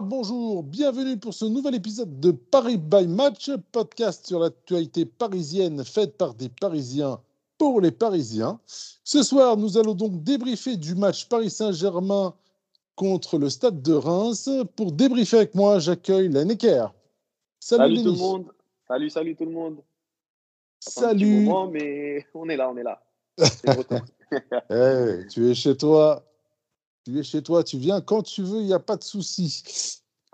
Bonsoir, 0.00 0.02
bonjour, 0.02 0.62
bienvenue 0.62 1.16
pour 1.16 1.34
ce 1.34 1.44
nouvel 1.44 1.74
épisode 1.74 2.20
de 2.20 2.30
Paris 2.30 2.76
by 2.76 3.08
Match, 3.08 3.50
podcast 3.72 4.24
sur 4.26 4.38
l'actualité 4.38 5.04
parisienne 5.04 5.84
faite 5.84 6.16
par 6.16 6.34
des 6.34 6.48
Parisiens 6.48 7.18
pour 7.56 7.80
les 7.80 7.90
Parisiens. 7.90 8.60
Ce 8.66 9.24
soir, 9.24 9.56
nous 9.56 9.76
allons 9.76 9.94
donc 9.94 10.22
débriefer 10.22 10.76
du 10.76 10.94
match 10.94 11.28
Paris 11.28 11.50
Saint-Germain 11.50 12.32
contre 12.94 13.38
le 13.38 13.50
Stade 13.50 13.82
de 13.82 13.92
Reims. 13.92 14.48
Pour 14.76 14.92
débriefer 14.92 15.38
avec 15.38 15.56
moi, 15.56 15.80
j'accueille 15.80 16.28
la 16.28 16.44
Necker. 16.44 16.86
Salut, 17.58 17.96
salut 17.96 18.04
tout 18.04 18.12
le 18.12 18.18
monde. 18.18 18.52
Salut, 18.86 19.10
salut 19.10 19.34
tout 19.34 19.46
le 19.46 19.52
monde. 19.52 19.78
Salut. 20.78 21.40
Moment, 21.40 21.66
mais 21.66 22.24
on 22.34 22.48
est 22.48 22.56
là, 22.56 22.70
on 22.70 22.76
est 22.76 22.84
là. 22.84 23.02
hey, 24.70 25.26
tu 25.26 25.50
es 25.50 25.54
chez 25.54 25.76
toi. 25.76 26.24
Tu 27.08 27.18
es 27.18 27.22
chez 27.22 27.42
toi, 27.42 27.64
tu 27.64 27.78
viens 27.78 28.02
quand 28.02 28.22
tu 28.22 28.42
veux, 28.42 28.60
il 28.60 28.66
n'y 28.66 28.74
a 28.74 28.78
pas 28.78 28.96
de 28.96 29.02
souci. 29.02 29.62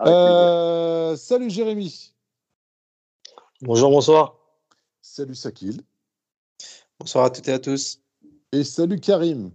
Euh, 0.01 1.15
salut 1.15 1.49
Jérémy. 1.49 2.13
Bonjour, 3.61 3.89
bonsoir. 3.89 4.35
Salut 5.01 5.35
Sakil. 5.35 5.79
Bonsoir 6.99 7.23
à 7.23 7.29
toutes 7.29 7.47
et 7.47 7.53
à 7.53 7.59
tous. 7.59 8.01
Et 8.51 8.65
salut 8.65 8.99
Karim. 8.99 9.51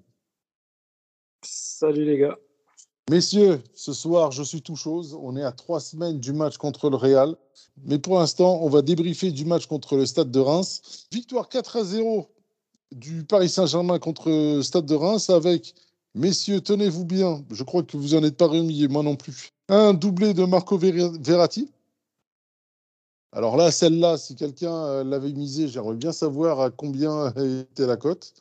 Salut 1.43 2.07
les 2.07 2.17
gars. 2.17 2.39
Messieurs, 3.11 3.63
ce 3.75 3.93
soir, 3.93 4.31
je 4.31 4.43
suis 4.43 4.63
tout 4.63 4.77
chose. 4.77 5.15
On 5.21 5.37
est 5.37 5.45
à 5.45 5.53
trois 5.53 5.81
semaines 5.81 6.21
du 6.21 6.33
match 6.33 6.57
contre 6.57 6.89
le 6.89 6.97
Real. 6.97 7.37
Mais 7.83 7.99
pour 7.99 8.19
l'instant, 8.19 8.61
on 8.63 8.71
va 8.71 8.81
débriefer 8.81 9.31
du 9.31 9.45
match 9.45 9.67
contre 9.67 9.97
le 9.97 10.07
Stade 10.07 10.31
de 10.31 10.41
Reims. 10.41 11.07
Victoire 11.13 11.51
4 11.51 11.77
à 11.77 11.85
0 11.85 12.31
du 12.93 13.25
Paris 13.25 13.51
Saint-Germain 13.51 13.99
contre 13.99 14.31
le 14.31 14.63
Stade 14.63 14.87
de 14.87 14.95
Reims 14.95 15.29
avec 15.29 15.75
Messieurs, 16.15 16.61
tenez-vous 16.61 17.05
bien, 17.05 17.45
je 17.51 17.63
crois 17.63 17.85
que 17.85 17.97
vous 17.97 18.15
n'en 18.15 18.25
êtes 18.25 18.37
pas 18.37 18.49
remis, 18.49 18.89
moi 18.89 19.03
non 19.03 19.15
plus. 19.15 19.53
Un 19.69 19.95
doublé 19.95 20.35
de 20.35 20.45
Marco 20.45 20.77
Verratti. 20.77 21.71
Alors 23.33 23.57
là, 23.57 23.71
celle-là, 23.71 24.19
si 24.19 24.35
quelqu'un 24.35 24.75
euh, 24.75 25.05
l'avait 25.05 25.33
misé, 25.33 25.69
j'aimerais 25.69 25.95
bien 25.95 26.11
savoir 26.11 26.61
à 26.61 26.71
combien 26.71 27.33
était 27.37 27.87
la 27.87 27.97
cote. 27.97 28.35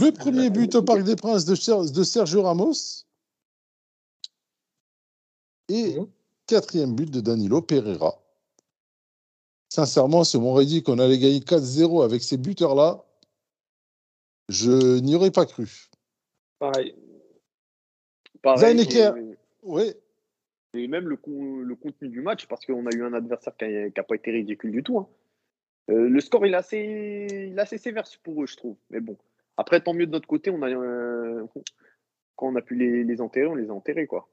Le 0.00 0.12
premier 0.12 0.48
but 0.48 0.76
au 0.76 0.82
Parc 0.82 1.02
des 1.02 1.16
Princes 1.16 1.44
de, 1.44 2.04
Sergio 2.04 2.42
Ramos. 2.42 3.04
Et 5.68 5.98
mhm. 5.98 6.06
quatrième 6.46 6.94
but 6.94 7.10
de 7.10 7.20
Danilo 7.20 7.62
Pereira. 7.62 8.22
Sincèrement, 9.68 10.22
si 10.22 10.36
on 10.36 10.42
m'aurait 10.42 10.66
dit 10.66 10.84
qu'on 10.84 11.00
allait 11.00 11.18
gagner 11.18 11.40
4-0 11.40 12.04
avec 12.04 12.22
ces 12.22 12.36
buteurs-là, 12.36 13.04
je 14.48 15.00
n'y 15.00 15.16
aurais 15.16 15.32
pas 15.32 15.46
cru. 15.46 15.90
Pareil. 16.58 16.94
Pareil 18.42 19.36
oui. 19.62 19.92
Et 20.74 20.88
même 20.88 21.08
le, 21.08 21.18
le, 21.62 21.74
contenu 21.74 22.08
du 22.08 22.20
match, 22.20 22.46
parce 22.46 22.64
qu'on 22.66 22.86
a 22.86 22.94
eu 22.94 23.02
un 23.02 23.12
adversaire 23.12 23.56
qui 23.56 23.64
n'a 23.64 24.02
pas 24.02 24.14
été 24.14 24.30
ridicule 24.30 24.70
du 24.70 24.82
tout. 24.82 24.98
Hein. 24.98 25.08
Euh, 25.90 26.08
le 26.08 26.20
score, 26.20 26.46
il 26.46 26.52
est, 26.52 26.56
assez, 26.56 27.48
il 27.50 27.58
est 27.58 27.60
assez 27.60 27.78
sévère 27.78 28.04
pour 28.22 28.42
eux, 28.42 28.46
je 28.46 28.56
trouve. 28.56 28.76
Mais 28.90 29.00
bon, 29.00 29.16
après, 29.56 29.80
tant 29.80 29.94
mieux 29.94 30.06
de 30.06 30.12
notre 30.12 30.28
côté, 30.28 30.50
on 30.50 30.62
a, 30.62 30.68
euh, 30.68 31.46
quand 32.36 32.48
on 32.48 32.56
a 32.56 32.62
pu 32.62 32.74
les, 32.74 33.04
les, 33.04 33.20
enterrer, 33.20 33.46
on 33.46 33.54
les 33.54 33.70
a 33.70 33.72
enterrés. 33.72 34.06
Quoi. 34.06 34.28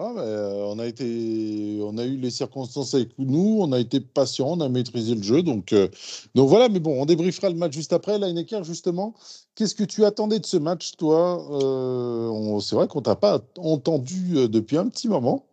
Ah, 0.00 0.12
euh, 0.16 0.62
on, 0.66 0.78
a 0.78 0.86
été, 0.86 1.80
on 1.82 1.98
a 1.98 2.04
eu 2.04 2.16
les 2.18 2.30
circonstances 2.30 2.94
avec 2.94 3.18
nous, 3.18 3.58
on 3.60 3.72
a 3.72 3.80
été 3.80 3.98
patient, 3.98 4.50
on 4.50 4.60
a 4.60 4.68
maîtrisé 4.68 5.16
le 5.16 5.22
jeu. 5.22 5.42
Donc, 5.42 5.72
euh, 5.72 5.88
donc 6.36 6.48
voilà, 6.48 6.68
mais 6.68 6.78
bon, 6.78 7.02
on 7.02 7.04
débriefera 7.04 7.48
le 7.48 7.56
match 7.56 7.72
juste 7.72 7.92
après. 7.92 8.16
Lineker, 8.16 8.62
justement, 8.62 9.14
qu'est-ce 9.56 9.74
que 9.74 9.82
tu 9.82 10.04
attendais 10.04 10.38
de 10.38 10.46
ce 10.46 10.56
match, 10.56 10.92
toi? 10.96 11.44
Euh, 11.50 12.60
C'est 12.60 12.76
vrai 12.76 12.86
qu'on 12.86 13.02
t'a 13.02 13.16
pas 13.16 13.40
entendu 13.56 14.48
depuis 14.48 14.76
un 14.76 14.86
petit 14.86 15.08
moment. 15.08 15.46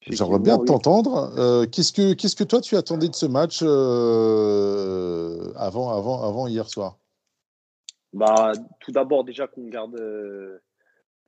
J'aimerais 0.00 0.38
bien 0.38 0.56
t'entendre. 0.56 1.66
qu'est-ce, 1.66 1.92
que, 1.92 2.14
qu'est-ce 2.14 2.36
que 2.36 2.44
toi, 2.44 2.62
tu 2.62 2.74
attendais 2.74 3.08
de 3.08 3.14
ce 3.14 3.26
match 3.26 3.60
avant, 5.60 5.90
avant, 5.90 6.22
avant 6.22 6.46
hier 6.46 6.70
soir? 6.70 6.96
Bah, 8.14 8.52
Tout 8.80 8.92
d'abord, 8.92 9.24
déjà 9.24 9.46
qu'on 9.46 9.68
garde 9.68 10.00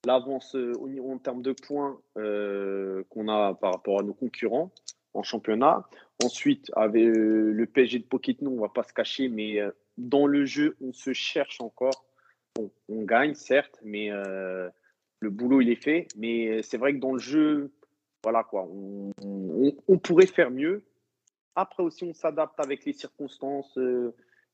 l'avance 0.04 0.54
euh, 0.54 0.74
en 1.00 1.18
termes 1.18 1.42
de 1.42 1.52
points 1.52 2.00
euh, 2.16 3.02
qu'on 3.10 3.28
a 3.28 3.54
par 3.54 3.72
rapport 3.72 4.00
à 4.00 4.02
nos 4.02 4.14
concurrents 4.14 4.70
en 5.14 5.22
championnat. 5.22 5.86
Ensuite, 6.22 6.70
avec 6.76 7.04
euh, 7.04 7.52
le 7.52 7.66
PSG 7.66 7.98
de 7.98 8.04
Pochettino, 8.04 8.50
on 8.50 8.56
ne 8.56 8.60
va 8.60 8.68
pas 8.68 8.82
se 8.82 8.92
cacher, 8.92 9.28
mais 9.28 9.58
dans 9.98 10.26
le 10.26 10.44
jeu, 10.44 10.76
on 10.80 10.92
se 10.92 11.12
cherche 11.12 11.60
encore. 11.60 12.06
on 12.58 13.02
gagne, 13.02 13.34
certes, 13.34 13.80
mais 13.82 14.10
le 14.10 15.30
boulot, 15.30 15.60
il 15.60 15.70
est 15.70 15.82
fait. 15.82 16.06
Mais 16.16 16.62
c'est 16.62 16.78
vrai 16.78 16.92
que 16.92 16.98
dans 16.98 17.12
le 17.12 17.18
jeu, 17.18 17.72
voilà 18.22 18.44
quoi, 18.44 18.68
on, 18.70 19.98
pourrait 19.98 20.26
faire 20.26 20.50
mieux. 20.50 20.84
Après 21.56 21.82
aussi, 21.82 22.04
on 22.04 22.14
s'adapte 22.14 22.60
avec 22.60 22.84
les 22.84 22.92
circonstances, 22.92 23.76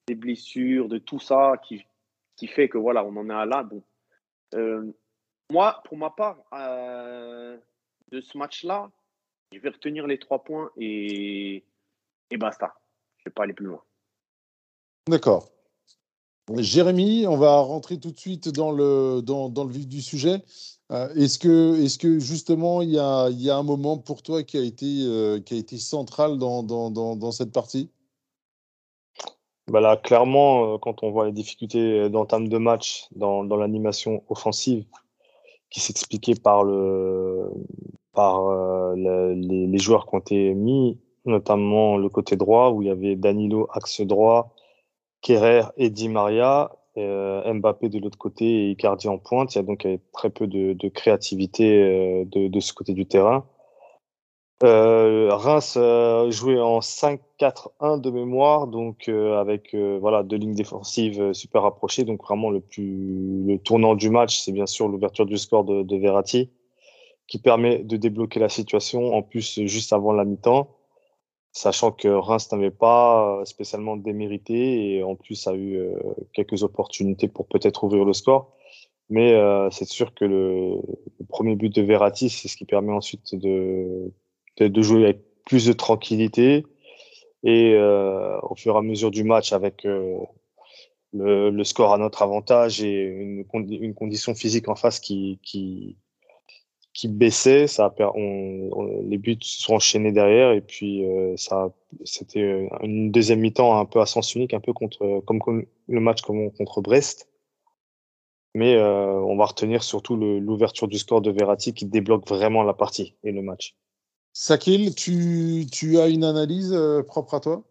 des 0.07 0.15
blessures, 0.15 0.89
de 0.89 0.99
tout 0.99 1.21
ça 1.21 1.61
qui, 1.63 1.84
qui 2.37 2.47
fait 2.47 2.69
que 2.69 2.78
voilà, 2.78 3.05
on 3.05 3.17
en 3.17 3.28
est 3.28 3.34
à 3.34 3.45
là. 3.45 3.65
Donc, 3.65 3.84
moi, 5.51 5.83
pour 5.84 5.97
ma 5.97 6.11
part, 6.11 6.39
euh, 6.53 7.57
de 8.11 8.21
ce 8.21 8.37
match-là, 8.37 8.91
je 9.53 9.59
vais 9.61 9.71
retenir 9.71 10.07
les 10.07 10.19
trois 10.19 10.43
points 10.43 10.71
et, 10.77 11.65
et 12.31 12.37
basta. 12.37 12.75
Je 13.19 13.23
ne 13.23 13.31
vais 13.31 13.34
pas 13.34 13.45
aller 13.45 13.53
plus 13.53 13.67
loin. 13.67 13.83
D'accord. 15.09 15.49
Jérémy, 16.57 17.27
on 17.27 17.37
va 17.37 17.59
rentrer 17.61 17.99
tout 17.99 18.12
de 18.12 18.19
suite 18.19 18.49
dans 18.49 18.71
le, 18.71 19.21
dans, 19.21 19.49
dans 19.49 19.65
le 19.65 19.73
vif 19.73 19.89
du 19.89 20.01
sujet. 20.01 20.43
Euh, 20.93 21.12
est-ce, 21.15 21.39
que, 21.39 21.84
est 21.84 22.01
que 22.01 22.21
justement 22.21 22.83
il 22.83 22.91
y 22.91 22.99
a, 22.99 23.28
y 23.31 23.51
a 23.51 23.57
un 23.57 23.65
moment 23.65 23.99
pour 23.99 24.23
toi 24.23 24.45
qui 24.45 24.57
a 24.57 24.63
été, 24.63 25.03
euh, 25.03 25.41
qui 25.41 25.55
a 25.55 25.57
été 25.57 25.78
central 25.78 26.39
dans, 26.39 26.63
dans, 26.63 26.91
dans 26.91 27.33
cette 27.33 27.53
partie? 27.53 27.91
Bah 29.69 29.81
là, 29.81 29.97
clairement, 29.97 30.78
quand 30.78 31.03
on 31.03 31.11
voit 31.11 31.27
les 31.27 31.33
difficultés 31.33 32.09
d'entame 32.09 32.49
de 32.49 32.59
match 32.59 33.09
dans, 33.17 33.43
dans 33.43 33.57
l'animation 33.57 34.23
offensive, 34.28 34.84
qui 35.76 35.82
s'expliquait 35.82 36.34
par 36.34 36.64
le 36.64 37.50
par 38.14 38.47
euh, 38.47 38.94
les, 38.97 39.76
joueurs 39.76 40.06
qui 40.06 40.14
ont 40.14 40.20
été 40.20 40.54
mis, 40.54 40.98
notamment 41.26 41.98
le 41.98 42.09
côté 42.09 42.34
droit 42.34 42.70
où 42.70 42.81
il 42.81 42.88
y 42.88 42.91
avait 42.91 43.14
Danilo 43.14 43.69
axe 43.70 44.00
droit, 44.00 44.54
Kerrer 45.20 45.65
et 45.76 45.91
Di 45.91 46.09
Maria, 46.09 46.72
euh, 46.97 47.53
Mbappé 47.53 47.91
de 47.91 47.98
l'autre 47.98 48.16
côté 48.16 48.47
et 48.47 48.70
Icardi 48.70 49.06
en 49.06 49.19
pointe. 49.19 49.54
Il 49.54 49.59
y 49.59 49.60
a 49.60 49.65
donc 49.65 49.86
très 50.15 50.31
peu 50.31 50.47
de, 50.47 50.88
créativité 50.88 51.82
euh, 51.82 52.25
de, 52.25 52.60
ce 52.60 52.72
côté 52.72 52.94
du 52.94 53.04
terrain. 53.04 53.44
Euh, 54.62 55.28
Reims 55.34 55.75
euh, 55.77 56.31
jouait 56.31 56.59
en 56.59 56.81
5-4-1 56.81 58.00
de 58.00 58.11
mémoire, 58.11 58.67
donc 58.67 59.06
euh, 59.09 59.39
avec 59.39 59.75
voilà 59.75 60.22
deux 60.22 60.37
lignes 60.37 60.55
défensives 60.55 61.33
super 61.34 61.62
rapprochées. 61.62 62.05
Donc 62.05 62.22
vraiment 62.22 62.50
le 62.50 62.61
plus 62.61 63.45
le 63.47 63.59
tournant 63.59 63.95
du 63.95 64.09
match, 64.11 64.41
c'est 64.41 64.53
bien 64.53 64.66
sûr 64.66 64.89
l'ouverture 64.89 65.27
du 65.27 65.37
score 65.37 65.65
de, 65.65 65.83
de, 65.83 65.97
Verratti, 65.97 66.51
qui 67.28 67.39
permet 67.39 67.80
de 67.80 67.97
débloquer 67.98 68.41
la 68.41 68.48
situation. 68.48 69.15
En 69.15 69.22
plus, 69.22 69.60
juste 69.66 69.92
avant 69.92 70.13
la 70.13 70.25
mi-temps, 70.25 70.71
sachant 71.53 71.92
que 71.92 72.09
Reims 72.09 72.51
n'avait 72.53 72.71
pas 72.71 73.42
spécialement 73.45 73.97
démérité 73.97 74.97
et 74.97 75.03
en 75.03 75.16
plus 75.16 75.47
a 75.48 75.54
eu 75.54 75.78
quelques 76.33 76.63
opportunités 76.63 77.28
pour 77.28 77.47
peut-être 77.47 77.84
ouvrir 77.84 78.04
le 78.04 78.13
score. 78.15 78.53
Mais 79.10 79.34
c'est 79.71 79.86
sûr 79.86 80.15
que 80.15 80.25
le, 80.25 80.77
le, 81.21 81.27
premier 81.28 81.57
but 81.57 81.75
de 81.75 81.83
Verratti, 81.83 82.30
c'est 82.30 82.48
ce 82.48 82.57
qui 82.57 82.65
permet 82.65 82.92
ensuite 82.92 83.34
de 83.34 84.13
de 84.58 84.82
jouer 84.82 85.04
avec 85.04 85.20
plus 85.44 85.66
de 85.66 85.72
tranquillité. 85.72 86.64
Et 87.44 87.74
euh, 87.74 88.38
au 88.42 88.56
fur 88.56 88.74
et 88.74 88.78
à 88.78 88.82
mesure 88.82 89.10
du 89.10 89.22
match, 89.24 89.53
avec 89.53 89.84
euh, 89.84 90.18
le, 91.12 91.64
score 91.64 91.92
à 91.92 91.98
notre 91.98 92.22
avantage 92.22 92.82
et 92.82 93.03
une, 93.04 93.94
condition 93.94 94.34
physique 94.34 94.68
en 94.68 94.74
face 94.74 95.00
qui, 95.00 95.38
qui, 95.42 95.97
qui 96.92 97.08
baissait, 97.08 97.66
ça 97.66 97.94
les 99.04 99.18
buts 99.18 99.38
se 99.41 99.62
sont 99.62 99.74
enchaînés 99.74 100.12
derrière 100.12 100.53
et 100.53 100.62
puis 100.62 101.04
euh, 101.04 101.36
ça, 101.36 101.72
c'était 102.04 102.68
une 102.82 103.10
deuxième 103.10 103.41
mi-temps 103.41 103.78
un 103.78 103.84
peu 103.84 104.00
à 104.00 104.06
sens 104.06 104.34
unique, 104.34 104.54
un 104.54 104.60
peu 104.60 104.72
contre, 104.72 105.20
comme, 105.26 105.66
le 105.88 106.00
match 106.00 106.22
contre 106.22 106.80
Brest. 106.80 107.28
Mais 108.54 108.74
euh, 108.74 109.20
on 109.20 109.36
va 109.36 109.44
retenir 109.44 109.82
surtout 109.82 110.16
l'ouverture 110.16 110.88
du 110.88 110.97
score 110.98 111.20
de 111.20 111.30
Verratti 111.30 111.74
qui 111.74 111.84
débloque 111.84 112.26
vraiment 112.26 112.62
la 112.62 112.72
partie 112.72 113.14
et 113.22 113.30
le 113.30 113.42
match. 113.42 113.76
Sakil, 114.38 114.94
tu, 114.94 115.66
tu, 115.72 115.98
as 115.98 116.09
une 116.09 116.22
analyse 116.22 116.71
euh, 116.74 117.03
propre 117.03 117.33
à 117.33 117.41
toi? 117.41 117.65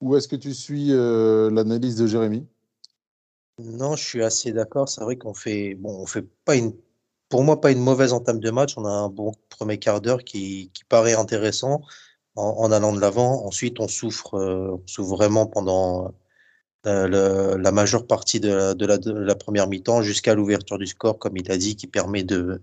Ou 0.00 0.14
est-ce 0.14 0.28
que 0.28 0.36
tu 0.36 0.54
suis 0.54 0.92
euh, 0.92 1.50
l'analyse 1.50 1.96
de 1.96 2.06
Jérémy? 2.06 2.46
Non, 3.58 3.96
je 3.96 4.04
suis 4.04 4.22
assez 4.22 4.52
d'accord. 4.52 4.88
C'est 4.88 5.00
vrai 5.00 5.16
qu'on 5.16 5.34
fait, 5.34 5.74
bon, 5.74 5.90
on 6.00 6.06
fait 6.06 6.24
pas 6.44 6.54
une, 6.54 6.76
pour 7.28 7.42
moi, 7.42 7.60
pas 7.60 7.72
une 7.72 7.80
mauvaise 7.80 8.12
entame 8.12 8.38
de 8.38 8.50
match. 8.52 8.74
On 8.78 8.84
a 8.84 8.88
un 8.88 9.08
bon 9.08 9.32
premier 9.48 9.78
quart 9.80 10.00
d'heure 10.00 10.22
qui, 10.22 10.70
qui 10.74 10.84
paraît 10.84 11.14
intéressant 11.14 11.82
en, 12.36 12.50
en 12.50 12.70
allant 12.70 12.92
de 12.92 13.00
l'avant. 13.00 13.44
Ensuite, 13.44 13.80
on 13.80 13.88
souffre, 13.88 14.34
euh, 14.38 14.76
souffre 14.86 15.16
vraiment 15.16 15.46
pendant 15.46 16.14
la 16.84 17.72
majeure 17.72 18.06
partie 18.06 18.38
de 18.38 18.48
la, 18.52 18.74
de 18.74 19.10
la 19.12 19.34
première 19.34 19.66
mi-temps 19.66 20.02
jusqu'à 20.02 20.36
l'ouverture 20.36 20.78
du 20.78 20.86
score, 20.86 21.18
comme 21.18 21.36
il 21.36 21.50
a 21.50 21.56
dit, 21.56 21.74
qui 21.74 21.88
permet 21.88 22.22
de, 22.22 22.62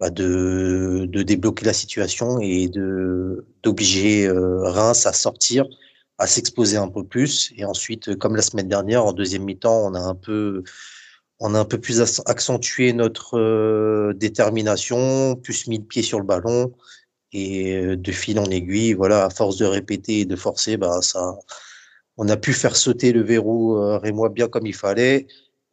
bah, 0.00 0.10
de, 0.10 1.06
de 1.08 1.22
débloquer 1.22 1.64
la 1.66 1.72
situation 1.72 2.38
et 2.40 2.68
de 2.68 3.46
d'obliger 3.62 4.26
euh, 4.26 4.62
Reims 4.70 5.06
à 5.06 5.12
sortir, 5.12 5.66
à 6.18 6.26
s'exposer 6.26 6.76
un 6.76 6.88
peu 6.88 7.04
plus. 7.04 7.52
Et 7.56 7.64
ensuite, 7.64 8.16
comme 8.16 8.36
la 8.36 8.42
semaine 8.42 8.68
dernière, 8.68 9.04
en 9.04 9.12
deuxième 9.12 9.44
mi-temps, 9.44 9.86
on 9.86 9.94
a 9.94 10.00
un 10.00 10.14
peu, 10.14 10.62
on 11.40 11.54
a 11.54 11.60
un 11.60 11.64
peu 11.64 11.78
plus 11.80 12.00
ac- 12.00 12.22
accentué 12.26 12.92
notre 12.92 13.38
euh, 13.38 14.12
détermination, 14.14 15.36
plus 15.36 15.66
mis 15.68 15.78
le 15.78 15.84
pied 15.84 16.02
sur 16.02 16.18
le 16.20 16.26
ballon. 16.26 16.72
Et 17.32 17.76
euh, 17.76 17.96
de 17.96 18.12
fil 18.12 18.38
en 18.40 18.46
aiguille, 18.46 18.94
voilà, 18.94 19.26
à 19.26 19.30
force 19.30 19.58
de 19.58 19.66
répéter 19.66 20.20
et 20.20 20.24
de 20.26 20.36
forcer, 20.36 20.76
bah, 20.78 21.00
ça, 21.02 21.36
on 22.16 22.28
a 22.28 22.36
pu 22.36 22.52
faire 22.52 22.76
sauter 22.76 23.12
le 23.12 23.22
verrou 23.22 23.76
euh, 23.78 23.98
rémois 23.98 24.30
bien 24.30 24.48
comme 24.48 24.66
il 24.66 24.74
fallait. 24.74 25.26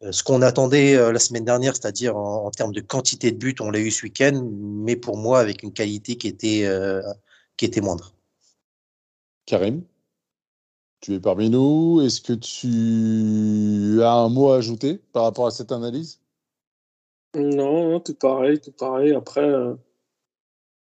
Euh, 0.04 0.12
ce 0.12 0.22
qu'on 0.22 0.42
attendait 0.42 0.96
euh, 0.96 1.12
la 1.12 1.18
semaine 1.18 1.44
dernière, 1.44 1.74
c'est-à-dire 1.74 2.16
en, 2.16 2.46
en 2.46 2.50
termes 2.50 2.72
de 2.72 2.80
quantité 2.80 3.32
de 3.32 3.38
buts, 3.38 3.54
on 3.60 3.70
l'a 3.70 3.80
eu 3.80 3.90
ce 3.90 4.04
week-end, 4.04 4.46
mais 4.52 4.96
pour 4.96 5.16
moi 5.16 5.40
avec 5.40 5.62
une 5.62 5.72
qualité 5.72 6.16
qui 6.16 6.28
était, 6.28 6.64
euh, 6.66 7.02
qui 7.56 7.64
était 7.64 7.80
moindre. 7.80 8.14
Karim, 9.46 9.82
tu 11.00 11.14
es 11.14 11.20
parmi 11.20 11.50
nous. 11.50 12.00
Est-ce 12.02 12.20
que 12.20 12.32
tu 12.32 14.02
as 14.02 14.12
un 14.12 14.28
mot 14.28 14.50
à 14.50 14.56
ajouter 14.56 15.00
par 15.12 15.24
rapport 15.24 15.46
à 15.46 15.50
cette 15.50 15.72
analyse? 15.72 16.20
Non, 17.34 17.90
non, 17.90 18.00
tout 18.00 18.14
pareil, 18.14 18.60
tout 18.60 18.72
pareil. 18.72 19.12
Après, 19.12 19.44
euh, 19.44 19.74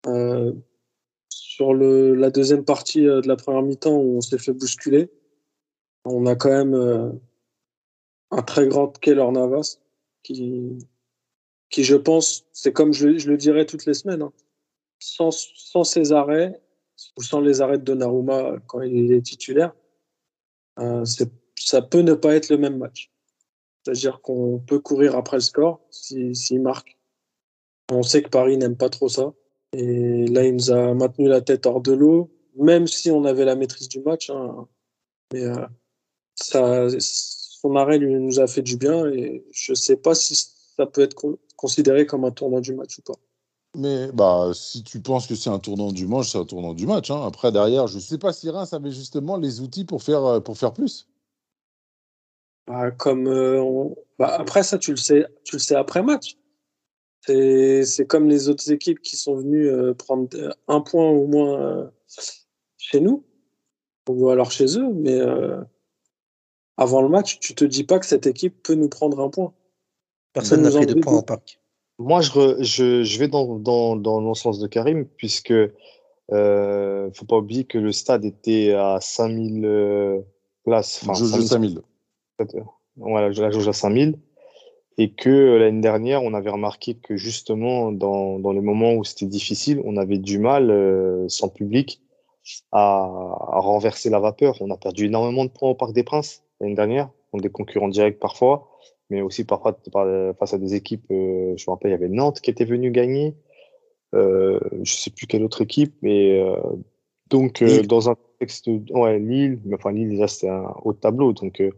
euh, 0.07 0.53
sur 1.29 1.73
le, 1.73 2.15
la 2.15 2.29
deuxième 2.29 2.63
partie 2.63 3.01
de 3.01 3.27
la 3.27 3.35
première 3.35 3.63
mi-temps 3.63 3.95
où 3.95 4.17
on 4.17 4.21
s'est 4.21 4.37
fait 4.37 4.53
bousculer, 4.53 5.09
on 6.05 6.25
a 6.27 6.35
quand 6.35 6.49
même 6.49 6.75
euh, 6.75 7.11
un 8.31 8.41
très 8.41 8.67
grand 8.67 8.97
Keller 8.99 9.31
Navas 9.31 9.77
qui, 10.23 10.77
qui, 11.69 11.83
je 11.83 11.95
pense, 11.95 12.45
c'est 12.51 12.73
comme 12.73 12.93
je, 12.93 13.17
je 13.17 13.29
le 13.29 13.37
dirais 13.37 13.65
toutes 13.65 13.85
les 13.85 13.93
semaines, 13.93 14.21
hein, 14.21 14.33
sans, 14.99 15.31
sans 15.31 15.83
ses 15.83 16.11
arrêts 16.11 16.61
ou 17.17 17.21
sans 17.21 17.41
les 17.41 17.61
arrêts 17.61 17.77
de 17.77 17.83
Donnarumma 17.83 18.57
quand 18.67 18.81
il 18.81 19.11
est 19.13 19.21
titulaire, 19.21 19.73
euh, 20.79 21.03
ça 21.55 21.81
peut 21.81 22.01
ne 22.01 22.13
pas 22.13 22.35
être 22.35 22.49
le 22.49 22.57
même 22.57 22.77
match. 22.77 23.11
C'est-à-dire 23.83 24.21
qu'on 24.21 24.59
peut 24.59 24.79
courir 24.79 25.15
après 25.15 25.37
le 25.37 25.41
score 25.41 25.81
s'il 25.91 26.35
s'il 26.35 26.61
marque. 26.61 26.97
On 27.91 28.01
sait 28.01 28.23
que 28.23 28.29
Paris 28.29 28.57
n'aime 28.57 28.75
pas 28.75 28.89
trop 28.89 29.09
ça. 29.09 29.33
Et 29.73 30.25
là, 30.27 30.43
il 30.43 30.55
nous 30.55 30.71
a 30.71 30.93
maintenu 30.93 31.27
la 31.27 31.41
tête 31.41 31.65
hors 31.65 31.81
de 31.81 31.91
l'eau, 31.91 32.31
même 32.57 32.87
si 32.87 33.11
on 33.11 33.25
avait 33.25 33.45
la 33.45 33.55
maîtrise 33.55 33.89
du 33.89 33.99
match. 33.99 34.29
hein. 34.29 34.67
Mais 35.33 35.43
euh, 35.43 35.67
ça, 36.35 36.87
son 37.65 37.75
arrêt 37.75 37.97
lui, 37.97 38.13
nous 38.13 38.39
a 38.39 38.45
fait 38.47 38.61
du 38.61 38.77
bien 38.77 39.07
et 39.07 39.43
je 39.51 39.71
ne 39.71 39.75
sais 39.75 39.97
pas 39.97 40.13
si 40.13 40.35
ça 40.35 40.85
peut 40.85 41.01
être 41.01 41.15
con- 41.15 41.37
considéré 41.55 42.05
comme 42.05 42.23
un 42.23 42.31
tournant 42.31 42.59
du 42.61 42.75
match 42.75 42.99
ou 42.99 43.01
pas. 43.01 43.19
Mais 43.75 44.11
bah, 44.13 44.51
si 44.53 44.83
tu 44.83 45.01
penses 45.01 45.25
que 45.27 45.35
c'est 45.35 45.49
un 45.49 45.59
tournant 45.59 45.91
du 45.91 46.05
match, 46.07 46.31
c'est 46.31 46.37
un 46.37 46.45
tournant 46.45 46.73
du 46.73 46.85
match. 46.85 47.09
hein. 47.09 47.25
Après, 47.25 47.51
derrière, 47.51 47.87
je 47.87 47.95
ne 47.95 48.01
sais 48.01 48.17
pas 48.17 48.33
si 48.33 48.49
Reims 48.49 48.71
avait 48.73 48.91
justement 48.91 49.37
les 49.37 49.61
outils 49.61 49.83
pour 49.83 50.03
faire, 50.03 50.23
euh, 50.25 50.39
pour 50.39 50.57
faire 50.57 50.73
plus. 50.73 51.07
Bah, 52.67 52.91
comme 52.91 53.27
euh, 53.27 53.61
on- 53.61 53.95
bah, 54.19 54.35
après 54.39 54.63
ça, 54.63 54.77
tu 54.77 54.91
le 54.91 54.97
sais, 54.97 55.25
tu 55.43 55.55
le 55.55 55.59
sais 55.59 55.75
après 55.75 56.03
match. 56.03 56.37
C'est 57.27 58.05
comme 58.07 58.29
les 58.29 58.49
autres 58.49 58.71
équipes 58.71 59.01
qui 59.01 59.17
sont 59.17 59.35
venues 59.35 59.67
euh, 59.67 59.95
prendre 59.95 60.29
un 60.67 60.81
point 60.81 61.09
au 61.09 61.25
moins 61.25 61.59
euh, 61.59 61.87
chez 62.77 62.99
nous 62.99 63.25
ou 64.07 64.29
alors 64.29 64.51
chez 64.51 64.77
eux, 64.77 64.89
mais 64.93 65.19
avant 66.77 67.01
le 67.01 67.09
match, 67.09 67.39
tu 67.39 67.55
te 67.55 67.65
dis 67.65 67.83
pas 67.83 67.99
que 67.99 68.05
cette 68.05 68.27
équipe 68.27 68.61
peut 68.63 68.75
nous 68.75 68.89
prendre 68.89 69.19
un 69.21 69.29
point. 69.29 69.53
Personne 70.33 70.61
n'a 70.61 70.71
pris 70.71 70.85
de 70.85 70.95
points 70.95 71.17
au 71.17 71.21
parc. 71.21 71.59
Moi, 71.97 72.19
je, 72.21 72.31
re- 72.31 72.61
je, 72.61 73.03
je 73.03 73.19
vais 73.19 73.29
dans, 73.29 73.57
dans, 73.57 73.95
dans 73.95 74.19
le 74.19 74.33
sens 74.33 74.59
de 74.59 74.67
Karim, 74.67 75.05
puisque 75.05 75.53
euh, 76.31 77.09
faut 77.13 77.25
pas 77.25 77.37
oublier 77.37 77.63
que 77.63 77.77
le 77.77 77.91
stade 77.91 78.25
était 78.25 78.73
à 78.73 78.99
5000 78.99 79.65
euh, 79.65 80.19
places. 80.65 81.01
Enfin, 81.03 81.13
Jojo 81.13 81.41
5000, 81.41 81.79
5000. 82.39 82.63
voilà, 82.97 83.29
la 83.29 83.51
jauge 83.51 83.67
à 83.67 83.73
5000. 83.73 84.19
Et 84.97 85.11
que 85.11 85.29
euh, 85.29 85.59
l'année 85.59 85.81
dernière, 85.81 86.23
on 86.23 86.33
avait 86.33 86.49
remarqué 86.49 86.95
que 86.95 87.15
justement, 87.15 87.93
dans, 87.93 88.39
dans 88.39 88.51
les 88.51 88.61
moments 88.61 88.93
où 88.95 89.03
c'était 89.05 89.25
difficile, 89.25 89.81
on 89.85 89.95
avait 89.95 90.17
du 90.17 90.39
mal, 90.39 90.69
euh, 90.71 91.27
sans 91.29 91.47
public, 91.47 92.01
à, 92.73 93.03
à 93.03 93.59
renverser 93.59 94.09
la 94.09 94.19
vapeur. 94.19 94.57
On 94.59 94.69
a 94.71 94.77
perdu 94.77 95.05
énormément 95.05 95.45
de 95.45 95.49
points 95.49 95.69
au 95.69 95.75
Parc 95.75 95.93
des 95.93 96.03
Princes 96.03 96.43
l'année 96.65 96.75
dernière, 96.75 97.09
contre 97.31 97.43
des 97.43 97.49
concurrents 97.49 97.87
directs 97.87 98.19
parfois, 98.19 98.69
mais 99.09 99.21
aussi 99.21 99.43
parfois 99.45 99.77
par- 99.91 100.35
face 100.37 100.53
à 100.53 100.57
des 100.57 100.73
équipes. 100.75 101.05
euh, 101.11 101.53
je 101.57 101.63
me 101.67 101.71
rappelle, 101.71 101.91
il 101.91 101.93
y 101.93 101.95
avait 101.95 102.09
Nantes 102.09 102.41
qui 102.41 102.49
était 102.49 102.65
venu 102.65 102.91
gagner. 102.91 103.35
Euh, 104.13 104.59
je 104.83 104.93
sais 104.93 105.09
plus 105.11 105.27
quelle 105.27 105.43
autre 105.43 105.61
équipe, 105.61 105.95
mais 106.01 106.39
euh, 106.39 106.55
donc 107.29 107.61
euh, 107.61 107.81
dans 107.83 108.09
un 108.09 108.15
contexte, 108.15 108.67
ouais, 108.91 109.19
Lille, 109.19 109.59
mais 109.65 109.75
enfin 109.75 109.91
Lille 109.91 110.09
déjà 110.09 110.27
c'était 110.27 110.49
un 110.49 110.73
haut 110.83 110.93
tableau, 110.93 111.33
donc 111.33 111.59
euh, 111.59 111.71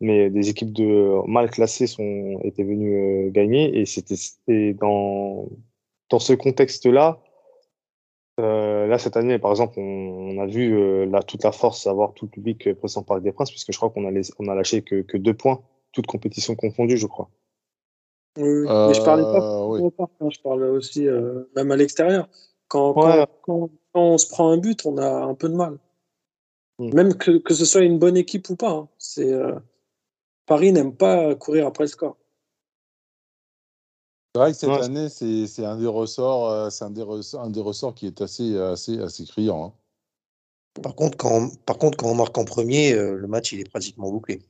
mais 0.00 0.30
des 0.30 0.48
équipes 0.48 0.72
de 0.72 1.26
mal 1.26 1.50
classées 1.50 1.86
sont 1.86 2.38
étaient 2.44 2.64
venues 2.64 3.26
euh, 3.26 3.30
gagner 3.30 3.78
et 3.78 3.84
c'était 3.86 4.16
c'était 4.16 4.74
dans 4.74 5.48
dans 6.08 6.18
ce 6.18 6.32
contexte-là. 6.32 7.20
Euh, 8.38 8.86
là 8.86 8.98
cette 8.98 9.16
année, 9.16 9.38
par 9.38 9.50
exemple, 9.50 9.78
on, 9.78 10.36
on 10.36 10.38
a 10.42 10.46
vu 10.46 10.76
euh, 10.76 11.08
toute 11.26 11.42
la 11.44 11.52
force 11.52 11.86
avoir 11.86 12.12
tout 12.12 12.26
le 12.26 12.30
public 12.30 12.66
euh, 12.66 12.74
présent 12.74 13.00
au 13.00 13.04
Parc 13.04 13.22
des 13.22 13.32
Princes, 13.32 13.50
puisque 13.50 13.72
je 13.72 13.76
crois 13.78 13.88
qu'on 13.90 14.06
a 14.06 14.10
les- 14.10 14.30
on 14.38 14.48
a 14.48 14.54
lâché 14.54 14.82
que, 14.82 15.00
que 15.02 15.16
deux 15.16 15.32
points, 15.34 15.62
toutes 15.92 16.06
compétitions 16.06 16.54
confondues, 16.54 16.98
je 16.98 17.06
crois. 17.06 17.30
Oui. 18.38 18.66
Mais 18.68 18.92
je 18.94 19.02
parlais 19.02 19.22
pas 19.22 19.40
Euh, 19.62 19.66
oui. 19.68 19.80
au 19.80 19.90
parc, 19.90 20.10
hein, 20.20 20.28
je 20.30 20.40
parle 20.40 20.64
aussi 20.64 21.08
euh, 21.08 21.44
même 21.56 21.70
à 21.70 21.76
l'extérieur. 21.76 22.28
Quand, 22.68 22.92
Ouais. 22.94 23.24
quand, 23.42 23.60
quand, 23.60 23.70
quand 23.94 24.02
on 24.02 24.18
se 24.18 24.28
prend 24.28 24.50
un 24.50 24.58
but, 24.58 24.84
on 24.84 24.98
a 24.98 25.08
un 25.08 25.34
peu 25.34 25.48
de 25.48 25.54
mal. 25.54 25.78
Mm. 26.78 26.94
Même 26.94 27.14
que, 27.14 27.38
que 27.38 27.54
ce 27.54 27.64
soit 27.64 27.80
une 27.82 27.98
bonne 27.98 28.18
équipe 28.18 28.50
ou 28.50 28.56
pas. 28.56 28.70
hein. 28.72 28.88
C'est 28.98 29.32
euh, 29.32 29.54
Paris 30.44 30.72
n'aime 30.72 30.94
pas 30.94 31.34
courir 31.36 31.66
après 31.66 31.84
le 31.84 31.88
score. 31.88 32.18
C'est 34.36 34.40
vrai 34.42 34.52
que 34.52 34.58
cette 34.58 34.68
Ouais. 34.68 34.82
année, 34.84 35.08
c'est 35.08 35.46
c'est 35.46 35.64
un 35.64 35.78
des 35.78 35.86
ressorts, 35.86 36.50
euh, 36.50 36.68
c'est 36.68 36.84
un 36.84 36.90
des 36.90 37.00
ressorts, 37.02 37.40
un 37.42 37.48
des 37.48 37.60
ressorts 37.62 37.94
qui 37.94 38.06
est 38.06 38.20
assez, 38.20 38.58
assez, 38.58 38.98
assez 38.98 39.24
criant. 39.24 39.64
hein. 39.64 39.72
Par 40.82 40.94
contre, 40.94 41.16
quand 41.16 41.30
on, 41.32 41.48
par 41.64 41.78
contre, 41.78 41.96
quand 41.96 42.10
on 42.10 42.14
marque 42.14 42.36
en 42.36 42.44
premier, 42.44 42.92
euh, 42.92 43.14
le 43.14 43.26
match 43.28 43.52
il 43.52 43.60
est 43.60 43.68
pratiquement 43.70 44.10
bouclé. 44.10 44.42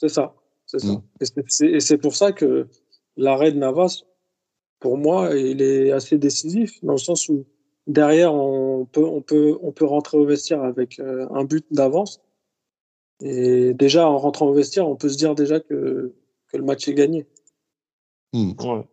C'est 0.00 0.08
ça. 0.08 0.34
C'est 0.64 0.78
ça. 0.78 0.86
Mm. 0.88 1.02
Et 1.20 1.24
c'est- 1.26 1.44
c'est- 1.48 1.66
Et 1.70 1.80
c'est 1.80 1.98
pour 1.98 2.16
ça 2.16 2.32
que 2.32 2.66
l'arrêt 3.18 3.52
de 3.52 3.58
Navas, 3.58 4.04
pour 4.80 4.96
moi, 4.96 5.36
il 5.36 5.60
est 5.60 5.92
assez 5.92 6.16
décisif, 6.16 6.82
dans 6.82 6.92
le 6.92 6.98
sens 6.98 7.28
où 7.28 7.44
derrière, 7.86 8.32
on 8.34 8.86
peut, 8.86 9.04
on 9.04 9.20
peut, 9.20 9.58
on 9.60 9.70
peut 9.70 9.84
rentrer 9.84 10.16
au 10.16 10.24
vestiaire 10.24 10.62
avec 10.62 10.98
euh, 10.98 11.28
un 11.30 11.44
but 11.44 11.66
d'avance. 11.70 12.20
Et 13.20 13.74
déjà, 13.74 14.08
en 14.08 14.16
rentrant 14.16 14.46
au 14.48 14.54
vestiaire, 14.54 14.88
on 14.88 14.96
peut 14.96 15.10
se 15.10 15.18
dire 15.18 15.34
déjà 15.34 15.60
que, 15.60 16.14
que 16.48 16.56
le 16.56 16.62
match 16.64 16.88
est 16.88 16.94
gagné. 16.94 17.26
Hmm. 18.32 18.52
Ouais. 18.60 18.88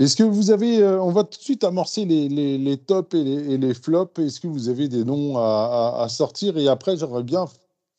Est-ce 0.00 0.16
que 0.16 0.22
vous 0.22 0.50
avez, 0.50 0.82
euh, 0.82 0.98
on 1.02 1.12
va 1.12 1.24
tout 1.24 1.38
de 1.38 1.44
suite 1.44 1.62
amorcer 1.62 2.06
les, 2.06 2.28
les, 2.30 2.56
les 2.56 2.78
tops 2.78 3.14
et 3.14 3.22
les, 3.22 3.52
et 3.52 3.58
les 3.58 3.74
flops. 3.74 4.18
Est-ce 4.18 4.40
que 4.40 4.46
vous 4.48 4.70
avez 4.70 4.88
des 4.88 5.04
noms 5.04 5.36
à, 5.36 5.42
à- 5.98 6.02
à 6.04 6.08
sortir? 6.08 6.56
Et 6.56 6.68
après, 6.68 6.96
j'aimerais 6.96 7.22
bien 7.22 7.44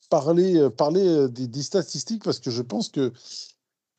parler, 0.10 0.58
euh, 0.58 0.70
parler 0.72 1.06
euh, 1.08 1.28
des, 1.28 1.48
des 1.48 1.62
statistiques 1.62 2.24
parce 2.24 2.40
que 2.40 2.50
je 2.50 2.64
pense 2.64 2.90
que 2.90 3.14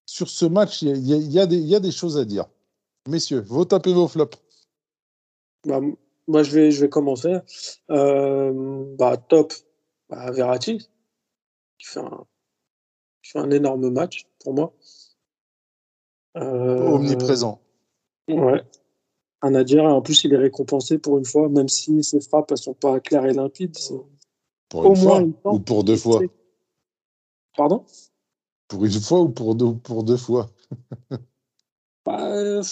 sur 0.04 0.28
ce 0.28 0.44
match, 0.46 0.82
il 0.82 0.96
y 0.98 1.10
y 1.10 1.38
a- 1.38 1.44
y 1.44 1.48
des, 1.48 1.56
il 1.58 1.68
y 1.68 1.76
a 1.76 1.80
des 1.80 1.92
choses 1.92 2.18
à 2.18 2.24
dire. 2.24 2.46
Messieurs, 3.08 3.40
vos 3.46 3.64
tops 3.64 3.88
et 3.88 3.94
vos 3.94 4.08
flops. 4.08 4.36
Bah, 5.64 5.80
moi, 6.26 6.42
je 6.42 6.50
vais, 6.50 6.70
je 6.72 6.80
vais 6.80 6.88
commencer. 6.88 7.36
Euh, 7.90 8.84
bah, 8.98 9.16
top, 9.16 9.52
bah, 10.08 10.28
Verratti, 10.32 10.78
qui 11.78 11.86
fait, 11.86 12.00
un, 12.00 12.24
qui 13.22 13.30
fait 13.30 13.38
un 13.38 13.50
énorme 13.52 13.90
match 13.90 14.26
pour 14.42 14.54
moi. 14.54 14.72
Euh, 16.36 16.78
Omniprésent. 16.80 17.60
Ouais. 18.28 18.62
Un. 19.42 19.54
Et 19.54 19.80
en 19.80 20.02
plus, 20.02 20.24
il 20.24 20.32
est 20.32 20.38
récompensé 20.38 20.98
pour 20.98 21.18
une 21.18 21.24
fois, 21.24 21.48
même 21.48 21.68
si 21.68 22.02
ses 22.04 22.20
frappes 22.20 22.50
ne 22.52 22.56
sont 22.56 22.74
pas 22.74 23.00
claires 23.00 23.26
et 23.26 23.32
limpides. 23.32 23.76
Pour 24.68 24.84
Au 24.86 24.88
moins 24.90 24.96
fois 24.96 25.20
une 25.20 25.34
fois. 25.42 25.52
ou 25.54 25.58
pour 25.60 25.84
deux 25.84 25.96
fois 25.96 26.20
Pardon? 27.56 27.84
Pour 28.68 28.84
une 28.84 28.92
fois 28.92 29.20
ou 29.20 29.28
pour 29.28 29.54
deux, 29.54 29.74
pour 29.74 30.04
deux 30.04 30.16
fois 30.16 30.50
Bah, 32.06 32.32
euh, 32.34 32.62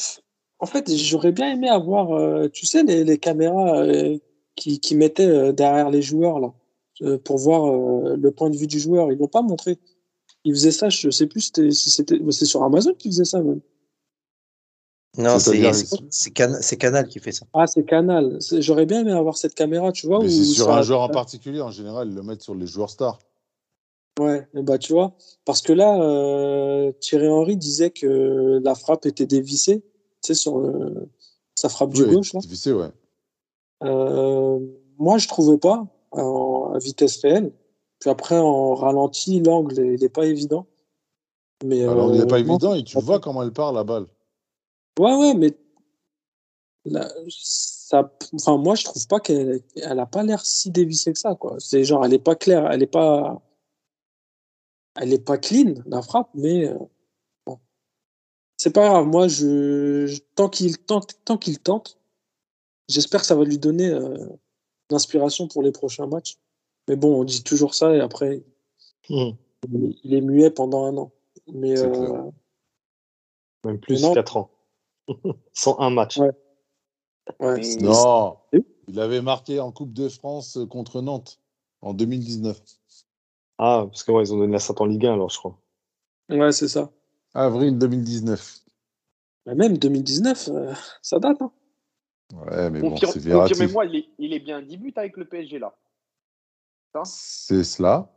En 0.59 0.67
fait, 0.67 0.91
j'aurais 0.95 1.33
bien 1.33 1.53
aimé 1.53 1.69
avoir, 1.69 2.13
euh, 2.13 2.49
tu 2.49 2.67
sais, 2.67 2.83
les, 2.83 3.05
les 3.05 3.19
caméras 3.19 3.79
euh, 3.83 4.17
qui, 4.57 4.81
qui 4.81 4.95
mettaient 4.95 5.27
euh, 5.27 5.53
derrière 5.53 5.91
les 5.91 6.03
joueurs, 6.03 6.41
là, 6.41 6.53
euh, 7.03 7.19
pour 7.19 7.39
voir 7.39 7.67
euh, 7.67 8.17
le 8.17 8.31
point 8.31 8.49
de 8.51 8.57
vue 8.57 8.67
du 8.67 8.79
joueur. 8.79 9.11
Ils 9.13 9.19
l'ont 9.19 9.29
pas 9.29 9.43
montré. 9.43 9.79
il 10.45 10.55
faisait 10.55 10.71
ça, 10.73 10.89
je 10.89 11.11
sais 11.11 11.27
plus 11.27 11.41
c'était- 11.43 11.71
si 11.71 11.91
c'était. 11.91 12.19
mais 12.21 12.33
C'est 12.33 12.47
sur 12.47 12.63
Amazon 12.63 12.95
qu'il 12.95 13.11
faisait 13.11 13.25
ça, 13.25 13.43
même. 13.43 13.61
Non, 15.19 15.39
c'est 15.39 15.59
ils- 15.59 15.75
c'est 16.11 16.31
Can- 16.31 16.59
c'est 16.61 16.77
Canal 16.77 17.09
qui 17.09 17.19
fait 17.19 17.33
ça. 17.33 17.45
Ah, 17.53 17.67
c'est 17.67 17.85
Canal. 17.85 18.39
J'aurais 18.59 18.87
bien 18.87 19.01
aimé 19.01 19.13
avoir 19.13 19.37
cette 19.37 19.55
caméra, 19.55 19.91
tu 19.93 20.07
vois. 20.07 20.21
Mais 20.21 20.29
c'est 20.29 20.45
sur 20.45 20.67
ça- 20.67 20.77
un 20.77 20.83
joueur 20.83 21.01
en 21.01 21.09
particulier. 21.09 21.61
En 21.61 21.71
général, 21.73 22.09
ils 22.09 22.15
le 22.15 22.23
mettent 22.23 22.43
sur 22.43 22.55
les 22.55 22.67
joueurs 22.67 22.91
stars. 22.91 23.19
Ouais, 24.21 24.47
et 24.55 24.63
bah 24.63 24.77
tu 24.79 24.93
vois, 24.93 25.15
parce 25.45 25.63
que 25.63 25.73
là, 25.73 26.01
euh, 26.03 26.93
Thierry 27.01 27.29
Henry 27.29 27.57
disait 27.57 27.91
que 27.91 28.61
la 28.63 28.75
frappe 28.75 29.07
était 29.07 29.27
dévissée, 29.27 29.81
tu 29.81 29.85
sais, 30.23 30.35
sur 30.35 30.59
le- 30.59 31.09
sa 31.55 31.69
frappe 31.69 31.93
du 31.93 32.05
gauche. 32.05 32.33
Là. 32.35 32.41
difficile, 32.41 32.75
ouais. 32.75 32.91
Euh, 33.83 34.59
moi, 34.99 35.19
je 35.19 35.27
trouvais 35.29 35.59
pas 35.59 35.87
en, 36.13 36.73
à 36.75 36.79
vitesse 36.79 37.21
réelle. 37.23 37.53
Puis 37.99 38.11
après, 38.11 38.39
en 38.39 38.75
ralenti, 38.75 39.41
l'angle, 39.41 39.79
il 39.79 40.01
n'est 40.01 40.09
pas 40.09 40.27
évident. 40.27 40.67
Mais, 41.65 41.83
Alors, 41.85 42.11
il 42.11 42.19
n'est 42.19 42.25
euh, 42.25 42.27
pas 42.27 42.39
évident 42.39 42.75
et 42.75 42.83
tu 42.85 42.99
vois 43.01 43.21
comment 43.21 43.43
elle 43.43 43.53
part 43.53 43.73
la 43.73 43.85
balle. 43.85 44.07
Ouais, 45.01 45.17
ouais, 45.17 45.35
mais 45.35 45.57
là, 46.85 47.09
ça, 47.31 48.13
enfin, 48.35 48.57
moi, 48.59 48.75
je 48.75 48.85
trouve 48.85 49.07
pas 49.09 49.19
qu'elle 49.21 49.63
elle 49.77 49.99
a 49.99 50.07
pas 50.07 50.23
l'air 50.23 50.45
si 50.45 50.71
dévissée 50.71 51.13
que 51.13 51.19
ça, 51.19 51.35
quoi. 51.35 51.57
C'est 51.59 51.85
genre, 51.85 52.05
elle 52.05 52.13
est 52.13 52.19
pas 52.19 52.35
claire, 52.37 52.71
elle 52.71 52.83
est 52.83 52.87
pas, 52.87 53.41
elle 54.97 55.13
est 55.13 55.25
pas 55.25 55.39
clean, 55.39 55.75
la 55.87 56.03
frappe, 56.03 56.29
mais 56.35 56.69
euh, 56.69 56.79
bon. 57.47 57.59
c'est 58.59 58.73
pas 58.75 58.89
grave. 58.89 59.07
Moi, 59.07 59.27
je, 59.29 60.07
je- 60.07 60.21
tant 60.35 60.49
qu'il 60.51 60.77
tente, 60.79 61.19
tant 61.25 61.39
qu'il 61.39 61.59
tente, 61.61 61.99
j'espère 62.89 63.21
que 63.21 63.27
ça 63.27 63.35
va 63.37 63.45
lui 63.45 63.59
donner 63.59 63.89
euh, 63.89 64.27
l'inspiration 64.91 65.49
pour 65.49 65.63
les 65.63 65.73
prochains 65.73 66.07
matchs. 66.07 66.37
Mais 66.89 66.97
bon, 66.97 67.21
on 67.21 67.25
dit 67.25 67.43
toujours 67.43 67.75
ça 67.75 67.95
et 67.95 68.01
après, 68.01 68.43
Hmm. 69.09 69.31
il 69.73 69.99
il 70.05 70.15
est 70.15 70.21
muet 70.21 70.51
pendant 70.51 70.85
un 70.85 70.97
an. 70.99 71.11
Mais 71.53 71.79
euh. 71.79 72.31
Même 73.65 73.81
plus, 73.81 74.03
Non. 74.03 74.13
4 74.15 74.37
ans. 74.37 74.51
101 75.53 75.91
matchs. 75.91 76.19
Ouais. 76.19 76.31
ouais, 77.41 77.61
Non, 77.81 78.37
il 78.89 78.99
avait 79.01 79.23
marqué 79.23 79.61
en 79.61 79.73
Coupe 79.73 79.93
de 79.93 80.09
France 80.09 80.59
contre 80.71 81.01
Nantes 81.01 81.41
en 81.83 81.95
2019. 81.95 82.61
Ah, 83.59 83.85
parce 83.89 84.03
que 84.05 84.13
ouais, 84.13 84.23
ils 84.25 84.33
ont 84.33 84.39
donné 84.39 84.53
la 84.53 84.59
stat 84.59 84.75
en 84.79 84.87
Ligue 84.87 85.07
1, 85.07 85.13
alors, 85.15 85.31
je 85.31 85.39
crois. 85.39 85.59
ouais, 86.31 86.53
c'est 86.53 86.69
ça. 86.69 86.91
Avril 87.35 87.79
2019. 87.79 88.61
Mais 89.47 89.55
même 89.55 89.79
2019, 89.79 90.49
euh, 90.53 90.75
ça 91.03 91.19
date. 91.19 91.41
Hein. 91.43 91.53
Ouais, 92.35 92.71
mais 92.71 92.81
bon, 92.81 92.97
c'est. 92.97 93.31
Confirmez-moi, 93.31 93.85
il 93.87 93.97
est, 93.97 94.09
il 94.19 94.33
est 94.33 94.39
bien 94.41 94.63
10 94.63 94.77
buts 94.77 94.93
avec 94.97 95.17
le 95.17 95.25
PSG 95.27 95.59
là. 95.59 95.75
C'est 97.05 97.63
cela. 97.65 98.11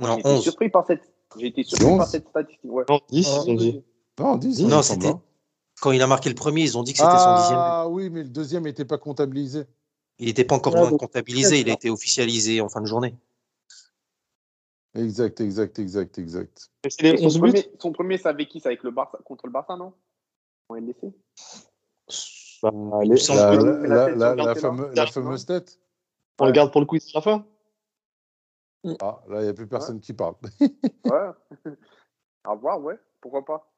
Non, 0.00 0.14
J'ai 0.14 0.20
été 0.20 0.28
11. 0.30 0.42
surpris 0.42 0.68
par 0.70 0.86
cette, 0.86 1.12
j'ai 1.36 1.46
été 1.48 1.62
surpris 1.62 1.84
C'est 1.86 1.90
par 1.96 2.06
11? 2.06 2.10
cette 2.10 2.28
statistique. 2.28 2.70
Ouais. 2.72 2.84
Non, 2.88 3.00
10, 3.08 3.28
Ah, 3.30 3.42
ils 3.46 3.50
ont 3.50 3.54
dit. 3.54 3.84
Non, 4.18 4.36
10, 4.36 4.62
Non, 4.66 4.82
c'était- 4.82 5.06
hein. 5.08 5.22
Quand 5.80 5.92
il 5.92 6.02
a 6.02 6.06
marqué 6.06 6.28
le 6.28 6.34
premier, 6.34 6.62
ils 6.62 6.76
ont 6.76 6.82
dit 6.82 6.92
que 6.92 6.98
c'était 6.98 7.18
son 7.18 7.34
dixième. 7.36 7.58
Ah 7.58 7.88
oui, 7.88 8.10
mais 8.10 8.22
le 8.22 8.28
deuxième 8.28 8.64
n'était 8.64 8.84
pas 8.84 8.98
comptabilisé. 8.98 9.64
Il 10.18 10.26
n'était 10.26 10.44
pas 10.44 10.54
encore 10.56 10.74
Ouais, 10.74 10.90
donc- 10.90 11.00
comptabilisé, 11.00 11.60
il 11.60 11.70
a 11.70 11.72
été 11.72 11.88
officialisé 11.88 12.60
en 12.60 12.68
fin 12.68 12.80
de 12.82 12.86
journée. 12.86 13.14
Exact, 14.94 15.40
exact, 15.40 15.78
exact, 15.78 16.18
exact. 16.18 16.70
Et 16.84 16.90
c'est 16.90 17.02
les 17.02 17.22
Et 17.22 17.24
11 17.26 17.32
son, 17.34 17.38
premier, 17.40 17.70
son 17.78 17.92
premier, 17.92 18.18
c'est 18.18 18.28
avec 18.28 18.48
qui 18.48 18.60
C'est 18.60 18.68
avec 18.68 18.82
le 18.82 18.90
Barça, 18.90 19.18
contre 19.24 19.46
le 19.46 19.52
Barça, 19.52 19.76
non? 19.76 19.94
En 20.68 20.74
LDC 20.74 21.12
Bah, 22.62 22.70
Il 22.74 22.94
allez, 22.94 23.08
me 23.10 23.16
semble 23.16 23.38
La, 23.40 23.56
que- 23.56 23.64
la, 23.64 23.88
la 23.88 23.96
la, 23.96 24.06
tête 24.06 24.16
la, 24.16 24.16
sur 24.16 24.36
la 24.36 24.36
Cantona. 24.36 24.54
fameux- 24.60 24.94
la 24.94 25.06
fameuse 25.06 25.46
tête. 25.46 25.78
on 26.40 26.46
le 26.46 26.52
garde 26.52 26.72
pour 26.72 26.80
le 26.80 26.86
quiz 26.86 27.08
à 27.14 27.18
la 27.18 27.22
fin 27.22 27.46
Ah, 29.00 29.22
là, 29.28 29.40
il 29.40 29.44
n'y 29.44 29.48
a 29.48 29.54
plus 29.54 29.66
personne 29.68 30.00
qui 30.00 30.12
parle. 30.12 30.34
Ouais. 30.60 31.30
à 32.44 32.54
voir, 32.54 32.80
ouais. 32.82 32.98
Pourquoi 33.20 33.44
pas 33.44 33.70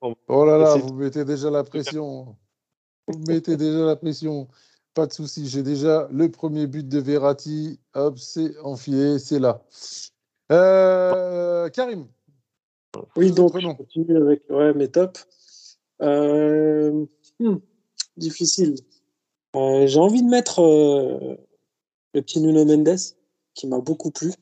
Oh 0.00 0.44
là 0.44 0.58
là, 0.58 0.76
vous 0.76 0.94
mettez 0.94 1.24
déjà 1.24 1.50
la 1.50 1.64
pression. 1.64 2.36
Vous 3.06 3.18
mettez 3.28 3.56
déjà 3.56 3.84
la 3.84 3.96
pression. 3.96 4.48
Pas 4.94 5.06
de 5.06 5.12
souci, 5.12 5.48
j'ai 5.48 5.62
déjà 5.62 6.08
le 6.10 6.30
premier 6.30 6.66
but 6.66 6.88
de 6.88 6.98
Verratti. 6.98 7.78
Hop, 7.94 8.18
c'est 8.18 8.58
enfilé, 8.58 9.18
c'est 9.20 9.38
là. 9.38 9.62
Euh, 10.50 11.68
Karim, 11.68 12.08
Oui, 13.14 13.30
donc, 13.30 13.58
je 13.58 13.68
continue 13.68 14.16
avec 14.16 14.42
ouais, 14.50 14.74
mes 14.74 14.88
tops. 14.88 15.78
Euh, 16.02 17.06
hmm, 17.38 17.56
difficile. 18.16 18.74
Euh, 19.54 19.86
J'ai 19.86 20.00
envie 20.00 20.22
de 20.22 20.28
mettre 20.28 20.60
euh, 20.60 21.36
le 22.14 22.22
petit 22.22 22.40
Nuno 22.40 22.64
Mendes, 22.64 22.98
qui 23.54 23.66
m'a 23.68 23.78
beaucoup 23.78 24.10
plu. 24.10 24.32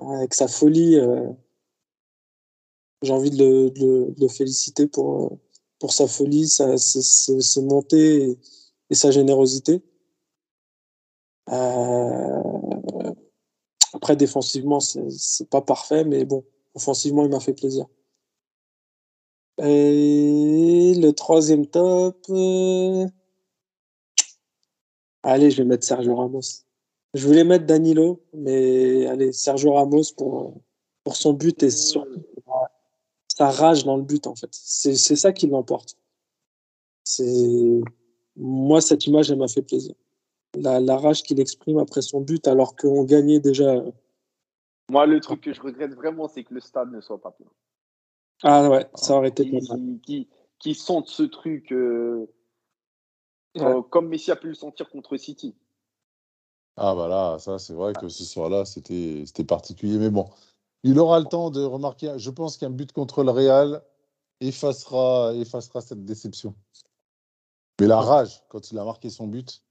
Avec 0.00 0.34
sa 0.34 0.46
folie, 0.46 0.96
euh, 0.96 1.32
j'ai 3.04 3.12
envie 3.12 3.30
de 3.30 3.72
le, 4.18 4.28
féliciter 4.28 4.86
pour, 4.86 5.38
pour 5.78 5.92
sa 5.92 6.06
folie, 6.06 6.48
sa, 6.48 6.76
ses, 6.76 7.62
montées 7.62 8.38
et, 8.90 8.94
sa 8.94 9.10
générosité. 9.10 9.82
Euh, 11.50 13.12
après, 13.92 14.16
défensivement, 14.16 14.80
c'est 14.80 15.48
pas 15.50 15.60
parfait, 15.60 16.04
mais 16.04 16.24
bon, 16.24 16.44
offensivement, 16.74 17.24
il 17.24 17.30
m'a 17.30 17.40
fait 17.40 17.52
plaisir. 17.54 17.86
Et 19.58 20.94
le 20.96 21.10
troisième 21.12 21.66
top. 21.66 22.16
euh, 22.30 23.06
Allez, 25.22 25.50
je 25.50 25.58
vais 25.58 25.64
mettre 25.64 25.84
Sergio 25.84 26.14
Ramos. 26.16 26.64
Je 27.14 27.26
voulais 27.26 27.44
mettre 27.44 27.64
Danilo, 27.66 28.22
mais 28.34 29.06
allez, 29.06 29.32
Sergio 29.32 29.72
Ramos 29.72 30.12
pour, 30.16 30.60
pour 31.04 31.16
son 31.16 31.32
but 31.32 31.62
et 31.62 31.70
surtout 31.70 32.24
sa 33.34 33.50
rage 33.50 33.84
dans 33.84 33.96
le 33.96 34.02
but, 34.04 34.26
en 34.26 34.34
fait. 34.36 34.50
C'est 34.52 34.94
c'est 34.96 35.16
ça 35.16 35.32
qui 35.32 35.46
l'emporte. 35.48 35.96
C'est 37.04 37.80
Moi, 38.36 38.80
cette 38.80 39.06
image, 39.06 39.30
elle 39.30 39.38
m'a 39.38 39.48
fait 39.48 39.62
plaisir. 39.62 39.94
La, 40.56 40.78
la 40.80 40.96
rage 40.96 41.22
qu'il 41.24 41.40
exprime 41.40 41.78
après 41.78 42.00
son 42.02 42.20
but, 42.20 42.46
alors 42.46 42.76
qu'on 42.76 43.04
gagnait 43.04 43.40
déjà. 43.40 43.82
Moi, 44.90 45.06
le 45.06 45.18
truc 45.20 45.40
que 45.40 45.52
je 45.52 45.60
regrette 45.60 45.94
vraiment, 45.94 46.28
c'est 46.28 46.44
que 46.44 46.54
le 46.54 46.60
stade 46.60 46.92
ne 46.92 47.00
soit 47.00 47.20
pas 47.20 47.32
plein. 47.32 47.50
Ah 48.42 48.68
ouais, 48.70 48.86
ça 48.94 49.16
aurait 49.16 49.28
été 49.28 49.44
Qui, 49.44 49.50
pas 49.66 49.76
mal. 49.76 49.80
qui, 49.80 50.00
qui, 50.00 50.28
qui 50.58 50.74
sentent 50.74 51.08
ce 51.08 51.22
truc 51.24 51.72
euh, 51.72 52.26
Ouais. 53.56 53.62
euh, 53.62 53.82
comme 53.82 54.08
Messi 54.08 54.30
a 54.32 54.36
pu 54.36 54.48
le 54.48 54.54
sentir 54.54 54.90
contre 54.90 55.16
City. 55.16 55.54
Ah 56.76 56.94
bah 56.96 57.06
là, 57.06 57.38
ça 57.38 57.58
c'est 57.60 57.72
vrai 57.72 57.92
que 57.92 58.08
ce 58.08 58.24
soir-là, 58.24 58.64
c'était 58.64 59.22
c'était 59.26 59.44
particulier. 59.44 59.96
Mais 59.98 60.10
bon, 60.10 60.28
il 60.84 60.98
aura 61.00 61.18
le 61.18 61.26
temps 61.26 61.50
de 61.50 61.62
remarquer. 61.64 62.12
Je 62.18 62.30
pense 62.30 62.56
qu'un 62.56 62.70
but 62.70 62.92
contre 62.92 63.24
le 63.24 63.30
Real 63.32 63.82
effacera, 64.40 65.32
effacera 65.34 65.80
cette 65.80 66.04
déception. 66.04 66.54
Mais 67.80 67.86
la 67.88 68.00
rage, 68.00 68.42
quand 68.48 68.70
il 68.70 68.78
a 68.78 68.84
marqué 68.84 69.10
son 69.10 69.26
but, 69.26 69.62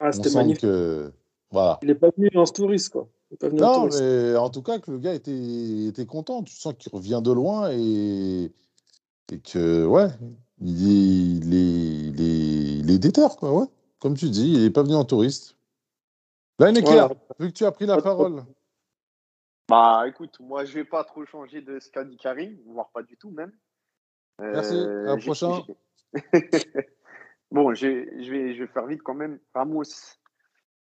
Ah, 0.00 0.10
c'était 0.12 0.30
magnifique. 0.30 0.62
que... 0.62 1.12
Voilà. 1.50 1.78
Il 1.82 1.90
est 1.90 1.94
pas 1.94 2.08
venu 2.16 2.30
en 2.34 2.44
touriste, 2.44 2.90
quoi. 2.90 3.08
Il 3.30 3.34
est 3.34 3.36
pas 3.36 3.48
venu 3.48 3.62
en 3.62 3.66
Non, 3.66 3.78
touriste. 3.80 4.00
mais 4.00 4.36
en 4.36 4.48
tout 4.48 4.62
cas, 4.62 4.78
que 4.78 4.90
le 4.90 4.98
gars 4.98 5.12
était, 5.14 5.84
était 5.86 6.06
content. 6.06 6.42
Tu 6.42 6.54
sens 6.54 6.72
qu'il 6.78 6.90
revient 6.92 7.20
de 7.22 7.30
loin 7.30 7.70
et, 7.70 8.50
et 9.30 9.38
que, 9.40 9.84
ouais, 9.84 10.08
il 10.60 10.82
est, 10.88 11.36
il 11.46 11.54
est, 11.54 12.08
il 12.08 12.20
est, 12.22 12.78
il 12.78 12.90
est 12.90 12.98
déter, 12.98 13.26
quoi, 13.38 13.52
ouais. 13.52 13.66
Comme 13.98 14.14
tu 14.16 14.30
dis, 14.30 14.52
il 14.54 14.62
n'est 14.62 14.70
pas 14.70 14.82
venu 14.82 14.94
en 14.94 15.04
touriste. 15.04 15.56
Là, 16.58 16.72
Necker, 16.72 16.86
Voilà. 16.90 17.10
vu 17.38 17.48
que 17.48 17.56
tu 17.58 17.64
as 17.66 17.72
pris 17.72 17.86
la 17.86 17.96
Pas 17.96 18.02
parole, 18.02 18.44
Bah 19.68 20.04
écoute, 20.06 20.38
moi 20.40 20.64
je 20.64 20.74
vais 20.74 20.84
pas 20.84 21.04
trop 21.04 21.24
changer 21.24 21.60
de 21.62 21.78
ce 21.78 21.90
qu'a 21.90 22.04
dit 22.04 22.16
Karim, 22.16 22.58
voire 22.66 22.90
pas 22.90 23.02
du 23.02 23.16
tout 23.16 23.30
même. 23.30 23.52
Merci, 24.38 24.74
Euh, 24.74 25.06
à 25.08 25.12
un 25.12 25.18
j'ai- 25.18 25.26
prochain. 25.26 25.62
bon, 27.50 27.72
je 27.74 27.86
vais, 27.86 28.22
je 28.54 28.62
vais 28.62 28.66
faire 28.66 28.86
vite 28.86 29.02
quand 29.02 29.14
même. 29.14 29.38
Ramos, 29.54 29.84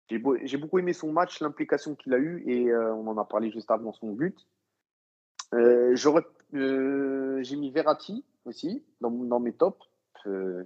j'ai 0.09 0.19
beau- 0.19 0.37
j'ai 0.43 0.57
beaucoup 0.57 0.79
aimé 0.79 0.93
son 0.93 1.13
match, 1.13 1.41
l'implication 1.41 1.95
qu'il 1.95 2.15
a 2.15 2.19
eue 2.19 2.43
et 2.47 2.69
euh, 2.71 2.95
on 2.95 3.07
en 3.09 3.19
a 3.19 3.25
parlé 3.25 3.51
juste 3.51 3.71
avant 3.71 3.93
son 3.93 4.13
but. 4.13 4.37
Euh, 5.55 5.95
euh, 6.55 7.43
j'ai 7.43 7.57
mis 7.57 7.71
Verratti 7.71 8.25
aussi 8.45 8.85
dans, 9.01 9.11
dans 9.11 9.41
mes 9.41 9.53
tops. 9.53 9.85
Euh, 10.27 10.65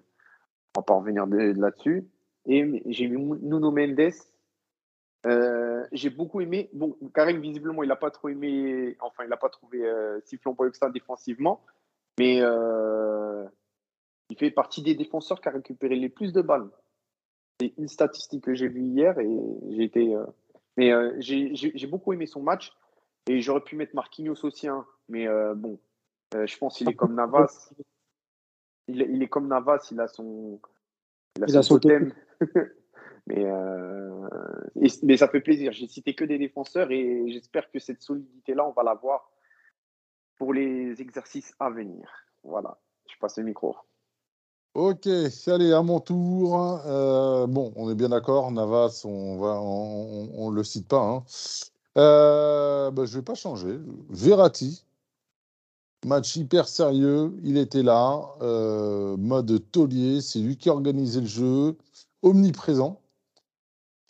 on 0.76 0.81
va 0.81 0.83
pas 0.85 0.95
revenir 0.95 1.26
de- 1.26 1.59
là-dessus. 1.59 2.09
Et 2.47 2.83
j'ai 2.87 3.09
mis 3.09 3.23
Nuno 3.43 3.71
Mendes. 3.71 4.12
Euh, 5.26 5.86
j'ai 5.92 6.10
beaucoup 6.10 6.40
aimé. 6.40 6.70
Bon, 6.72 6.96
Karim, 7.14 7.40
visiblement, 7.40 7.82
il 7.82 7.88
n'a 7.88 7.96
pas 7.96 8.10
trop 8.10 8.28
aimé. 8.28 8.96
Enfin, 9.00 9.24
il 9.24 9.28
n'a 9.30 9.36
pas 9.36 9.50
trouvé 9.50 9.84
euh, 9.86 10.18
si 10.24 10.38
flamboyant 10.38 10.70
que 10.70 10.78
ça 10.78 10.88
défensivement. 10.90 11.62
Mais 12.18 12.38
euh, 12.40 13.44
il 14.30 14.38
fait 14.38 14.50
partie 14.50 14.82
des 14.82 14.94
défenseurs 14.94 15.40
qui 15.40 15.48
a 15.48 15.52
récupéré 15.52 15.96
les 15.96 16.08
plus 16.08 16.32
de 16.32 16.40
balles. 16.42 16.68
C'est 17.60 17.74
une 17.76 17.88
statistique 17.88 18.44
que 18.44 18.54
j'ai 18.54 18.68
vue 18.68 18.82
hier 18.82 19.18
et 19.18 19.38
j'ai 19.70 19.84
été. 19.84 20.14
euh, 20.14 20.24
Mais 20.78 20.90
j'ai 21.20 21.86
beaucoup 21.86 22.12
aimé 22.14 22.26
son 22.26 22.40
match 22.42 22.72
et 23.28 23.40
j'aurais 23.42 23.60
pu 23.62 23.76
mettre 23.76 23.94
Marquinhos 23.94 24.44
aussi. 24.44 24.68
hein. 24.68 24.86
mais 25.08 25.26
bon, 25.54 25.78
je 26.32 26.56
pense 26.56 26.78
qu'il 26.78 26.88
est 26.88 26.94
comme 26.94 27.14
Navas. 27.14 27.70
Il, 28.88 29.02
est- 29.02 29.08
il 29.10 29.22
est 29.22 29.28
comme 29.28 29.46
Navas, 29.48 29.86
il 29.92 30.00
a 30.00 30.08
son, 30.08 30.58
il 31.36 31.44
a 31.44 31.46
Il 31.46 31.52
son, 31.52 31.58
a 31.58 31.62
son 31.62 31.74
totem. 31.78 32.14
Mais, 33.26 33.44
euh, 33.44 34.28
mais 35.02 35.16
ça 35.16 35.28
fait 35.28 35.40
plaisir. 35.40 35.72
J'ai 35.72 35.86
cité 35.86 36.14
que 36.14 36.24
des 36.24 36.38
défenseurs 36.38 36.90
et 36.90 37.30
j'espère 37.30 37.70
que 37.70 37.78
cette 37.78 38.02
solidité-là, 38.02 38.66
on 38.66 38.72
va 38.72 38.82
la 38.82 38.94
voir 38.94 39.30
pour 40.36 40.52
les 40.52 41.00
exercices 41.00 41.54
à 41.60 41.70
venir. 41.70 42.08
Voilà, 42.42 42.78
je 43.08 43.18
passe 43.18 43.36
le 43.38 43.44
micro. 43.44 43.76
Ok, 44.74 45.08
allez, 45.48 45.72
à 45.72 45.82
mon 45.82 46.00
tour. 46.00 46.80
Euh, 46.86 47.46
bon, 47.46 47.72
on 47.76 47.90
est 47.90 47.94
bien 47.94 48.08
d'accord, 48.08 48.50
Navas, 48.52 49.02
on 49.04 49.38
va, 49.38 49.60
on, 49.60 50.50
le 50.50 50.62
cite 50.64 50.88
pas. 50.88 51.02
Hein. 51.02 51.24
Euh, 51.98 52.90
bah, 52.90 53.04
je 53.04 53.18
vais 53.18 53.24
pas 53.24 53.34
changer. 53.34 53.78
Verratti, 54.08 54.84
match 56.06 56.36
hyper 56.36 56.68
sérieux, 56.68 57.36
il 57.42 57.58
était 57.58 57.82
là, 57.82 58.22
mode 59.18 59.70
taulier, 59.72 60.20
c'est 60.20 60.38
lui 60.38 60.56
qui 60.56 60.70
organisait 60.70 61.20
le 61.20 61.26
jeu, 61.26 61.76
omniprésent. 62.22 63.00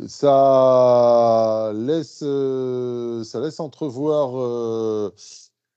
Ça 0.09 1.73
laisse, 1.75 2.21
euh, 2.23 3.23
ça 3.25 3.40
laisse 3.40 3.61
entrevoir 3.61 4.38
euh, 4.40 5.14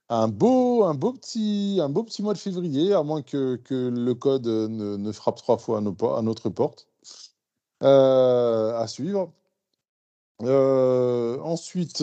un 0.08 0.28
beau, 0.28 0.84
petit, 1.14 1.80
mois 2.20 2.34
de 2.34 2.38
février, 2.38 2.94
à 2.94 3.02
moins 3.02 3.22
que, 3.22 3.60
le 3.70 4.14
code 4.14 4.46
ne, 4.46 5.12
frappe 5.12 5.36
trois 5.36 5.58
fois 5.58 5.78
à, 5.78 6.22
notre 6.22 6.48
porte. 6.48 6.86
Euh, 7.82 8.78
à 8.78 8.86
suivre. 8.86 9.32
Ensuite, 10.40 12.02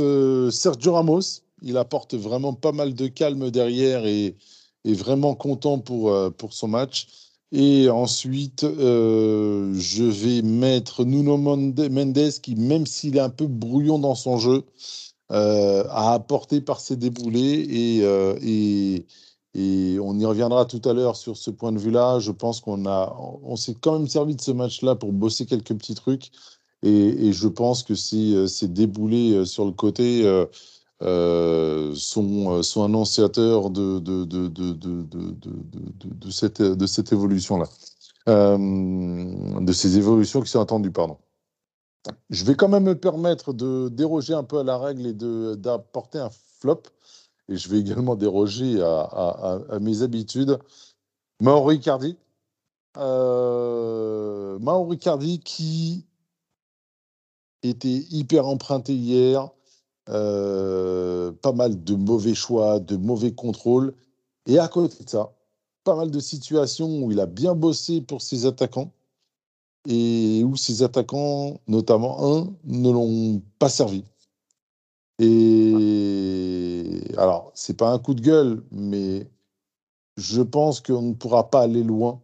Sergio 0.52 0.94
Ramos, 0.94 1.42
il 1.62 1.78
apporte 1.78 2.14
vraiment 2.14 2.54
pas 2.54 2.72
mal 2.72 2.94
de 2.94 3.08
calme 3.08 3.50
derrière 3.50 4.06
et 4.06 4.36
est 4.86 4.94
vraiment 4.94 5.36
content 5.36 5.80
pour, 5.80 6.14
pour 6.34 6.54
son 6.54 6.68
match. 6.68 7.31
Et 7.52 7.90
ensuite, 7.90 8.64
euh, 8.64 9.74
je 9.76 10.04
vais 10.06 10.42
mettre 10.42 11.04
Nuno 11.04 11.38
Mendes, 11.38 11.76
qui, 12.42 12.56
même 12.56 12.86
s'il 12.86 13.18
est 13.18 13.20
un 13.20 13.30
peu 13.30 13.48
brouillon 13.48 14.00
dans 14.00 14.16
son 14.16 14.38
jeu, 14.38 14.64
euh, 15.32 15.84
a 15.90 16.14
apporté 16.14 16.62
par 16.62 16.80
ses 16.80 16.96
déboulés 16.96 17.66
et, 17.70 18.04
euh, 18.04 18.38
et, 18.42 19.06
et 19.54 20.00
on 20.00 20.18
y 20.20 20.26
reviendra 20.26 20.66
tout 20.66 20.82
à 20.86 20.94
l'heure 20.94 21.18
sur 21.18 21.38
ce 21.38 21.52
point 21.52 21.74
de 21.74 21.80
vue-là. 21.80 22.20
Je 22.20 22.32
pense 22.32 22.62
qu'on 22.62 22.86
on 22.86 23.56
s'est 23.58 23.76
quand 23.80 24.00
même 24.00 24.08
servi 24.08 24.36
de 24.36 24.42
ce 24.42 24.52
match-là 24.52 24.96
pour 24.96 25.12
bosser 25.12 25.46
quelques 25.46 25.76
petits 25.76 25.96
trucs 25.96 26.32
et, 26.84 27.34
je 27.34 27.48
pense 27.48 27.84
que 27.84 27.96
ces, 27.96 28.48
ces 28.48 28.68
déboulés 28.68 29.46
sur 29.46 29.66
le 29.66 29.72
côté 29.72 30.24
euh, 31.02 31.94
sont, 31.96 32.58
euh, 32.58 32.64
sont 32.64 32.84
annonciateurs 32.84 33.70
de, 33.70 34.00
de, 34.00 34.26
de, 34.26 34.48
de, 34.48 36.32
cette, 36.32 36.62
de 36.62 36.86
cette 36.88 37.12
évolution-là, 37.12 37.66
Euh, 38.30 38.58
de 39.62 39.74
ces 39.74 39.98
évolutions 39.98 40.42
qui 40.42 40.50
sont 40.50 40.62
attendues, 40.62 40.92
pardon. 40.92 41.18
Je 42.30 42.46
vais 42.46 42.56
quand 42.56 42.70
même 42.70 42.84
me 42.84 42.96
permettre 42.96 43.54
de 43.54 43.90
déroger 43.90 44.34
un 44.34 44.44
peu 44.44 44.60
à 44.60 44.64
la 44.64 44.78
règle 44.78 45.08
et 45.08 45.14
d'apporter 45.14 46.20
un 46.20 46.32
flop. 46.60 46.84
Et 47.50 47.58
je 47.58 47.70
vais 47.70 47.80
également 47.80 48.16
déroger 48.16 48.82
à, 48.82 49.02
à- 49.70 49.80
mes 49.80 50.02
habitudes. 50.02 50.58
Mauro 51.42 51.72
Icardi. 51.72 52.18
Euh, 52.98 54.58
Mauro 54.60 54.96
qui 55.44 56.06
était 57.64 58.06
hyper 58.10 58.48
emprunté 58.48 58.94
hier. 58.94 59.50
Euh, 60.10 61.32
pas 61.32 61.52
mal 61.52 61.84
de 61.84 61.96
mauvais 61.96 62.34
choix, 62.34 62.80
de 62.80 62.98
mauvais 62.98 63.34
contrôles. 63.34 63.94
Et 64.48 64.58
à 64.58 64.68
côté 64.68 65.04
de 65.04 65.10
ça, 65.10 65.32
pas 65.84 65.96
mal 65.96 66.12
de 66.12 66.20
situations 66.20 67.04
où 67.04 67.12
il 67.12 67.20
a 67.20 67.28
bien 67.28 67.54
bossé 67.54 68.02
pour 68.02 68.22
ses 68.22 68.46
attaquants 68.46 68.92
et 69.88 70.44
où 70.44 70.56
ses 70.56 70.84
attaquants, 70.84 71.60
notamment 71.68 72.38
un, 72.38 72.54
ne 72.66 72.92
l'ont 72.92 73.42
pas 73.60 73.70
servi. 73.70 74.04
Et 75.20 77.02
alors, 77.18 77.52
c'est 77.54 77.78
pas 77.78 77.92
un 77.92 78.00
coup 78.00 78.14
de 78.14 78.22
gueule, 78.22 78.64
mais 78.72 79.28
je 80.18 80.42
pense 80.42 80.82
qu'on 80.82 81.02
ne 81.02 81.14
pourra 81.14 81.50
pas 81.50 81.62
aller 81.62 81.84
loin, 81.84 82.22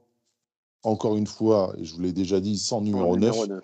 encore 0.84 1.16
une 1.16 1.28
fois, 1.28 1.74
et 1.78 1.86
je 1.86 1.96
vous 1.96 2.02
l'ai 2.02 2.14
déjà 2.14 2.40
dit, 2.40 2.58
sans 2.58 2.82
numéro, 2.82 3.18
9. 3.18 3.48
9. 3.48 3.62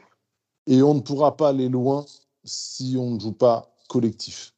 Et 0.68 0.82
on 0.82 0.94
ne 0.94 1.00
pourra 1.02 1.36
pas 1.36 1.50
aller 1.50 1.70
loin 1.70 2.06
si 2.44 2.96
on 2.98 3.12
ne 3.12 3.20
joue 3.20 3.34
pas 3.34 3.73
collectif. 3.88 4.54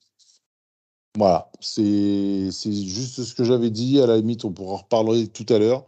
Voilà, 1.17 1.49
c'est 1.61 2.49
juste 2.51 3.23
ce 3.23 3.33
que 3.33 3.43
j'avais 3.43 3.69
dit. 3.69 4.01
À 4.01 4.07
la 4.07 4.17
limite, 4.17 4.43
on 4.43 4.51
pourra 4.51 4.73
en 4.73 4.77
reparler 4.77 5.27
tout 5.27 5.45
à 5.49 5.59
l'heure. 5.59 5.85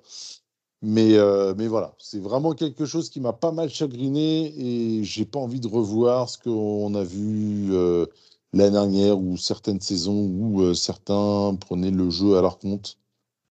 Mais, 0.81 1.15
euh, 1.15 1.53
mais 1.57 1.67
voilà, 1.67 1.95
c'est 1.97 2.19
vraiment 2.19 2.53
quelque 2.53 2.85
chose 2.85 3.09
qui 3.09 3.19
m'a 3.19 3.33
pas 3.33 3.51
mal 3.51 3.69
chagriné 3.69 4.53
et 4.57 5.03
j'ai 5.03 5.25
pas 5.25 5.39
envie 5.39 5.59
de 5.59 5.67
revoir 5.67 6.29
ce 6.29 6.37
qu'on 6.37 6.93
a 6.93 7.03
vu 7.03 7.73
euh, 7.73 8.05
l'année 8.53 8.71
dernière 8.71 9.19
ou 9.19 9.37
certaines 9.37 9.81
saisons 9.81 10.23
où 10.23 10.61
euh, 10.61 10.75
certains 10.75 11.55
prenaient 11.55 11.91
le 11.91 12.09
jeu 12.11 12.37
à 12.37 12.41
leur 12.41 12.59
compte 12.59 12.97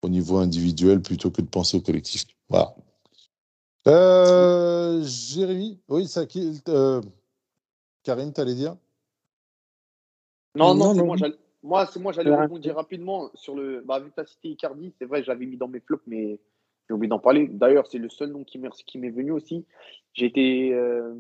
au 0.04 0.10
niveau 0.10 0.38
individuel 0.38 1.02
plutôt 1.02 1.32
que 1.32 1.42
de 1.42 1.48
penser 1.48 1.78
au 1.78 1.82
collectif. 1.82 2.26
Voilà. 2.48 2.76
Euh, 3.88 5.04
Jérémy, 5.04 5.80
oui, 5.90 6.08
ça 6.08 6.26
Karine, 8.04 8.34
t'allais 8.34 8.56
dire? 8.56 8.78
Non, 10.56 10.74
non, 10.76 10.94
Non, 10.94 10.94
c'est 10.94 11.04
moi, 11.04 11.16
moi, 11.64 11.86
c'est 11.88 12.00
moi, 12.00 12.12
j'allais 12.12 12.32
Ouais. 12.32 12.44
rebondir 12.44 12.76
rapidement 12.76 13.30
sur 13.34 13.56
le. 13.56 13.82
Bah, 13.82 14.00
vu 14.00 14.10
que 14.10 14.16
tu 14.16 14.22
as 14.22 14.26
cité 14.26 14.50
Icardi, 14.50 14.94
c'est 15.00 15.06
vrai, 15.06 15.24
je 15.24 15.28
l'avais 15.28 15.46
mis 15.46 15.58
dans 15.58 15.68
mes 15.68 15.80
flops, 15.80 16.04
mais 16.08 16.40
j'ai 16.88 16.94
oublié 16.94 17.10
d'en 17.10 17.20
parler. 17.20 17.48
D'ailleurs, 17.48 17.88
c'est 17.88 17.98
le 17.98 18.10
seul 18.10 18.30
nom 18.32 18.44
qui 18.44 18.60
m'est 18.60 18.70
qui 18.86 18.98
m'est 18.98 19.10
venu 19.10 19.32
aussi. 19.32 19.66
J'ai 20.14 20.28
été. 20.28 20.74
euh, 20.74 21.14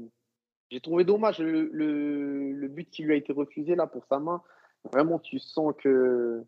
J'ai 0.71 0.79
trouvé 0.79 1.03
dommage 1.03 1.39
le, 1.39 1.69
le, 1.71 2.51
le 2.51 2.67
but 2.67 2.89
qui 2.89 3.03
lui 3.03 3.13
a 3.13 3.15
été 3.15 3.33
refusé 3.33 3.75
là 3.75 3.87
pour 3.87 4.05
sa 4.05 4.19
main. 4.19 4.41
Vraiment, 4.91 5.19
tu 5.19 5.39
sens 5.39 5.73
que. 5.77 6.43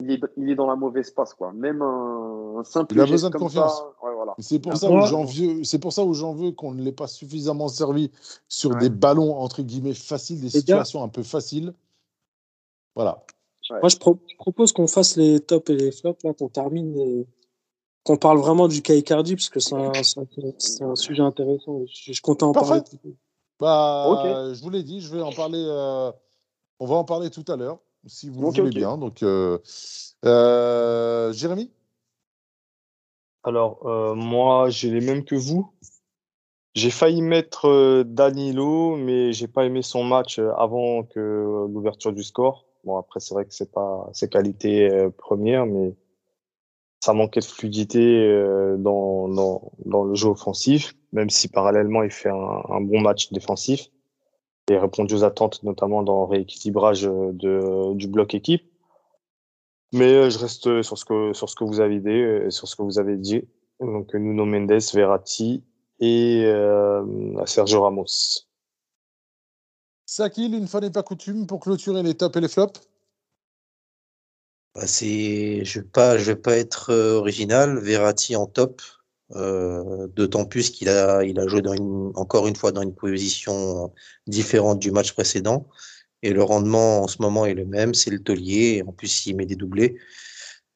Il 0.00 0.10
est, 0.10 0.20
il 0.36 0.50
est 0.50 0.54
dans 0.54 0.66
la 0.66 0.76
mauvaise 0.76 1.10
passe, 1.10 1.32
quoi. 1.32 1.52
Même 1.52 1.80
un, 1.80 2.56
un 2.58 2.64
simple 2.64 2.94
Il 2.94 3.00
a 3.00 3.06
besoin 3.06 3.30
de 3.30 3.36
confiance. 3.38 3.78
ça. 3.78 3.84
Ouais, 4.06 4.14
voilà. 4.14 4.34
C'est 4.38 4.58
pour 4.58 4.76
ça 4.76 4.90
où 4.90 5.00
j'en 5.06 5.24
veux, 5.24 5.64
c'est 5.64 5.78
pour 5.78 5.92
ça 5.92 6.04
où 6.04 6.12
j'en 6.12 6.34
veux 6.34 6.52
qu'on 6.52 6.72
ne 6.72 6.82
l'ait 6.82 6.92
pas 6.92 7.06
suffisamment 7.06 7.68
servi 7.68 8.10
sur 8.46 8.70
Ouais. 8.72 8.78
des 8.80 8.90
ballons 8.90 9.34
entre 9.36 9.62
guillemets 9.62 9.94
faciles, 9.94 10.40
des 10.40 10.50
situations 10.50 11.02
un 11.02 11.08
peu 11.08 11.22
faciles. 11.22 11.72
Voilà. 12.94 13.24
Moi, 13.70 13.88
je, 13.88 13.96
pro- 13.96 14.18
je 14.30 14.36
propose 14.36 14.72
qu'on 14.72 14.86
fasse 14.86 15.16
les 15.16 15.40
tops 15.40 15.70
et 15.70 15.76
les 15.76 15.90
flops, 15.92 16.22
là, 16.24 16.32
qu'on 16.34 16.48
termine 16.48 16.96
et 16.98 17.26
qu'on 18.04 18.16
parle 18.16 18.38
vraiment 18.38 18.68
du 18.68 18.80
cas 18.82 18.94
Icardi, 18.94 19.34
parce 19.34 19.48
que 19.48 19.58
c'est 19.60 19.74
un, 19.74 19.92
sujet 20.94 21.22
intéressant. 21.22 21.80
Je, 21.86 22.12
je 22.12 22.20
comptais 22.22 22.44
en 22.44 22.52
Parfait. 22.52 22.82
parler. 22.82 23.16
Bah, 23.58 24.52
je 24.54 24.62
vous 24.62 24.70
l'ai 24.70 24.82
dit, 24.84 25.00
je 25.00 25.12
vais 25.14 25.22
en 25.22 25.32
parler. 25.32 25.64
euh, 25.66 26.12
on 26.78 26.86
va 26.86 26.96
en 26.96 27.04
parler 27.04 27.30
tout 27.30 27.44
à 27.48 27.56
l'heure, 27.56 27.78
si 28.06 28.30
vous 28.30 28.50
voulez 28.50 28.70
bien. 28.70 28.98
Donc, 28.98 29.22
euh, 29.22 29.58
euh, 30.24 31.32
Jérémy? 31.32 31.70
Alors, 33.42 33.86
euh, 33.86 34.14
moi, 34.14 34.70
j'ai 34.70 34.90
les 34.90 35.00
mêmes 35.00 35.24
que 35.24 35.36
vous. 35.36 35.70
J'ai 36.74 36.90
failli 36.90 37.22
mettre 37.22 38.02
Danilo, 38.02 38.96
mais 38.96 39.32
j'ai 39.32 39.48
pas 39.48 39.64
aimé 39.64 39.82
son 39.82 40.04
match 40.04 40.38
avant 40.58 41.04
que 41.04 41.66
l'ouverture 41.72 42.12
du 42.12 42.22
score. 42.22 42.66
Bon, 42.84 42.98
après, 42.98 43.18
c'est 43.18 43.34
vrai 43.34 43.46
que 43.46 43.54
c'est 43.54 43.72
pas 43.72 44.08
ses 44.12 44.28
qualités 44.28 44.90
euh, 44.90 45.10
premières, 45.10 45.66
mais 45.66 45.94
ça 47.00 47.12
manquait 47.12 47.40
de 47.40 47.46
fluidité 47.46 48.00
euh, 48.00 48.76
dans, 48.76 49.28
dans, 49.28 49.72
dans 49.84 50.04
le 50.04 50.14
jeu 50.14 50.28
offensif, 50.28 50.94
même 51.12 51.30
si 51.30 51.48
parallèlement, 51.48 52.02
il 52.02 52.10
fait 52.10 52.28
un, 52.28 52.62
un 52.68 52.80
bon 52.80 53.00
match 53.00 53.32
défensif 53.32 53.88
et 54.68 54.78
répond 54.78 55.06
aux 55.06 55.24
attentes, 55.24 55.62
notamment 55.62 56.02
dans 56.02 56.26
le 56.26 56.30
rééquilibrage 56.30 57.06
euh, 57.06 57.32
de, 57.32 57.94
du 57.94 58.08
bloc 58.08 58.34
équipe. 58.34 58.64
Mais 59.92 60.12
euh, 60.12 60.30
je 60.30 60.38
reste 60.38 60.82
sur 60.82 60.98
ce 60.98 61.04
que, 61.04 61.32
sur 61.32 61.48
ce 61.48 61.54
que 61.54 61.64
vous 61.64 61.80
avez 61.80 62.00
dit, 62.00 62.08
euh, 62.08 62.50
sur 62.50 62.66
ce 62.66 62.74
que 62.74 62.82
vous 62.82 62.98
avez 62.98 63.16
dit. 63.16 63.44
Donc, 63.80 64.14
Nuno 64.14 64.44
Mendes, 64.44 64.80
Verratti 64.92 65.62
et 66.00 66.42
euh, 66.44 67.46
Sergio 67.46 67.82
Ramos. 67.82 68.44
Sakil, 70.06 70.54
une 70.54 70.66
fois 70.66 70.80
n'est 70.80 70.90
pas 70.90 71.02
coutume, 71.02 71.46
pour 71.46 71.60
clôturer 71.60 72.02
les 72.02 72.14
tops 72.14 72.36
et 72.36 72.40
les 72.40 72.48
flops? 72.48 72.80
Bah, 74.74 74.86
c'est, 74.86 75.64
je 75.64 75.80
vais 75.80 75.86
pas, 75.86 76.18
je 76.18 76.24
vais 76.24 76.36
pas 76.36 76.56
être 76.56 76.92
original. 76.92 77.78
Verratti 77.78 78.34
en 78.34 78.46
top, 78.46 78.82
euh, 79.34 80.06
d'autant 80.14 80.44
plus 80.44 80.70
qu'il 80.70 80.88
a, 80.88 81.24
il 81.24 81.40
a 81.40 81.48
joué 81.48 81.60
encore 82.14 82.46
une 82.46 82.54
fois 82.54 82.70
dans 82.70 82.82
une 82.82 82.94
position 82.94 83.92
différente 84.26 84.78
du 84.78 84.90
match 84.92 85.12
précédent. 85.12 85.66
Et 86.22 86.32
le 86.32 86.42
rendement 86.42 87.02
en 87.02 87.08
ce 87.08 87.20
moment 87.20 87.44
est 87.44 87.54
le 87.54 87.64
même, 87.64 87.92
c'est 87.94 88.10
le 88.10 88.20
taulier. 88.20 88.82
En 88.86 88.92
plus, 88.92 89.26
il 89.26 89.36
met 89.36 89.46
des 89.46 89.56
doublés. 89.56 89.96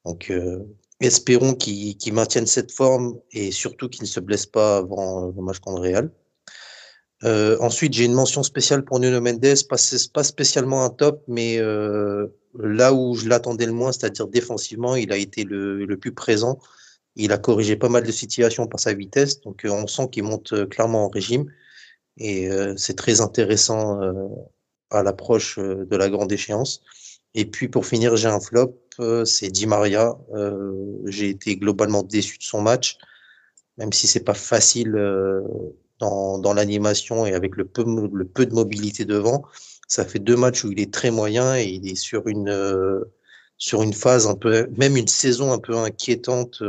Donc, 0.05 0.31
euh, 0.31 0.65
espérons 1.01 1.55
qu'il 1.55 2.13
maintienne 2.13 2.47
cette 2.47 2.73
forme 2.73 3.19
et 3.31 3.51
surtout 3.53 3.89
qu'il 3.89 4.03
ne 4.03 4.09
se 4.09 4.21
blesse 4.21 4.47
pas 4.47 4.79
avant 4.79 5.29
euh, 5.29 5.33
le 5.35 5.43
match 5.43 5.59
contre 5.61 5.83
Real. 5.83 6.11
Ensuite, 7.23 7.93
j'ai 7.93 8.07
une 8.07 8.15
mention 8.15 8.43
spéciale 8.43 8.83
pour 8.83 8.99
Nuno 8.99 9.21
Mendes, 9.21 9.55
pas, 9.69 10.23
spécialement 10.25 10.85
un 10.85 10.89
top, 10.89 11.23
mais 11.29 11.59
là 11.59 12.95
où 12.95 13.15
je 13.15 13.29
l'attendais 13.29 13.67
le 13.67 13.73
moins, 13.73 13.93
c'est-à-dire 13.93 14.27
défensivement, 14.27 14.97
il 14.97 15.13
a 15.13 15.19
été 15.19 15.45
le, 15.45 15.85
le 15.85 15.97
plus 15.99 16.13
présent. 16.13 16.59
Il 17.23 17.33
a 17.33 17.39
corrigé 17.39 17.77
pas 17.77 17.91
mal 17.91 18.03
de 18.03 18.13
situations 18.13 18.67
par 18.67 18.81
sa 18.81 18.95
vitesse, 18.95 19.43
donc 19.43 19.67
euh, 19.67 19.71
on 19.71 19.87
sent 19.87 20.09
qu'il 20.11 20.25
monte 20.25 20.55
euh, 20.55 20.67
clairement 20.67 21.05
en 21.05 21.09
régime. 21.09 21.53
Et 22.17 22.51
euh, 22.51 22.75
c'est 22.79 22.97
très 22.97 23.21
intéressant 23.21 24.01
à 24.91 25.03
l'approche 25.03 25.59
de 25.59 25.97
la 25.97 26.09
grande 26.09 26.33
échéance. 26.33 26.83
Et 27.35 27.45
puis 27.45 27.69
pour 27.69 27.85
finir, 27.85 28.17
j'ai 28.17 28.29
un 28.29 28.41
flop, 28.41 28.75
c'est 29.25 29.51
Di 29.51 29.67
Maria. 29.67 30.19
j'ai 31.07 31.29
été 31.29 31.57
globalement 31.57 32.03
déçu 32.03 32.39
de 32.39 32.43
son 32.43 32.61
match, 32.61 32.99
même 33.79 33.93
si 33.93 34.07
c'est 34.07 34.25
pas 34.25 34.35
facile 34.35 34.93
dans, 35.99 36.53
l'animation 36.55 37.27
et 37.27 37.35
avec 37.35 37.57
le 37.57 37.65
peu 37.65 37.85
de 38.47 38.55
mobilité 38.55 39.05
devant. 39.05 39.45
Ça 39.89 40.05
fait 40.05 40.19
deux 40.19 40.37
matchs 40.37 40.65
où 40.65 40.73
il 40.73 40.81
est 40.81 40.93
très 40.93 41.11
moyen 41.11 41.57
et 41.57 41.65
il 41.65 41.89
est 41.89 41.97
sur 41.97 42.29
une 42.29 42.51
sur 43.61 43.83
une 43.83 43.93
phase 43.93 44.29
même 44.77 44.97
une 44.97 45.07
saison 45.07 45.53
un 45.53 45.59
peu 45.59 45.77
inquiétante 45.77 46.63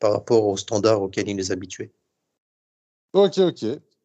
par 0.00 0.12
rapport 0.12 0.44
aux 0.46 0.56
standards 0.56 1.02
auxquels 1.02 1.28
il 1.28 1.38
est 1.38 1.52
habitué. 1.52 1.92
Ok, 3.12 3.38
ok. 3.38 3.64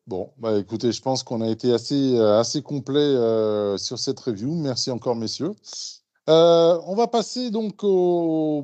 Bon, 0.10 0.32
bah 0.38 0.58
écoutez, 0.58 0.92
je 0.92 1.04
pense 1.04 1.22
qu'on 1.22 1.42
a 1.42 1.48
été 1.50 1.72
assez, 1.72 2.16
euh, 2.16 2.40
assez 2.40 2.64
complet 2.64 3.00
euh, 3.00 3.78
sur 3.78 4.00
cette 4.00 4.20
review. 4.20 4.56
Merci 4.56 4.90
encore, 4.90 5.16
messieurs. 5.16 5.54
Euh, 6.30 6.80
on 6.88 6.96
va 6.96 7.06
passer 7.06 7.52
donc 7.52 7.84
aux, 7.84 8.64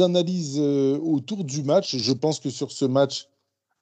analyses 0.00 0.58
autour 0.58 1.44
du 1.44 1.62
match. 1.64 1.96
Je 1.96 2.12
pense 2.14 2.40
que 2.40 2.48
sur 2.48 2.72
ce 2.72 2.86
match, 2.86 3.28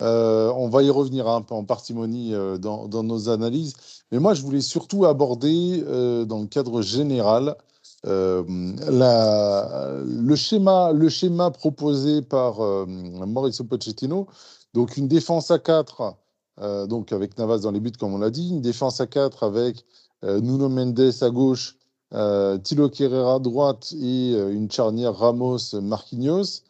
on 0.01 0.69
va 0.69 0.83
y 0.83 0.91
revenir 0.91 1.29
un 1.29 1.43
peu 1.43 1.55
en 1.55 1.65
parcimonie 1.65 2.33
dans, 2.59 2.89
nos 3.05 3.29
analyses. 3.29 3.75
Mais 4.11 4.19
moi, 4.19 4.35
je 4.35 4.43
voulais 4.43 4.61
surtout 4.61 5.05
aborder, 5.05 5.83
dans 6.27 6.41
le 6.41 6.47
cadre 6.47 6.83
général, 6.83 7.57
la, 8.05 10.01
le, 10.05 10.35
schéma, 10.37 11.51
proposé 11.51 12.23
par 12.23 12.61
Mauricio 12.87 13.65
Pochettino. 13.65 14.27
Donc, 14.75 14.97
une 14.97 15.09
défense 15.09 15.51
à 15.51 15.59
4 15.59 16.17
euh, 16.61 16.87
donc 16.87 17.13
avec 17.13 17.39
Navas 17.39 17.59
dans 17.59 17.71
les 17.71 17.81
buts, 17.81 17.93
comme 17.93 18.15
on 18.15 18.19
l'a 18.19 18.31
dit. 18.31 18.51
Une 18.51 18.61
défense 18.61 19.01
à 19.01 19.07
4 19.07 19.45
avec 19.45 19.85
euh, 20.25 20.41
Nuno 20.41 20.69
Mendes 20.69 21.13
à 21.21 21.31
gauche, 21.31 21.77
euh, 22.15 22.59
Tilo 22.59 22.89
Kerrera 22.89 23.35
à 23.35 23.39
droite 23.39 23.93
et 24.01 24.33
une 24.33 24.71
charnière 24.71 25.15
Ramos-Marquinhos. 25.15 26.63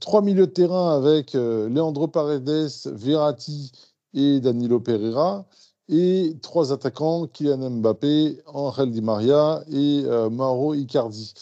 trois 0.00 0.22
milieux 0.22 0.46
de 0.46 0.52
terrain 0.52 0.96
avec 0.96 1.34
Leandro 1.34 2.08
Paredes, 2.08 2.70
Verratti 2.86 3.72
et 4.14 4.40
Danilo 4.40 4.80
Pereira. 4.80 5.46
Et 5.88 6.36
trois 6.42 6.72
attaquants, 6.72 7.26
Kylian 7.26 7.70
Mbappé, 7.70 8.42
Angel 8.46 8.90
Di 8.90 9.00
Maria 9.00 9.62
et 9.70 10.02
Mauro 10.30 10.74
Icardi. 10.74 11.32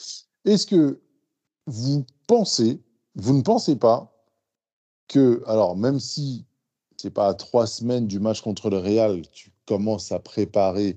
Est-ce 0.44 0.66
que 0.66 1.00
vous 1.66 2.04
pensez, 2.26 2.80
vous 3.16 3.34
ne 3.34 3.42
pensez 3.42 3.76
pas 3.76 4.12
que, 5.08 5.42
alors 5.46 5.76
même 5.76 6.00
si 6.00 6.44
c'est 6.96 7.10
pas 7.10 7.28
à 7.28 7.34
trois 7.34 7.66
semaines 7.66 8.06
du 8.06 8.18
match 8.20 8.40
contre 8.40 8.70
le 8.70 8.78
Real, 8.78 9.22
tu 9.32 9.52
commences 9.66 10.12
à 10.12 10.18
préparer. 10.18 10.96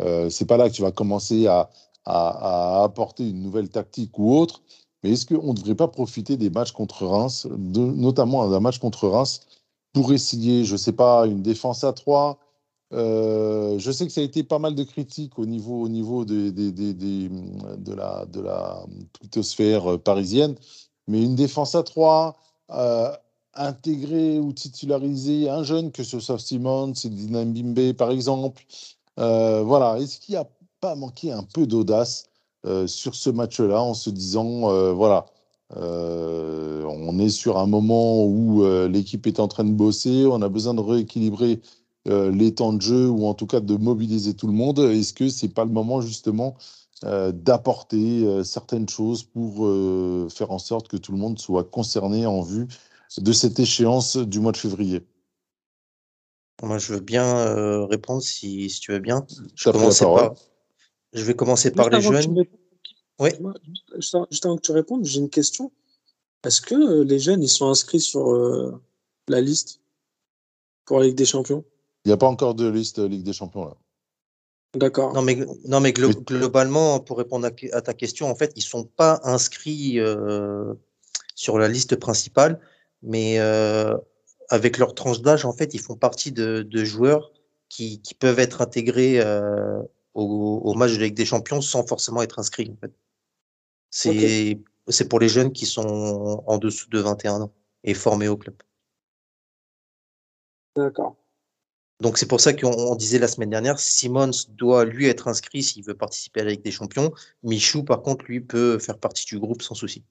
Euh, 0.00 0.30
c'est 0.30 0.44
pas 0.44 0.56
là 0.56 0.68
que 0.68 0.74
tu 0.74 0.82
vas 0.82 0.92
commencer 0.92 1.46
à, 1.46 1.70
apporter 2.06 3.28
une 3.30 3.42
nouvelle 3.42 3.70
tactique 3.70 4.18
ou 4.18 4.36
autre. 4.36 4.62
Mais 5.02 5.12
est-ce 5.12 5.24
qu'on 5.26 5.52
ne 5.52 5.56
devrait 5.56 5.74
pas 5.74 5.88
profiter 5.88 6.36
des 6.36 6.50
matchs 6.50 6.72
contre 6.72 7.06
Reims, 7.06 7.46
notamment 7.50 8.48
d'un 8.48 8.60
match 8.60 8.78
contre 8.78 9.08
Reims, 9.08 9.40
pour 9.94 10.12
essayer, 10.12 10.64
je 10.64 10.72
ne 10.72 10.78
sais 10.78 10.92
pas, 10.92 11.26
une 11.26 11.42
défense 11.42 11.82
à 11.82 11.92
trois 11.94 12.38
euh, 12.94 13.78
Je 13.78 13.90
sais 13.90 14.06
que 14.06 14.12
ça 14.12 14.20
a 14.20 14.24
été 14.24 14.42
pas 14.42 14.58
mal 14.58 14.74
de 14.74 14.84
critiques 14.84 15.38
au 15.38 15.46
niveau, 15.46 15.82
au 15.82 15.88
niveau 15.88 16.24
de, 16.24 16.52
la, 17.94 18.26
de 18.26 18.40
la 18.40 18.86
twittosphère 19.12 19.98
parisienne, 20.00 20.54
mais 21.08 21.22
une 21.22 21.34
défense 21.34 21.74
à 21.74 21.82
trois, 21.82 22.36
euh, 22.70 23.10
intégrer 23.56 24.38
ou 24.38 24.52
titulariser 24.52 25.48
un 25.48 25.62
jeune, 25.62 25.92
que 25.92 26.02
ce 26.02 26.20
soit 26.20 26.38
Simon, 26.38 26.94
Sidina 26.94 27.44
Mbimbe 27.44 27.92
par 27.94 28.10
exemple. 28.10 28.64
Euh, 29.18 29.62
voilà, 29.62 29.98
est-ce 29.98 30.18
qu'il 30.18 30.34
n'y 30.34 30.40
a 30.40 30.48
pas 30.80 30.94
manqué 30.94 31.30
un 31.32 31.42
peu 31.42 31.66
d'audace 31.66 32.26
euh, 32.66 32.86
sur 32.86 33.14
ce 33.14 33.30
match-là 33.30 33.80
en 33.80 33.94
se 33.94 34.10
disant, 34.10 34.70
euh, 34.70 34.92
voilà, 34.92 35.26
on 35.76 37.18
est 37.18 37.28
sur 37.30 37.58
un 37.58 37.66
moment 37.66 38.24
où 38.24 38.64
l'équipe 38.88 39.26
est 39.26 39.40
en 39.40 39.48
train 39.48 39.64
de 39.64 39.72
bosser, 39.72 40.24
on 40.26 40.40
a 40.42 40.48
besoin 40.48 40.74
de 40.74 40.80
rééquilibrer 40.80 41.60
les 42.06 42.54
temps 42.54 42.72
de 42.72 42.82
jeu 42.82 43.08
ou 43.08 43.26
en 43.26 43.34
tout 43.34 43.46
cas 43.46 43.60
de 43.60 43.76
mobiliser 43.76 44.34
tout 44.34 44.46
le 44.46 44.52
monde. 44.52 44.78
Est-ce 44.78 45.12
que 45.12 45.28
c'est 45.28 45.48
pas 45.48 45.64
le 45.64 45.70
moment 45.70 46.00
justement 46.00 46.56
d'apporter 47.02 48.44
certaines 48.44 48.88
choses 48.88 49.22
pour 49.22 49.66
faire 50.30 50.50
en 50.50 50.58
sorte 50.58 50.88
que 50.88 50.96
tout 50.96 51.12
le 51.12 51.18
monde 51.18 51.38
soit 51.38 51.64
concerné 51.64 52.26
en 52.26 52.42
vue 52.42 52.68
de 53.18 53.32
cette 53.32 53.58
échéance 53.58 54.16
du 54.16 54.40
mois 54.40 54.52
de 54.52 54.58
février? 54.58 55.02
Moi, 56.62 56.78
je 56.78 56.94
veux 56.94 57.00
bien 57.00 57.24
euh, 57.24 57.84
répondre 57.84 58.22
si, 58.22 58.70
si, 58.70 58.80
tu 58.80 58.92
veux 58.92 59.00
bien. 59.00 59.26
Je, 59.54 59.70
par... 59.70 60.34
je 61.12 61.24
vais 61.24 61.34
commencer 61.34 61.70
par 61.70 61.90
les 61.90 62.00
jeunes. 62.00 62.44
Oui. 63.18 63.30
Juste 63.98 64.44
avant 64.44 64.56
que 64.56 64.62
tu 64.62 64.72
répondes, 64.72 65.04
j'ai 65.04 65.20
une 65.20 65.30
question. 65.30 65.72
Est-ce 66.44 66.60
que 66.60 66.74
euh, 66.74 67.04
les 67.04 67.18
jeunes 67.18 67.42
ils 67.42 67.48
sont 67.48 67.68
inscrits 67.68 68.00
sur 68.00 68.30
euh, 68.32 68.80
la 69.28 69.40
liste 69.40 69.80
pour 70.84 71.00
la 71.00 71.06
Ligue 71.06 71.16
des 71.16 71.24
Champions? 71.24 71.64
Il 72.04 72.08
n'y 72.08 72.12
a 72.12 72.16
pas 72.16 72.26
encore 72.26 72.54
de 72.54 72.68
liste 72.68 72.98
Ligue 72.98 73.22
des 73.22 73.32
Champions 73.32 73.66
là. 73.66 73.76
D'accord. 74.74 75.12
Non, 75.12 75.22
mais, 75.22 75.38
non, 75.68 75.78
mais 75.78 75.92
globalement, 75.92 76.98
pour 76.98 77.18
répondre 77.18 77.46
à, 77.46 77.80
ta 77.80 77.94
question, 77.94 78.28
en 78.28 78.34
fait, 78.34 78.52
ils 78.56 78.60
ne 78.60 78.64
sont 78.64 78.82
pas 78.84 79.20
inscrits 79.22 80.00
sur 81.36 81.58
la 81.60 81.68
liste 81.68 81.94
principale 81.94 82.60
mais 83.04 83.38
euh, 83.38 83.96
avec 84.48 84.78
leur 84.78 84.94
tranche 84.94 85.20
d'âge, 85.20 85.44
en 85.44 85.52
fait, 85.52 85.74
ils 85.74 85.80
font 85.80 85.94
partie 85.94 86.32
de, 86.32 86.62
de 86.62 86.84
joueurs 86.84 87.30
qui, 87.68 88.00
qui, 88.00 88.14
peuvent 88.14 88.38
être 88.38 88.62
intégrés 88.62 89.20
euh, 89.20 89.80
au, 90.14 90.60
au, 90.64 90.74
match 90.74 90.92
de 90.92 91.02
Ligue 91.04 91.14
des 91.14 91.26
Champions 91.26 91.60
sans 91.60 91.86
forcément 91.86 92.22
être 92.22 92.38
inscrits. 92.38 92.70
En 92.72 92.76
fait. 92.80 92.92
C'est 93.90 94.58
c'est 94.88 95.08
pour 95.08 95.18
les 95.18 95.30
jeunes 95.30 95.50
qui 95.50 95.64
sont 95.64 96.44
en 96.46 96.58
dessous 96.58 96.90
de 96.90 96.98
21 96.98 97.40
ans 97.40 97.52
et 97.84 97.94
formés 97.94 98.28
au 98.28 98.36
club. 98.36 98.54
D'accord. 100.76 101.16
Donc 102.04 102.18
c'est 102.18 102.26
pour 102.26 102.42
ça 102.42 102.52
qu'on 102.52 102.94
disait 102.96 103.18
la 103.18 103.28
semaine 103.28 103.48
dernière, 103.48 103.80
Simons 103.80 104.30
doit 104.50 104.84
lui 104.84 105.06
être 105.06 105.26
inscrit 105.26 105.62
s'il 105.62 105.82
veut 105.84 105.94
participer 105.94 106.42
à 106.42 106.44
la 106.44 106.50
Ligue 106.50 106.62
des 106.62 106.70
Champions. 106.70 107.14
Michou, 107.42 107.82
par 107.82 108.02
contre, 108.02 108.26
lui 108.26 108.42
peut 108.42 108.78
faire 108.78 108.98
partie 108.98 109.24
du 109.24 109.38
groupe 109.38 109.62
sans 109.62 109.74
souci 109.74 110.04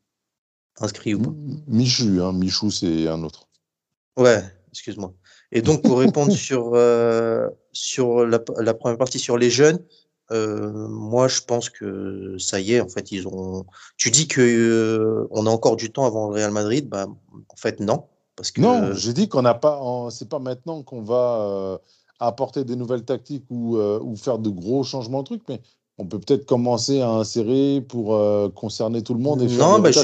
inscrit 0.79 1.13
ou 1.13 1.21
pas 1.21 1.29
Michu, 1.67 2.19
hein, 2.19 2.33
Michou, 2.33 2.71
c'est 2.71 3.07
un 3.07 3.21
autre. 3.21 3.47
Ouais, 4.17 4.41
excuse-moi. 4.71 5.13
Et 5.51 5.61
donc, 5.61 5.83
pour 5.83 5.99
répondre 5.99 6.31
sur, 6.35 6.71
euh, 6.73 7.47
sur 7.73 8.25
la, 8.25 8.39
la, 8.57 8.73
première 8.73 8.97
partie 8.97 9.19
sur 9.19 9.37
les 9.37 9.51
jeunes, 9.51 9.77
euh, 10.31 10.87
moi, 10.87 11.27
je 11.27 11.41
pense 11.41 11.69
que 11.69 12.39
ça 12.39 12.59
y 12.59 12.73
est, 12.73 12.81
en 12.81 12.89
fait, 12.89 13.11
ils 13.11 13.27
ont. 13.27 13.67
Tu 13.97 14.09
dis 14.09 14.27
que 14.27 14.41
euh, 14.41 15.27
on 15.29 15.45
a 15.45 15.51
encore 15.51 15.75
du 15.75 15.91
temps 15.91 16.07
avant 16.07 16.29
le 16.29 16.33
Real 16.33 16.49
Madrid, 16.49 16.89
bah, 16.89 17.05
en 17.05 17.55
fait, 17.55 17.79
non. 17.79 18.07
Parce 18.43 18.51
que... 18.51 18.59
Non, 18.59 18.93
j'ai 18.93 19.13
dit 19.13 19.29
qu'on 19.29 19.41
n'a 19.41 19.53
pas. 19.53 19.79
C'est 20.11 20.27
pas 20.27 20.39
maintenant 20.39 20.83
qu'on 20.83 21.01
va 21.01 21.37
euh, 21.39 21.77
apporter 22.19 22.65
des 22.65 22.75
nouvelles 22.75 23.05
tactiques 23.05 23.45
ou, 23.49 23.77
ou 23.77 24.17
faire 24.17 24.37
de 24.37 24.49
gros 24.49 24.83
changements 24.83 25.21
de 25.21 25.27
trucs, 25.27 25.47
mais 25.47 25.61
on 25.97 26.05
peut 26.05 26.19
peut-être 26.19 26.45
commencer 26.45 26.99
à 26.99 27.09
insérer 27.09 27.79
pour 27.87 28.19
concerner 28.53 29.01
tout 29.01 29.13
le 29.13 29.21
monde 29.21 29.41
et 29.41 29.47
faire 29.47 29.69
non, 29.69 29.79
des 29.79 29.91
bah, 29.91 30.01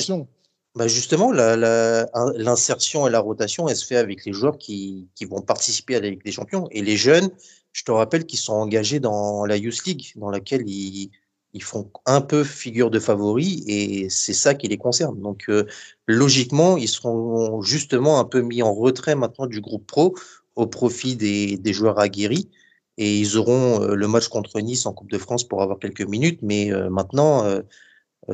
bah 0.75 0.87
justement, 0.87 1.33
l'insertion 1.33 3.07
et 3.07 3.09
la 3.09 3.19
rotation, 3.19 3.67
elle 3.67 3.75
se 3.75 3.85
fait 3.85 3.97
avec 3.97 4.23
les 4.23 4.31
joueurs 4.31 4.57
qui, 4.57 5.09
qui, 5.15 5.25
vont 5.25 5.41
participer 5.41 5.97
à 5.97 5.99
la 5.99 6.09
Ligue 6.09 6.23
des 6.23 6.31
Champions. 6.31 6.69
Et 6.71 6.81
les 6.81 6.95
jeunes, 6.95 7.29
je 7.73 7.83
te 7.83 7.91
rappelle 7.91 8.25
qu'ils 8.25 8.39
sont 8.39 8.53
engagés 8.53 9.01
dans 9.01 9.45
la 9.45 9.57
Youth 9.57 9.83
League, 9.85 10.13
dans 10.15 10.29
laquelle 10.29 10.63
ils, 10.65 11.11
ils 11.53 11.63
font 11.63 11.91
un 12.05 12.21
peu 12.21 12.43
figure 12.43 12.91
de 12.91 12.99
favoris, 12.99 13.63
et 13.67 14.07
c'est 14.09 14.33
ça 14.33 14.53
qui 14.53 14.67
les 14.67 14.77
concerne. 14.77 15.19
Donc, 15.19 15.45
euh, 15.49 15.65
logiquement, 16.07 16.77
ils 16.77 16.87
seront 16.87 17.61
justement 17.61 18.19
un 18.19 18.25
peu 18.25 18.41
mis 18.41 18.61
en 18.61 18.73
retrait 18.73 19.15
maintenant 19.15 19.47
du 19.47 19.61
groupe 19.61 19.87
pro 19.87 20.15
au 20.55 20.67
profit 20.67 21.15
des, 21.15 21.73
joueurs 21.73 21.99
aguerris. 21.99 22.49
Et 22.97 23.17
ils 23.17 23.37
auront 23.37 23.81
euh, 23.81 23.95
le 23.95 24.07
match 24.07 24.27
contre 24.27 24.59
Nice 24.59 24.85
en 24.85 24.93
Coupe 24.93 25.09
de 25.09 25.17
France 25.17 25.43
pour 25.43 25.61
avoir 25.63 25.79
quelques 25.79 26.01
minutes, 26.01 26.39
mais 26.43 26.71
euh, 26.71 26.89
maintenant 26.89 27.45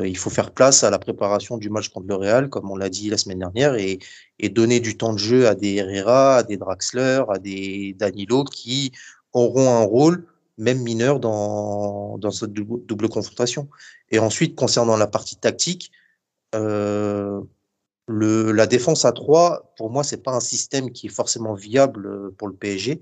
il 0.03 0.17
faut 0.17 0.29
faire 0.29 0.51
place 0.51 0.83
à 0.83 0.89
la 0.89 0.99
préparation 0.99 1.57
du 1.57 1.69
match 1.69 1.87
contre 1.87 2.07
le 2.07 2.15
Real, 2.15 2.49
comme 2.49 2.69
on 2.69 2.75
l'a 2.75 2.89
dit 2.89 3.09
la 3.09 3.17
semaine 3.17 3.39
dernière, 3.39 3.75
et, 3.75 3.99
donner 4.49 4.81
du 4.81 4.97
temps 4.97 5.13
de 5.13 5.19
jeu 5.19 5.47
à 5.47 5.55
des 5.55 5.75
Herrera, 5.75 6.37
à 6.37 6.43
des 6.43 6.57
Draxler, 6.57 7.23
à 7.29 7.39
des 7.39 7.95
Danilo 7.97 8.43
qui 8.43 8.91
auront 9.31 9.69
un 9.69 9.83
rôle, 9.83 10.27
même 10.57 10.81
mineur, 10.81 11.19
dans, 11.19 12.17
dans 12.17 12.31
cette 12.31 12.53
double, 12.53 13.09
confrontation. 13.09 13.69
Et 14.09 14.19
ensuite, 14.19 14.55
concernant 14.55 14.97
la 14.97 15.07
partie 15.07 15.35
tactique, 15.35 15.91
euh, 16.53 17.41
le, 18.07 18.51
la 18.51 18.67
défense 18.67 19.05
à 19.05 19.11
3, 19.11 19.73
pour 19.77 19.89
moi, 19.89 20.03
c'est 20.03 20.23
pas 20.23 20.31
un 20.31 20.39
système 20.39 20.91
qui 20.91 21.07
est 21.07 21.09
forcément 21.09 21.53
viable 21.53 22.31
pour 22.37 22.47
le 22.47 22.53
PSG. 22.53 23.01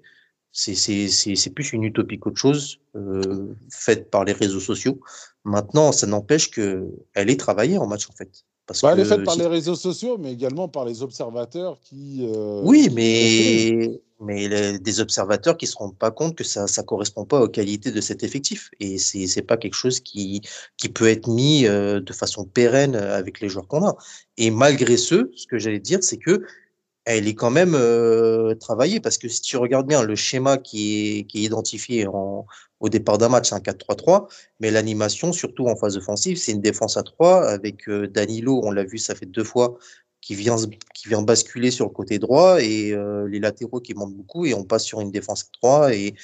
C'est 0.52 1.50
plus 1.54 1.74
une 1.74 1.84
utopie 1.84 2.20
qu'autre 2.20 2.38
chose, 2.38 2.80
euh, 2.96 3.56
faite 3.72 4.10
par 4.12 4.24
les 4.24 4.34
réseaux 4.34 4.60
sociaux. 4.60 5.00
Maintenant, 5.44 5.92
ça 5.92 6.08
n'empêche 6.08 6.52
qu'elle 6.52 6.94
est 7.16 7.40
travaillée 7.40 7.78
en 7.78 7.88
match, 7.88 8.08
en 8.10 8.14
fait. 8.14 8.46
Parce 8.66 8.82
bah, 8.82 8.94
elle 8.94 9.02
est 9.02 9.06
faite 9.06 9.26
par 9.26 9.36
les 9.36 9.48
réseaux 9.48 9.76
sociaux, 9.76 10.18
mais 10.18 10.32
également 10.32 10.70
par 10.70 10.86
les 10.86 11.02
observateurs 11.02 11.80
qui. 11.82 12.26
Euh, 12.26 12.62
oui, 12.64 12.90
mais 12.94 14.00
mais 14.24 14.48
les, 14.48 14.80
des 14.80 15.00
observateurs 15.00 15.58
qui 15.58 15.68
se 15.68 15.76
rendent 15.78 15.98
pas 15.98 16.12
compte 16.12 16.36
que 16.36 16.44
ça 16.44 16.68
ça 16.68 16.84
correspond 16.84 17.26
pas 17.26 17.42
aux 17.42 17.50
qualités 17.50 17.92
de 17.92 18.02
cet 18.02 18.24
effectif 18.24 18.70
et 18.80 18.98
c'est 18.98 19.28
c'est 19.28 19.42
pas 19.42 19.58
quelque 19.58 19.76
chose 19.76 20.00
qui 20.00 20.42
qui 20.78 20.90
peut 20.90 21.08
être 21.08 21.28
mis 21.28 21.68
euh, 21.68 22.00
de 22.00 22.14
façon 22.14 22.46
pérenne 22.46 22.96
avec 22.96 23.40
les 23.42 23.50
joueurs 23.50 23.68
qu'on 23.68 23.86
a. 23.86 23.96
Et 24.38 24.52
malgré 24.52 24.98
ce, 24.98 25.32
ce 25.36 25.48
que 25.48 25.60
j'allais 25.60 25.80
dire, 25.80 26.04
c'est 26.04 26.18
que 26.18 26.44
elle 27.06 27.28
est 27.28 27.36
quand 27.36 27.52
même 27.52 27.76
euh, 27.76 28.56
travaillée 28.56 29.02
parce 29.02 29.18
que 29.18 29.28
si 29.28 29.42
tu 29.42 29.58
regardes 29.58 29.88
bien 29.88 30.04
le 30.04 30.16
schéma 30.16 30.58
qui 30.58 31.20
est 31.20 31.24
qui 31.26 31.40
est 31.40 31.44
identifié 31.44 32.08
en 32.08 32.46
au 32.84 32.90
départ 32.90 33.18
d'un 33.18 33.30
match, 33.30 33.50
c'est 33.50 33.56
un 33.56 33.60
4-3-3, 33.60 34.28
mais 34.60 34.70
l'animation, 34.70 35.32
surtout 35.32 35.68
en 35.68 35.78
phase 35.78 35.96
offensive, 35.96 36.38
c'est 36.38 36.52
une 36.52 36.62
défense 36.62 36.98
à 36.98 37.04
3 37.04 37.48
avec 37.48 37.88
euh, 37.88 38.10
Danilo, 38.10 38.60
on 38.62 38.72
l'a 38.72 38.84
vu, 38.84 38.98
ça 38.98 39.16
fait 39.16 39.26
deux 39.26 39.46
fois, 39.46 39.78
qui 40.24 40.36
vient, 40.36 40.56
qui 40.94 41.10
vient 41.10 41.22
basculer 41.22 41.70
sur 41.70 41.86
le 41.86 41.92
côté 41.92 42.18
droit 42.18 42.62
et 42.62 42.94
euh, 42.94 43.28
les 43.28 43.40
latéraux 43.40 43.82
qui 43.82 43.94
montent 43.94 44.16
beaucoup 44.16 44.46
et 44.46 44.54
on 44.54 44.64
passe 44.64 44.86
sur 44.86 45.02
une 45.02 45.12
défense 45.12 45.44
à 45.44 45.48
3 45.52 45.94
et 45.94 46.16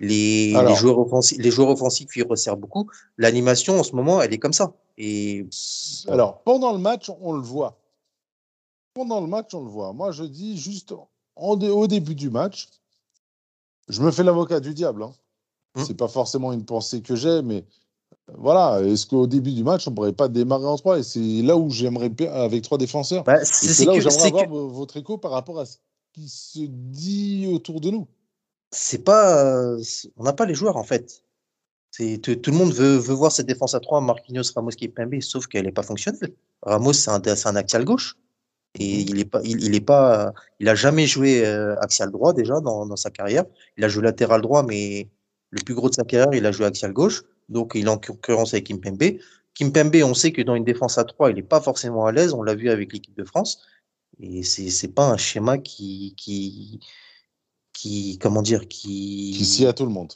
les, 0.00 0.52
Alors. 0.56 0.72
les, 0.72 0.76
joueurs 0.76 0.98
offensifs, 0.98 1.38
les 1.38 1.50
joueurs 1.52 1.68
offensifs 1.70 2.08
qui 2.08 2.22
resserrent 2.22 2.56
beaucoup. 2.56 2.90
L'animation 3.16 3.78
en 3.78 3.84
ce 3.84 3.94
moment, 3.94 4.20
elle 4.20 4.34
est 4.34 4.38
comme 4.38 4.52
ça. 4.52 4.74
Et 4.98 5.46
Alors, 6.08 6.42
pendant 6.42 6.72
le 6.72 6.78
match, 6.78 7.08
on 7.20 7.32
le 7.34 7.40
voit. 7.40 7.78
Pendant 8.94 9.20
le 9.20 9.28
match, 9.28 9.54
on 9.54 9.62
le 9.62 9.70
voit. 9.70 9.92
Moi, 9.92 10.10
je 10.10 10.24
dis 10.24 10.58
juste 10.58 10.92
en 11.36 11.54
dé- 11.56 11.68
au 11.68 11.86
début 11.86 12.16
du 12.16 12.30
match, 12.30 12.68
je 13.88 14.02
me 14.02 14.10
fais 14.10 14.24
l'avocat 14.24 14.58
du 14.58 14.74
diable. 14.74 15.04
Hein. 15.04 15.14
Hmm. 15.76 15.84
C'est 15.86 15.96
pas 15.96 16.08
forcément 16.08 16.52
une 16.52 16.64
pensée 16.64 17.00
que 17.00 17.14
j'ai, 17.14 17.42
mais 17.42 17.64
voilà. 18.34 18.82
Est-ce 18.82 19.06
qu'au 19.06 19.26
début 19.26 19.52
du 19.52 19.62
match, 19.62 19.86
on 19.86 19.92
pourrait 19.92 20.12
pas 20.12 20.28
démarrer 20.28 20.66
en 20.66 20.76
trois? 20.76 20.98
Et 20.98 21.02
c'est 21.02 21.42
là 21.42 21.56
où 21.56 21.70
j'aimerais 21.70 22.10
avec 22.28 22.62
trois 22.62 22.78
défenseurs. 22.78 23.24
bah, 23.24 23.44
c'est 23.44 23.84
là 23.84 23.92
où 23.94 24.00
j'aimerais 24.00 24.26
avoir 24.26 24.46
que- 24.46 24.72
votre 24.72 24.96
écho 24.96 25.18
par 25.18 25.30
rapport 25.30 25.60
à 25.60 25.66
ce 25.66 25.76
qui 26.12 26.28
se 26.28 26.60
dit 26.60 27.48
autour 27.52 27.80
de 27.80 27.90
nous. 27.90 28.08
c'est 28.72 29.04
pas, 29.04 29.44
euh, 29.44 29.82
on 30.16 30.24
n'a 30.24 30.32
pas 30.32 30.44
les 30.44 30.54
joueurs 30.54 30.76
en 30.76 30.82
fait. 30.82 31.22
Tout, 31.96 32.34
tout 32.36 32.50
le 32.50 32.56
monde 32.56 32.72
veut, 32.72 32.96
veut 32.96 33.14
voir 33.14 33.32
cette 33.32 33.46
défense 33.46 33.74
à 33.74 33.80
3, 33.80 34.02
Marquinhos, 34.02 34.42
Ramos, 34.54 34.70
Kimpembe, 34.70 35.20
sauf 35.20 35.46
qu'elle 35.46 35.64
n'est 35.64 35.72
pas 35.72 35.82
fonctionnelle. 35.82 36.34
Ramos, 36.62 36.92
c'est 36.92 37.10
un, 37.10 37.56
axial 37.56 37.84
gauche 37.84 38.16
et 38.78 39.00
il 39.00 39.18
est 39.18 39.24
pas, 39.24 39.40
il, 39.44 39.62
il 39.64 39.74
est 39.74 39.80
pas, 39.80 40.34
il 40.60 40.68
a 40.68 40.74
jamais 40.74 41.06
joué 41.06 41.46
euh, 41.46 41.74
axial 41.80 42.10
droit 42.10 42.34
déjà 42.34 42.60
dans, 42.60 42.84
dans 42.84 42.96
sa 42.96 43.10
carrière. 43.10 43.44
Il 43.78 43.84
a 43.84 43.88
joué 43.88 44.02
latéral 44.02 44.42
droit, 44.42 44.62
mais 44.62 45.08
le 45.50 45.62
plus 45.62 45.74
gros 45.74 45.88
de 45.88 45.94
sa 45.94 46.04
carrière, 46.04 46.34
il 46.34 46.44
a 46.44 46.52
joué 46.52 46.66
axial 46.66 46.92
gauche. 46.92 47.22
Donc 47.48 47.72
il 47.74 47.86
est 47.86 47.90
en 47.90 47.98
concurrence 47.98 48.54
avec 48.54 48.66
Kimpembe. 48.66 49.18
Kimpembe, 49.54 49.96
on 50.04 50.14
sait 50.14 50.32
que 50.32 50.42
dans 50.42 50.54
une 50.54 50.64
défense 50.64 50.98
à 50.98 51.04
3, 51.04 51.30
il 51.30 51.36
n'est 51.36 51.42
pas 51.42 51.60
forcément 51.60 52.06
à 52.06 52.12
l'aise. 52.12 52.34
On 52.34 52.42
l'a 52.42 52.54
vu 52.54 52.70
avec 52.70 52.92
l'équipe 52.92 53.16
de 53.16 53.24
France. 53.24 53.62
Et 54.20 54.42
c'est 54.42 54.70
c'est 54.70 54.88
pas 54.88 55.08
un 55.08 55.16
schéma 55.16 55.58
qui, 55.58 56.14
qui, 56.16 56.80
qui, 57.72 58.18
comment 58.18 58.42
dire, 58.42 58.68
qui, 58.68 59.34
Qui 59.36 59.44
s'y 59.44 59.66
à 59.66 59.72
tout 59.72 59.84
le 59.84 59.92
monde. 59.92 60.12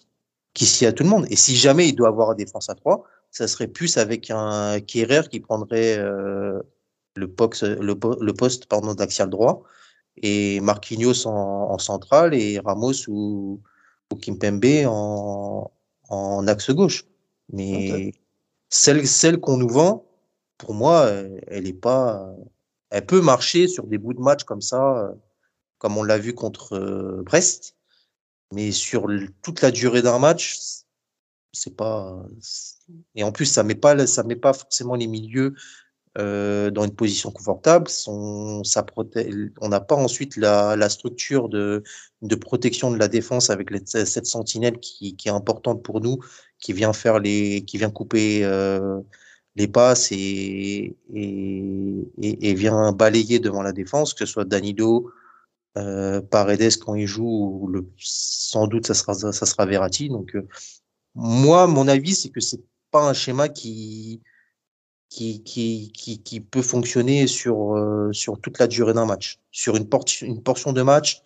qui 0.55 0.67
s'y 0.67 0.87
à 0.87 0.93
tout 0.93 1.05
le 1.05 1.11
monde. 1.11 1.27
Et 1.31 1.37
si 1.37 1.57
jamais 1.57 1.89
il 1.89 1.95
doit 1.95 2.09
avoir 2.09 2.33
une 2.33 2.39
défense 2.39 2.71
à 2.71 2.75
3, 2.75 3.05
ça 3.31 3.47
serait 3.49 3.69
plus 3.69 3.97
avec 3.99 4.31
un 4.31 4.81
Kerrer 4.81 5.23
qui 5.31 5.41
prendrait 5.41 5.99
euh, 5.99 6.61
le, 7.15 7.27
poste 7.29 8.67
pardon, 8.67 8.95
d'axial 8.95 9.31
droit 9.31 9.63
et 10.17 10.61
Marquinhos 10.61 11.27
en, 11.27 11.71
en 11.71 11.79
centrale 11.79 12.35
et 12.35 12.59
Ramos 12.59 13.09
ou, 13.09 13.61
ou 14.13 14.17
Kimpembe 14.17 14.87
en, 14.87 15.71
en 16.09 16.47
axe 16.49 16.71
gauche. 16.71 17.05
Mais 17.53 18.13
celle, 18.69 19.07
celle 19.07 19.39
qu'on 19.41 19.57
nous 19.57 19.69
vend, 19.69 20.07
pour 20.59 20.75
moi, 20.75 21.07
euh, 21.07 21.39
elle 21.47 21.67
est 21.67 21.73
pas. 21.73 22.35
Elle 22.91 23.07
peut 23.07 23.21
marcher 23.21 23.69
sur 23.69 23.87
des 23.87 23.99
bouts 23.99 24.15
de 24.15 24.21
match 24.21 24.45
comme 24.45 24.61
ça, 24.61 24.99
euh, 24.99 25.13
comme 25.79 25.97
on 25.97 26.03
l'a 26.03 26.19
vu 26.19 26.35
contre 26.35 26.75
euh, 26.75 27.23
Brest. 27.23 27.77
Mais 28.53 28.73
sur 28.73 29.07
toute 29.43 29.63
la 29.63 29.71
durée 29.71 30.03
d'un 30.03 30.19
match, 30.19 30.59
c'est 31.53 31.77
pas. 31.77 32.23
Et 33.15 33.23
en 33.25 33.33
plus, 33.33 33.47
ça 33.47 33.63
met 33.63 33.75
pas, 33.75 34.07
ça 34.07 34.23
met 34.23 34.37
pas 34.37 34.53
forcément 34.53 34.97
les 34.97 35.07
milieux 35.07 35.55
euh, 36.19 36.71
dans 36.71 36.85
une 36.85 36.95
position 36.95 37.31
confortable. 37.31 37.89
On 38.07 38.63
n'a 39.69 39.81
pas 39.81 39.95
ensuite 39.95 40.37
la, 40.37 40.89
structure 40.89 41.49
de, 41.49 41.83
protection 42.41 42.91
de 42.91 42.99
la 42.99 43.09
défense 43.09 43.51
avec 43.51 43.71
cette 43.87 44.27
sentinelle 44.27 44.79
qui, 44.81 45.17
est 45.25 45.31
importante 45.31 45.83
pour 45.83 46.01
nous, 46.01 46.19
qui 46.59 46.73
vient 46.73 46.93
faire 46.93 47.19
les, 47.19 47.65
qui 47.65 47.79
vient 47.79 47.91
couper 47.91 48.45
euh, 48.45 49.01
les 49.57 49.69
passes 49.69 50.11
et, 50.13 50.97
vient 52.55 52.93
balayer 52.93 53.39
devant 53.39 53.63
la 53.63 53.73
défense, 53.73 54.15
que 54.15 54.27
ce 54.27 54.33
soit 54.33 54.45
Danilo, 54.45 55.13
euh, 55.79 56.21
Paredes 56.21 56.79
quand 56.79 56.95
il 56.95 57.07
joue, 57.07 57.73
sans 57.97 58.67
doute 58.67 58.87
ça 58.87 58.95
sera, 58.95 59.15
ça 59.15 59.47
sera 59.47 59.67
Verratti. 59.67 60.09
Donc, 60.09 60.35
euh, 60.35 60.47
moi, 61.15 61.67
mon 61.67 61.89
avis, 61.89 62.15
c'est 62.15 62.31
que 62.31 62.41
c'est 62.41 62.63
pas 62.91 63.09
un 63.09 63.13
schéma 63.15 63.49
qui, 63.49 64.23
qui, 65.11 65.43
qui, 65.43 65.93
qui, 65.93 66.23
qui 66.23 66.41
peut 66.41 66.63
fonctionner 66.63 67.27
sur, 67.27 67.77
euh, 67.77 68.13
sur 68.13 68.41
toute 68.41 68.59
la 68.59 68.67
durée 68.69 68.95
d'un 68.95 69.05
match. 69.07 69.39
Sur 69.51 69.77
une, 69.77 69.87
portion 69.89 70.27
une 70.27 70.43
portion 70.43 70.73
de 70.73 70.81
match, 70.83 71.23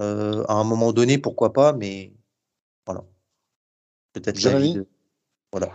euh, 0.00 0.44
à 0.48 0.54
un 0.54 0.64
moment 0.64 0.92
donné, 0.92 1.16
pourquoi 1.16 1.52
pas, 1.52 1.72
mais 1.72 2.12
voilà. 2.84 3.04
Peut-être 4.12 4.36
de- 4.74 4.86
Voilà. 5.52 5.70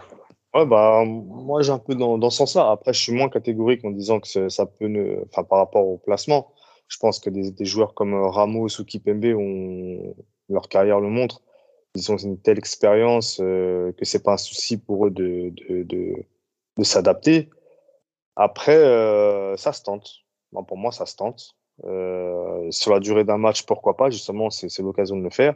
Ouais, 0.53 0.65
bah, 0.65 1.03
moi, 1.05 1.61
j'ai 1.61 1.71
un 1.71 1.79
peu 1.79 1.95
dans, 1.95 2.17
dans 2.17 2.29
ce 2.29 2.37
sens-là. 2.37 2.71
Après, 2.71 2.93
je 2.93 2.99
suis 3.01 3.13
moins 3.13 3.29
catégorique 3.29 3.83
en 3.85 3.91
disant 3.91 4.19
que 4.19 4.49
ça- 4.49 4.65
peut 4.65 4.87
ne, 4.87 5.23
enfin, 5.29 5.43
par 5.43 5.59
rapport 5.59 5.85
au 5.87 5.97
placement. 5.97 6.51
Je 6.87 6.97
pense 6.97 7.19
que 7.19 7.29
des, 7.29 7.51
des 7.51 7.65
joueurs 7.65 7.93
comme 7.93 8.13
Ramos 8.13 8.67
ou 8.79 8.83
Kipembe 8.85 9.25
ont, 9.37 10.15
leur 10.49 10.69
carrière 10.69 10.99
le 10.99 11.09
montre. 11.09 11.41
Ils 11.95 12.11
ont 12.11 12.17
une 12.17 12.37
telle 12.37 12.57
expérience 12.57 13.39
euh, 13.41 13.93
que 13.93 14.03
c'est 14.05 14.21
pas 14.23 14.33
un 14.33 14.37
souci 14.37 14.77
pour 14.77 15.07
eux 15.07 15.09
de, 15.09 15.51
de, 15.69 15.83
de, 15.83 16.15
de 16.77 16.83
s'adapter. 16.83 17.49
Après, 18.35 18.75
euh, 18.75 19.55
ça 19.57 19.73
se 19.73 19.83
tente. 19.83 20.09
Bon, 20.51 20.63
pour 20.63 20.77
moi, 20.77 20.91
ça 20.91 21.05
se 21.05 21.15
tente. 21.15 21.55
Euh, 21.83 22.71
sur 22.71 22.91
la 22.91 22.99
durée 22.99 23.23
d'un 23.23 23.38
match, 23.38 23.63
pourquoi 23.63 23.97
pas? 23.97 24.09
Justement, 24.09 24.49
c'est 24.49 24.79
l'occasion 24.79 25.17
de 25.17 25.23
le 25.23 25.29
faire. 25.29 25.55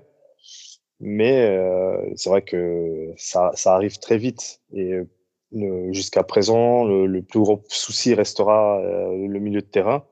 Mais 0.99 1.47
euh, 1.47 1.97
c'est 2.15 2.29
vrai 2.29 2.41
que 2.41 3.13
ça, 3.15 3.51
ça 3.53 3.73
arrive 3.73 3.99
très 3.99 4.17
vite. 4.17 4.61
Et 4.73 4.93
euh, 4.93 5.93
jusqu'à 5.93 6.23
présent, 6.23 6.83
le, 6.83 7.05
le 7.05 7.21
plus 7.21 7.39
gros 7.39 7.63
souci 7.69 8.13
restera 8.13 8.79
euh, 8.79 9.27
le 9.27 9.39
milieu 9.39 9.61
de 9.61 9.65
terrain. 9.65 10.05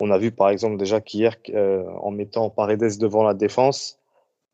On 0.00 0.10
a 0.10 0.18
vu 0.18 0.32
par 0.32 0.50
exemple 0.50 0.76
déjà 0.76 1.00
qu'hier, 1.00 1.36
euh, 1.50 1.84
en 2.00 2.10
mettant 2.10 2.50
Paredes 2.50 2.98
devant 2.98 3.22
la 3.22 3.34
défense, 3.34 4.01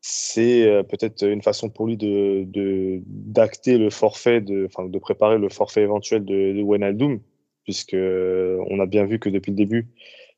c'est 0.01 0.63
euh, 0.67 0.83
peut-être 0.83 1.23
une 1.27 1.41
façon 1.41 1.69
pour 1.69 1.87
lui 1.87 1.97
de 1.97 2.43
de- 2.47 3.01
d'acter 3.05 3.77
le 3.77 3.89
forfait, 3.89 4.41
de, 4.41 4.65
enfin, 4.65 4.87
de 4.87 4.99
préparer 4.99 5.37
le 5.37 5.49
forfait 5.49 5.81
éventuel 5.81 6.23
de, 6.25 6.53
de 6.53 6.61
Wijnaldum, 6.61 7.19
puisque 7.65 7.93
euh, 7.95 8.57
on 8.69 8.79
a 8.79 8.85
bien 8.85 9.05
vu 9.05 9.19
que 9.19 9.29
depuis 9.29 9.51
le 9.51 9.57
début, 9.57 9.87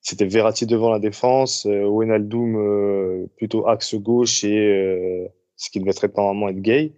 c'était 0.02 0.26
Verratti 0.26 0.66
devant 0.66 0.90
la 0.90 1.00
défense, 1.00 1.66
euh, 1.68 1.86
Wijnaldum 1.88 2.56
euh, 2.58 3.28
plutôt 3.38 3.68
axe 3.68 3.94
gauche 3.96 4.44
et 4.44 4.58
euh, 4.58 5.28
ce 5.58 5.70
qui 5.70 5.80
devait 5.80 5.92
être 5.92 6.18
normalement 6.18 6.50
être 6.50 6.60
gay. 6.62 6.94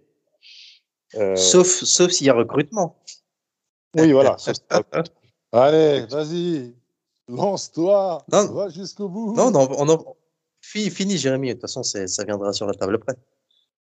Euh, 1.16 1.36
Sauf, 1.36 1.66
sauf 1.68 2.10
s'il 2.10 2.26
y 2.26 2.30
a 2.30 2.34
recrutement. 2.34 2.96
oui, 3.96 4.10
voilà. 4.12 4.36
sauf- 4.38 4.54
Allez, 5.52 6.06
vas-y, 6.10 6.74
lance-toi, 7.28 8.24
Non. 8.32 8.52
va 8.54 8.68
jusqu'au 8.70 9.08
bout. 9.08 9.34
Non, 9.36 9.50
non, 9.52 9.68
on 9.78 9.88
en... 9.88 10.16
Fi- 10.70 10.90
Fini, 10.90 11.16
Jérémy. 11.18 11.48
De 11.48 11.52
toute 11.54 11.62
façon, 11.62 11.82
ça 11.82 12.24
viendra 12.24 12.52
sur 12.52 12.66
la 12.66 12.74
table 12.74 12.96
après. 12.96 13.14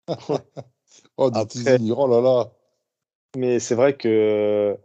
Oh, 1.17 1.31
du 1.31 1.39
Après- 1.39 1.47
teasing, 1.79 1.93
oh 1.97 2.09
là 2.09 2.21
là. 2.21 2.51
Mais 3.37 3.61
c'est 3.61 3.77
vrai 3.77 3.97
que 3.97 4.77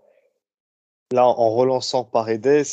là, 1.12 1.26
en 1.28 1.50
relançant 1.56 2.04
Paredes, 2.04 2.66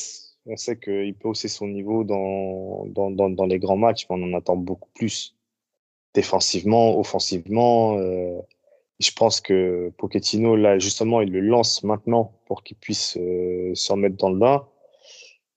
on 0.47 0.57
sait 0.57 0.79
qu'il 0.79 1.15
peut 1.15 1.29
hausser 1.29 1.49
son 1.49 1.67
niveau 1.69 2.05
dans, 2.05 2.85
dans, 2.89 3.11
dans, 3.11 3.31
dans 3.31 3.47
les 3.47 3.59
grands 3.59 3.77
matchs, 3.79 4.07
mais 4.11 4.17
on 4.19 4.23
en 4.35 4.37
attend 4.37 4.57
beaucoup 4.57 4.91
plus. 4.95 5.35
Défensivement, 6.15 6.99
offensivement. 6.99 7.97
euh, 7.99 8.39
je 9.01 9.11
pense 9.13 9.41
que 9.41 9.91
Pochettino, 9.97 10.57
là, 10.57 10.79
justement, 10.79 11.23
il 11.23 11.33
le 11.33 11.41
lance 11.41 11.83
maintenant 11.85 12.33
pour 12.47 12.63
qu'il 12.65 12.77
puisse 12.77 13.17
euh, 13.17 13.75
s'en 13.75 13.97
mettre 13.97 14.17
dans 14.17 14.31
le 14.31 14.39
bain. 14.39 14.67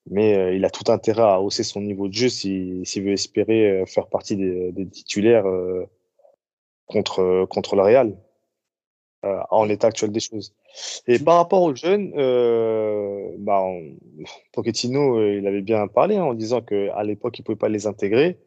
Mais 0.10 0.36
euh, 0.38 0.54
il 0.56 0.64
a 0.66 0.70
tout 0.70 0.92
intérêt 0.92 1.24
à 1.24 1.42
hausser 1.42 1.64
son 1.64 1.82
niveau 1.82 2.08
de 2.08 2.14
jeu 2.14 2.30
s'il 2.30 2.86
s'il 2.86 3.04
veut 3.04 3.14
espérer 3.14 3.82
euh, 3.82 3.86
faire 3.86 4.08
partie 4.08 4.36
des, 4.36 4.88
titulaires 4.92 5.48
euh, 5.48 5.86
contre, 6.88 7.46
contre 7.50 7.76
le 7.76 7.82
Real 7.82 8.16
euh, 9.26 9.40
en 9.50 9.66
l'état 9.66 9.88
actuel 9.88 10.12
des 10.12 10.20
choses. 10.20 10.54
Et 11.08 11.18
par 11.20 11.38
rapport 11.38 11.64
aux 11.64 11.76
jeunes, 11.76 12.14
euh, 12.18 13.32
bah, 13.40 13.62
on- 13.64 13.96
Pochettino, 14.54 15.18
euh, 15.18 15.38
il 15.40 15.48
avait 15.48 15.62
bien 15.62 15.88
parlé 15.88 16.18
hein, 16.18 16.24
en 16.26 16.34
disant 16.36 16.62
qu'à 16.62 17.04
l'époque, 17.04 17.38
il 17.40 17.42
ne 17.42 17.46
pouvait 17.46 17.56
pas 17.58 17.70
les 17.70 17.88
intégrer. 17.88 18.38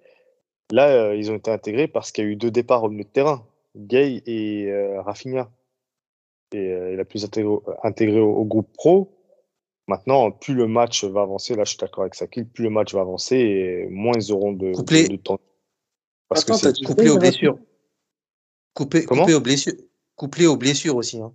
Là, 0.70 0.88
euh, 0.90 1.16
ils 1.16 1.30
ont 1.32 1.36
été 1.36 1.50
intégrés 1.50 1.88
parce 1.88 2.12
qu'il 2.12 2.24
y 2.24 2.26
a 2.28 2.30
eu 2.30 2.36
deux 2.36 2.50
départs 2.50 2.84
au 2.84 2.90
milieu 2.90 3.04
de 3.04 3.08
terrain, 3.08 3.46
Gay 3.76 4.22
et 4.26 4.66
euh, 4.70 5.00
Rafinha. 5.02 5.50
Et 6.52 6.58
euh, 6.58 6.92
il 6.94 7.00
a 7.00 7.04
plus 7.04 7.24
intégré, 7.82 8.20
au 8.20 8.44
groupe 8.44 8.72
pro. 8.74 9.10
Maintenant, 9.88 10.31
plus 10.31 10.55
le 10.55 10.66
match 10.66 11.03
va 11.05 11.22
avancer, 11.22 11.57
là 11.57 11.64
je 11.64 11.70
suis 11.70 11.79
d'accord 11.79 12.03
avec 12.03 12.14
Sakil, 12.14 12.46
plus 12.46 12.64
le 12.64 12.70
match 12.70 12.94
va 12.94 13.01
avancer 13.01 13.37
et 13.37 13.87
moins 13.88 14.12
ils 14.14 14.31
auront 14.33 14.53
de, 14.53 14.72
de, 14.72 15.09
de 15.09 15.16
temps. 15.16 15.40
Parce 16.29 16.42
Attends, 16.42 16.59
que 16.72 16.85
Couplé 16.85 17.09
aux 17.09 17.18
blessures. 17.18 17.59
Couplé, 18.74 19.07
aux 19.35 19.40
blessures. 19.40 19.72
Couplé 20.14 20.46
aux 20.46 20.57
blessures 20.57 20.94
aussi. 20.94 21.20
Hein. 21.20 21.33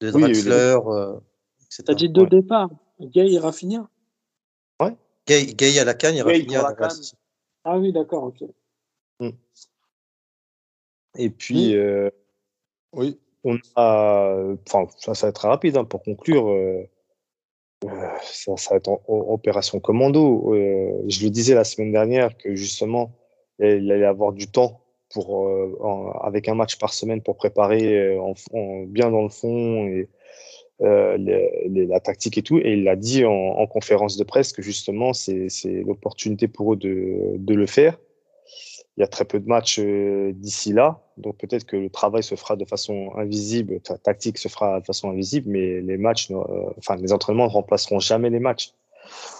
De 0.00 0.12
Oui, 0.12 0.20
Draxler, 0.20 0.76
euh, 0.86 1.18
etc. 1.62 1.82
T'as 1.86 1.94
dit 1.94 2.08
deux 2.10 2.22
Ouais. 2.22 2.28
départs. 2.28 2.70
Gay 3.00 3.32
et 3.32 3.38
Rafinha 3.38 3.88
Gay, 5.26 5.46
Gay 5.46 5.78
à 5.78 5.84
la 5.84 5.94
canne, 5.94 6.20
Rafinha 6.20 6.58
pour 6.60 6.66
à 6.66 6.70
la 6.70 6.76
canne. 6.76 7.00
Ah 7.64 7.78
oui, 7.78 7.92
d'accord, 7.92 8.24
ok. 8.24 8.44
Et 11.16 11.30
puis, 11.30 11.68
Oui. 11.70 11.74
euh, 11.76 12.10
Oui. 12.92 13.18
on 13.44 13.56
a, 13.76 14.54
enfin, 14.66 14.86
ça, 14.98 15.14
ça 15.14 15.26
va 15.26 15.30
être 15.30 15.36
très 15.36 15.48
rapide 15.48 15.76
hein, 15.76 15.84
pour 15.84 16.02
conclure. 16.02 16.48
euh, 16.50 16.84
ça, 18.22 18.56
ça 18.56 18.70
va 18.70 18.76
être 18.76 18.88
en, 18.88 19.00
opération 19.08 19.80
commando. 19.80 20.54
Euh, 20.54 21.02
je 21.08 21.24
le 21.24 21.30
disais 21.30 21.54
la 21.54 21.64
semaine 21.64 21.92
dernière 21.92 22.36
que 22.36 22.54
justement, 22.54 23.12
il 23.58 23.90
allait 23.90 24.04
avoir 24.04 24.32
du 24.32 24.46
temps 24.46 24.80
pour, 25.12 25.48
euh, 25.48 25.76
avec 26.22 26.48
un 26.48 26.54
match 26.54 26.76
par 26.78 26.92
semaine 26.94 27.20
pour 27.20 27.36
préparer 27.36 27.98
euh, 27.98 28.20
en, 28.20 28.34
en- 28.52 28.82
bien 28.84 29.10
dans 29.10 29.22
le 29.22 29.28
fond 29.28 29.86
et 29.86 30.08
la 30.80 32.00
tactique 32.00 32.38
et 32.38 32.42
tout. 32.42 32.58
Et 32.58 32.72
il 32.72 32.84
l'a 32.84 32.96
dit 32.96 33.24
en, 33.24 33.32
en 33.32 33.66
conférence 33.66 34.16
de 34.16 34.24
presse 34.24 34.52
que 34.52 34.62
justement, 34.62 35.12
c'est 35.12 35.48
l'opportunité 35.86 36.48
pour 36.48 36.72
eux 36.72 36.76
de 36.76 37.54
le 37.54 37.66
faire. 37.66 37.98
Il 39.00 39.02
y 39.02 39.04
a 39.04 39.08
très 39.08 39.24
peu 39.24 39.40
de 39.40 39.48
matchs 39.48 39.78
euh, 39.78 40.30
d'ici 40.34 40.74
là, 40.74 41.00
donc 41.16 41.38
peut-être 41.38 41.64
que 41.64 41.74
le 41.74 41.88
travail 41.88 42.22
se 42.22 42.34
fera 42.34 42.54
de 42.56 42.66
façon 42.66 43.12
invisible, 43.16 43.80
ta 43.80 43.96
tactique 43.96 44.36
se 44.36 44.48
fera 44.48 44.80
de 44.80 44.84
façon 44.84 45.08
invisible, 45.08 45.48
mais 45.48 45.80
les 45.80 45.96
matchs, 45.96 46.30
euh, 46.30 46.70
enfin 46.76 46.96
les 46.96 47.10
entraînements 47.10 47.46
ne 47.46 47.50
remplaceront 47.50 47.98
jamais 47.98 48.28
les 48.28 48.40
matchs. 48.40 48.74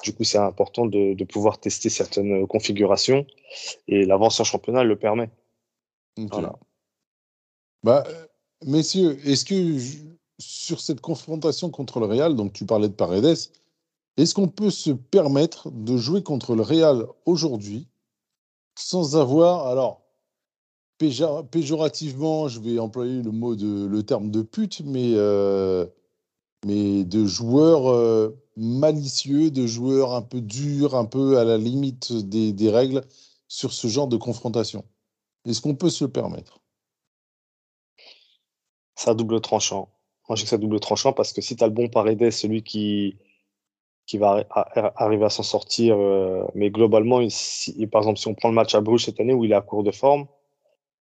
Du 0.02 0.14
coup, 0.14 0.24
c'est 0.24 0.38
important 0.38 0.86
de, 0.86 1.12
de 1.12 1.24
pouvoir 1.24 1.60
tester 1.60 1.90
certaines 1.90 2.46
configurations 2.46 3.26
et 3.86 4.06
l'avance 4.06 4.40
en 4.40 4.44
championnat 4.44 4.82
le 4.82 4.96
permet. 4.96 5.28
Voilà. 6.16 6.54
Bah, 7.82 8.04
euh, 8.06 8.26
messieurs, 8.64 9.18
est-ce 9.26 9.44
que 9.44 9.76
je- 9.76 9.98
sur 10.38 10.80
cette 10.80 11.02
confrontation 11.02 11.68
contre 11.68 12.00
le 12.00 12.06
Real, 12.06 12.34
donc 12.34 12.54
tu 12.54 12.64
parlais 12.64 12.88
de 12.88 12.94
Paredes, 12.94 13.36
est-ce 14.16 14.34
qu'on 14.34 14.48
peut 14.48 14.70
se 14.70 14.90
permettre 14.90 15.70
de 15.70 15.98
jouer 15.98 16.22
contre 16.22 16.54
le 16.54 16.62
Real 16.62 17.06
aujourd'hui 17.26 17.88
sans 18.80 19.16
avoir, 19.16 19.66
alors, 19.66 20.02
péjorativement, 20.98 22.48
je 22.48 22.60
vais 22.60 22.78
employer 22.78 23.22
le 23.22 23.30
mot 23.30 23.56
de, 23.56 23.86
le 23.86 24.02
terme 24.02 24.30
de 24.30 24.42
pute, 24.42 24.80
mais, 24.84 25.12
euh, 25.14 25.86
mais 26.66 27.04
de 27.04 27.24
joueurs 27.26 27.90
euh, 27.90 28.36
malicieux, 28.56 29.50
de 29.50 29.66
joueurs 29.66 30.14
un 30.14 30.22
peu 30.22 30.40
durs, 30.40 30.94
un 30.94 31.04
peu 31.04 31.38
à 31.38 31.44
la 31.44 31.58
limite 31.58 32.12
des, 32.12 32.70
règles 32.70 33.02
sur 33.48 33.72
ce 33.72 33.86
genre 33.88 34.08
de 34.08 34.16
confrontation 34.16 34.84
Est-ce 35.46 35.60
qu'on 35.60 35.74
peut 35.74 35.90
se 35.90 36.04
le 36.04 36.10
permettre? 36.10 36.60
À 39.06 39.14
double 39.14 39.40
tranchant. 39.40 39.88
Moi, 40.28 40.36
je 40.36 40.44
sais 40.44 40.50
que 40.50 40.54
à 40.56 40.58
double 40.58 40.78
tranchant 40.78 41.12
parce 41.14 41.32
que 41.32 41.40
si 41.40 41.56
tu 41.56 41.64
as 41.64 41.66
le 41.66 41.72
bon 41.72 41.88
Paredes, 41.88 42.30
celui 42.30 42.62
qui, 42.62 43.16
qui 44.10 44.18
va 44.18 44.44
arriver 44.96 45.24
à 45.24 45.30
s'en 45.30 45.42
sortir, 45.44 45.96
euh, 45.98 46.44
mais 46.54 46.70
globalement, 46.70 47.20
si- 47.28 47.86
par 47.86 48.02
exemple, 48.02 48.18
si 48.18 48.28
on 48.28 48.34
prend 48.34 48.48
le 48.48 48.54
match 48.56 48.74
à 48.74 48.80
Bruges 48.80 49.04
cette 49.04 49.20
année 49.20 49.32
où 49.34 49.44
il 49.44 49.52
est 49.52 49.54
à 49.54 49.60
court 49.60 49.84
de 49.84 49.92
forme, 49.92 50.26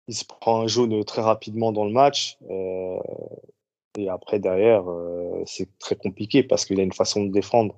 il 0.09 0.15
se 0.17 0.25
prend 0.25 0.61
un 0.63 0.69
jaune 0.69 1.05
très 1.05 1.23
rapidement 1.23 1.73
dans 1.73 1.85
le 1.87 1.93
match. 1.93 2.39
euh, 2.51 2.99
et 3.99 4.09
après, 4.09 4.39
derrière, 4.41 4.91
euh, 4.91 5.43
c'est 5.47 5.69
très 5.79 5.97
compliqué 5.97 6.43
parce 6.43 6.65
qu'il 6.67 6.81
a 6.81 6.85
une 6.85 6.93
façon 6.93 7.25
de 7.25 7.33
défendre 7.33 7.75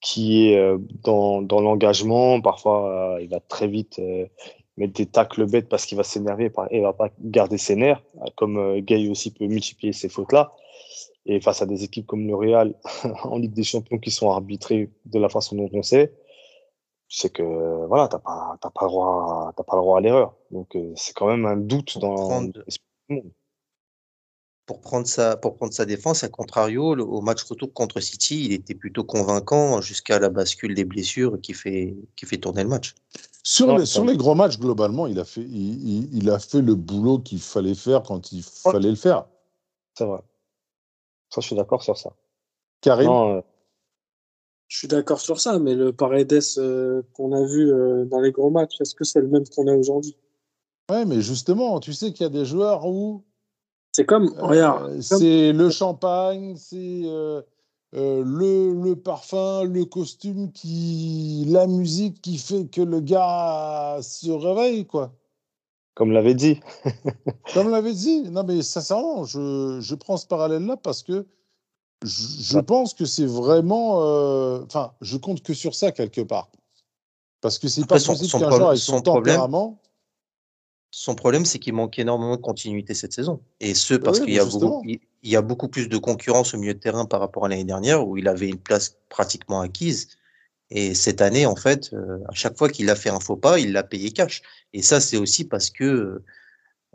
qui 0.00 0.48
est 0.48 0.76
dans, 1.04 1.42
dans 1.42 1.60
l'engagement. 1.60 2.40
Parfois, 2.40 3.18
il 3.20 3.28
va 3.28 3.40
très 3.40 3.66
vite 3.68 4.00
mettre 4.76 4.92
des 4.94 5.06
tacles 5.06 5.46
bêtes 5.46 5.68
parce 5.68 5.86
qu'il 5.86 5.96
va 5.98 6.04
s'énerver 6.04 6.50
et 6.70 6.78
il 6.78 6.82
va 6.82 6.92
pas 6.92 7.10
garder 7.20 7.58
ses 7.58 7.74
nerfs, 7.76 8.02
comme 8.36 8.80
Gay 8.80 9.08
aussi 9.08 9.32
peut 9.32 9.46
multiplier 9.46 9.92
ces 9.92 10.08
fautes-là. 10.08 10.52
Et 11.30 11.40
face 11.40 11.60
à 11.62 11.66
des 11.66 11.84
équipes 11.84 12.06
comme 12.06 12.26
le 12.26 12.34
Real 12.34 12.74
en 13.24 13.38
Ligue 13.38 13.52
des 13.52 13.62
Champions 13.62 13.98
qui 13.98 14.10
sont 14.10 14.30
arbitrées 14.30 14.90
de 15.04 15.18
la 15.18 15.28
façon 15.28 15.56
dont 15.56 15.68
on 15.72 15.82
sait, 15.82 16.14
c'est 17.08 17.30
que 17.32 17.42
voilà, 17.86 18.08
t'as 18.08 18.18
pas, 18.18 18.56
t'as 18.60 18.70
pas 18.70 18.84
le 18.86 18.88
droit, 18.90 19.52
t'as 19.56 19.62
pas 19.62 19.76
le 19.76 19.82
droit 19.82 19.98
à 19.98 20.00
l'erreur. 20.00 20.34
Donc 20.50 20.74
euh, 20.74 20.92
c'est 20.96 21.14
quand 21.14 21.26
même 21.28 21.44
un 21.46 21.56
doute 21.56 21.92
Pour 21.92 22.02
dans 22.02 22.14
prendre- 22.14 22.52
l'esprit 22.64 22.84
du 23.10 23.16
monde. 23.16 23.30
Pour 24.66 24.80
prendre, 24.82 25.06
sa, 25.06 25.36
pour 25.38 25.56
prendre 25.56 25.72
sa 25.72 25.86
défense, 25.86 26.24
à 26.24 26.28
contrario, 26.28 26.94
le- 26.94 27.02
au 27.04 27.22
match 27.22 27.42
retour 27.44 27.72
contre 27.72 28.00
City, 28.00 28.44
il 28.46 28.52
était 28.52 28.74
plutôt 28.74 29.02
convaincant 29.02 29.80
jusqu'à 29.80 30.18
la 30.18 30.28
bascule 30.28 30.74
des 30.74 30.84
blessures 30.84 31.40
qui 31.40 31.54
fait, 31.54 31.94
qui 32.16 32.26
fait 32.26 32.36
tourner 32.36 32.64
le 32.64 32.68
match. 32.68 32.94
Sur, 33.42 33.66
Non, 33.68 33.76
les, 33.78 33.86
sur 33.86 34.04
les 34.04 34.16
gros 34.18 34.34
matchs, 34.34 34.58
globalement, 34.58 35.06
il 35.06 35.18
a 35.20 35.24
fait, 35.24 35.40
il, 35.40 35.88
il- 35.88 36.18
il 36.18 36.28
a 36.28 36.38
fait 36.38 36.60
le 36.60 36.74
boulot 36.74 37.18
qu'il 37.18 37.40
fallait 37.40 37.74
faire 37.74 38.02
quand 38.02 38.30
il 38.32 38.42
fallait 38.42 38.90
le 38.90 38.96
faire. 38.96 39.24
C'est 39.94 40.04
vrai. 40.04 40.20
Ça, 41.30 41.40
je 41.40 41.46
suis 41.46 41.56
d'accord 41.56 41.82
sur 41.82 41.96
ça. 41.96 42.10
Karim, 42.80 43.06
Non, 43.06 43.36
euh, 43.36 43.40
Je 44.68 44.78
suis 44.78 44.88
d'accord 44.88 45.20
sur 45.20 45.40
ça, 45.40 45.58
mais 45.58 45.74
le 45.74 45.92
Paredes 45.92 46.40
euh, 46.58 47.02
qu'on 47.14 47.32
a 47.32 47.44
vu 47.44 47.72
euh, 47.72 48.04
dans 48.06 48.20
les 48.20 48.32
gros 48.32 48.50
matchs, 48.50 48.80
est-ce 48.80 48.94
que 48.94 49.04
c'est 49.04 49.20
le 49.20 49.28
même 49.28 49.44
qu'on 49.48 49.66
a 49.66 49.74
aujourd'hui? 49.74 50.16
Ouais, 50.90 51.04
mais 51.04 51.20
justement, 51.20 51.80
tu 51.80 51.92
sais 51.92 52.12
qu'il 52.12 52.22
y 52.24 52.26
a 52.26 52.30
des 52.30 52.44
joueurs 52.44 52.86
où 52.86 53.24
C'est 53.92 54.06
comme, 54.06 54.28
euh, 54.38 54.42
regarde, 54.42 54.86
comme- 54.88 55.00
c'est 55.00 55.52
le 55.52 55.70
champagne, 55.70 56.56
c'est 56.56 57.02
euh, 57.04 57.42
euh, 57.94 58.22
le, 58.24 58.72
le 58.72 58.96
parfum, 58.96 59.64
le 59.64 59.84
costume, 59.84 60.52
qui, 60.52 61.44
la 61.48 61.66
musique 61.66 62.22
qui 62.22 62.38
fait 62.38 62.66
que 62.68 62.80
le 62.80 63.00
gars 63.00 63.98
se 64.02 64.30
réveille, 64.30 64.86
quoi. 64.86 65.12
Comme 65.98 66.12
l'avait 66.12 66.34
dit. 66.34 66.60
Comme 67.54 67.70
l'avait 67.70 67.92
dit. 67.92 68.22
Non, 68.30 68.44
mais 68.44 68.62
sincèrement, 68.62 69.24
je, 69.24 69.78
je 69.80 69.94
prends 69.96 70.16
ce 70.16 70.26
parallèle-là 70.28 70.76
parce 70.76 71.02
que 71.02 71.26
je, 72.04 72.22
je 72.40 72.58
pense 72.60 72.94
que 72.94 73.04
c'est 73.04 73.26
vraiment. 73.26 74.00
euh, 74.02 74.62
Enfin, 74.64 74.92
je 75.00 75.16
compte 75.16 75.42
que 75.42 75.52
sur 75.54 75.74
ça 75.74 75.90
quelque 75.90 76.20
part. 76.20 76.50
Parce 77.40 77.58
que 77.58 77.66
c'est 77.66 77.84
pas 77.86 77.98
son- 77.98 78.12
possible 78.12 78.30
son 78.30 78.38
qu'un 78.38 78.44
problème- 78.46 78.58
joueur 78.60 78.68
avec 78.70 78.80
son, 78.80 78.96
son 78.98 79.02
problème- 79.02 79.34
tempérament. 79.34 79.80
Son 80.90 81.14
problème, 81.16 81.44
c'est 81.44 81.58
qu'il 81.58 81.74
manque 81.74 81.98
énormément 81.98 82.36
de 82.36 82.40
continuité 82.40 82.94
cette 82.94 83.12
saison. 83.12 83.40
Et 83.60 83.74
ce, 83.74 83.94
parce 83.94 84.20
Oui, 84.20 84.26
qu'il 84.26 84.34
y, 84.34 84.38
a 84.38 84.44
beaucoup- 84.44 84.82
il 84.86 85.30
y 85.30 85.36
a 85.36 85.42
beaucoup 85.42 85.68
plus 85.68 85.88
de 85.88 85.98
concurrence 85.98 86.54
au 86.54 86.58
milieu 86.58 86.74
de 86.74 86.78
terrain 86.78 87.04
par 87.06 87.20
rapport 87.20 87.44
à 87.44 87.48
l'année 87.48 87.64
dernière, 87.64 88.06
où 88.08 88.16
il 88.16 88.26
avait 88.28 88.48
une 88.48 88.56
place 88.58 88.96
pratiquement 89.08 89.60
acquise. 89.60 90.08
Et 90.70 90.94
cette 90.94 91.20
année, 91.22 91.46
en 91.46 91.56
fait, 91.56 91.90
euh, 91.94 92.18
à 92.28 92.34
chaque 92.34 92.56
fois 92.58 92.68
qu'il 92.68 92.90
a 92.90 92.96
fait 92.96 93.10
un 93.10 93.20
faux 93.20 93.36
pas, 93.36 93.58
il 93.58 93.72
l'a 93.72 93.82
payé 93.82 94.10
cash. 94.12 94.42
Et 94.72 94.82
ça, 94.82 95.00
c'est 95.00 95.16
aussi 95.16 95.44
parce 95.44 95.70
que, 95.70 96.22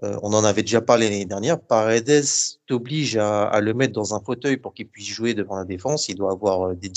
euh, 0.04 0.20
on 0.24 0.34
en 0.34 0.44
avait 0.44 0.64
déjà 0.64 0.82
parlé 0.82 1.10
l'année 1.10 1.26
dernière, 1.26 1.62
Paredes 1.62 2.24
t'oblige 2.68 3.18
à, 3.18 3.44
à 3.46 3.62
le 3.62 3.74
mettre 3.74 3.94
dans 3.94 4.16
un 4.16 4.20
fauteuil 4.22 4.58
pour 4.58 4.74
qu'il 4.74 4.88
puisse 4.90 5.08
jouer 5.08 5.34
devant 5.34 5.56
la 5.58 5.66
défense. 5.66 6.10
Il 6.10 6.16
doit 6.16 6.32
avoir 6.32 6.70
euh, 6.72 6.76
des, 6.76 6.90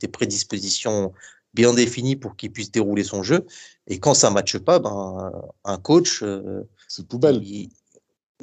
des 0.00 0.08
prédispositions 0.08 1.12
bien 1.54 1.72
définies 1.74 2.16
pour 2.16 2.36
qu'il 2.36 2.52
puisse 2.52 2.70
dérouler 2.70 3.04
son 3.04 3.22
jeu. 3.22 3.46
Et 3.86 3.98
quand 4.00 4.14
ça 4.14 4.30
ne 4.30 4.34
matche 4.34 4.58
pas, 4.58 4.78
ben, 4.80 5.32
un 5.64 5.78
coach, 5.78 6.22
euh, 6.22 6.62
C'est 6.88 7.06
poubelle. 7.06 7.42
il- 7.44 7.70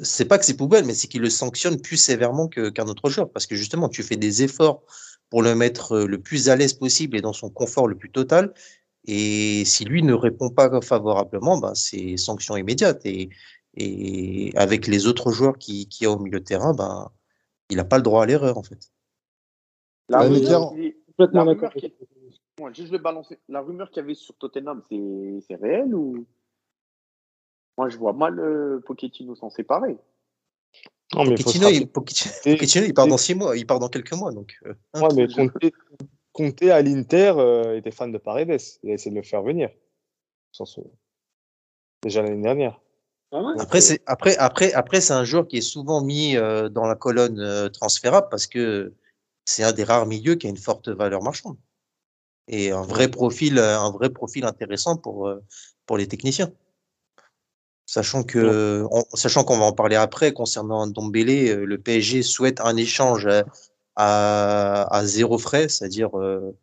c'est 0.02 0.24
pas 0.24 0.38
que 0.38 0.44
c'est 0.44 0.56
poubelle, 0.56 0.84
mais 0.86 0.94
c'est 0.94 1.08
qu'il 1.08 1.20
le 1.22 1.30
sanctionne 1.30 1.80
plus 1.80 1.96
sévèrement 1.96 2.48
qu'un 2.48 2.86
autre 2.86 3.10
joueur. 3.10 3.30
Parce 3.30 3.46
que 3.46 3.54
justement, 3.56 3.88
tu 3.88 4.02
fais 4.02 4.16
des 4.16 4.42
efforts 4.42 4.82
pour 5.30 5.42
le 5.42 5.54
mettre 5.54 5.92
euh, 5.92 6.06
le 6.06 6.20
plus 6.20 6.48
à 6.48 6.56
l'aise 6.56 6.74
possible 6.74 7.16
et 7.16 7.20
dans 7.20 7.32
son 7.32 7.48
confort 7.50 7.88
le 7.88 7.96
plus 7.96 8.10
total. 8.10 8.52
Et 9.06 9.64
si 9.64 9.84
lui 9.84 10.02
ne 10.02 10.12
répond 10.12 10.50
pas 10.50 10.80
favorablement, 10.82 11.58
ben, 11.58 11.74
c'est 11.74 12.16
sanction 12.16 12.56
immédiate. 12.56 13.00
Et, 13.06 13.30
et 13.74 14.52
avec 14.56 14.86
les 14.86 15.06
autres 15.06 15.30
joueurs 15.32 15.56
qui, 15.56 15.88
qui 15.88 16.04
a 16.04 16.10
au 16.10 16.18
milieu 16.18 16.40
de 16.40 16.44
terrain, 16.44 16.74
ben, 16.74 17.10
il 17.70 17.76
n'a 17.76 17.84
pas 17.84 17.96
le 17.96 18.02
droit 18.02 18.24
à 18.24 18.26
l'erreur, 18.26 18.58
en 18.58 18.62
fait. 18.62 18.90
La 20.08 20.20
Ouais, 20.20 20.28
rumeur, 20.28 20.72
qui- 20.72 20.96
la 21.18 21.26
d'accord. 21.26 21.46
rumeur 21.46 21.72
qui- 21.74 21.94
Ouais, 22.60 22.74
juste 22.74 22.88
je 22.88 22.92
vais 22.92 22.98
balancer. 22.98 23.38
La 23.48 23.62
rumeur 23.62 23.88
qu'il 23.90 24.02
y 24.02 24.04
avait 24.04 24.14
sur 24.14 24.34
Tottenham, 24.36 24.82
c'est 24.90 25.38
c'est 25.46 25.54
réel 25.54 25.94
ou? 25.94 26.26
Moi, 27.78 27.88
je 27.88 27.96
vois 27.96 28.12
mal 28.12 28.38
euh, 28.38 28.80
Pochettino 28.84 29.34
s'en 29.34 29.48
séparer. 29.48 29.96
Non, 31.14 31.24
mais 31.24 31.34
Pochettino, 31.34 31.68
il, 31.68 31.80
rappeler- 31.80 31.86
Pochettino, 31.86 32.34
Et- 32.44 32.56
Pochettino, 32.56 32.84
il 32.86 32.94
part 32.94 33.06
dans 33.08 33.18
six 33.18 33.34
mois, 33.34 33.56
il 33.56 33.66
part 33.66 33.78
dans 33.80 33.88
quelques 33.88 34.12
mois. 34.12 34.32
Donc, 34.32 34.56
euh, 34.64 34.74
hein. 34.94 35.00
Ouais, 35.02 35.14
mais 35.14 35.26
Conte, 35.28 35.52
Conte 36.32 36.62
à 36.62 36.80
l'Inter 36.82 37.32
euh, 37.36 37.76
était 37.76 37.90
fan 37.90 38.12
de 38.12 38.18
Paredes. 38.18 38.60
Il 38.82 38.90
a 38.90 38.94
essayé 38.94 39.10
de 39.10 39.16
le 39.16 39.22
faire 39.22 39.42
venir. 39.42 39.70
Déjà 42.02 42.22
l'année 42.22 42.42
dernière. 42.42 42.80
Ah 43.32 43.42
ouais 43.42 43.54
Après, 43.60 43.80
c'est 43.80 44.02
après 44.06 44.36
après 44.38 44.72
après 44.72 45.00
c'est 45.00 45.12
un 45.12 45.22
joueur 45.22 45.46
qui 45.46 45.58
est 45.58 45.60
souvent 45.60 46.02
mis 46.02 46.36
euh, 46.36 46.68
dans 46.68 46.86
la 46.86 46.96
colonne 46.96 47.38
euh, 47.38 47.68
transférable 47.68 48.26
parce 48.28 48.48
que 48.48 48.92
c'est 49.44 49.62
un 49.62 49.72
des 49.72 49.84
rares 49.84 50.06
milieux 50.06 50.34
qui 50.34 50.48
a 50.48 50.50
une 50.50 50.56
forte 50.56 50.88
valeur 50.88 51.22
marchande 51.22 51.56
et 52.48 52.72
un 52.72 52.82
vrai 52.82 53.08
profil 53.08 53.58
euh, 53.58 53.78
un 53.78 53.92
vrai 53.92 54.10
profil 54.10 54.44
intéressant 54.44 54.96
pour 54.96 55.28
euh, 55.28 55.40
pour 55.86 55.96
les 55.96 56.08
techniciens. 56.08 56.50
Sachant 57.90 58.22
que 58.22 58.86
on- 58.92 59.04
sachant 59.14 59.42
qu'on 59.42 59.58
va 59.58 59.64
en 59.64 59.72
parler 59.72 59.96
après 59.96 60.32
concernant 60.32 60.86
Dombélé, 60.86 61.50
euh, 61.50 61.64
le 61.64 61.76
PSG 61.76 62.22
souhaite 62.22 62.60
un 62.60 62.76
échange 62.76 63.26
à 63.26 63.42
à, 63.96 64.86
à 64.96 65.04
zéro 65.04 65.38
frais, 65.38 65.68
c'est-à-dire 65.68 66.16
euh, 66.16 66.56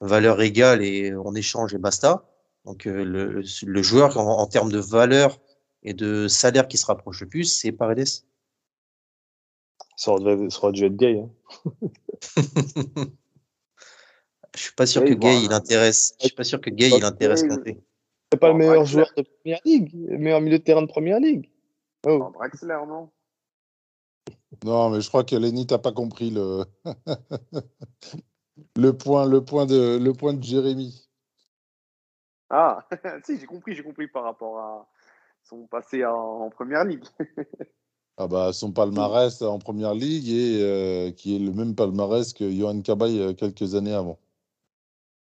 valeur 0.00 0.42
égale 0.42 0.82
et 0.82 1.14
on 1.14 1.36
échange 1.36 1.72
et 1.72 1.78
basta. 1.78 2.24
Donc 2.64 2.88
euh, 2.88 3.04
le, 3.04 3.42
le 3.64 3.82
joueur 3.82 4.18
en, 4.18 4.40
en 4.40 4.46
termes 4.48 4.72
de 4.72 4.80
valeur 4.80 5.38
et 5.84 5.94
de 5.94 6.26
salaire 6.26 6.66
qui 6.66 6.78
se 6.78 6.86
rapproche 6.86 7.20
le 7.20 7.28
plus, 7.28 7.44
c'est 7.44 7.70
Paredes. 7.70 8.08
Ça 9.96 10.10
aurait, 10.10 10.50
ça 10.50 10.58
aurait 10.64 10.72
dû 10.72 10.84
être 10.84 10.96
gay. 10.96 11.20
Hein. 11.22 11.30
Je 14.56 14.62
suis 14.62 14.72
pas 14.74 14.86
sûr 14.86 15.02
Oui, 15.02 15.10
que 15.10 15.14
bon, 15.14 15.28
Gay 15.28 15.44
il 15.44 15.52
euh, 15.52 15.56
intéresse. 15.56 16.14
Je 16.18 16.26
suis 16.26 16.34
pas 16.34 16.42
sûr 16.44 16.60
que 16.60 16.70
Gay 16.70 16.90
il 16.96 17.04
intéresse 17.04 17.44
Kanté. 17.44 17.80
C'est 18.36 18.40
pas 18.40 18.48
le 18.50 18.54
meilleur 18.58 18.74
Draxler. 18.82 18.92
joueur 18.92 19.12
de 19.16 19.22
première 19.22 19.60
ligue, 19.64 19.94
le 20.10 20.18
meilleur 20.18 20.40
milieu 20.42 20.58
de 20.58 20.62
terrain 20.62 20.82
de 20.82 20.86
première 20.86 21.20
ligue. 21.20 21.50
Oh. 22.06 22.18
Non, 22.18 22.30
Draxler, 22.30 22.78
non 22.86 23.10
Non, 24.62 24.90
mais 24.90 25.00
je 25.00 25.08
crois 25.08 25.24
que 25.24 25.36
Lenny 25.36 25.66
t'a 25.66 25.78
pas 25.78 25.92
compris 25.92 26.30
le 26.30 26.64
le 28.76 28.92
point, 28.92 29.26
le 29.26 29.42
point 29.42 29.64
de 29.64 29.98
le 29.98 30.12
point 30.12 30.34
de 30.34 30.42
Jérémy. 30.42 31.08
Ah, 32.50 32.86
si, 33.24 33.38
j'ai 33.38 33.46
compris, 33.46 33.74
j'ai 33.74 33.82
compris 33.82 34.06
par 34.06 34.24
rapport 34.24 34.58
à 34.58 34.86
son 35.42 35.66
passé 35.66 36.04
en, 36.04 36.12
en 36.12 36.50
première 36.50 36.84
ligue. 36.84 37.04
Ah 38.18 38.28
bah 38.28 38.52
son 38.52 38.72
palmarès 38.72 39.42
en 39.42 39.58
première 39.58 39.94
ligue 39.94 40.28
et 40.28 40.62
euh, 40.62 41.10
qui 41.10 41.36
est 41.36 41.38
le 41.38 41.52
même 41.52 41.74
palmarès 41.74 42.32
que 42.32 42.50
Johan 42.50 42.80
Cabaye 42.82 43.20
euh, 43.20 43.34
quelques 43.34 43.74
années 43.74 43.94
avant. 43.94 44.18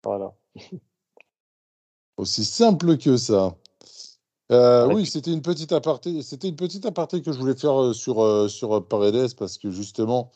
Voilà. 0.05 0.35
Aussi 2.21 2.45
simple 2.45 2.99
que 2.99 3.17
ça. 3.17 3.57
Euh, 4.53 4.87
oui, 4.93 5.07
c'était 5.07 5.33
une 5.33 5.41
petite 5.41 5.73
aparté. 5.73 6.23
C'était 6.23 6.49
une 6.49 6.57
petite 6.57 6.85
aparté 6.85 7.23
que 7.23 7.33
je 7.33 7.39
voulais 7.39 7.57
faire 7.57 7.81
euh, 7.81 7.93
sur 7.95 8.23
euh, 8.23 8.47
sur 8.49 8.87
Paredes 8.87 9.35
parce 9.37 9.57
que 9.57 9.71
justement, 9.71 10.31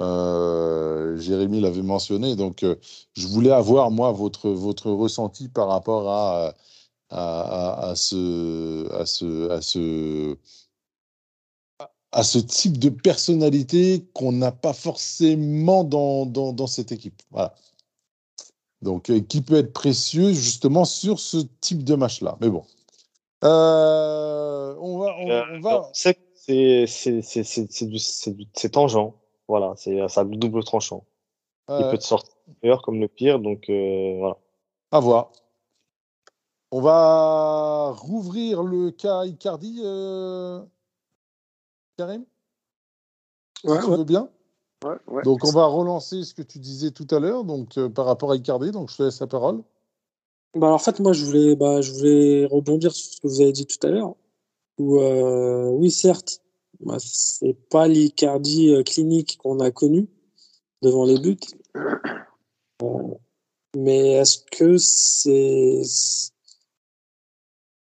euh, 0.00 1.16
Jérémy 1.18 1.60
l'avait 1.60 1.82
mentionné. 1.82 2.34
Donc, 2.34 2.64
euh, 2.64 2.74
je 3.14 3.28
voulais 3.28 3.52
avoir 3.52 3.90
moi 3.92 4.10
votre 4.10 4.50
votre 4.50 4.90
ressenti 4.90 5.48
par 5.48 5.68
rapport 5.68 6.10
à 6.10 6.54
à, 7.10 7.40
à, 7.40 7.90
à 7.90 7.96
ce 7.96 8.90
à 8.92 9.06
ce 9.06 9.50
à 9.50 9.62
ce 9.62 10.36
à 12.12 12.24
ce 12.24 12.38
type 12.38 12.78
de 12.78 12.88
personnalité 12.88 14.08
qu'on 14.14 14.32
n'a 14.32 14.50
pas 14.52 14.72
forcément 14.72 15.84
dans, 15.84 16.26
dans, 16.26 16.52
dans 16.52 16.66
cette 16.66 16.90
équipe. 16.92 17.22
Voilà. 17.30 17.54
Donc, 18.82 19.10
euh, 19.10 19.20
qui 19.20 19.40
peut 19.42 19.56
être 19.56 19.72
précieux 19.72 20.32
justement 20.32 20.84
sur 20.84 21.18
ce 21.18 21.38
type 21.60 21.82
de 21.84 21.94
match-là. 21.94 22.36
Mais 22.40 22.48
bon. 22.48 22.64
Euh, 23.44 24.74
on 24.80 24.98
va. 24.98 25.16
On, 25.18 25.30
Euh, 25.30 25.42
on 25.52 25.60
va... 25.60 25.90
C'est 25.92 26.14
que 26.14 26.20
c'est 26.34 26.86
c'est 26.86 27.22
c'est 27.22 27.44
c'est 27.44 27.70
c'est 27.70 27.86
du- 27.86 27.98
c'est 27.98 28.32
du- 28.32 28.48
c'est 28.54 28.70
tangent. 28.70 29.14
Voilà, 29.48 29.74
c'est 29.76 30.06
ça 30.08 30.20
a 30.20 30.24
le 30.24 30.36
double 30.36 30.64
tranchant. 30.64 31.04
Il 31.70 31.86
peut 31.90 31.98
te 31.98 32.04
sortir 32.04 32.32
meilleur 32.62 32.80
comme 32.82 33.00
le 33.00 33.08
pire, 33.08 33.38
donc 33.40 33.68
euh, 33.68 34.16
voilà. 34.18 34.36
à 34.92 35.00
voir. 35.00 35.32
On 36.70 36.80
va 36.80 37.92
rouvrir 37.96 38.62
le 38.62 38.90
cas 38.90 39.24
Icardi, 39.24 39.80
euh... 39.82 40.62
Karim? 41.96 42.24
Ouais, 43.64 43.78
Tu 43.80 43.86
ouais. 43.90 43.96
veux 43.96 44.04
bien? 44.04 44.30
Ouais, 44.84 44.96
ouais. 45.08 45.22
Donc, 45.24 45.44
on 45.44 45.50
va 45.50 45.66
relancer 45.66 46.22
ce 46.24 46.34
que 46.34 46.42
tu 46.42 46.58
disais 46.58 46.90
tout 46.90 47.06
à 47.10 47.18
l'heure 47.18 47.44
donc, 47.44 47.76
euh, 47.78 47.88
par 47.88 48.06
rapport 48.06 48.30
à 48.30 48.36
Icardi. 48.36 48.70
Donc, 48.70 48.90
je 48.90 48.96
te 48.96 49.02
laisse 49.02 49.20
la 49.20 49.26
parole. 49.26 49.62
Bah, 50.54 50.68
alors, 50.68 50.76
en 50.76 50.78
fait, 50.78 51.00
moi, 51.00 51.12
je 51.12 51.24
voulais, 51.24 51.56
bah, 51.56 51.80
je 51.80 51.92
voulais 51.92 52.46
rebondir 52.46 52.92
sur 52.92 53.12
ce 53.12 53.20
que 53.20 53.26
vous 53.26 53.40
avez 53.40 53.52
dit 53.52 53.66
tout 53.66 53.84
à 53.86 53.90
l'heure. 53.90 54.14
Où, 54.78 55.00
euh, 55.00 55.68
oui, 55.70 55.90
certes, 55.90 56.40
bah, 56.80 56.96
c'est 57.00 57.56
pas 57.70 57.88
l'Icardi 57.88 58.72
euh, 58.72 58.82
clinique 58.82 59.38
qu'on 59.38 59.58
a 59.60 59.70
connu 59.70 60.08
devant 60.82 61.04
les 61.04 61.18
buts. 61.18 61.38
Mais 63.76 64.12
est-ce 64.12 64.38
que 64.50 64.78
c'est, 64.78 65.82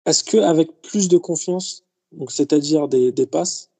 est-ce 0.07 0.24
que 0.24 0.39
avec 0.39 0.83
plus 0.83 1.09
de 1.09 1.18
confiance, 1.18 1.85
donc 2.12 2.33
c'est-à-dire 2.33 2.89
des, 2.89 3.12
des 3.12 3.26
passes, 3.26 3.70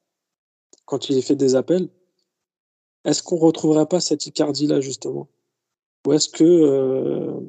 quand 0.85 1.09
il 1.09 1.21
fait 1.21 1.35
des 1.35 1.55
appels, 1.55 1.89
est-ce 3.05 3.23
qu'on 3.23 3.37
retrouverait 3.37 3.87
pas 3.87 3.99
cette 3.99 4.25
Icardi-là 4.25 4.81
justement, 4.81 5.27
ou 6.07 6.13
est-ce 6.13 6.29
que 6.29 6.43
euh, 6.43 7.39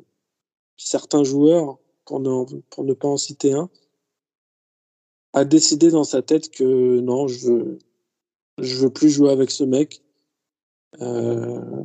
certains 0.77 1.25
joueurs, 1.25 1.79
pour 2.05 2.21
ne, 2.21 2.61
pour 2.71 2.85
ne 2.85 2.95
pas 2.95 3.09
en 3.09 3.17
citer 3.17 3.53
un, 3.53 3.71
a 5.33 5.45
décidé 5.45 5.91
dans 5.91 6.05
sa 6.05 6.21
tête 6.23 6.51
que 6.51 7.01
non, 7.01 7.27
je 7.29 7.47
veux, 7.47 7.79
je 8.59 8.77
veux 8.77 8.91
plus 8.91 9.09
jouer 9.09 9.31
avec 9.31 9.51
ce 9.51 9.65
mec. 9.65 10.03
Euh, 11.01 11.85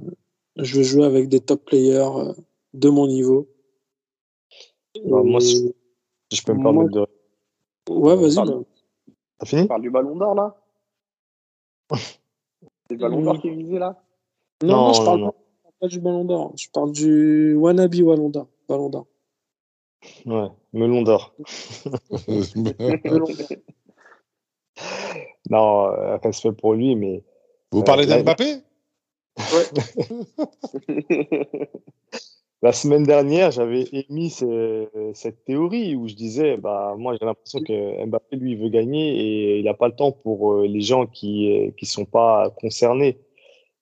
je 0.58 0.78
veux 0.78 0.84
jouer 0.84 1.06
avec 1.06 1.30
des 1.30 1.40
top 1.40 1.64
players 1.64 2.10
euh, 2.18 2.34
de 2.74 2.90
mon 2.90 3.08
niveau? 3.08 3.48
Bah, 5.06 5.24
moi, 5.24 5.40
si 5.40 5.74
je 6.34 6.42
peux 6.44 6.54
me 6.54 6.60
Moi- 6.60 6.74
permettre 6.74 6.94
de. 6.94 7.94
Ouais, 7.94 8.16
vas-y. 8.18 8.36
Bah. 8.36 8.60
T'as 9.40 9.46
fini? 9.46 9.62
On 9.62 9.68
parle 9.68 9.82
du 9.82 9.92
ballon 9.92 10.16
d'or, 10.18 10.36
là? 10.36 10.62
C'est 12.90 12.96
le 12.96 13.00
ballon 13.00 13.22
d'or 13.22 13.40
qui 13.42 13.48
est 13.50 13.56
visé, 13.56 13.80
là? 13.80 14.02
Non, 14.64 14.70
Non, 14.70 14.88
non, 14.88 14.94
je 14.94 15.00
non, 15.00 15.06
parle 15.06 15.20
non. 15.22 15.34
pas 15.80 15.88
du 15.88 16.00
Ballon 16.00 16.26
d'Or. 16.26 16.54
Je 16.58 16.68
parle 16.70 16.92
du 16.92 17.56
wannabe 17.56 17.96
Ballon 17.96 18.30
d'Or. 18.30 18.48
Ballon 18.68 18.90
d'Or. 18.90 19.06
Ouais, 20.26 20.48
melon 20.74 21.02
d'or. 21.04 21.34
Non, 25.50 25.88
euh, 25.88 26.18
respect 26.18 26.52
pour 26.52 26.74
lui, 26.74 26.94
mais 26.96 27.24
Vous 27.72 27.80
Euh, 27.80 27.84
parlez 27.84 28.06
d'Mbappé? 28.06 28.58
La 32.64 32.72
semaine 32.72 33.04
dernière, 33.04 33.52
j'avais 33.52 33.84
émis 33.94 34.32
ce- 34.32 34.88
cette 35.14 35.44
théorie 35.46 35.96
où 35.96 36.08
je 36.08 36.16
disais, 36.16 36.58
bah, 36.58 36.96
moi, 36.98 37.16
j'ai 37.20 37.26
l'impression 37.26 37.60
que 37.62 38.06
Mbappé, 38.06 38.36
lui, 38.38 38.56
veut 38.56 38.70
gagner 38.70 39.06
et 39.56 39.60
il 39.60 39.66
n'a 39.66 39.76
pas 39.76 39.88
le 39.88 39.96
temps 39.96 40.12
pour 40.12 40.54
euh, 40.54 40.68
les 40.68 40.82
gens 40.82 41.06
qui 41.06 41.52
euh, 41.68 41.72
qui 41.78 41.86
sont 41.86 42.06
pas 42.06 42.50
concernés. 42.62 43.20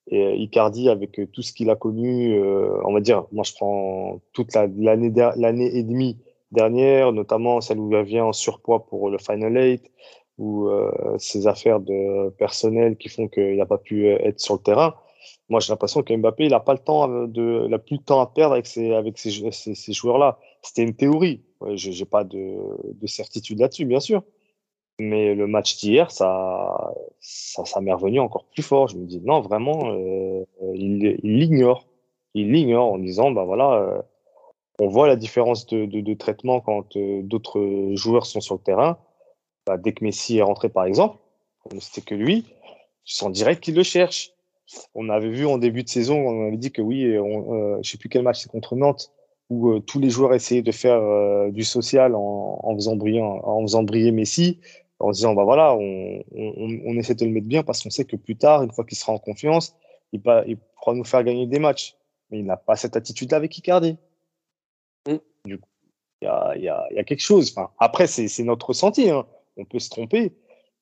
Et 0.08 0.22
euh, 0.24 0.34
Icardi, 0.36 0.88
avec 0.90 1.18
euh, 1.20 1.26
tout 1.26 1.42
ce 1.42 1.52
qu'il 1.54 1.70
a 1.70 1.76
connu, 1.76 2.34
euh, 2.38 2.70
on 2.86 2.92
va 2.94 3.00
dire, 3.00 3.26
moi, 3.32 3.44
je 3.44 3.54
prends 3.54 4.20
toute 4.34 4.54
la- 4.54 4.68
l'année 4.68 5.10
der- 5.10 5.34
l'année 5.36 5.76
et 5.76 5.82
demie 5.84 6.18
dernière, 6.52 7.12
notamment 7.12 7.60
celle 7.62 7.80
où 7.80 7.90
il 7.92 8.02
vient 8.04 8.26
en 8.26 8.32
surpoids 8.32 8.86
pour 8.86 9.10
le 9.10 9.18
Final 9.18 9.56
Eight, 9.58 9.90
ou 10.38 10.68
euh, 10.68 10.92
ses 11.18 11.46
affaires 11.46 11.80
de 11.80 12.30
personnel 12.38 12.96
qui 12.98 13.08
font 13.10 13.28
qu'il 13.28 13.56
n'a 13.56 13.66
pas 13.66 13.78
pu 13.78 14.06
euh, 14.08 14.18
être 14.20 14.40
sur 14.40 14.54
le 14.56 14.60
terrain. 14.62 14.94
Moi, 15.48 15.60
j'ai 15.60 15.72
l'impression 15.72 16.02
que 16.02 16.14
Mbappé, 16.14 16.44
il 16.44 16.50
n'a 16.50 16.60
pas 16.60 16.72
le 16.72 16.78
temps 16.78 17.10
euh, 17.10 17.26
de, 17.26 17.64
il 17.68 17.74
a 17.74 17.78
plus 17.78 17.98
de 17.98 18.02
temps 18.02 18.20
à 18.20 18.26
perdre 18.26 18.54
avec 18.54 18.66
ces, 18.66 18.92
avec 18.92 19.18
ces, 19.18 19.50
ces, 19.52 19.92
joueurs-là. 19.92 20.38
C'était 20.62 20.82
une 20.82 20.94
théorie. 20.94 21.42
Je 21.74 21.90
n'ai 21.90 22.04
pas 22.04 22.24
de, 22.24 22.56
de 22.92 23.06
certitude 23.06 23.60
là-dessus, 23.60 23.84
bien 23.84 24.00
sûr. 24.00 24.22
Mais 24.98 25.34
le 25.34 25.46
match 25.46 25.76
d'hier, 25.76 26.10
ça, 26.10 26.94
ça, 27.20 27.80
m'est 27.80 27.92
revenu 27.92 28.18
encore 28.18 28.46
plus 28.46 28.62
fort. 28.62 28.88
Je 28.88 28.96
me 28.96 29.04
dis, 29.04 29.20
non, 29.20 29.40
vraiment, 29.40 29.90
euh, 29.92 30.44
il 30.74 31.18
il 31.22 31.38
l'ignore. 31.38 31.86
Il 32.34 32.52
l'ignore 32.52 32.92
en 32.92 32.98
disant, 32.98 33.30
bah 33.30 33.44
voilà, 33.44 33.74
euh, 33.74 34.02
on 34.78 34.88
voit 34.88 35.06
la 35.06 35.16
différence 35.16 35.66
de, 35.66 35.84
de, 35.84 36.14
traitement 36.14 36.60
quand 36.60 36.96
euh, 36.96 37.22
d'autres 37.22 37.92
joueurs 37.94 38.26
sont 38.26 38.40
sur 38.40 38.54
le 38.54 38.60
terrain. 38.60 38.98
Bah, 39.66 39.76
dès 39.76 39.92
que 39.92 40.04
Messi 40.04 40.38
est 40.38 40.42
rentré, 40.42 40.68
par 40.70 40.84
exemple, 40.84 41.18
c'était 41.80 42.02
que 42.02 42.14
lui, 42.14 42.44
tu 43.04 43.14
sens 43.14 43.32
direct 43.32 43.62
qu'il 43.62 43.74
le 43.74 43.82
cherche. 43.82 44.32
On 44.94 45.08
avait 45.08 45.30
vu 45.30 45.46
en 45.46 45.58
début 45.58 45.82
de 45.82 45.88
saison, 45.88 46.16
on 46.16 46.48
avait 46.48 46.56
dit 46.56 46.72
que 46.72 46.82
oui, 46.82 47.18
on, 47.18 47.54
euh, 47.54 47.78
je 47.82 47.90
sais 47.90 47.98
plus 47.98 48.08
quel 48.08 48.22
match 48.22 48.42
c'est 48.42 48.50
contre 48.50 48.74
Nantes, 48.74 49.12
où 49.48 49.70
euh, 49.70 49.80
tous 49.80 50.00
les 50.00 50.10
joueurs 50.10 50.34
essayaient 50.34 50.62
de 50.62 50.72
faire 50.72 51.00
euh, 51.00 51.50
du 51.50 51.64
social 51.64 52.14
en, 52.14 52.60
en, 52.62 52.74
faisant 52.74 52.96
briller, 52.96 53.22
en 53.22 53.62
faisant 53.62 53.84
briller 53.84 54.10
Messi, 54.10 54.58
en 54.98 55.10
disant 55.10 55.34
bah 55.34 55.44
voilà, 55.44 55.74
on, 55.74 56.24
on, 56.34 56.80
on 56.84 56.96
essaie 56.96 57.14
de 57.14 57.24
le 57.24 57.30
mettre 57.30 57.46
bien 57.46 57.62
parce 57.62 57.82
qu'on 57.82 57.90
sait 57.90 58.04
que 58.04 58.16
plus 58.16 58.36
tard, 58.36 58.62
une 58.62 58.72
fois 58.72 58.84
qu'il 58.84 58.98
sera 58.98 59.12
en 59.12 59.18
confiance, 59.18 59.76
il, 60.12 60.20
va, 60.20 60.44
il 60.46 60.56
pourra 60.56 60.94
nous 60.94 61.04
faire 61.04 61.22
gagner 61.24 61.46
des 61.46 61.58
matchs. 61.58 61.96
Mais 62.30 62.40
il 62.40 62.44
n'a 62.44 62.56
pas 62.56 62.76
cette 62.76 62.96
attitude-là 62.96 63.36
avec 63.36 63.56
Icardi. 63.56 63.96
Mm. 65.06 65.16
Du 65.44 65.58
coup, 65.58 65.68
il 66.22 66.24
y 66.24 66.28
a, 66.28 66.56
y, 66.56 66.68
a, 66.68 66.86
y 66.92 66.98
a 66.98 67.04
quelque 67.04 67.20
chose. 67.20 67.52
Enfin, 67.52 67.70
après, 67.78 68.06
c'est 68.06 68.42
notre 68.42 68.68
ressenti. 68.68 69.10
Hein. 69.10 69.26
On 69.56 69.64
peut 69.64 69.78
se 69.78 69.90
tromper. 69.90 70.32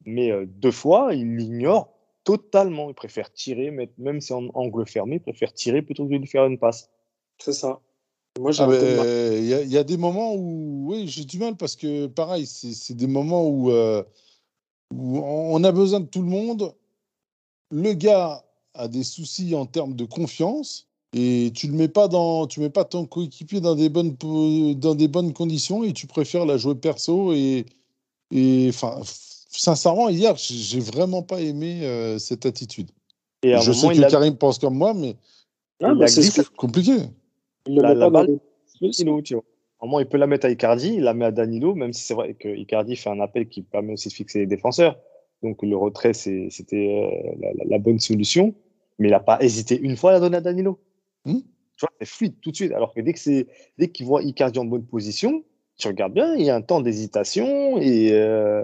Mais 0.06 0.30
euh, 0.30 0.46
deux 0.46 0.70
fois, 0.70 1.14
il 1.14 1.36
l'ignore 1.36 1.93
totalement. 2.24 2.88
Il 2.88 2.94
préfère 2.94 3.32
tirer, 3.32 3.70
même 3.98 4.20
si 4.20 4.32
en 4.32 4.48
angle 4.54 4.86
fermé, 4.86 5.16
il 5.16 5.20
préfère 5.20 5.52
tirer 5.52 5.82
plutôt 5.82 6.06
que 6.06 6.12
de 6.12 6.18
lui 6.18 6.26
faire 6.26 6.46
une 6.46 6.58
passe. 6.58 6.90
C'est 7.38 7.52
ça. 7.52 7.80
Moi, 8.40 8.50
j'ai 8.50 8.62
Ah 8.64 8.66
ben, 8.66 8.96
mal. 8.96 9.06
Il 9.38 9.46
y, 9.46 9.54
a- 9.54 9.62
il 9.62 9.70
y 9.70 9.78
a 9.78 9.84
des 9.84 9.96
moments 9.96 10.34
où, 10.34 10.86
oui, 10.88 11.06
j'ai 11.06 11.24
du 11.24 11.38
mal 11.38 11.56
parce 11.56 11.76
que, 11.76 12.06
pareil, 12.06 12.46
c'est 12.46 12.94
des 12.94 13.06
moments 13.06 13.46
où, 13.48 13.70
euh, 13.70 14.02
où 14.92 15.18
on 15.18 15.62
a 15.62 15.70
besoin 15.72 16.00
de 16.00 16.06
tout 16.06 16.22
le 16.22 16.28
monde. 16.28 16.74
Le 17.70 17.92
gars 17.94 18.44
a 18.74 18.88
des 18.88 19.04
soucis 19.04 19.54
en 19.54 19.66
termes 19.66 19.94
de 19.94 20.04
confiance 20.04 20.88
et 21.12 21.52
tu 21.54 21.68
le 21.68 21.74
mets 21.74 21.88
pas 21.88 22.08
dans, 22.08 22.46
tu 22.48 22.58
mets 22.60 22.70
pas 22.70 22.84
ton 22.84 23.06
coéquipier 23.06 23.60
dans 23.60 23.76
des 23.76 23.88
bonnes, 23.88 24.16
dans 24.74 24.94
des 24.96 25.08
bonnes 25.08 25.32
conditions 25.32 25.84
et 25.84 25.92
tu 25.92 26.06
préfères 26.08 26.44
la 26.44 26.56
jouer 26.56 26.74
perso 26.74 27.32
et, 27.32 27.66
et 28.32 28.66
enfin, 28.68 29.00
sincèrement, 29.56 30.08
hier, 30.08 30.34
j'ai 30.36 30.80
vraiment 30.80 31.22
pas 31.22 31.40
aimé 31.40 31.80
euh, 31.82 32.18
cette 32.18 32.46
attitude. 32.46 32.90
Et 33.42 33.52
à 33.52 33.58
un 33.58 33.60
Je 33.60 33.70
moment, 33.72 33.92
sais 33.92 34.00
que 34.00 34.04
a, 34.04 34.10
Karim 34.10 34.36
pense 34.36 34.58
comme 34.58 34.76
moi, 34.76 34.94
mais 34.94 35.16
Ah, 35.82 35.92
c'est 36.06 36.48
compliqué. 36.56 36.92
il 37.66 37.76
le 37.76 37.82
la- 37.82 37.88
met 37.88 37.94
la 37.94 38.00
pas 38.00 38.06
dans 38.06 38.10
balle, 38.10 38.26
les- 38.80 38.88
il 40.00 40.06
peut 40.08 40.16
la 40.18 40.26
mettre 40.26 40.46
à 40.46 40.50
Icardi, 40.50 40.94
il 40.94 41.02
la 41.02 41.14
met 41.14 41.26
à 41.26 41.30
Danilo, 41.30 41.74
même 41.74 41.92
si 41.92 42.04
c'est 42.04 42.14
vrai 42.14 42.34
que 42.34 42.48
Icardi 42.48 42.96
fait 42.96 43.10
un 43.10 43.20
appel 43.20 43.48
qui 43.48 43.62
permet 43.62 43.92
aussi 43.92 44.08
de 44.08 44.14
fixer 44.14 44.40
les 44.40 44.46
défenseurs. 44.46 44.98
Donc 45.42 45.62
le 45.62 45.76
retrait, 45.76 46.14
c'était 46.14 46.50
euh, 46.74 47.34
la, 47.40 47.52
la, 47.52 47.64
la, 47.66 47.78
bonne 47.78 47.98
solution. 48.00 48.54
Mais 48.98 49.08
il 49.08 49.10
n'a 49.10 49.20
pas 49.20 49.42
hésité 49.42 49.78
une 49.78 49.96
fois 49.96 50.10
à 50.10 50.14
la 50.14 50.20
donner 50.20 50.36
à 50.38 50.40
Danilo. 50.40 50.78
Hmm 51.24 51.40
tu 51.76 51.80
vois, 51.80 51.90
c'est 52.00 52.06
fluide 52.08 52.34
tout 52.40 52.50
de 52.52 52.56
suite. 52.56 52.72
Alors 52.72 52.94
que 52.94 53.00
dès 53.00 53.88
qu'il 53.88 54.06
voit 54.06 54.22
Icardi 54.22 54.58
en 54.60 54.64
bonne 54.64 54.86
position, 54.86 55.42
tu 55.76 55.88
regardes 55.88 56.14
bien, 56.14 56.34
il 56.36 56.44
y 56.44 56.50
a 56.50 56.54
un 56.54 56.62
temps 56.62 56.80
d'hésitation 56.80 57.78
et 57.78 58.12
euh, 58.12 58.62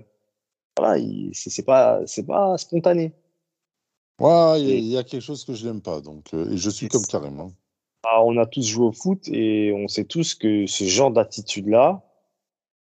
voilà, 0.80 1.02
c'est 1.32 1.64
pas 1.64 2.00
c'est 2.06 2.26
pas 2.26 2.56
spontané. 2.58 3.12
Ouais, 4.18 4.60
il 4.60 4.68
y, 4.68 4.72
a, 4.72 4.76
il 4.76 4.86
y, 4.86 4.98
a 4.98 5.04
quelque 5.04 5.22
chose 5.22 5.44
que 5.44 5.54
je 5.54 5.66
n'aime 5.66 5.80
pas, 5.80 6.00
donc 6.00 6.34
euh, 6.34 6.50
et 6.50 6.56
je 6.56 6.70
suis 6.70 6.88
comme 6.88 7.04
Karim. 7.06 7.40
Hein. 7.40 7.52
Ah, 8.02 8.22
on 8.24 8.36
a 8.36 8.46
tous 8.46 8.66
joué 8.66 8.86
au 8.86 8.92
foot 8.92 9.28
et 9.28 9.72
on 9.72 9.88
sait 9.88 10.04
tous 10.04 10.34
que 10.34 10.66
ce 10.66 10.84
genre 10.84 11.10
d'attitude-là, 11.10 12.02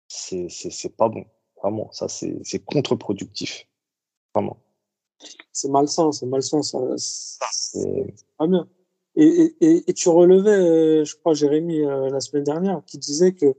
c'est 0.08 0.48
c'est 0.48 0.96
pas 0.96 1.08
bon. 1.08 1.24
Vraiment, 1.62 1.90
ça 1.92 2.08
c'est 2.08 2.64
contre-productif. 2.64 3.66
Vraiment. 4.34 4.58
C'est 5.52 5.70
malsain, 5.70 6.12
c'est 6.12 6.26
malsain, 6.26 6.62
ça. 6.62 6.78
C'est 6.96 8.14
pas 8.38 8.46
bien. 8.46 8.68
Et, 9.14 9.54
et, 9.60 9.90
et, 9.90 9.92
tu 9.94 10.08
relevais, 10.08 11.04
je 11.04 11.16
crois, 11.16 11.34
Jérémy, 11.34 11.84
euh, 11.84 12.08
la 12.08 12.20
semaine 12.20 12.44
dernière, 12.44 12.82
qui 12.86 12.98
disait 12.98 13.32
que 13.32 13.54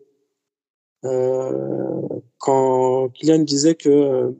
euh, 1.05 2.12
quand 2.43 3.07
Kylian 3.13 3.39
disait 3.39 3.75
que 3.75 3.87
euh, 3.87 4.31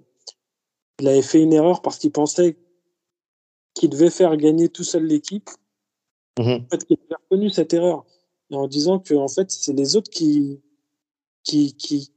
il 1.00 1.08
avait 1.08 1.22
fait 1.22 1.42
une 1.42 1.54
erreur 1.54 1.82
parce 1.82 1.98
qu'il 1.98 2.12
pensait 2.12 2.58
qu'il 3.74 3.90
devait 3.90 4.10
faire 4.10 4.36
gagner 4.36 4.68
tout 4.68 4.84
seul 4.84 5.06
l'équipe, 5.06 5.50
mmh. 6.38 6.42
en 6.42 6.68
fait, 6.70 6.86
qu'il 6.86 6.98
avait 7.06 7.16
reconnu 7.24 7.50
cette 7.50 7.74
erreur. 7.74 8.04
Et 8.50 8.56
en 8.56 8.68
disant 8.68 9.00
que, 9.00 9.14
en 9.14 9.30
fait, 9.30 9.50
c'est 9.52 9.72
les 9.72 9.96
autres 9.96 10.10
qui, 10.12 10.60
qui, 11.46 11.78
qui, 11.78 12.12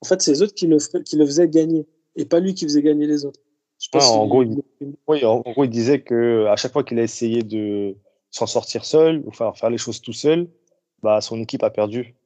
en 0.00 0.06
fait, 0.06 0.20
c'est 0.20 0.32
les 0.32 0.42
autres 0.42 0.54
qui 0.54 0.66
le, 0.66 0.78
qui 1.04 1.14
le 1.14 1.24
faisaient 1.24 1.48
gagner 1.48 1.86
et 2.16 2.24
pas 2.24 2.40
lui 2.40 2.54
qui 2.54 2.64
faisait 2.64 2.82
gagner 2.82 3.06
les 3.06 3.24
autres. 3.24 3.38
Ah, 3.92 4.10
en, 4.10 4.26
gros, 4.26 4.42
il, 4.42 4.60
oui, 5.06 5.24
en, 5.24 5.42
gros, 5.42 5.62
il 5.62 5.70
disait 5.70 6.02
que 6.02 6.46
à 6.46 6.56
chaque 6.56 6.72
fois 6.72 6.82
qu'il 6.82 6.98
a 6.98 7.04
essayé 7.04 7.44
de 7.44 7.96
s'en 8.32 8.48
sortir 8.48 8.84
seul 8.84 9.22
ou 9.24 9.30
faire, 9.30 9.56
faire 9.56 9.70
les 9.70 9.78
choses 9.78 10.00
tout 10.00 10.12
seul, 10.12 10.50
bah, 11.04 11.20
son 11.20 11.40
équipe 11.40 11.62
a 11.62 11.70
perdu. 11.70 12.16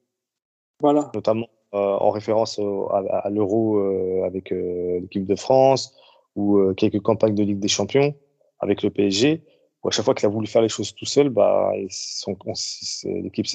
Voilà. 0.81 1.11
Notamment 1.13 1.47
en 1.75 2.09
référence 2.11 2.59
au, 2.59 2.89
à, 2.91 2.99
à 2.99 3.29
l'Euro 3.29 3.77
euh, 3.77 4.23
avec 4.25 4.51
euh, 4.51 4.99
l'équipe 5.01 5.25
de 5.25 5.35
France 5.35 5.93
ou 6.35 6.57
euh, 6.57 6.73
quelques 6.73 7.01
campagnes 7.01 7.35
de 7.35 7.43
Ligue 7.43 7.59
des 7.59 7.67
Champions 7.67 8.15
avec 8.59 8.83
le 8.83 8.89
PSG. 8.89 9.43
Où 9.83 9.87
à 9.89 9.91
chaque 9.91 10.05
fois 10.05 10.15
qu'il 10.15 10.25
a 10.25 10.29
voulu 10.29 10.47
faire 10.47 10.63
les 10.63 10.69
choses 10.69 10.95
tout 10.95 11.05
seul, 11.05 11.29
bah, 11.29 11.71
l'équipe 11.75 13.47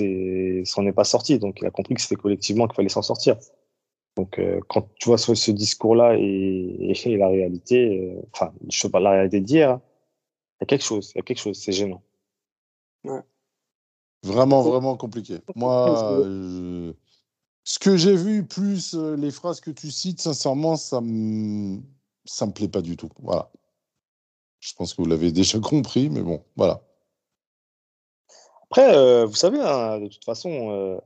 s'en 0.64 0.86
est 0.86 0.92
pas 0.92 1.04
sortie. 1.04 1.38
Donc 1.38 1.58
il 1.60 1.66
a 1.66 1.70
compris 1.70 1.94
que 1.94 2.00
c'était 2.00 2.16
collectivement 2.16 2.66
qu'il 2.66 2.76
fallait 2.76 2.88
s'en 2.88 3.02
sortir. 3.02 3.36
Donc, 4.16 4.38
euh, 4.38 4.60
quand 4.68 4.88
tu 4.98 5.08
vois 5.08 5.18
ce, 5.18 5.34
ce 5.34 5.50
discours-là 5.50 6.16
et, 6.18 6.92
et, 7.04 7.16
la 7.16 7.28
réalité, 7.28 8.00
euh, 8.00 8.20
enfin, 8.32 8.52
je 8.68 8.78
sais 8.78 8.90
pas 8.90 9.00
la 9.00 9.10
réalité 9.10 9.40
d'hier, 9.40 9.80
il 10.58 10.62
y 10.62 10.64
a 10.64 10.66
quelque 10.66 10.84
chose, 10.84 11.12
il 11.14 11.18
y 11.18 11.20
a 11.20 11.22
quelque 11.22 11.38
chose, 11.38 11.58
c'est 11.58 11.72
gênant. 11.72 12.02
Ouais. 13.04 13.20
Vraiment, 14.22 14.62
vraiment 14.62 14.96
compliqué. 14.96 15.38
Moi, 15.54 16.20
euh, 16.20 16.92
ce 17.70 17.78
que 17.78 17.96
j'ai 17.96 18.16
vu, 18.16 18.44
plus 18.46 18.94
les 18.94 19.30
phrases 19.30 19.60
que 19.60 19.70
tu 19.70 19.90
cites, 19.90 20.20
sincèrement, 20.20 20.76
ça 20.76 21.00
me, 21.00 21.80
ça 22.24 22.46
me 22.46 22.52
plaît 22.52 22.68
pas 22.68 22.82
du 22.82 22.96
tout. 22.96 23.10
Voilà. 23.20 23.50
Je 24.58 24.74
pense 24.74 24.94
que 24.94 25.02
vous 25.02 25.08
l'avez 25.08 25.32
déjà 25.40 25.58
compris, 25.60 26.10
mais 26.10 26.22
bon, 26.22 26.42
voilà. 26.56 26.82
Après, 28.64 29.24
vous 29.26 29.34
savez, 29.34 29.60
hein, 29.60 29.98
de 30.00 30.08
toute 30.08 30.24
façon, 30.24 31.00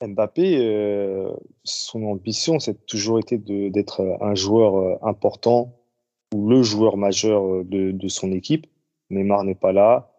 Mbappé, 0.00 0.58
euh, 0.58 1.32
son 1.64 2.04
ambition, 2.04 2.60
c'est 2.60 2.86
toujours 2.86 3.18
été 3.18 3.36
d'être 3.36 4.18
un 4.20 4.34
joueur 4.34 4.76
euh, 4.76 4.96
important 5.02 5.74
ou 6.32 6.48
le 6.48 6.62
joueur 6.62 6.96
majeur 6.96 7.44
euh, 7.44 7.64
de, 7.64 7.90
de 7.90 8.08
son 8.08 8.30
équipe. 8.30 8.66
Neymar 9.10 9.42
n'est 9.42 9.56
pas 9.56 9.72
là, 9.72 10.12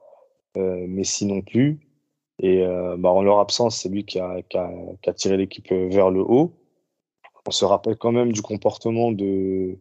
euh, 0.58 0.86
Messi 0.88 1.26
non 1.26 1.42
plus. 1.42 1.80
Et 2.40 2.64
euh, 2.64 2.96
bah, 2.98 3.10
en 3.10 3.22
leur 3.22 3.40
absence, 3.40 3.78
c'est 3.78 3.90
lui 3.90 4.06
qui 4.06 4.20
a, 4.20 4.42
qui, 4.44 4.58
a, 4.58 4.72
qui 5.02 5.10
a, 5.10 5.14
tiré 5.14 5.38
l'équipe 5.38 5.72
vers 5.72 6.10
le 6.10 6.22
haut. 6.22 6.54
On 7.46 7.52
se 7.52 7.66
rappelle 7.66 7.98
quand 7.98 8.12
même 8.12 8.32
du 8.32 8.42
comportement 8.42 9.12
de 9.12 9.78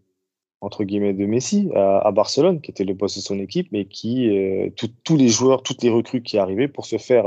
entre 0.61 0.83
guillemets 0.83 1.13
de 1.13 1.25
Messi 1.27 1.71
à, 1.75 2.11
Barcelone, 2.11 2.61
qui 2.61 2.71
était 2.73 2.85
le 2.85 2.95
boss 2.95 3.15
de 3.15 3.21
son 3.21 3.39
équipe, 3.39 3.69
mais 3.71 3.85
qui 3.85 4.29
euh, 4.37 4.71
tous 5.05 5.17
les 5.17 5.29
joueurs, 5.29 5.63
toutes 5.63 5.83
les 5.83 5.91
recrues 5.91 6.23
qui 6.23 6.37
arrivaient 6.39 6.67
pour 6.67 6.85
se 6.87 6.99
faire 6.99 7.27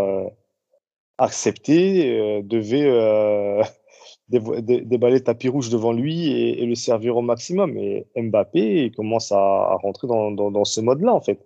accepter, 1.21 2.19
euh, 2.19 2.41
devait 2.41 2.87
euh, 2.87 3.63
déballer 4.29 5.23
tapis 5.23 5.49
rouge 5.49 5.69
devant 5.69 5.93
lui 5.93 6.27
et, 6.27 6.63
et, 6.63 6.65
le 6.65 6.75
servir 6.75 7.17
au 7.17 7.21
maximum. 7.21 7.77
Et 7.77 8.07
Mbappé 8.15 8.91
commence 8.95 9.31
à, 9.31 9.37
à 9.37 9.75
rentrer 9.75 10.07
dans, 10.07 10.31
dans, 10.31 10.51
dans 10.51 10.65
ce 10.65 10.81
mode-là, 10.81 11.13
en 11.13 11.21
fait. 11.21 11.39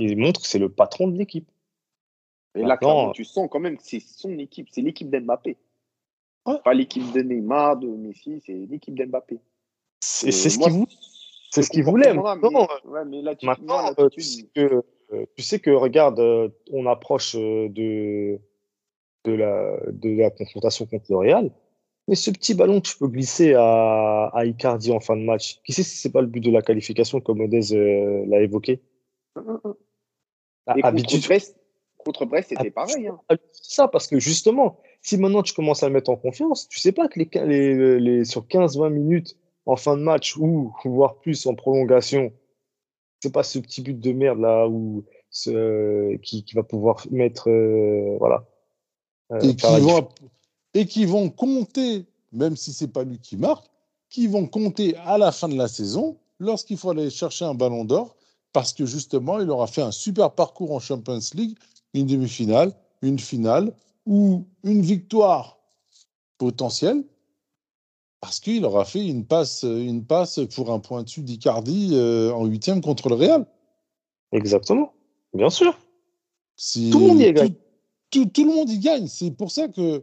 Il 0.00 0.16
montre 0.18 0.40
que 0.40 0.46
c'est 0.46 0.58
le 0.58 0.68
patron 0.68 1.08
de 1.08 1.16
l'équipe. 1.16 1.48
Et 2.54 2.62
là, 2.62 2.76
clairement, 2.76 3.12
tu 3.12 3.24
sens 3.24 3.48
quand 3.50 3.60
même 3.60 3.76
que 3.76 3.82
c'est 3.84 4.00
son 4.00 4.38
équipe, 4.38 4.68
c'est 4.70 4.80
l'équipe 4.80 5.10
d'Mbappé. 5.10 5.56
Ouais. 6.46 6.58
Pas 6.64 6.74
l'équipe 6.74 7.10
de 7.12 7.20
Neymar, 7.22 7.78
de 7.78 7.88
Messi, 7.88 8.42
c'est 8.44 8.52
l'équipe 8.52 8.94
d'Mbappé. 8.94 9.38
C'est 10.00 10.30
ce 10.30 10.58
qu'il 10.58 10.72
voulait. 10.72 10.92
C'est 11.50 11.62
ce 11.62 11.70
qu'il 11.70 11.84
voulait. 11.84 12.12
Maintenant, 12.12 12.68
tu, 13.38 13.46
maintenant 13.46 13.92
euh, 13.98 14.08
tu, 14.08 14.20
sais 14.20 14.48
que, 14.54 14.82
tu 15.36 15.42
sais 15.42 15.60
que, 15.60 15.70
regarde, 15.70 16.20
on 16.70 16.86
approche 16.86 17.34
de, 17.34 18.38
de 19.24 19.32
la, 19.32 19.76
de 19.90 20.10
la 20.16 20.30
confrontation 20.30 20.86
contre 20.86 21.06
le 21.10 21.16
Real. 21.16 21.50
Mais 22.06 22.16
ce 22.16 22.30
petit 22.30 22.54
ballon 22.54 22.80
que 22.80 22.88
tu 22.88 22.98
peux 22.98 23.08
glisser 23.08 23.54
à, 23.54 24.30
à 24.34 24.44
Icardi 24.44 24.92
en 24.92 25.00
fin 25.00 25.16
de 25.16 25.22
match, 25.22 25.60
qui 25.64 25.72
sait 25.72 25.82
si 25.82 25.96
c'est 25.96 26.12
pas 26.12 26.20
le 26.20 26.26
but 26.26 26.40
de 26.40 26.50
la 26.50 26.60
qualification 26.60 27.20
comme 27.20 27.40
Odez 27.40 27.72
euh, 27.72 28.26
l'a 28.26 28.42
évoqué? 28.42 28.82
Et 30.76 30.82
Habitude... 30.82 31.24
Brest, 31.24 31.58
contre 32.04 32.24
Brest 32.26 32.50
c'était 32.50 32.70
pareil. 32.70 33.08
Hein. 33.08 33.18
Ça, 33.52 33.88
parce 33.88 34.06
que 34.06 34.18
justement, 34.18 34.78
si 35.02 35.16
maintenant 35.16 35.42
tu 35.42 35.54
commences 35.54 35.82
à 35.82 35.88
le 35.88 35.94
mettre 35.94 36.10
en 36.10 36.16
confiance, 36.16 36.68
tu 36.68 36.78
sais 36.78 36.92
pas 36.92 37.08
que 37.08 37.18
les, 37.18 37.28
les, 37.46 38.00
les 38.00 38.24
sur 38.24 38.44
15-20 38.46 38.90
minutes 38.90 39.36
en 39.66 39.76
fin 39.76 39.96
de 39.96 40.02
match 40.02 40.36
ou 40.36 40.72
voire 40.84 41.16
plus 41.16 41.46
en 41.46 41.54
prolongation, 41.54 42.32
c'est 43.20 43.32
pas 43.32 43.42
ce 43.42 43.58
petit 43.58 43.80
but 43.82 43.98
de 43.98 44.12
merde 44.12 44.40
là 44.40 44.68
où 44.68 45.04
ce, 45.30 46.16
qui, 46.18 46.44
qui 46.44 46.54
va 46.54 46.62
pouvoir 46.62 47.04
mettre 47.10 47.50
euh, 47.50 48.16
voilà 48.18 48.44
euh, 49.32 49.40
et, 49.40 49.56
qui 49.56 49.80
vont, 49.80 50.08
et 50.74 50.86
qui 50.86 51.04
vont 51.06 51.30
compter, 51.30 52.04
même 52.32 52.56
si 52.56 52.72
c'est 52.72 52.92
pas 52.92 53.04
lui 53.04 53.18
qui 53.18 53.36
marque, 53.36 53.66
qui 54.10 54.26
vont 54.26 54.46
compter 54.46 54.96
à 54.98 55.18
la 55.18 55.32
fin 55.32 55.48
de 55.48 55.56
la 55.56 55.68
saison 55.68 56.18
lorsqu'il 56.38 56.76
faut 56.76 56.90
aller 56.90 57.10
chercher 57.10 57.44
un 57.44 57.54
ballon 57.54 57.84
d'or 57.84 58.14
parce 58.52 58.72
que 58.72 58.86
justement, 58.86 59.40
il 59.40 59.50
aura 59.50 59.66
fait 59.66 59.82
un 59.82 59.90
super 59.90 60.30
parcours 60.30 60.72
en 60.72 60.78
Champions 60.78 61.18
League, 61.34 61.58
une 61.94 62.06
demi-finale, 62.06 62.72
une 63.02 63.18
finale 63.18 63.72
ou 64.06 64.44
une 64.62 64.82
victoire 64.82 65.58
potentielle 66.38 67.04
parce 68.20 68.40
qu'il 68.40 68.64
aura 68.64 68.86
fait 68.86 69.06
une 69.06 69.26
passe, 69.26 69.64
une 69.64 70.02
passe 70.02 70.40
pour 70.54 70.72
un 70.72 70.78
pointu 70.78 71.20
d'Icardi 71.20 71.90
euh, 71.92 72.32
en 72.32 72.46
huitième 72.46 72.80
contre 72.80 73.10
le 73.10 73.16
Real. 73.16 73.46
Exactement, 74.32 74.94
bien 75.34 75.50
sûr. 75.50 75.78
Si 76.56 76.88
tout 76.90 77.00
le 77.00 77.06
monde 77.08 77.20
y 77.20 77.24
est 77.24 77.34
tout, 77.34 77.54
tout, 78.10 78.24
tout, 78.24 78.44
le 78.46 78.54
monde 78.54 78.70
y 78.70 78.78
gagne. 78.78 79.08
C'est 79.08 79.30
pour 79.30 79.50
ça 79.50 79.68
que, 79.68 80.02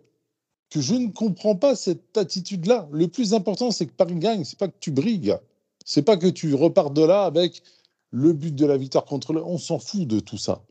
que 0.69 0.81
je 0.81 0.93
ne 0.93 1.07
comprends 1.07 1.55
pas 1.55 1.75
cette 1.75 2.15
attitude-là. 2.15 2.87
Le 2.91 3.07
plus 3.07 3.33
important, 3.33 3.71
c'est 3.71 3.87
que 3.87 3.93
Paris 3.93 4.13
gagne. 4.15 4.43
C'est 4.43 4.59
pas 4.59 4.67
que 4.67 4.77
tu 4.79 4.91
brilles. 4.91 5.35
C'est 5.83 6.03
pas 6.03 6.15
que 6.15 6.27
tu 6.27 6.53
repars 6.53 6.91
de 6.91 7.03
là 7.03 7.23
avec 7.23 7.63
le 8.11 8.33
but 8.33 8.53
de 8.53 8.67
la 8.67 8.77
victoire 8.77 9.05
contre 9.05 9.33
le. 9.33 9.43
On 9.43 9.57
s'en 9.57 9.79
fout 9.79 10.07
de 10.07 10.19
tout 10.19 10.37
ça. 10.37 10.61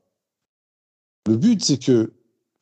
Le 1.27 1.37
but, 1.37 1.62
c'est 1.62 1.79
que 1.79 2.12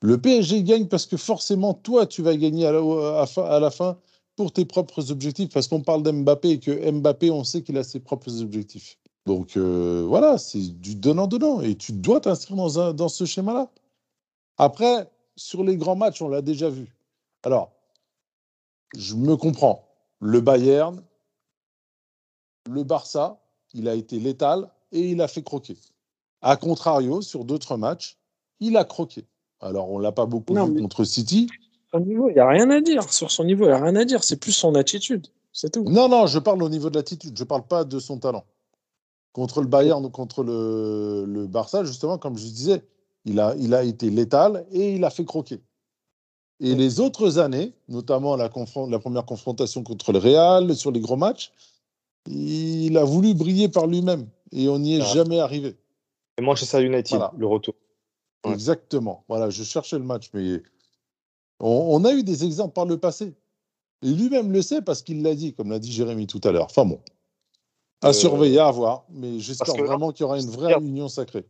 le 0.01 0.19
PSG 0.21 0.63
gagne 0.63 0.87
parce 0.87 1.07
que 1.07 1.17
forcément, 1.17 1.75
toi, 1.75 2.07
tu 2.07 2.23
vas 2.23 2.37
gagner 2.37 2.67
à 2.67 2.73
la, 2.73 3.71
fin 3.71 3.99
pour 4.37 4.53
tes 4.53 4.65
propres 4.65 5.11
objectifs. 5.11 5.51
Parce 5.51 5.69
qu'on 5.69 5.83
parle 5.83 6.03
d'Mbappé 6.03 6.51
et 6.51 6.61
que 6.61 6.91
Mbappé, 6.91 7.31
on 7.31 7.45
sait 7.45 7.63
qu'il 7.63 7.77
a 7.79 7.85
ses 7.85 8.01
propres 8.01 8.41
objectifs. 8.41 8.99
Donc 9.27 9.57
euh, 9.57 10.05
voilà, 10.07 10.39
c'est 10.39 10.81
du 10.81 10.95
donnant-donnant. 10.95 11.61
Et 11.61 11.75
tu 11.75 11.93
dois 11.93 12.21
t'inscrire 12.21 12.57
dans, 12.57 12.93
dans 12.93 13.09
ce 13.09 13.25
schéma-là. 13.25 13.71
Après, 14.57 15.11
sur 15.37 15.65
les 15.65 15.77
grands 15.77 15.97
matchs, 15.97 16.23
on 16.23 16.29
l'a 16.29 16.43
déjà 16.43 16.69
vu. 16.69 16.95
Alors, 17.45 17.73
je 18.97 19.15
me 19.15 19.37
comprends. 19.37 19.85
Le 20.21 20.41
Bayern, 20.41 21.03
le 22.69 22.83
Barça, 22.83 23.41
il 23.73 23.89
a 23.89 23.95
été 23.95 24.19
létal 24.19 24.71
et 24.93 25.11
il 25.11 25.21
a 25.21 25.29
fait 25.29 25.43
croquer. 25.43 25.77
A 26.41 26.57
contrario, 26.57 27.21
sur 27.23 27.45
d'autres 27.45 27.77
matchs, 27.77 28.19
il 28.61 28.77
a 28.77 28.85
croqué. 28.85 29.25
Alors, 29.61 29.91
on 29.91 29.99
ne 29.99 30.03
l'a 30.03 30.13
pas 30.13 30.27
beaucoup 30.27 30.55
non, 30.55 30.67
vu 30.67 30.81
contre 30.81 31.05
City. 31.05 31.49
Son 31.91 32.01
niveau, 32.01 32.29
il 32.29 32.35
n'y 32.35 32.41
a 32.41 32.49
rien 32.49 32.71
à 32.71 32.81
dire. 32.81 33.11
Sur 33.13 33.31
son 33.31 33.45
niveau, 33.45 33.65
il 33.65 33.69
n'y 33.69 33.75
a 33.75 33.83
rien 33.83 33.97
à 33.97 34.05
dire. 34.05 34.23
C'est 34.23 34.39
plus 34.39 34.53
son 34.53 34.75
attitude. 34.75 35.27
C'est 35.53 35.71
tout. 35.71 35.85
Non, 35.85 36.09
non, 36.09 36.27
je 36.27 36.39
parle 36.39 36.63
au 36.63 36.69
niveau 36.69 36.91
de 36.91 36.97
l'attitude. 36.97 37.37
Je 37.37 37.43
ne 37.43 37.49
parle 37.49 37.67
pas 37.67 37.85
de 37.85 37.99
son 37.99 38.19
talent. 38.19 38.45
Contre 39.33 39.61
le 39.61 39.67
Bayern 39.67 40.05
ou 40.05 40.11
contre 40.11 40.43
le, 40.43 41.25
le 41.27 41.47
Barça, 41.47 41.85
justement, 41.85 42.19
comme 42.19 42.37
je 42.37 42.45
disais, 42.45 42.83
il 43.25 43.41
a, 43.41 43.55
il 43.59 43.75
a 43.75 43.83
été 43.85 44.11
létal 44.11 44.67
et 44.71 44.95
il 44.95 45.05
a 45.05 45.11
fait 45.11 45.25
croquer. 45.25 45.61
Et 46.61 46.75
les 46.75 46.99
autres 47.01 47.39
années, 47.39 47.73
notamment 47.89 48.37
la, 48.37 48.51
la, 48.89 48.99
première 48.99 49.25
confrontation 49.25 49.83
contre 49.83 50.13
le 50.13 50.19
Real, 50.19 50.75
sur 50.75 50.91
les 50.91 51.01
gros 51.01 51.17
matchs, 51.17 51.53
il 52.27 52.97
a 52.97 53.05
voulu 53.05 53.35
briller 53.35 53.69
par 53.69 53.87
lui-même 53.87 54.27
et 54.53 54.69
on 54.69 54.79
n'y 54.79 54.97
est 54.97 55.03
jamais 55.03 55.39
arrivé. 55.39 55.77
Et 56.37 56.43
Manchester 56.43 56.83
United, 56.83 57.21
le 57.37 57.47
retour. 57.47 57.75
Exactement. 58.45 59.24
Voilà, 59.28 59.51
je 59.51 59.62
cherchais 59.62 59.99
le 59.99 60.05
match, 60.05 60.30
mais 60.32 60.62
on, 61.61 62.05
a 62.05 62.12
eu 62.12 62.22
des 62.22 62.45
exemples 62.45 62.72
par 62.72 62.86
le 62.86 62.99
passé. 62.99 63.34
Et 64.03 64.11
lui-même 64.11 64.53
le 64.53 64.62
sait 64.62 64.80
parce 64.80 65.03
qu'il 65.03 65.22
l'a 65.22 65.34
dit, 65.34 65.55
comme 65.55 65.70
l'a 65.70 65.80
dit 65.80 65.91
Jérémy 65.91 66.26
tout 66.26 66.41
à 66.45 66.53
l'heure. 66.53 66.66
Enfin 66.66 66.84
bon, 66.84 67.01
à 68.03 68.11
euh, 68.11 68.12
surveiller, 68.12 68.61
à 68.61 68.70
voir. 68.70 69.05
Mais 69.11 69.41
j'espère 69.41 69.74
vraiment 69.74 70.12
qu'il 70.12 70.22
y 70.22 70.24
aura 70.24 70.39
une 70.39 70.51
vraie 70.51 70.74
union 70.80 71.09
sacrée. 71.09 71.45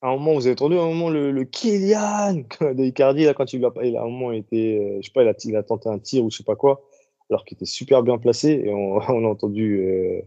À 0.00 0.08
un 0.08 0.12
moment, 0.12 0.34
vous 0.34 0.46
avez 0.46 0.52
entendu, 0.52 0.76
à 0.76 0.82
un 0.82 0.88
moment, 0.88 1.10
le, 1.10 1.32
le 1.32 1.44
Kylian 1.44 2.34
de 2.60 2.84
Icardi, 2.84 3.24
là, 3.24 3.34
quand 3.34 3.52
il 3.52 3.64
a, 3.64 3.72
il 3.82 3.96
a 3.96 4.02
un 4.02 4.08
moment 4.08 4.32
été, 4.32 4.78
euh, 4.78 4.98
je 5.00 5.06
sais 5.06 5.12
pas, 5.12 5.22
il 5.22 5.28
a, 5.28 5.34
il 5.44 5.56
a, 5.56 5.62
tenté 5.62 5.88
un 5.88 5.98
tir 5.98 6.24
ou 6.24 6.30
je 6.30 6.36
sais 6.38 6.44
pas 6.44 6.56
quoi, 6.56 6.84
alors 7.30 7.44
qu'il 7.44 7.56
était 7.56 7.64
super 7.64 8.02
bien 8.02 8.18
placé. 8.18 8.62
Et 8.64 8.72
on, 8.72 8.98
on 9.08 9.24
a 9.24 9.28
entendu 9.28 9.80
euh, 9.80 10.20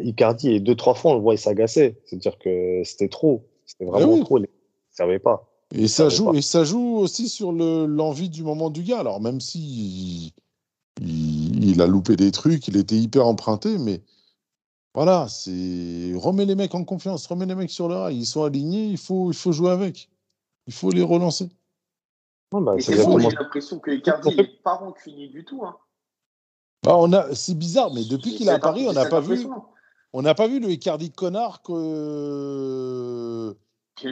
Icardi, 0.00 0.50
et 0.50 0.60
deux, 0.60 0.74
trois 0.74 0.94
fois, 0.94 1.12
on 1.12 1.14
le 1.14 1.20
voit, 1.20 1.34
il 1.34 1.38
s'agaçait. 1.38 1.96
C'est-à-dire 2.06 2.38
que 2.38 2.82
c'était 2.84 3.08
trop. 3.08 3.46
C'était 3.66 3.84
vraiment 3.84 4.18
trop. 4.20 4.38
Servait 4.92 5.18
pas. 5.18 5.48
Et 5.74 5.88
ça, 5.88 6.08
joue, 6.10 6.34
et 6.34 6.42
ça 6.42 6.64
joue 6.64 6.96
aussi 6.96 7.28
sur 7.28 7.50
l'envie 7.50 8.28
du 8.28 8.42
moment 8.42 8.68
du 8.68 8.82
gars. 8.82 9.00
Alors, 9.00 9.20
même 9.20 9.40
si 9.40 10.34
il, 11.00 11.64
il, 11.64 11.80
a 11.80 11.86
loupé 11.86 12.14
des 12.14 12.30
trucs, 12.30 12.68
il 12.68 12.76
était 12.76 12.96
hyper 12.96 13.26
emprunté, 13.26 13.78
mais 13.78 14.02
voilà, 14.94 15.26
c'est 15.28 16.12
remets 16.14 16.44
les 16.44 16.54
mecs 16.54 16.74
en 16.74 16.84
confiance, 16.84 17.26
remets 17.26 17.46
les 17.46 17.54
mecs 17.54 17.70
sur 17.70 17.88
le 17.88 17.94
rail, 17.94 18.18
ils 18.18 18.26
sont 18.26 18.44
alignés, 18.44 18.84
il 18.84 18.98
faut, 18.98 19.30
il 19.30 19.36
faut 19.36 19.52
jouer 19.52 19.70
avec. 19.70 20.10
Il 20.66 20.74
faut 20.74 20.90
les 20.90 21.02
relancer. 21.02 21.48
bah, 22.52 22.74
c'est 22.78 22.96
j'ai 22.96 23.30
l'impression 23.30 23.78
que 23.78 23.90
Icardi 23.90 24.36
n'est 24.36 24.46
pas 24.62 24.74
rancunier 24.74 25.28
du 25.28 25.44
tout. 25.44 25.64
Hein. 25.64 25.74
Bah, 26.82 26.96
on 26.98 27.12
a, 27.14 27.34
c'est 27.34 27.56
bizarre, 27.56 27.92
mais 27.94 28.04
depuis 28.04 28.34
qu'il 28.34 28.48
est 28.48 28.52
à 28.52 28.58
Paris, 28.58 28.86
on 28.86 28.92
n'a 28.92 29.06
pas 29.06 29.20
vu. 29.20 29.46
On 30.12 30.20
n'a 30.20 30.34
pas 30.34 30.46
vu 30.46 30.60
le 30.60 30.68
Icardi 30.68 31.10
connard 31.10 31.62
que 31.62 33.56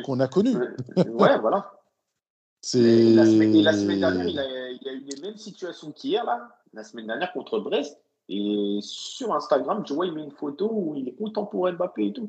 qu'on 0.04 0.20
a 0.20 0.28
connu. 0.28 0.54
ouais, 0.96 1.38
voilà. 1.38 1.72
C'est... 2.62 3.14
La, 3.14 3.24
semaine, 3.24 3.52
dernière, 4.00 4.28
il 4.28 4.38
a, 4.38 4.70
il 4.70 4.88
a, 4.88 4.92
eu 4.92 5.00
les 5.00 5.20
mêmes 5.22 5.36
situations 5.36 5.92
qu'hier, 5.92 6.24
là. 6.24 6.48
La 6.74 6.84
semaine 6.84 7.06
dernière 7.06 7.32
contre 7.32 7.58
Brest. 7.58 7.98
Et 8.28 8.78
sur 8.82 9.34
Instagram, 9.34 9.82
tu 9.84 9.92
vois, 9.92 10.06
il 10.06 10.12
met 10.12 10.22
une 10.22 10.30
photo 10.30 10.70
où 10.72 10.94
il 10.94 11.08
est 11.08 11.14
content 11.14 11.46
pour 11.46 11.70
Mbappé 11.70 12.06
et 12.06 12.12
tout. 12.12 12.28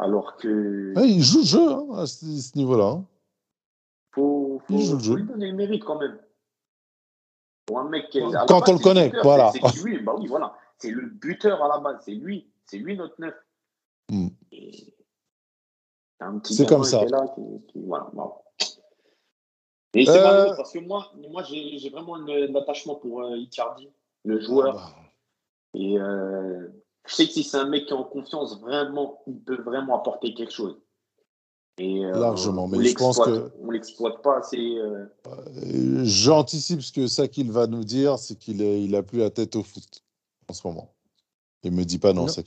Alors 0.00 0.36
que. 0.36 0.94
il 1.04 1.22
joue 1.22 1.40
le 1.40 1.44
jeu 1.44 1.70
hein, 1.70 1.86
à 1.98 2.06
ce, 2.06 2.56
niveau-là. 2.56 2.92
Hein. 2.92 3.04
Faut, 4.12 4.60
faut, 4.66 4.74
il 4.74 4.84
joue 4.84 4.96
le 4.96 5.02
jeu. 5.02 5.14
lui 5.16 5.24
donner 5.24 5.50
le 5.50 5.56
mérite 5.56 5.84
quand 5.84 5.98
même. 5.98 6.18
Pour 7.66 7.80
un 7.80 7.88
mec 7.88 8.08
qui 8.10 8.20
Quand 8.48 8.68
on 8.68 8.72
le 8.72 8.78
connaît, 8.78 9.12
voilà. 9.22 9.52
C'est 9.52 9.82
lui, 9.82 9.98
bah 9.98 10.14
oui, 10.16 10.28
voilà. 10.28 10.56
C'est 10.78 10.90
le 10.90 11.08
buteur 11.08 11.62
à 11.62 11.68
la 11.68 11.78
base, 11.78 12.02
c'est 12.04 12.14
lui. 12.14 12.50
C'est 12.64 12.78
lui 12.78 12.96
notre 12.96 13.20
neuf. 13.20 13.34
Hmm. 14.08 14.28
Et 14.52 14.94
c'est 16.44 16.68
comme 16.68 16.84
ça. 16.84 17.04
Là, 17.04 17.26
qui, 17.34 17.42
voilà, 17.74 18.10
Et 19.94 20.06
c'est 20.06 20.18
euh... 20.18 20.54
parce 20.56 20.72
que 20.72 20.78
moi, 20.78 21.12
moi 21.30 21.42
j'ai 21.42 21.90
vraiment 21.90 22.16
un 22.16 22.54
attachement 22.54 22.96
pour 22.96 23.22
euh, 23.22 23.36
Icardi, 23.36 23.88
le 24.24 24.40
joueur. 24.40 24.76
Ah 24.78 24.92
bah. 24.94 25.06
Et 25.76 25.98
euh, 25.98 26.68
je 27.06 27.14
sais 27.14 27.26
que 27.26 27.32
si 27.32 27.44
c'est 27.44 27.58
un 27.58 27.68
mec 27.68 27.86
qui 27.86 27.92
est 27.92 27.96
en 27.96 28.04
confiance, 28.04 28.58
vraiment, 28.60 29.22
il 29.26 29.38
peut 29.40 29.60
vraiment 29.60 29.98
apporter 30.00 30.32
quelque 30.32 30.52
chose. 30.52 30.80
Et, 31.78 32.02
euh, 32.02 32.18
Largement, 32.18 32.66
mais 32.66 32.82
je 32.82 32.94
pense 32.94 33.18
que. 33.18 33.52
On 33.60 33.70
l'exploite 33.70 34.22
pas 34.22 34.38
assez. 34.38 34.78
Euh, 34.78 35.06
j'anticipe 36.04 36.80
ce 36.80 36.90
que 36.90 37.06
ça 37.06 37.28
qu'il 37.28 37.52
va 37.52 37.66
nous 37.66 37.84
dire, 37.84 38.18
c'est 38.18 38.36
qu'il 38.36 38.62
il 38.62 38.96
a 38.96 39.02
plus 39.02 39.18
la 39.18 39.28
tête 39.28 39.54
au 39.56 39.62
foot 39.62 40.02
en 40.48 40.54
ce 40.54 40.66
moment. 40.66 40.94
Il 41.62 41.72
me 41.72 41.84
dit 41.84 41.98
pas 41.98 42.14
non, 42.14 42.28
ça 42.28 42.42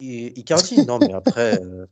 qu'il. 0.00 0.38
Icardi, 0.38 0.84
non, 0.86 0.98
mais 0.98 1.12
après, 1.12 1.60
euh, 1.62 1.86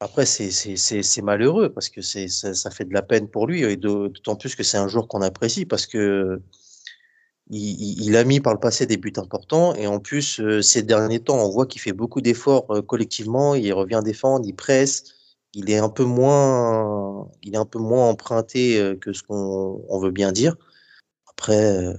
après 0.00 0.26
c'est 0.26 1.22
malheureux 1.22 1.72
parce 1.72 1.88
que 1.88 2.00
ça, 2.02 2.70
fait 2.70 2.84
de 2.84 2.94
la 2.94 3.02
peine 3.02 3.28
pour 3.28 3.46
lui 3.46 3.62
et 3.62 3.76
d'autant 3.76 4.36
plus 4.36 4.54
que 4.54 4.62
c'est 4.62 4.78
un 4.78 4.88
joueur 4.88 5.08
qu'on 5.08 5.22
apprécie 5.22 5.66
parce 5.66 5.86
que 5.86 6.40
il, 7.48 8.16
a 8.16 8.24
mis 8.24 8.40
par 8.40 8.54
le 8.54 8.58
passé 8.58 8.86
des 8.86 8.96
buts 8.96 9.12
importants 9.16 9.72
et 9.76 9.86
en 9.86 10.00
plus 10.00 10.40
euh, 10.40 10.62
ces 10.62 10.82
derniers 10.82 11.20
temps 11.20 11.38
on 11.38 11.48
voit 11.48 11.66
qu'il 11.66 11.80
fait 11.80 11.92
beaucoup 11.92 12.20
d'efforts 12.20 12.68
euh, 12.70 12.82
collectivement, 12.82 13.54
il 13.54 13.72
revient 13.72 14.00
défendre, 14.04 14.44
il 14.46 14.54
presse, 14.54 15.04
il 15.54 15.70
est 15.70 15.78
un 15.78 15.88
peu 15.88 16.04
moins, 16.04 17.28
il 17.42 17.54
est 17.54 17.58
un 17.58 17.64
peu 17.64 17.78
moins 17.78 18.08
emprunté 18.08 18.96
que 19.00 19.12
ce 19.12 19.22
qu'on 19.22 20.00
veut 20.00 20.10
bien 20.10 20.32
dire. 20.32 20.56
Après, 21.28 21.96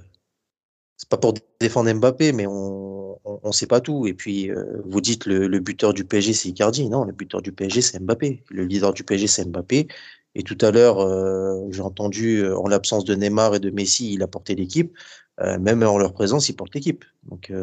c'est 1.07 1.11
pas 1.11 1.17
pour 1.17 1.35
défendre 1.61 1.93
Mbappé, 1.93 2.33
mais 2.33 2.47
on 2.47 3.17
ne 3.23 3.51
sait 3.53 3.65
pas 3.65 3.79
tout. 3.79 4.07
Et 4.07 4.13
puis, 4.13 4.51
euh, 4.51 4.81
vous 4.85 4.99
dites 4.99 5.25
le, 5.25 5.47
le 5.47 5.59
buteur 5.61 5.93
du 5.93 6.03
PSG, 6.03 6.33
c'est 6.33 6.49
Icardi. 6.49 6.89
Non, 6.89 7.05
le 7.05 7.13
buteur 7.13 7.41
du 7.41 7.53
PSG, 7.53 7.81
c'est 7.81 7.99
Mbappé. 8.01 8.43
Le 8.49 8.65
leader 8.65 8.93
du 8.93 9.05
PSG, 9.05 9.27
c'est 9.27 9.45
Mbappé. 9.45 9.87
Et 10.35 10.43
tout 10.43 10.57
à 10.59 10.71
l'heure, 10.71 10.99
euh, 10.99 11.65
j'ai 11.71 11.81
entendu, 11.81 12.39
euh, 12.39 12.57
en 12.57 12.67
l'absence 12.67 13.05
de 13.05 13.15
Neymar 13.15 13.55
et 13.55 13.61
de 13.61 13.69
Messi, 13.69 14.15
il 14.15 14.21
a 14.21 14.27
porté 14.27 14.53
l'équipe. 14.53 14.93
même 15.39 15.81
en 15.83 15.97
leur 15.97 16.13
présence, 16.13 16.49
il 16.49 16.55
porte 16.55 16.75
l'équipe. 16.75 17.05
Donc, 17.29 17.53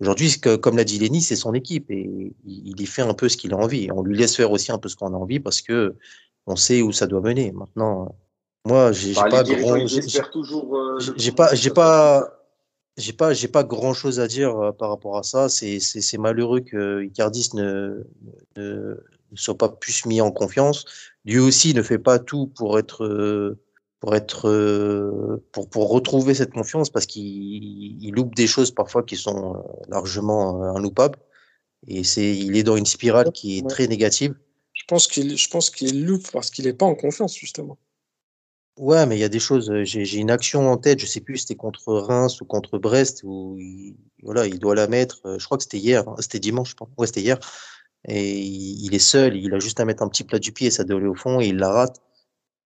aujourd'hui, 0.00 0.38
comme 0.60 0.76
l'a 0.76 0.84
dit 0.84 0.98
Lenny, 0.98 1.22
c'est 1.22 1.36
son 1.36 1.54
équipe. 1.54 1.90
Et 1.90 2.34
il, 2.44 2.78
y 2.78 2.86
fait 2.86 3.02
un 3.02 3.14
peu 3.14 3.30
ce 3.30 3.38
qu'il 3.38 3.54
a 3.54 3.56
envie. 3.56 3.88
on 3.92 4.02
lui 4.02 4.18
laisse 4.18 4.36
faire 4.36 4.50
aussi 4.50 4.72
un 4.72 4.78
peu 4.78 4.90
ce 4.90 4.96
qu'on 4.96 5.14
a 5.14 5.16
envie 5.16 5.40
parce 5.40 5.62
que 5.62 5.94
on 6.46 6.56
sait 6.56 6.82
où 6.82 6.92
ça 6.92 7.06
doit 7.06 7.22
mener. 7.22 7.52
Maintenant, 7.52 8.14
moi, 8.66 8.92
j'ai 8.92 9.14
bah, 9.14 9.28
pas. 9.30 9.44
J'ai 11.16 11.32
pas, 11.32 11.54
j'ai 11.54 11.70
pas 11.70 12.43
j'ai 12.96 13.12
pas, 13.12 13.34
j'ai 13.34 13.48
pas 13.48 13.64
grand 13.64 13.92
chose 13.92 14.20
à 14.20 14.28
dire 14.28 14.56
euh, 14.56 14.72
par 14.72 14.90
rapport 14.90 15.16
à 15.16 15.22
ça. 15.22 15.48
C'est, 15.48 15.80
c'est, 15.80 16.00
c'est 16.00 16.18
malheureux 16.18 16.60
que 16.60 17.04
Icardis 17.04 17.50
ne, 17.54 18.04
ne, 18.56 18.96
soit 19.34 19.58
pas 19.58 19.68
plus 19.68 20.06
mis 20.06 20.20
en 20.20 20.30
confiance. 20.30 20.84
Lui 21.24 21.38
aussi 21.38 21.74
ne 21.74 21.82
fait 21.82 21.98
pas 21.98 22.18
tout 22.18 22.46
pour 22.46 22.78
être, 22.78 23.04
euh, 23.04 23.58
pour 24.00 24.14
être, 24.14 24.48
euh, 24.48 25.44
pour, 25.52 25.68
pour 25.68 25.90
retrouver 25.90 26.34
cette 26.34 26.52
confiance 26.52 26.90
parce 26.90 27.06
qu'il 27.06 28.02
il 28.02 28.12
loupe 28.12 28.34
des 28.34 28.46
choses 28.46 28.70
parfois 28.70 29.02
qui 29.02 29.16
sont 29.16 29.64
largement 29.88 30.76
inloupables. 30.76 31.18
Et 31.86 32.04
c'est, 32.04 32.36
il 32.36 32.56
est 32.56 32.62
dans 32.62 32.76
une 32.76 32.86
spirale 32.86 33.32
qui 33.32 33.58
est 33.58 33.68
très 33.68 33.88
négative. 33.88 34.34
Je 34.72 34.84
pense 34.86 35.06
qu'il, 35.06 35.36
je 35.36 35.48
pense 35.48 35.70
qu'il 35.70 36.04
loupe 36.04 36.30
parce 36.32 36.50
qu'il 36.50 36.64
n'est 36.66 36.72
pas 36.72 36.86
en 36.86 36.94
confiance 36.94 37.36
justement. 37.36 37.78
Ouais, 38.76 39.06
mais 39.06 39.16
il 39.16 39.20
y 39.20 39.24
a 39.24 39.28
des 39.28 39.38
choses. 39.38 39.70
Euh, 39.70 39.84
j'ai 39.84 40.18
une 40.18 40.30
action 40.30 40.68
en 40.70 40.76
tête. 40.76 40.98
Je 40.98 41.06
sais 41.06 41.20
plus, 41.20 41.38
c'était 41.38 41.54
contre 41.54 41.94
Reims 41.94 42.40
ou 42.40 42.44
contre 42.44 42.78
Brest 42.78 43.22
où 43.24 43.56
il, 43.58 43.94
voilà, 44.22 44.46
il 44.46 44.58
doit 44.58 44.74
la 44.74 44.88
mettre. 44.88 45.20
Euh, 45.26 45.38
je 45.38 45.44
crois 45.44 45.56
que 45.56 45.62
c'était 45.62 45.78
hier. 45.78 46.08
Hein, 46.08 46.16
c'était 46.18 46.40
dimanche, 46.40 46.70
je 46.70 46.74
pense. 46.74 46.88
Ouais, 46.98 47.06
c'était 47.06 47.20
hier. 47.20 47.38
Et 48.08 48.40
il, 48.40 48.94
est 48.94 48.98
seul. 48.98 49.36
Il 49.36 49.54
a 49.54 49.60
juste 49.60 49.78
à 49.80 49.84
mettre 49.84 50.02
un 50.02 50.08
petit 50.08 50.24
plat 50.24 50.38
du 50.38 50.52
pied, 50.52 50.70
ça 50.70 50.84
doit 50.84 50.98
aller 50.98 51.06
au 51.06 51.14
fond 51.14 51.40
et 51.40 51.46
il 51.46 51.56
la 51.56 51.70
rate. 51.70 52.02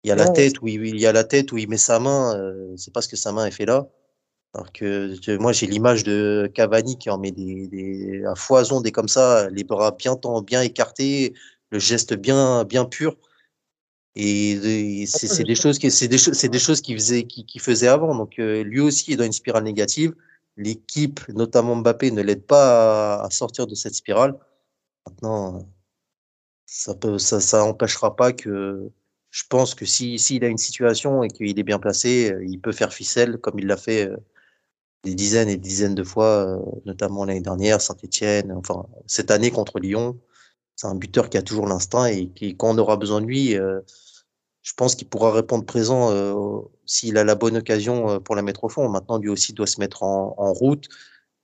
Il 0.03 0.09
y 0.09 0.12
a 0.12 0.16
la 0.16 0.28
tête 0.28 0.62
où 0.62 0.68
il, 0.68 0.86
il, 0.86 0.98
y 0.98 1.07
a 1.07 1.12
la 1.12 1.24
tête 1.24 1.53
où 1.53 1.59
il 1.59 1.68
met 1.68 1.76
sa 1.76 2.01
main. 2.01 2.34
Euh, 2.36 2.74
c'est 2.76 2.92
pas 2.92 3.03
ce 3.03 3.09
que 3.09 3.16
sa 3.16 3.32
main 3.32 3.46
est 3.46 3.51
fait 3.51 3.66
là. 3.66 3.88
Alors 4.55 4.72
que 4.72 5.36
moi 5.36 5.53
j'ai 5.53 5.66
l'image 5.66 6.03
de 6.03 6.51
Cavani 6.53 6.98
qui 6.98 7.11
en 7.11 7.18
met 7.18 7.30
des, 7.30 7.68
des 7.68 8.24
à 8.24 8.34
foison 8.34 8.80
des 8.80 8.90
comme 8.90 9.07
ça, 9.07 9.48
les 9.51 9.62
bras 9.62 9.92
bien 9.92 10.16
bien 10.44 10.62
écartés, 10.62 11.34
le 11.70 11.78
geste 11.78 12.14
bien 12.14 12.64
bien 12.64 12.84
pur. 12.84 13.16
Et 14.16 15.06
c'est 15.06 15.44
des 15.44 15.54
choses 15.54 15.78
qui 15.78 15.90
c'est 15.90 16.08
des, 16.08 16.18
c'est 16.18 16.48
des 16.48 16.58
choses 16.58 16.80
qui 16.80 16.94
faisait 16.94 17.24
qui, 17.24 17.46
qui 17.46 17.58
faisait 17.58 17.86
avant. 17.88 18.14
Donc 18.14 18.38
euh, 18.38 18.62
lui 18.64 18.80
aussi 18.80 19.12
est 19.12 19.16
dans 19.16 19.24
une 19.24 19.32
spirale 19.32 19.64
négative. 19.64 20.14
L'équipe, 20.56 21.20
notamment 21.28 21.76
Mbappé, 21.76 22.11
ne 22.11 22.22
l'aide 22.22 22.44
pas 22.44 23.22
à, 23.22 23.30
sortir 23.30 23.66
de 23.66 23.74
cette 23.74 23.94
spirale. 23.94 24.36
Maintenant, 25.06 25.66
ça 26.66 26.94
peut 26.94 27.18
ça 27.18 27.40
ça 27.40 27.64
empêchera 27.64 28.16
pas 28.16 28.32
que 28.32 28.90
je 29.30 29.44
pense 29.48 29.74
que 29.74 29.86
si 29.86 30.18
s'il 30.18 30.44
a 30.44 30.48
une 30.48 30.58
situation 30.58 31.22
et 31.22 31.28
qu'il 31.28 31.58
est 31.58 31.62
bien 31.62 31.78
placé, 31.78 32.32
euh, 32.32 32.44
il 32.44 32.61
peut 32.61 32.72
faire 32.72 32.92
ficelle 32.92 33.38
comme 33.38 33.58
il 33.61 33.66
l'a 33.66 33.76
fait 33.76 34.08
euh, 34.08 34.16
des 35.04 35.14
dizaines 35.14 35.48
et 35.48 35.56
des 35.56 35.62
dizaines 35.62 35.94
de 35.94 36.04
fois, 36.04 36.61
notamment 36.84 37.24
l'année 37.24 37.40
dernière, 37.40 37.80
Saint-Etienne, 37.80 38.52
enfin 38.52 38.86
cette 39.06 39.30
année 39.30 39.50
contre 39.50 39.78
Lyon. 39.80 40.20
C'est 40.80 40.86
un 40.86 40.94
buteur 40.94 41.28
qui 41.28 41.36
a 41.36 41.42
toujours 41.42 41.66
l'instinct 41.66 42.06
et 42.06 42.28
qui, 42.30 42.56
quand 42.56 42.74
on 42.74 42.78
aura 42.78 42.96
besoin 42.96 43.20
de 43.20 43.26
lui, 43.26 43.54
euh, 43.54 43.80
je 44.62 44.72
pense 44.72 44.94
qu'il 44.94 45.06
pourra 45.10 45.30
répondre 45.30 45.66
présent 45.66 46.10
euh, 46.10 46.32
s'il 46.86 47.18
a 47.18 47.24
la 47.24 47.34
bonne 47.34 47.58
occasion 47.58 48.08
euh, 48.08 48.18
pour 48.18 48.34
la 48.34 48.40
mettre 48.40 48.64
au 48.64 48.70
fond. 48.70 48.88
Maintenant, 48.88 49.18
lui 49.18 49.28
aussi 49.28 49.52
doit 49.52 49.66
se 49.66 49.78
mettre 49.78 50.04
en, 50.04 50.52
route 50.54 50.88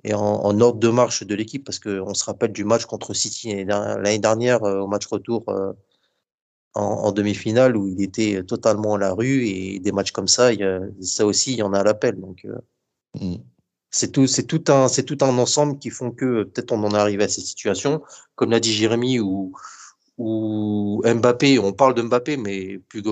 et 0.05 0.15
en, 0.15 0.59
ordre 0.61 0.79
de 0.79 0.89
marche 0.89 1.23
de 1.23 1.35
l'équipe 1.35 1.65
parce 1.65 1.79
qu'on 1.79 2.15
se 2.15 2.25
rappelle 2.25 2.53
du 2.53 2.65
match 2.65 2.87
contre 2.87 3.13
City 3.13 3.67
l'année 3.67 4.19
dernière 4.19 4.63
au 4.63 4.87
match 4.87 5.05
retour 5.07 5.45
en, 6.73 7.13
demi-finale 7.13 7.77
où 7.77 7.89
il 7.89 8.01
était 8.03 8.43
totalement 8.43 8.95
à 8.95 8.99
la 8.99 9.13
rue 9.13 9.47
et 9.47 9.81
des 9.81 9.93
matchs 9.93 10.13
comme 10.13 10.29
ça, 10.29 10.49
ça 11.03 11.27
aussi, 11.27 11.53
il 11.53 11.59
y 11.59 11.63
en 11.63 11.75
a 11.75 11.81
à 11.81 11.85
l'appel. 11.85 12.19
Donc, 12.19 12.47
mmh 13.21 13.37
c'est 13.97 14.13
tout, 14.13 14.27
c'est 14.27 14.43
tout 14.43 14.63
un, 14.69 14.89
c'est 14.89 15.05
tout 15.05 15.17
un 15.23 15.39
ensemble 15.39 15.79
qui 15.79 15.89
font 15.89 16.11
que 16.11 16.45
peut-être 16.45 16.73
on 16.73 16.85
en 16.85 16.91
est 16.91 16.99
arrivé 16.99 17.25
à 17.25 17.29
cette 17.29 17.45
situation, 17.45 18.03
comme 18.35 18.51
l'a 18.51 18.61
dit 18.61 18.73
Jérémy, 18.73 19.21
où 19.21 19.55
Mbappé, 21.03 21.59
on 21.59 21.73
parle 21.73 21.95
de 21.95 22.03
Mbappé, 22.03 22.37
mais 22.37 22.79
plus, 22.79 23.03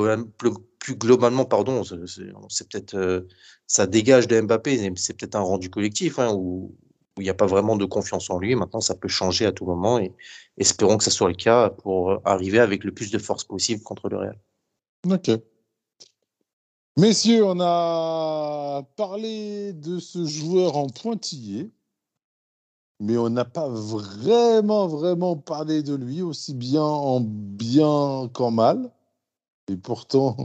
globalement, 0.90 1.46
pardon, 1.46 1.82
c'est 1.84 2.68
peut-être 2.68 2.94
euh, 2.94 3.22
ça 3.66 3.86
dégage 3.86 4.28
de 4.28 4.38
Mbappé, 4.38 4.92
c'est 4.96 5.16
peut-être 5.16 5.36
un 5.36 5.40
rendu 5.40 5.70
collectif 5.70 6.18
hein, 6.18 6.34
où 6.34 6.74
il 7.16 7.22
n'y 7.22 7.30
a 7.30 7.34
pas 7.34 7.46
vraiment 7.46 7.76
de 7.76 7.86
confiance 7.86 8.28
en 8.28 8.38
lui. 8.38 8.54
Maintenant, 8.54 8.82
ça 8.82 8.94
peut 8.94 9.08
changer 9.08 9.46
à 9.46 9.52
tout 9.52 9.64
moment 9.64 9.98
et 9.98 10.12
espérons 10.58 10.98
que 10.98 11.04
ce 11.04 11.10
soit 11.10 11.28
le 11.28 11.34
cas 11.34 11.70
pour 11.70 12.20
arriver 12.26 12.58
avec 12.58 12.84
le 12.84 12.92
plus 12.92 13.10
de 13.10 13.18
force 13.18 13.44
possible 13.44 13.82
contre 13.82 14.10
le 14.10 14.18
Real. 14.18 14.38
Ok. 15.08 15.30
Messieurs, 16.96 17.44
on 17.44 17.58
a 17.60 18.82
parlé 18.96 19.72
de 19.72 19.98
ce 19.98 20.24
joueur 20.26 20.76
en 20.76 20.88
pointillé 20.88 21.72
mais 23.00 23.16
on 23.16 23.28
n'a 23.28 23.44
pas 23.44 23.68
vraiment, 23.68 24.86
vraiment 24.86 25.36
parlé 25.36 25.82
de 25.82 25.94
lui, 25.94 26.22
aussi 26.22 26.54
bien 26.54 26.82
en 26.82 27.20
bien 27.20 28.30
qu'en 28.32 28.50
mal. 28.50 28.90
Et 29.68 29.76
pourtant, 29.76 30.36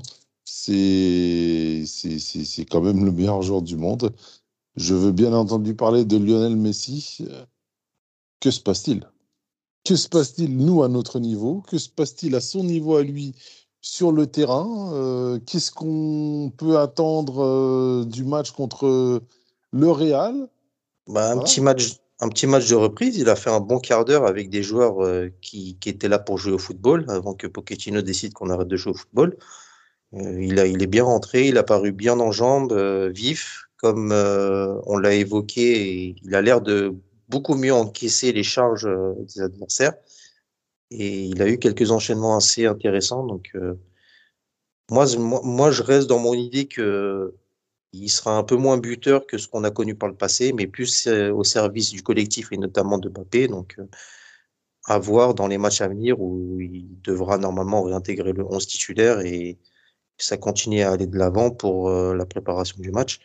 c'est 0.45 1.85
quand 2.69 2.81
même 2.81 3.05
le 3.05 3.11
meilleur 3.11 3.41
joueur 3.41 3.61
du 3.61 3.75
monde. 3.75 4.13
Je 4.75 4.93
veux 4.95 5.11
bien 5.11 5.33
entendu 5.33 5.75
parler 5.75 6.05
de 6.05 6.17
Lionel 6.17 6.55
Messi. 6.55 7.19
Que 8.39 8.51
se 8.51 8.59
passe-t-il? 8.59 9.07
Que 9.83 9.95
se 9.95 10.09
passe-t-il, 10.09 10.57
nous, 10.57 10.83
à 10.83 10.89
notre 10.89 11.19
niveau? 11.19 11.61
Que 11.61 11.77
se 11.77 11.89
passe-t-il 11.89 12.35
à 12.35 12.41
son 12.41 12.63
niveau 12.63 12.95
à 12.97 13.03
lui 13.03 13.35
sur 13.81 14.11
le 14.11 14.27
terrain 14.27 14.91
euh, 14.93 15.39
Qu'est-ce 15.45 15.71
qu'on 15.71 16.51
peut 16.55 16.77
attendre 16.77 17.43
euh, 17.43 18.05
du 18.05 18.23
match 18.23 18.51
contre 18.51 19.21
le 19.71 19.91
Real? 19.91 20.47
Bah, 21.07 21.31
Un 21.31 21.39
petit 21.39 21.61
match 21.61 21.97
un 22.21 22.27
petit 22.27 22.47
match 22.47 22.67
de 22.67 22.75
reprise. 22.75 23.17
Il 23.17 23.29
a 23.29 23.37
fait 23.37 23.49
un 23.49 23.61
bon 23.61 23.79
quart 23.79 24.03
d'heure 24.03 24.25
avec 24.25 24.49
des 24.49 24.61
joueurs 24.61 25.01
euh, 25.05 25.29
qui, 25.41 25.77
qui, 25.79 25.87
étaient 25.87 26.09
là 26.09 26.19
pour 26.19 26.37
jouer 26.37 26.51
au 26.51 26.57
football 26.57 27.05
avant 27.07 27.33
que 27.33 27.47
Pochettino 27.47 28.01
décide 28.01 28.33
qu'on 28.33 28.49
arrête 28.49 28.67
de 28.67 28.75
jouer 28.75 28.91
au 28.91 28.95
football. 28.95 29.37
Il, 30.11 30.59
a, 30.59 30.65
il 30.65 30.83
est 30.83 30.87
bien 30.87 31.03
rentré, 31.03 31.47
il 31.47 31.57
a 31.57 31.63
paru 31.63 31.93
bien 31.93 32.19
en 32.19 32.31
jambes, 32.31 32.73
vif, 33.13 33.65
comme 33.77 34.11
on 34.11 34.97
l'a 34.97 35.13
évoqué. 35.13 36.15
il 36.21 36.35
a 36.35 36.41
l'air 36.41 36.61
de 36.61 36.95
beaucoup 37.29 37.53
mieux 37.53 37.73
encaisser 37.73 38.33
les 38.33 38.43
charges 38.43 38.89
des 39.33 39.41
adversaires. 39.41 39.93
Et 40.91 41.25
il 41.25 41.41
a 41.41 41.47
eu 41.47 41.59
quelques 41.59 41.91
enchaînements 41.91 42.35
assez 42.35 42.65
intéressants. 42.65 43.25
Donc, 43.25 43.51
moi, 44.89 45.05
moi, 45.17 45.41
moi, 45.43 45.71
je 45.71 45.83
reste 45.83 46.07
dans 46.07 46.19
mon 46.19 46.33
idée 46.33 46.67
que 46.67 47.33
il 47.93 48.09
sera 48.09 48.37
un 48.37 48.43
peu 48.43 48.55
moins 48.55 48.77
buteur 48.77 49.25
que 49.25 49.37
ce 49.37 49.47
qu'on 49.47 49.63
a 49.63 49.71
connu 49.71 49.95
par 49.95 50.09
le 50.09 50.15
passé, 50.15 50.53
mais 50.53 50.67
plus 50.67 51.07
euh, 51.07 51.31
au 51.33 51.43
service 51.43 51.89
du 51.91 52.03
collectif 52.03 52.51
et 52.51 52.57
notamment 52.57 52.97
de 52.97 53.09
Mbappé. 53.09 53.47
Donc, 53.47 53.75
euh, 53.79 53.87
à 54.85 54.99
voir 54.99 55.33
dans 55.35 55.47
les 55.47 55.57
matchs 55.57 55.81
à 55.81 55.87
venir 55.87 56.19
où 56.21 56.59
il 56.59 57.01
devra 57.01 57.37
normalement 57.37 57.83
réintégrer 57.83 58.33
le 58.33 58.45
11 58.45 58.67
titulaire 58.67 59.19
et 59.21 59.59
ça 60.17 60.37
continue 60.37 60.81
à 60.81 60.91
aller 60.91 61.07
de 61.07 61.17
l'avant 61.17 61.51
pour 61.51 61.89
euh, 61.89 62.15
la 62.15 62.25
préparation 62.25 62.77
du 62.79 62.91
match. 62.91 63.19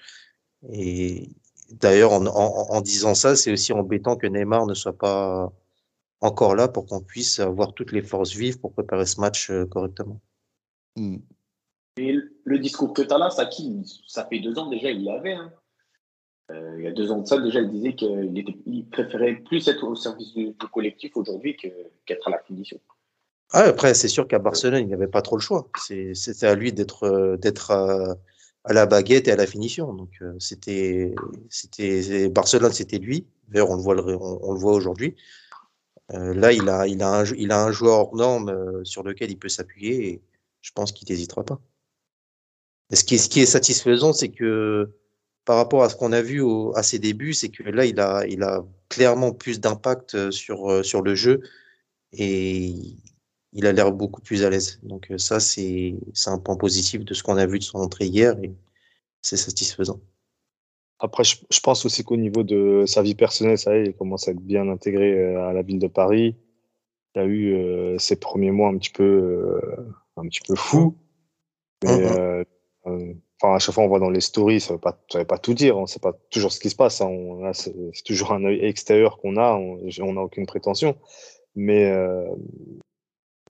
Et 0.72 1.30
d'ailleurs, 1.70 2.12
en, 2.12 2.26
en, 2.26 2.80
disant 2.80 3.14
ça, 3.14 3.36
c'est 3.36 3.52
aussi 3.52 3.72
embêtant 3.72 4.16
que 4.16 4.26
Neymar 4.26 4.66
ne 4.66 4.74
soit 4.74 4.96
pas 4.98 5.52
encore 6.24 6.54
là 6.54 6.68
pour 6.68 6.86
qu'on 6.86 7.00
puisse 7.00 7.40
avoir 7.40 7.74
toutes 7.74 7.92
les 7.92 8.02
forces 8.02 8.34
vives 8.34 8.58
pour 8.58 8.72
préparer 8.72 9.06
ce 9.06 9.20
match 9.20 9.50
correctement. 9.70 10.20
Hmm. 10.96 11.18
Et 11.96 12.16
le 12.44 12.58
discours 12.58 12.92
que 12.92 13.02
tu 13.02 13.12
as 13.12 13.18
là, 13.18 13.30
ça, 13.30 13.46
qui, 13.46 13.82
ça 14.06 14.24
fait 14.26 14.40
deux 14.40 14.58
ans 14.58 14.68
déjà, 14.68 14.90
il 14.90 15.04
l'avait. 15.04 15.34
Hein. 15.34 15.52
Euh, 16.50 16.74
il 16.78 16.84
y 16.84 16.86
a 16.86 16.92
deux 16.92 17.10
ans 17.10 17.20
de 17.20 17.26
ça, 17.26 17.40
déjà, 17.40 17.60
il 17.60 17.70
disait 17.70 17.94
qu'il 17.94 18.44
il 18.66 18.86
préférait 18.86 19.36
plus 19.36 19.66
être 19.68 19.84
au 19.84 19.94
service 19.94 20.34
du, 20.34 20.54
collectif 20.72 21.16
aujourd'hui 21.16 21.56
qu'être 21.56 22.28
à 22.28 22.30
la 22.30 22.38
finition. 22.40 22.78
Ah, 23.52 23.62
après, 23.62 23.94
c'est 23.94 24.08
sûr 24.08 24.28
qu'à 24.28 24.38
Barcelone, 24.38 24.80
il 24.82 24.86
n'y 24.86 24.94
avait 24.94 25.08
pas 25.08 25.22
trop 25.22 25.36
le 25.36 25.40
choix. 25.40 25.68
C'était 26.14 26.46
à 26.46 26.54
lui 26.54 26.72
d'être 26.72 27.04
euh, 27.04 27.36
d'être 27.36 27.70
à, 27.70 28.16
la 28.68 28.86
baguette 28.86 29.28
et 29.28 29.32
à 29.32 29.36
la 29.36 29.46
finition. 29.46 29.94
Donc, 29.94 30.10
euh, 30.20 30.34
c'était 30.38 31.14
c'était 31.48 32.28
Barcelone, 32.28 32.72
c'était 32.72 32.98
lui. 32.98 33.26
D'ailleurs, 33.48 33.70
on 33.70 33.76
le 33.76 33.82
voit, 33.82 33.94
on, 33.94 34.52
le 34.52 34.58
voit 34.58 34.72
aujourd'hui. 34.72 35.14
Là, 36.10 36.52
il 36.52 36.68
a, 36.68 36.86
il, 36.86 37.02
a 37.02 37.20
un, 37.20 37.24
il 37.24 37.50
a 37.52 37.62
un 37.62 37.72
joueur 37.72 37.98
hors 38.00 38.16
norme 38.16 38.84
sur 38.84 39.02
lequel 39.02 39.30
il 39.30 39.38
peut 39.38 39.48
s'appuyer 39.48 40.08
et 40.08 40.22
je 40.60 40.72
pense 40.72 40.92
qu'il 40.92 41.08
n'hésitera 41.08 41.44
pas 41.44 41.60
ce 42.92 43.04
qui 43.04 43.14
est, 43.16 43.18
ce 43.18 43.28
qui 43.28 43.40
est 43.40 43.46
satisfaisant, 43.46 44.12
c'est 44.12 44.30
que 44.30 44.90
par 45.44 45.56
rapport 45.56 45.82
à 45.82 45.88
ce 45.88 45.96
qu'on 45.96 46.12
a 46.12 46.22
vu 46.22 46.42
à 46.74 46.82
ses 46.82 46.98
débuts, 46.98 47.34
c'est 47.34 47.50
que 47.50 47.62
là, 47.64 47.84
il 47.86 48.00
a, 48.00 48.26
il 48.26 48.42
a 48.42 48.64
clairement 48.88 49.32
plus 49.32 49.60
d'impact 49.60 50.14
euh, 50.14 50.30
sur, 50.30 50.70
euh, 50.70 50.82
sur 50.82 51.02
le 51.02 51.14
jeu 51.14 51.40
et 52.12 52.72
il 53.52 53.66
a 53.66 53.72
l'air 53.72 53.92
beaucoup 53.92 54.20
plus 54.20 54.44
à 54.44 54.50
l'aise. 54.50 54.80
Donc 54.82 55.10
euh, 55.10 55.18
ça, 55.18 55.40
c'est 55.40 55.96
un 56.26 56.38
point 56.38 56.56
positif 56.56 57.04
de 57.04 57.14
ce 57.14 57.22
qu'on 57.22 57.36
a 57.36 57.46
vu 57.46 57.58
de 57.58 57.64
son 57.64 57.78
entrée 57.78 58.06
hier 58.06 58.36
et 58.42 58.54
c'est 59.22 59.36
satisfaisant. 59.36 60.00
Après, 61.00 61.24
je, 61.24 61.60
pense 61.60 61.84
aussi 61.84 62.04
qu'au 62.04 62.16
niveau 62.16 62.44
de 62.44 62.84
sa 62.86 63.02
vie 63.02 63.14
personnelle, 63.14 63.58
ça 63.58 63.76
y 63.76 63.80
est, 63.80 63.86
il 63.86 63.94
commence 63.94 64.28
à 64.28 64.30
être 64.30 64.40
bien 64.40 64.68
intégré 64.68 65.34
à 65.36 65.52
la 65.52 65.62
ville 65.62 65.78
de 65.78 65.88
Paris. 65.88 66.36
Il 67.14 67.20
a 67.20 67.26
eu 67.26 67.98
ses 67.98 68.16
premiers 68.16 68.52
mois 68.52 68.68
un 68.68 68.78
petit 68.78 68.90
peu, 68.90 69.60
un 70.16 70.26
petit 70.28 70.40
peu 70.46 70.54
fous. 70.54 70.96
Mais 71.82 71.98
mmh 71.98 72.44
euh, 72.86 73.14
enfin, 73.40 73.54
à 73.54 73.58
chaque 73.58 73.74
fois, 73.74 73.84
on 73.84 73.88
voit 73.88 73.98
dans 73.98 74.10
les 74.10 74.20
stories, 74.20 74.60
ça 74.60 74.72
ne 74.72 74.76
veut, 74.76 74.80
pas, 74.80 74.98
veut 75.14 75.24
pas 75.24 75.38
tout 75.38 75.54
dire. 75.54 75.76
On 75.78 75.82
ne 75.82 75.86
sait 75.86 76.00
pas 76.00 76.12
toujours 76.30 76.52
ce 76.52 76.60
qui 76.60 76.70
se 76.70 76.76
passe. 76.76 77.00
Hein. 77.00 77.50
C'est 77.52 78.04
toujours 78.04 78.32
un 78.32 78.44
œil 78.44 78.64
extérieur 78.64 79.18
qu'on 79.18 79.36
a. 79.36 79.54
On 79.54 80.12
n'a 80.12 80.20
aucune 80.20 80.46
prétention. 80.46 80.96
Mais 81.54 81.84
euh, 81.84 82.26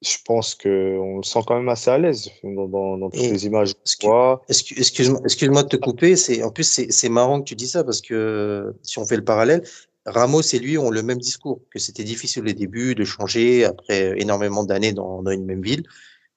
je 0.04 0.18
pense 0.24 0.54
qu'on 0.54 1.16
le 1.18 1.22
sent 1.22 1.40
quand 1.46 1.56
même 1.56 1.68
assez 1.68 1.90
à 1.90 1.98
l'aise 1.98 2.30
dans, 2.42 2.68
dans, 2.68 3.10
toutes 3.10 3.20
les 3.20 3.46
images. 3.46 3.74
Excuse-moi 3.84 4.42
excuse 5.24 5.48
de 5.48 5.62
te 5.62 5.76
couper. 5.76 6.14
En 6.42 6.50
plus, 6.50 6.86
c'est 6.88 7.08
marrant 7.08 7.40
que 7.40 7.44
tu 7.44 7.54
dis 7.54 7.68
ça 7.68 7.84
parce 7.84 8.00
que 8.00 8.74
si 8.82 8.98
on 8.98 9.06
fait 9.06 9.16
le 9.16 9.24
parallèle, 9.24 9.62
Ramos 10.06 10.42
et 10.42 10.58
lui 10.58 10.76
ont 10.76 10.90
le 10.90 11.02
même 11.02 11.18
discours, 11.18 11.60
que 11.70 11.78
c'était 11.78 12.04
difficile 12.04 12.42
au 12.42 12.52
début 12.52 12.94
de 12.94 13.04
changer 13.04 13.64
après 13.64 14.20
énormément 14.20 14.64
d'années 14.64 14.92
dans, 14.92 15.22
dans, 15.22 15.30
une 15.30 15.46
même 15.46 15.62
ville. 15.62 15.84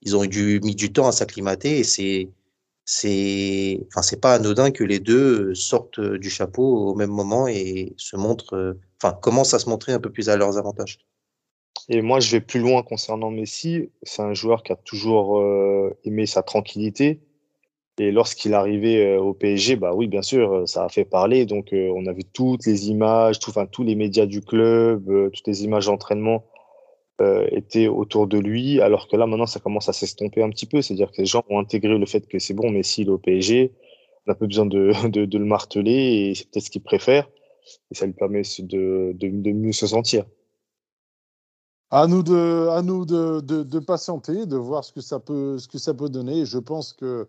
Ils 0.01 0.15
ont 0.15 0.25
dû 0.25 0.59
mis 0.63 0.75
du 0.75 0.93
temps 0.93 1.07
à 1.07 1.11
s'acclimater 1.11 1.79
et 1.79 1.83
c'est 1.83 2.29
c'est 2.85 3.85
enfin 3.87 4.01
c'est 4.01 4.21
pas 4.21 4.35
anodin 4.35 4.71
que 4.71 4.85
les 4.85 4.99
deux 4.99 5.53
sortent 5.53 5.99
du 5.99 6.29
chapeau 6.29 6.87
au 6.87 6.95
même 6.95 7.09
moment 7.09 7.47
et 7.49 7.93
se 7.97 8.15
montrent 8.15 8.77
enfin 9.01 9.13
commencent 9.21 9.53
à 9.53 9.59
se 9.59 9.67
montrer 9.69 9.91
un 9.91 9.99
peu 9.99 10.09
plus 10.09 10.29
à 10.29 10.37
leurs 10.37 10.57
avantages. 10.57 10.99
Et 11.89 12.01
moi 12.01 12.19
je 12.19 12.31
vais 12.31 12.41
plus 12.41 12.59
loin 12.59 12.83
concernant 12.83 13.31
Messi, 13.31 13.89
c'est 14.03 14.21
un 14.21 14.33
joueur 14.33 14.63
qui 14.63 14.73
a 14.73 14.75
toujours 14.75 15.39
euh, 15.39 15.97
aimé 16.03 16.25
sa 16.25 16.43
tranquillité. 16.43 17.21
Et 17.99 18.11
lorsqu'il 18.11 18.53
arrivé 18.53 19.03
euh, 19.05 19.19
au 19.19 19.33
PSG, 19.33 19.75
bah 19.77 19.93
oui 19.95 20.07
bien 20.07 20.21
sûr 20.21 20.67
ça 20.67 20.85
a 20.85 20.89
fait 20.89 21.05
parler. 21.05 21.45
Donc 21.45 21.73
euh, 21.73 21.91
on 21.95 22.05
a 22.07 22.13
vu 22.13 22.23
toutes 22.25 22.65
les 22.65 22.89
images, 22.89 23.39
tout, 23.39 23.51
enfin 23.51 23.65
tous 23.65 23.83
les 23.83 23.95
médias 23.95 24.25
du 24.25 24.41
club, 24.41 25.31
toutes 25.33 25.47
les 25.47 25.63
images 25.63 25.87
d'entraînement 25.87 26.43
euh, 27.19 27.47
était 27.51 27.87
autour 27.87 28.27
de 28.27 28.37
lui, 28.37 28.79
alors 28.79 29.07
que 29.07 29.15
là 29.15 29.25
maintenant 29.25 29.47
ça 29.47 29.59
commence 29.59 29.89
à 29.89 29.93
s'estomper 29.93 30.43
un 30.43 30.51
petit 30.51 30.67
peu, 30.67 30.83
c'est-à-dire 30.83 31.11
que 31.11 31.17
les 31.17 31.25
gens 31.25 31.43
ont 31.49 31.57
intégré 31.59 31.97
le 31.97 32.05
fait 32.05 32.27
que 32.27 32.37
c'est 32.37 32.53
bon, 32.53 32.69
mais 32.69 32.83
s'il 32.83 33.07
est 33.07 33.11
au 33.11 33.17
PSG, 33.17 33.71
on 34.27 34.31
n'a 34.31 34.35
pas 34.35 34.45
besoin 34.45 34.67
de, 34.67 34.91
de, 35.09 35.25
de, 35.25 35.37
le 35.39 35.45
marteler 35.45 36.29
et 36.29 36.35
c'est 36.35 36.47
peut-être 36.51 36.65
ce 36.65 36.69
qu'il 36.69 36.83
préfère. 36.83 37.27
Et 37.91 37.95
ça 37.95 38.05
lui 38.05 38.13
permet 38.13 38.43
de, 38.59 39.13
de 39.15 39.51
mieux 39.51 39.71
se 39.71 39.87
sentir. 39.87 40.25
À 41.89 42.07
nous 42.07 42.23
de, 42.23 42.67
à 42.71 42.81
nous 42.81 43.05
de, 43.05 43.39
de, 43.41 43.79
patienter, 43.79 44.45
de 44.45 44.57
voir 44.57 44.83
ce 44.83 44.91
que 44.91 45.01
ça 45.01 45.19
peut, 45.19 45.57
ce 45.57 45.67
que 45.67 45.77
ça 45.77 45.93
peut 45.93 46.09
donner. 46.09 46.45
je 46.45 46.57
pense 46.59 46.93
que 46.93 47.27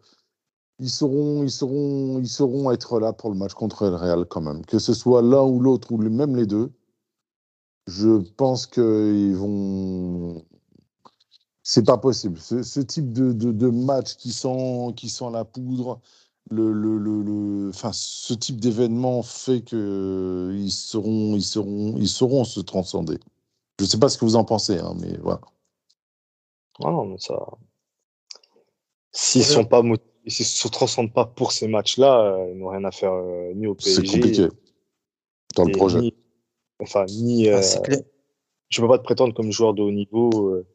ils 0.81 0.91
seront, 0.91 1.43
ils 1.43 1.51
seront, 1.51 2.19
ils 2.21 2.29
seront 2.29 2.71
être 2.71 3.01
là 3.01 3.13
pour 3.13 3.31
le 3.31 3.37
match 3.37 3.55
contre 3.55 3.89
le 3.89 3.97
Real 3.97 4.25
quand 4.27 4.41
même, 4.41 4.65
que 4.65 4.79
ce 4.79 4.95
soit 4.95 5.23
l'un 5.23 5.43
ou 5.43 5.61
l'autre 5.61 5.93
ou 5.93 5.99
même 5.99 6.37
les 6.37 6.47
deux 6.47 6.73
je 7.89 8.19
pense 8.37 8.67
qu'ils 8.67 9.35
vont. 9.35 10.45
C'est 11.63 11.85
pas 11.85 11.99
possible. 11.99 12.39
Ce, 12.39 12.81
type 12.81 13.13
de, 13.13 13.33
de, 13.33 13.69
match 13.69 14.17
qui 14.17 14.33
sent, 14.33 14.93
qui 14.97 15.09
sent 15.09 15.31
la 15.33 15.45
poudre, 15.45 16.01
le, 16.51 16.73
le, 16.73 16.99
le, 16.99 17.69
enfin, 17.71 17.91
ce 17.93 18.35
type 18.35 18.61
d'événement 18.61 19.23
fait 19.23 19.63
qu'ils 19.63 20.73
seront, 20.73 21.35
ils 21.37 21.43
seront, 21.43 21.95
ils 21.99 22.09
sauront 22.09 22.45
se 22.45 22.61
transcender. 22.61 23.19
Je 23.79 23.85
ne 23.85 23.89
sais 23.89 23.99
pas 23.99 24.09
ce 24.09 24.19
que 24.19 24.25
vous 24.25 24.37
en 24.37 24.45
pensez, 24.45 24.79
hein, 24.79 24.95
mais 25.01 25.17
voilà. 25.19 25.41
Ah 26.81 26.91
non, 26.91 27.07
mais 27.07 27.19
ça. 27.19 27.39
S'ils 29.13 29.45
sont 29.45 29.65
pas 29.65 29.83
s'ils 30.27 30.47
se 30.47 30.69
transcendent 30.69 31.13
pas 31.13 31.25
pour 31.25 31.53
ces 31.53 31.69
matchs-là, 31.69 32.21
euh, 32.21 32.51
ils 32.53 32.59
n'ont 32.59 32.69
rien 32.69 32.85
à 32.85 32.91
faire 32.91 33.13
euh, 33.13 33.53
ni 33.55 33.67
au 33.67 33.75
PSG. 33.75 34.07
C'est 34.07 34.13
compliqué 34.13 34.49
dans 35.57 35.65
le 35.65 35.73
projet. 35.73 36.15
Enfin, 36.81 37.07
ni. 37.07 37.49
Ah, 37.49 37.59
euh, 37.59 37.97
je 38.71 38.81
peux 38.81 38.89
pas 38.89 38.99
te 38.99 39.05
prétendre 39.05 39.35
comme 39.35 39.51
joueur 39.51 39.75
de 39.75 39.83
haut 39.83 39.91
niveau 39.91 40.51
euh, 40.51 40.67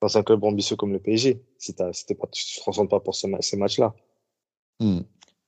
dans 0.00 0.18
un 0.18 0.22
club 0.22 0.44
ambitieux 0.44 0.76
comme 0.76 0.92
le 0.92 0.98
PSG 0.98 1.42
si, 1.58 1.72
pas, 1.72 1.90
tu 1.92 2.44
te 2.44 2.60
transcendes 2.60 2.90
pas 2.90 3.00
pour 3.00 3.14
ces 3.14 3.56
matchs-là. 3.56 3.94
Hmm. 4.80 5.00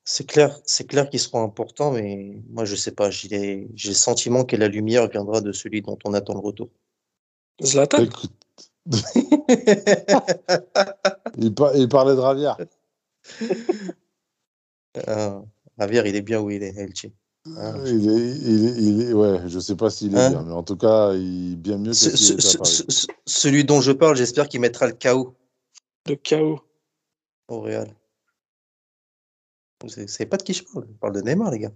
C'est 0.04 0.26
clair, 0.26 0.58
c'est 0.64 0.86
clair 0.86 1.08
qu'ils 1.08 1.20
seront 1.20 1.42
importants, 1.42 1.92
mais 1.92 2.42
moi 2.50 2.64
je 2.64 2.76
sais 2.76 2.92
pas. 2.92 3.10
J'ai 3.10 3.68
le 3.72 3.94
sentiment 3.94 4.44
que 4.44 4.56
la 4.56 4.68
lumière 4.68 5.08
viendra 5.08 5.40
de 5.40 5.52
celui 5.52 5.82
dont 5.82 5.98
on 6.04 6.12
attend 6.12 6.34
le 6.34 6.40
retour. 6.40 6.68
Zlatan. 7.62 8.06
il, 11.38 11.54
par- 11.54 11.74
il 11.76 11.88
parlait 11.88 12.14
de 12.14 12.20
Ravière. 12.20 12.56
Ah, 15.08 15.42
Javier, 15.76 16.02
il 16.06 16.14
est 16.14 16.22
bien 16.22 16.40
où 16.40 16.50
il 16.50 16.62
est, 16.62 16.76
Elche. 16.76 17.06
Ah. 17.56 17.74
Il 17.84 18.08
est, 18.08 18.36
il 18.36 18.64
est, 18.68 18.76
il 18.80 19.02
est- 19.02 19.12
ouais, 19.12 19.40
je 19.48 19.58
sais 19.58 19.74
pas 19.74 19.90
s'il 19.90 20.14
est 20.14 20.20
Hein 20.20 20.30
bien, 20.30 20.42
mais 20.44 20.52
en 20.52 20.62
tout 20.62 20.76
cas, 20.76 21.12
il 21.14 21.54
est 21.54 21.56
bien 21.56 21.78
mieux 21.78 21.90
que 21.90 21.96
Ce- 21.96 22.16
ce- 22.16 22.40
ce- 22.40 22.84
ce- 22.88 23.06
celui 23.26 23.64
dont 23.64 23.80
je 23.80 23.90
parle, 23.90 24.14
j'espère 24.14 24.48
qu'il 24.48 24.60
mettra 24.60 24.86
le 24.86 24.92
chaos 24.92 25.34
Le 26.08 26.14
chaos. 26.14 26.60
au 27.48 27.60
Real. 27.60 27.92
C'est 29.88 30.08
c'est 30.08 30.26
pas 30.26 30.36
de 30.36 30.44
qui 30.44 30.52
je 30.54 30.62
parle. 30.62 30.86
Je 30.88 30.92
parle 30.98 31.14
de 31.14 31.22
Neymar, 31.22 31.50
les 31.50 31.58
gars. 31.58 31.72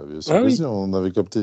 Ah, 0.00 0.04
bien 0.06 0.20
sûr 0.22 0.34
Ah 0.34 0.42
oui. 0.42 0.58
on 0.64 0.94
avait 0.94 1.12
capté. 1.12 1.40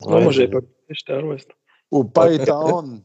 Non, 0.00 0.14
Ouais, 0.16 0.22
moi, 0.24 0.32
j'avais 0.32 0.48
pas 0.50 0.58
compris, 0.60 0.74
j'étais 0.88 1.12
à 1.12 1.20
l'ouest. 1.20 1.48
Au 1.90 2.04
Paetaon. 2.04 3.02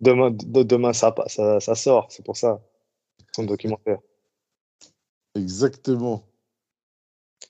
Demain, 0.00 0.30
de- 0.30 0.62
demain 0.62 0.92
ça, 0.92 1.12
pa- 1.12 1.28
ça, 1.28 1.60
ça 1.60 1.74
sort, 1.74 2.06
c'est 2.10 2.24
pour 2.24 2.36
ça. 2.36 2.62
Son 3.34 3.44
documentaire. 3.44 3.98
Exactement. 5.34 6.24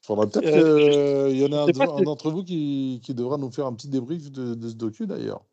Faudra 0.03 0.27
peut-être 0.27 0.47
Euh, 0.47 1.29
qu'il 1.29 1.39
y 1.39 1.45
en 1.45 1.53
a 1.53 1.63
un, 1.63 1.73
pas 1.73 2.03
d'entre 2.03 2.31
vous 2.31 2.45
qui, 2.45 3.01
qui 3.05 3.15
devra 3.15 3.37
nous 3.37 3.51
faire 3.51 3.67
un 3.67 3.75
petit 3.75 3.89
débrief 3.89 4.31
de, 4.31 4.55
de 4.55 4.69
ce 4.69 4.75
docu 4.75 5.07
d'ailleurs. 5.07 5.45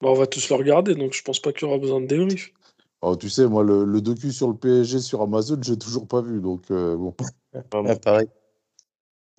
Bon, 0.00 0.10
on 0.10 0.14
va 0.14 0.26
tous 0.26 0.48
le 0.50 0.56
regarder, 0.56 0.94
donc 0.94 1.14
je 1.14 1.22
pense 1.22 1.40
pas 1.40 1.52
qu'il 1.52 1.62
y 1.62 1.70
aura 1.70 1.78
besoin 1.78 2.00
de 2.00 2.06
débrief. 2.06 2.52
Oh, 3.02 3.16
tu 3.16 3.30
sais, 3.30 3.46
moi, 3.46 3.62
le, 3.62 3.84
le 3.84 4.00
docu 4.00 4.32
sur 4.32 4.48
le 4.48 4.56
PSG 4.56 5.00
sur 5.00 5.22
Amazon, 5.22 5.58
j'ai 5.62 5.78
toujours 5.78 6.06
pas 6.06 6.20
vu. 6.20 6.40
Donc, 6.40 6.70
euh, 6.70 6.96
bon. 6.96 7.14
Vraiment. 7.72 7.88
Ouais, 7.90 7.98
pareil. 7.98 8.28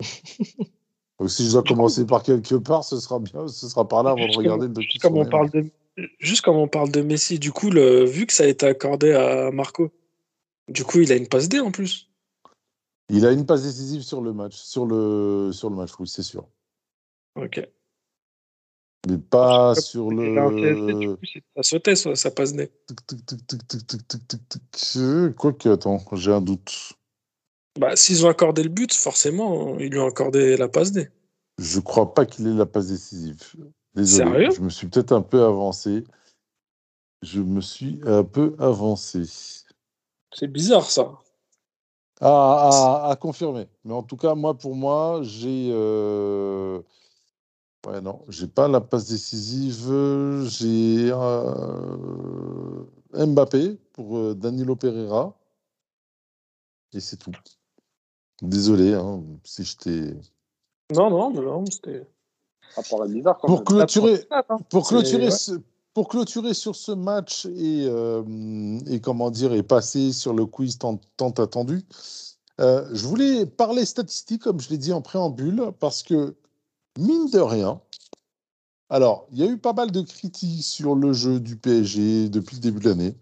Donc 1.18 1.30
si 1.30 1.46
je 1.46 1.52
dois 1.52 1.62
commencer 1.62 2.06
par 2.06 2.22
quelque 2.22 2.54
part, 2.54 2.84
ce 2.84 2.98
sera 3.00 3.18
bien, 3.18 3.48
ce 3.48 3.68
sera 3.68 3.88
par 3.88 4.02
là 4.02 4.10
avant 4.10 4.26
de 4.26 4.36
regarder 4.36 4.68
le 4.68 4.80
juste 4.80 5.00
juste 6.20 6.42
comme 6.42 6.56
on 6.56 6.68
parle 6.68 6.90
de 6.92 7.02
Messi, 7.02 7.38
du 7.38 7.50
coup, 7.50 7.70
vu 7.70 8.26
que 8.26 8.32
ça 8.32 8.44
a 8.44 8.46
été 8.46 8.66
accordé 8.66 9.12
à 9.12 9.50
Marco, 9.50 9.90
du 10.68 10.84
coup, 10.84 11.00
il 11.00 11.10
a 11.10 11.16
une 11.16 11.26
passe 11.26 11.48
D 11.48 11.60
en 11.60 11.72
plus. 11.72 12.08
Il 13.08 13.26
a 13.26 13.32
une 13.32 13.46
passe 13.46 13.62
décisive 13.62 14.02
sur 14.02 14.20
le 14.20 14.32
match, 14.32 14.54
sur 14.54 14.86
le, 14.86 15.50
sur 15.52 15.70
le 15.70 15.76
match, 15.76 15.90
oui, 15.98 16.06
c'est 16.06 16.22
sûr. 16.22 16.46
Ok. 17.36 17.66
Mais 19.08 19.16
pas 19.16 19.74
sur 19.74 20.10
le. 20.10 20.34
Là, 20.34 21.16
coup, 21.16 21.26
ça 21.56 21.62
sautait, 21.62 21.96
ça, 21.96 22.30
passe 22.30 22.52
D. 22.52 22.70
Quoique, 25.36 25.68
attends, 25.68 26.04
j'ai 26.12 26.32
un 26.32 26.40
doute. 26.40 26.97
Bah, 27.76 27.96
s'ils 27.96 28.24
ont 28.26 28.28
accordé 28.28 28.62
le 28.62 28.68
but, 28.68 28.92
forcément, 28.92 29.78
ils 29.78 29.90
lui 29.90 29.98
ont 29.98 30.06
accordé 30.08 30.56
la 30.56 30.68
passe 30.68 30.92
D. 30.92 31.10
Je 31.58 31.80
crois 31.80 32.14
pas 32.14 32.26
qu'il 32.26 32.46
ait 32.46 32.54
la 32.54 32.66
passe 32.66 32.88
décisive. 32.88 33.42
Désolé, 33.94 34.30
Sérieux? 34.30 34.50
je 34.54 34.60
me 34.60 34.70
suis 34.70 34.86
peut-être 34.88 35.12
un 35.12 35.22
peu 35.22 35.44
avancé. 35.44 36.04
Je 37.22 37.40
me 37.40 37.60
suis 37.60 38.00
un 38.04 38.22
peu 38.22 38.54
avancé. 38.58 39.24
C'est 40.32 40.46
bizarre, 40.46 40.88
ça. 40.90 41.18
À, 42.20 42.28
à, 42.28 43.10
à 43.10 43.16
confirmer. 43.16 43.68
Mais 43.84 43.94
en 43.94 44.02
tout 44.02 44.16
cas, 44.16 44.34
moi, 44.34 44.56
pour 44.56 44.74
moi, 44.74 45.20
j'ai. 45.22 45.70
euh, 45.72 46.80
Ouais, 47.86 48.00
non, 48.00 48.24
j'ai 48.28 48.48
pas 48.48 48.68
la 48.68 48.80
passe 48.80 49.06
décisive. 49.08 49.86
J'ai 50.48 51.10
euh, 51.12 52.84
Mbappé 53.14 53.78
pour 53.92 54.18
euh, 54.18 54.34
Danilo 54.34 54.76
Pereira. 54.76 55.34
Et 56.92 57.00
c'est 57.00 57.16
tout. 57.16 57.32
Désolé 58.42 58.94
hein, 58.94 59.22
si 59.44 59.64
je 59.64 59.76
t'ai. 59.76 60.14
Non, 60.94 61.10
non, 61.10 61.30
non, 61.30 61.64
c'était. 61.66 62.06
Bizarre 63.08 63.38
quand 63.38 63.48
Pour 63.48 63.64
clôturer, 63.64 64.26
hein. 64.30 64.42
pour 64.70 64.86
clôturer, 64.86 65.24
ouais. 65.24 65.30
ce, 65.30 65.52
pour 65.94 66.08
clôturer 66.08 66.54
sur 66.54 66.76
ce 66.76 66.92
match 66.92 67.46
et, 67.46 67.86
euh, 67.88 68.78
et 68.86 69.00
comment 69.00 69.30
dire 69.30 69.52
et 69.52 69.62
passer 69.62 70.12
sur 70.12 70.32
le 70.32 70.46
quiz 70.46 70.78
tant, 70.78 71.00
tant 71.16 71.30
attendu, 71.30 71.82
euh, 72.60 72.88
je 72.92 73.06
voulais 73.06 73.46
parler 73.46 73.84
statistiques 73.84 74.42
comme 74.42 74.60
je 74.60 74.68
l'ai 74.70 74.78
dit 74.78 74.92
en 74.92 75.02
préambule 75.02 75.72
parce 75.80 76.02
que 76.02 76.36
mine 76.98 77.28
de 77.30 77.40
rien, 77.40 77.80
alors 78.90 79.26
il 79.32 79.38
y 79.38 79.42
a 79.42 79.46
eu 79.46 79.58
pas 79.58 79.72
mal 79.72 79.90
de 79.90 80.02
critiques 80.02 80.62
sur 80.62 80.94
le 80.94 81.12
jeu 81.12 81.40
du 81.40 81.56
PSG 81.56 82.28
depuis 82.28 82.56
le 82.56 82.62
début 82.62 82.80
de 82.80 82.88
l'année. 82.90 83.16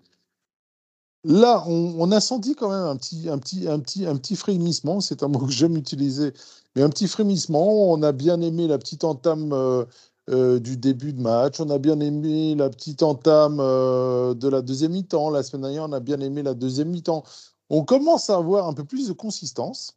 Là, 1.28 1.64
on, 1.66 2.12
a 2.12 2.20
senti 2.20 2.54
quand 2.54 2.70
même 2.70 2.86
un 2.86 2.96
petit, 2.96 3.28
un 3.28 3.38
petit, 3.38 3.68
un 3.68 3.80
petit, 3.80 4.06
un 4.06 4.14
petit 4.14 4.36
frémissement. 4.36 5.00
C'est 5.00 5.24
un 5.24 5.28
mot 5.28 5.40
que 5.40 5.50
j'aime 5.50 5.76
utiliser, 5.76 6.32
mais 6.76 6.82
un 6.82 6.88
petit 6.88 7.08
frémissement. 7.08 7.90
On 7.90 8.00
a 8.04 8.12
bien 8.12 8.40
aimé 8.40 8.68
la 8.68 8.78
petite 8.78 9.02
entame 9.02 9.52
euh, 9.52 9.84
euh, 10.30 10.60
du 10.60 10.76
début 10.76 11.12
de 11.12 11.20
match. 11.20 11.58
On 11.58 11.68
a 11.70 11.78
bien 11.78 11.98
aimé 11.98 12.54
la 12.54 12.70
petite 12.70 13.02
entame 13.02 13.58
euh, 13.58 14.34
de 14.34 14.48
la 14.48 14.62
deuxième 14.62 14.92
mi-temps. 14.92 15.30
La 15.30 15.42
semaine 15.42 15.62
dernière, 15.62 15.86
on 15.88 15.92
a 15.92 15.98
bien 15.98 16.20
aimé 16.20 16.44
la 16.44 16.54
deuxième 16.54 16.90
mi-temps. 16.90 17.24
On 17.70 17.82
commence 17.82 18.30
à 18.30 18.36
avoir 18.36 18.68
un 18.68 18.72
peu 18.72 18.84
plus 18.84 19.08
de 19.08 19.12
consistance. 19.12 19.96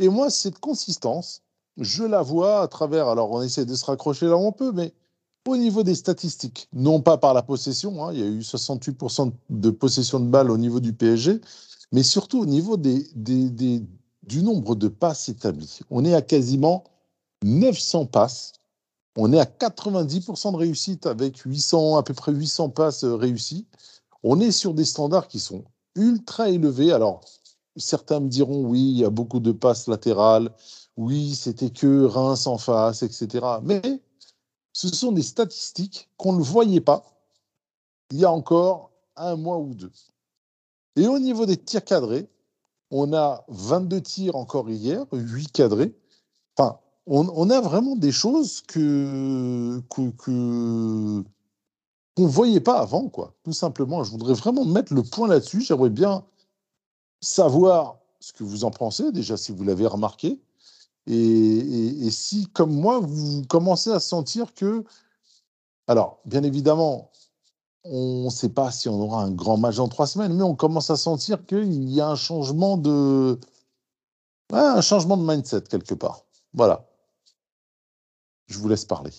Et 0.00 0.08
moi, 0.08 0.30
cette 0.30 0.58
consistance, 0.58 1.42
je 1.78 2.02
la 2.02 2.22
vois 2.22 2.62
à 2.62 2.66
travers. 2.66 3.06
Alors, 3.06 3.30
on 3.30 3.40
essaie 3.40 3.66
de 3.66 3.74
se 3.76 3.84
raccrocher 3.84 4.26
là 4.26 4.36
où 4.36 4.40
on 4.40 4.52
peut, 4.52 4.72
mais 4.72 4.92
au 5.52 5.56
niveau 5.56 5.82
des 5.82 5.94
statistiques, 5.94 6.68
non 6.72 7.00
pas 7.00 7.18
par 7.18 7.34
la 7.34 7.42
possession, 7.42 8.04
hein, 8.04 8.12
il 8.12 8.18
y 8.18 8.22
a 8.22 8.26
eu 8.26 8.40
68% 8.40 9.32
de 9.50 9.70
possession 9.70 10.20
de 10.20 10.26
balles 10.26 10.50
au 10.50 10.58
niveau 10.58 10.80
du 10.80 10.92
PSG, 10.92 11.40
mais 11.92 12.02
surtout 12.02 12.40
au 12.40 12.46
niveau 12.46 12.76
du 12.76 14.42
nombre 14.42 14.74
de 14.74 14.88
passes 14.88 15.28
établies. 15.28 15.80
On 15.90 16.04
est 16.04 16.14
à 16.14 16.22
quasiment 16.22 16.84
900 17.44 18.06
passes. 18.06 18.52
On 19.16 19.32
est 19.32 19.40
à 19.40 19.44
90% 19.44 20.52
de 20.52 20.56
réussite 20.56 21.06
avec 21.06 21.38
800, 21.38 21.96
à 21.96 22.02
peu 22.02 22.12
près 22.12 22.32
800 22.32 22.70
passes 22.70 23.04
euh, 23.04 23.14
réussies. 23.14 23.66
On 24.22 24.40
est 24.40 24.50
sur 24.50 24.74
des 24.74 24.84
standards 24.84 25.28
qui 25.28 25.40
sont 25.40 25.64
ultra 25.94 26.50
élevés. 26.50 26.92
Alors, 26.92 27.22
certains 27.76 28.20
me 28.20 28.28
diront, 28.28 28.64
oui, 28.64 28.80
il 28.80 28.98
y 28.98 29.04
a 29.04 29.10
beaucoup 29.10 29.40
de 29.40 29.52
passes 29.52 29.86
latérales. 29.86 30.50
Oui, 30.96 31.34
c'était 31.34 31.70
que 31.70 32.04
Reims 32.04 32.46
en 32.46 32.58
face, 32.58 33.02
etc. 33.02 33.44
Mais 33.62 33.80
ce 34.76 34.88
sont 34.88 35.10
des 35.10 35.22
statistiques 35.22 36.10
qu'on 36.18 36.34
ne 36.34 36.42
voyait 36.42 36.82
pas 36.82 37.02
il 38.10 38.18
y 38.18 38.26
a 38.26 38.30
encore 38.30 38.90
un 39.16 39.34
mois 39.34 39.56
ou 39.56 39.74
deux. 39.74 39.90
Et 40.96 41.06
au 41.06 41.18
niveau 41.18 41.46
des 41.46 41.56
tirs 41.56 41.82
cadrés, 41.82 42.28
on 42.90 43.14
a 43.14 43.42
22 43.48 44.02
tirs 44.02 44.36
encore 44.36 44.68
hier, 44.68 45.06
8 45.12 45.50
cadrés. 45.50 45.96
Enfin, 46.58 46.78
on, 47.06 47.48
a 47.48 47.60
vraiment 47.62 47.96
des 47.96 48.12
choses 48.12 48.60
que- 48.68 49.80
qu'on 49.88 50.12
ne 52.18 52.26
voyait 52.26 52.60
pas 52.60 52.78
avant, 52.78 53.08
quoi. 53.08 53.34
Tout 53.44 53.54
simplement. 53.54 54.04
Je 54.04 54.10
voudrais 54.10 54.34
vraiment 54.34 54.66
mettre 54.66 54.92
le 54.92 55.02
point 55.02 55.26
là-dessus. 55.26 55.62
J'aimerais 55.62 55.88
bien 55.88 56.22
savoir 57.22 57.98
ce 58.20 58.34
que 58.34 58.44
vous 58.44 58.64
en 58.64 58.70
pensez, 58.70 59.10
déjà 59.10 59.38
si 59.38 59.52
vous 59.52 59.64
l'avez 59.64 59.86
remarqué. 59.86 60.38
Et, 61.06 62.10
si, 62.10 62.46
comme 62.48 62.72
moi, 62.72 63.00
vous 63.00 63.44
commencez 63.46 63.90
à 63.90 64.00
sentir 64.00 64.54
que. 64.54 64.84
Alors, 65.86 66.20
bien 66.24 66.42
évidemment, 66.42 67.12
on 67.84 68.24
ne 68.24 68.30
sait 68.30 68.48
pas 68.48 68.72
si 68.72 68.88
on 68.88 69.00
aura 69.00 69.22
un 69.22 69.30
grand 69.30 69.56
match 69.56 69.76
dans 69.76 69.88
trois 69.88 70.06
semaines, 70.08 70.34
mais 70.34 70.42
on 70.42 70.56
commence 70.56 70.90
à 70.90 70.96
sentir 70.96 71.46
qu'il 71.46 71.88
y 71.90 72.00
a 72.00 72.08
un 72.08 72.16
changement 72.16 72.76
de. 72.76 73.38
Un 74.52 74.80
changement 74.80 75.16
de 75.16 75.22
mindset 75.24 75.62
quelque 75.62 75.94
part. 75.94 76.24
Voilà. 76.54 76.88
Je 78.46 78.58
vous 78.58 78.68
laisse 78.68 78.84
parler. 78.84 79.12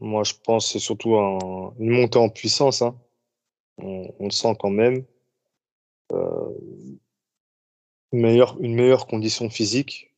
Moi, 0.00 0.24
je 0.24 0.34
pense 0.44 0.66
que 0.66 0.72
c'est 0.72 0.78
surtout 0.78 1.16
un- 1.16 1.74
une 1.78 1.90
montée 1.90 2.18
en 2.18 2.28
puissance. 2.28 2.82
hein. 2.82 2.94
On, 3.78 4.12
le 4.20 4.30
sent 4.30 4.56
quand 4.58 4.70
même. 4.70 5.04
Euh, 6.12 6.50
meilleure, 8.12 8.56
une 8.60 8.74
meilleure 8.74 9.06
condition 9.06 9.48
physique. 9.50 10.10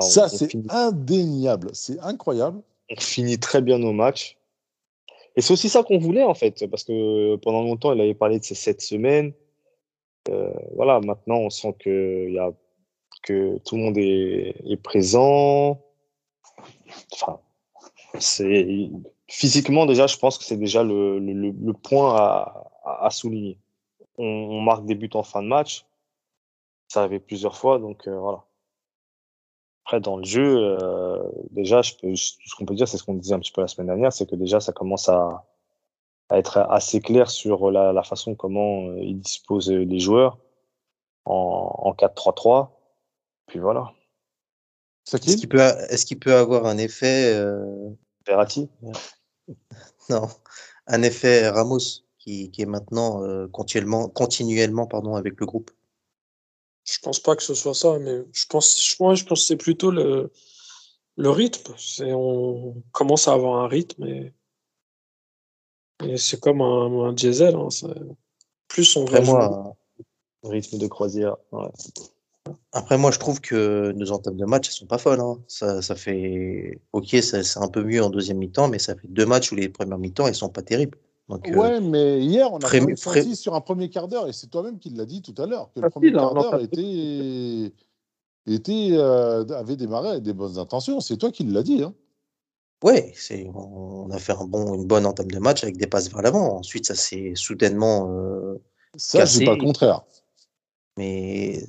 Ça, 0.00 0.28
c'est 0.28 0.48
finit- 0.48 0.66
indéniable. 0.70 1.70
C'est 1.72 1.98
incroyable. 2.00 2.60
on 2.90 3.00
finit 3.00 3.38
très 3.38 3.62
bien 3.62 3.78
nos 3.78 3.92
matchs. 3.92 4.36
Et 5.36 5.40
c'est 5.40 5.52
aussi 5.52 5.68
ça 5.68 5.82
qu'on 5.84 5.98
voulait, 5.98 6.24
en 6.24 6.34
fait, 6.34 6.66
parce 6.68 6.82
que 6.84 7.36
pendant 7.36 7.62
longtemps, 7.62 7.92
il 7.92 8.00
avait 8.00 8.14
parlé 8.14 8.38
de 8.40 8.44
ces 8.44 8.56
sept 8.56 8.80
semaines. 8.82 9.32
Euh, 10.28 10.52
voilà, 10.74 11.00
maintenant, 11.00 11.36
on 11.36 11.50
sent 11.50 11.74
que, 11.78 12.28
y 12.28 12.38
a, 12.38 12.52
que 13.22 13.58
tout 13.58 13.76
le 13.76 13.82
monde 13.82 13.98
est, 13.98 14.56
est 14.68 14.76
présent. 14.76 15.80
Enfin, 17.12 17.38
c'est 18.18 18.90
physiquement, 19.28 19.86
déjà, 19.86 20.06
je 20.08 20.16
pense 20.16 20.38
que 20.38 20.44
c'est 20.44 20.56
déjà 20.56 20.82
le, 20.82 21.18
le, 21.20 21.72
point 21.72 22.16
à, 22.16 22.68
à, 22.84 23.06
à 23.06 23.10
souligner. 23.10 23.58
On, 24.18 24.24
on 24.24 24.60
marque 24.60 24.86
des 24.86 24.96
buts 24.96 25.10
en 25.14 25.22
fin 25.22 25.42
de 25.42 25.48
match. 25.48 25.86
Ça 26.88 27.00
arrivait 27.00 27.20
plusieurs 27.20 27.56
fois, 27.56 27.78
donc 27.78 28.08
euh, 28.08 28.18
voilà. 28.18 28.44
Après, 29.84 30.00
dans 30.00 30.16
le 30.18 30.24
jeu, 30.24 30.78
euh, 30.82 31.22
déjà, 31.50 31.82
je 31.82 31.94
peux, 31.94 32.14
ce 32.14 32.54
qu'on 32.56 32.66
peut 32.66 32.74
dire, 32.74 32.88
c'est 32.88 32.98
ce 32.98 33.04
qu'on 33.04 33.14
disait 33.14 33.34
un 33.34 33.38
petit 33.40 33.52
peu 33.52 33.62
la 33.62 33.68
semaine 33.68 33.86
dernière, 33.86 34.12
c'est 34.12 34.28
que 34.28 34.36
déjà, 34.36 34.60
ça 34.60 34.72
commence 34.72 35.08
à, 35.08 35.46
à 36.28 36.38
être 36.38 36.58
assez 36.58 37.00
clair 37.00 37.30
sur 37.30 37.70
la, 37.70 37.92
la 37.92 38.02
façon 38.02 38.34
comment 38.34 38.88
euh, 38.88 38.98
ils 39.00 39.18
disposent 39.18 39.70
les 39.70 39.98
joueurs 39.98 40.38
en, 41.24 41.72
en 41.78 41.92
4-3-3. 41.92 42.70
Puis 43.46 43.60
voilà, 43.60 43.92
Est-ce 45.10 45.36
qu'il 45.38 45.48
peut, 45.48 45.60
est-ce 45.60 46.04
qu'il 46.04 46.18
peut 46.18 46.34
avoir 46.34 46.66
un 46.66 46.76
effet 46.76 47.34
euh, 47.34 47.90
Verratti. 48.26 48.68
Non, 50.10 50.26
un 50.86 51.02
effet 51.02 51.48
Ramos 51.50 52.02
qui, 52.18 52.50
qui 52.50 52.62
est 52.62 52.66
maintenant 52.66 53.22
euh, 53.24 53.46
continuellement, 53.48 54.08
continuellement 54.08 54.86
pardon, 54.86 55.16
avec 55.16 55.38
le 55.38 55.44
groupe. 55.46 55.70
Je 56.90 56.98
pense 57.02 57.20
pas 57.20 57.36
que 57.36 57.42
ce 57.42 57.54
soit 57.54 57.74
ça, 57.74 57.98
mais 57.98 58.22
je 58.32 58.46
pense, 58.46 58.96
moi, 59.00 59.14
je 59.14 59.24
pense 59.24 59.40
que 59.40 59.46
c'est 59.46 59.56
plutôt 59.56 59.90
le, 59.90 60.32
le 61.16 61.30
rythme. 61.30 61.74
C'est, 61.76 62.12
on 62.12 62.82
commence 62.92 63.28
à 63.28 63.34
avoir 63.34 63.62
un 63.62 63.68
rythme 63.68 64.04
et, 64.06 64.32
et 66.04 66.16
c'est 66.16 66.40
comme 66.40 66.62
un, 66.62 67.08
un 67.08 67.12
diesel. 67.12 67.54
hein, 67.56 67.68
plus 68.68 68.96
on 68.96 69.04
Après 69.06 69.22
moi, 69.22 69.76
Rythme 70.44 70.78
de 70.78 70.86
croisière. 70.86 71.36
ouais. 71.52 71.68
après, 72.72 72.96
moi, 72.96 73.10
je 73.10 73.18
trouve 73.18 73.40
que 73.40 73.92
nos 73.92 74.12
entames 74.12 74.36
de 74.36 74.44
match, 74.46 74.68
elles 74.68 74.72
sont 74.74 74.86
pas 74.86 74.98
folles. 74.98 75.20
hein. 75.20 75.42
Ça, 75.48 75.82
ça 75.82 75.94
fait, 75.96 76.80
ok, 76.92 77.08
c'est 77.08 77.58
un 77.58 77.68
peu 77.68 77.82
mieux 77.82 78.02
en 78.02 78.08
deuxième 78.08 78.38
mi-temps, 78.38 78.68
mais 78.68 78.78
ça 78.78 78.94
fait 78.94 79.08
deux 79.08 79.26
matchs 79.26 79.50
où 79.52 79.56
les 79.56 79.68
premières 79.68 79.98
mi-temps, 79.98 80.26
elles 80.26 80.34
sont 80.34 80.48
pas 80.48 80.62
terribles. 80.62 80.96
Donc, 81.28 81.46
euh, 81.48 81.54
Ouais, 81.54 81.80
mais 81.80 82.20
hier, 82.24 82.50
on 82.52 82.58
a 82.58 82.66
Fré- 82.66 82.96
senti 82.96 83.36
sur 83.36 83.54
un 83.54 83.60
premier 83.60 83.90
quart 83.90 84.08
d'heure, 84.08 84.28
et 84.28 84.32
c'est 84.32 84.46
toi-même 84.48 84.78
qui 84.78 84.90
l'as 84.90 85.04
dit 85.04 85.20
tout 85.22 85.34
à 85.40 85.46
l'heure, 85.46 85.70
que 85.74 85.80
le 85.80 85.90
premier 85.90 86.12
quart 86.12 86.32
on 86.32 86.40
d'heure 86.40 86.60
était, 86.60 87.72
était, 88.46 88.88
euh, 88.92 89.44
avait 89.50 89.76
démarré 89.76 90.08
avec 90.10 90.22
des 90.22 90.32
bonnes 90.32 90.58
intentions. 90.58 91.00
C'est 91.00 91.16
toi 91.18 91.30
qui 91.30 91.44
l'as 91.44 91.62
dit. 91.62 91.82
Hein. 91.82 91.94
C'est, 93.14 93.50
on 93.54 94.08
a 94.10 94.18
fait 94.18 94.32
un 94.32 94.44
bon, 94.44 94.74
une 94.74 94.86
bonne 94.86 95.04
entame 95.04 95.30
de 95.30 95.38
match 95.38 95.64
avec 95.64 95.76
des 95.76 95.86
passes 95.88 96.08
vers 96.10 96.22
l'avant. 96.22 96.58
Ensuite, 96.58 96.86
ça 96.86 96.94
s'est 96.94 97.32
soudainement, 97.34 98.08
euh, 98.12 98.54
Ça, 98.96 99.24
je 99.24 99.32
dis 99.32 99.38
Cassé. 99.40 99.44
pas 99.44 99.54
le 99.56 99.62
contraire. 99.64 100.04
mais 100.96 101.62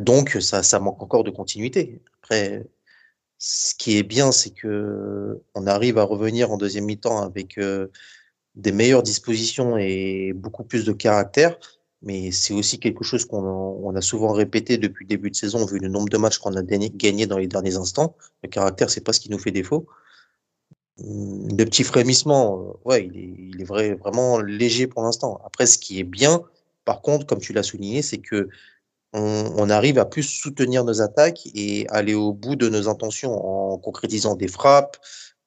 donc 0.00 0.36
ça, 0.40 0.62
ça 0.62 0.78
manque 0.78 1.02
encore 1.02 1.24
de 1.24 1.30
continuité. 1.30 2.00
Après, 2.22 2.64
ce 3.38 3.74
qui 3.74 3.96
est 3.98 4.02
bien, 4.04 4.30
c'est 4.30 4.50
que 4.50 5.42
on 5.54 5.66
arrive 5.66 5.98
à 5.98 6.04
revenir 6.04 6.52
en 6.52 6.56
deuxième 6.58 6.84
mi-temps 6.84 7.20
avec 7.22 7.58
euh, 7.58 7.88
des 8.58 8.72
meilleures 8.72 9.02
dispositions 9.04 9.76
et 9.78 10.32
beaucoup 10.34 10.64
plus 10.64 10.84
de 10.84 10.92
caractère. 10.92 11.58
Mais 12.02 12.30
c'est 12.32 12.54
aussi 12.54 12.78
quelque 12.78 13.04
chose 13.04 13.24
qu'on 13.26 13.42
on 13.44 13.94
a 13.96 14.00
souvent 14.02 14.32
répété 14.32 14.78
depuis 14.78 15.04
le 15.04 15.08
début 15.08 15.30
de 15.30 15.36
saison, 15.36 15.66
vu 15.66 15.78
le 15.78 15.88
nombre 15.88 16.08
de 16.10 16.18
matchs 16.18 16.38
qu'on 16.38 16.54
a 16.56 16.62
gagné 16.62 17.26
dans 17.26 17.38
les 17.38 17.48
derniers 17.48 17.76
instants. 17.76 18.16
Le 18.44 18.48
caractère, 18.48 18.90
c'est 18.90 19.02
pas 19.02 19.12
ce 19.12 19.20
qui 19.20 19.30
nous 19.30 19.38
fait 19.38 19.50
défaut. 19.52 19.86
Hum, 20.98 21.48
Le 21.56 21.64
petit 21.64 21.84
frémissement, 21.84 22.58
euh, 22.60 22.88
ouais, 22.88 23.06
il 23.06 23.16
est, 23.18 23.34
il 23.56 23.60
est 23.60 23.64
vrai, 23.64 23.94
vraiment 23.94 24.38
léger 24.40 24.86
pour 24.86 25.02
l'instant. 25.02 25.40
Après, 25.44 25.66
ce 25.66 25.78
qui 25.78 26.00
est 26.00 26.04
bien, 26.04 26.42
par 26.84 27.02
contre, 27.02 27.26
comme 27.26 27.40
tu 27.40 27.52
l'as 27.52 27.62
souligné, 27.62 28.02
c'est 28.02 28.18
que 28.18 28.48
on 29.14 29.70
arrive 29.70 29.98
à 29.98 30.04
plus 30.06 30.22
soutenir 30.24 30.84
nos 30.84 31.00
attaques 31.02 31.48
et 31.54 31.86
aller 31.88 32.14
au 32.14 32.32
bout 32.34 32.56
de 32.56 32.68
nos 32.68 32.88
intentions 32.88 33.32
en 33.74 33.78
concrétisant 33.78 34.36
des 34.36 34.48
frappes, 34.48 34.98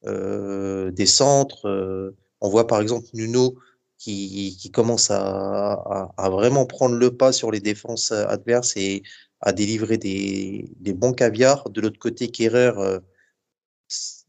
euh, 0.06 0.92
des 0.92 1.06
centres. 1.08 1.68
euh. 1.68 2.16
On 2.42 2.50
voit 2.50 2.68
par 2.68 2.82
exemple 2.82 3.08
Nuno 3.14 3.56
qui, 3.98 4.72
commence 4.74 5.12
à, 5.12 6.12
vraiment 6.18 6.66
prendre 6.66 6.96
le 6.96 7.16
pas 7.16 7.32
sur 7.32 7.52
les 7.52 7.60
défenses 7.60 8.12
adverses 8.12 8.76
et 8.76 9.04
à 9.42 9.54
délivrer 9.54 9.98
des, 9.98 10.94
bons 10.94 11.14
caviars. 11.14 11.70
De 11.70 11.82
l'autre 11.82 12.00
côté, 12.00 12.30
Kerrer, 12.30 12.74
euh, 12.78 13.00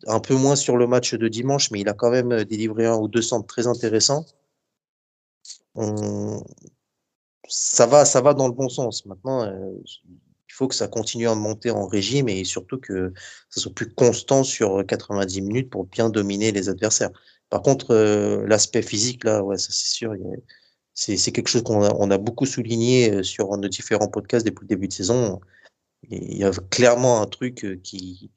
un 0.07 0.21
peu 0.21 0.35
moins 0.35 0.57
sur 0.57 0.77
le 0.77 0.87
match 0.87 1.15
de 1.15 1.29
dimanche, 1.29 1.71
mais 1.71 1.81
il 1.81 1.89
a 1.89 1.95
quand 1.95 2.11
même 2.11 2.45
délivré 2.45 2.87
un 2.87 2.97
ou 2.97 3.09
deux 3.09 3.23
centres 3.23 3.47
très 3.47 3.67
intéressants. 3.67 4.27
Ça 7.49 7.87
va, 7.87 8.05
ça 8.05 8.21
va 8.21 8.35
dans 8.35 8.49
le 8.49 8.55
bon 8.55 8.69
sens. 8.69 9.07
Maintenant, 9.07 9.43
euh, 9.43 9.73
il 10.53 10.53
faut 10.53 10.69
que 10.69 10.75
ça 10.75 10.87
continue 10.89 11.29
à 11.29 11.35
monter 11.35 11.71
en 11.71 11.87
régime 11.87 12.29
et 12.29 12.45
surtout 12.45 12.79
que 12.79 13.13
ça 13.49 13.61
soit 13.61 13.73
plus 13.73 13.93
constant 13.95 14.45
sur 14.45 14.85
90 14.87 15.41
minutes 15.41 15.71
pour 15.71 15.87
bien 15.87 16.11
dominer 16.11 16.53
les 16.53 16.69
adversaires. 16.69 17.11
Par 17.53 17.61
contre, 17.61 17.91
euh, 17.91 18.47
l'aspect 18.47 18.81
physique, 18.81 19.25
là, 19.25 19.45
ouais, 19.45 19.59
ça 19.59 19.69
c'est 19.73 19.93
sûr, 19.93 20.15
c'est 20.95 21.33
quelque 21.33 21.49
chose 21.49 21.63
qu'on 21.63 21.83
a, 21.85 21.95
on 21.99 22.11
a 22.11 22.17
beaucoup 22.17 22.47
souligné 22.47 23.13
euh, 23.13 23.23
sur 23.23 23.55
nos 23.59 23.69
différents 23.69 24.09
podcasts 24.09 24.47
depuis 24.47 24.63
le 24.63 24.69
début 24.69 24.89
de 24.89 24.95
saison. 24.95 25.39
Il 26.09 26.35
y 26.35 26.45
a 26.45 26.51
clairement 26.71 27.21
un 27.21 27.27
truc 27.27 27.67
euh, 27.67 27.77
qui, 27.77 28.31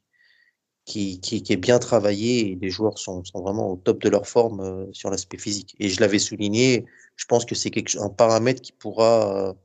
qui, 0.84 1.18
est 1.48 1.56
bien 1.56 1.78
travaillé 1.78 2.52
et 2.52 2.58
les 2.60 2.68
joueurs 2.68 2.98
sont, 2.98 3.24
sont 3.24 3.40
vraiment 3.40 3.70
au 3.70 3.76
top 3.76 4.02
de 4.02 4.10
leur 4.10 4.26
forme 4.26 4.92
sur 4.92 5.08
l'aspect 5.10 5.38
physique. 5.38 5.74
Et 5.78 5.88
je 5.88 5.98
l'avais 6.00 6.18
souligné, 6.18 6.84
je 7.16 7.24
pense 7.24 7.46
que 7.46 7.54
c'est 7.54 7.72
un 7.98 8.10
paramètre 8.10 8.60
qui 8.60 8.72
pourra, 8.72 9.56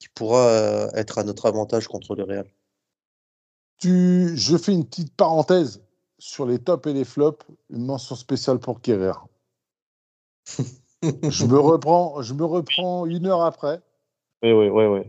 qui 0.00 0.08
pourra 0.08 0.88
être 0.94 1.18
à 1.18 1.22
notre 1.22 1.46
avantage 1.46 1.86
contre 1.86 2.16
le 2.16 2.24
Real. 2.24 2.46
Tu, 3.78 4.36
je 4.36 4.56
fais 4.56 4.72
une 4.72 4.84
petite 4.84 5.14
parenthèse 5.14 5.80
sur 6.20 6.46
les 6.46 6.58
tops 6.58 6.86
et 6.86 6.92
les 6.92 7.04
flops, 7.04 7.44
une 7.70 7.86
mention 7.86 8.14
spéciale 8.14 8.60
pour 8.60 8.80
Kerrer. 8.80 9.18
Je 11.02 11.46
me 11.46 11.58
reprends, 11.58 12.20
je 12.20 12.34
me 12.34 12.44
reprends 12.44 13.06
une 13.06 13.26
heure 13.26 13.40
après, 13.40 13.80
Oui, 14.42 14.52
oui, 14.52 14.68
oui, 14.68 14.84
oui. 14.84 15.00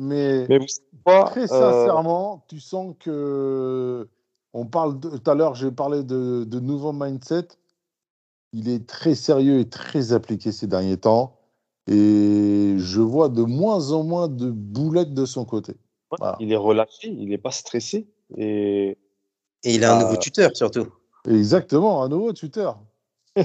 mais, 0.00 0.46
Mais 0.48 0.58
vous 0.58 0.66
savez 0.66 0.86
quoi 1.04 1.24
très 1.24 1.42
euh, 1.42 1.46
sincèrement, 1.46 2.46
tu 2.48 2.60
sens 2.60 2.94
que 2.98 4.08
on 4.54 4.64
parle 4.64 4.98
tout 5.00 5.30
à 5.30 5.34
l'heure, 5.34 5.54
j'ai 5.54 5.70
parlé 5.70 6.02
de, 6.02 6.44
de 6.44 6.60
nouveau 6.60 6.92
mindset. 6.92 7.48
Il 8.54 8.70
est 8.70 8.86
très 8.86 9.14
sérieux 9.14 9.58
et 9.58 9.68
très 9.68 10.14
appliqué 10.14 10.50
ces 10.50 10.66
derniers 10.66 10.96
temps, 10.96 11.36
et 11.88 12.76
je 12.78 13.00
vois 13.02 13.28
de 13.28 13.42
moins 13.42 13.90
en 13.92 14.02
moins 14.02 14.28
de 14.28 14.50
boulettes 14.50 15.12
de 15.12 15.26
son 15.26 15.44
côté. 15.44 15.72
ouais, 15.72 16.16
Voilà. 16.18 16.36
Il 16.40 16.52
est 16.52 16.56
relâché, 16.56 17.08
il 17.08 17.28
n'est 17.28 17.36
pas 17.36 17.50
stressé. 17.50 18.08
Et 18.38 18.96
Et 19.64 19.74
il 19.74 19.84
a 19.84 19.96
un 19.96 20.00
nouveau 20.02 20.16
tuteur 20.16 20.50
surtout. 20.56 20.86
Exactement, 21.28 22.02
un 22.02 22.08
nouveau 22.08 22.32
tuteur. 22.32 22.78
il 23.36 23.44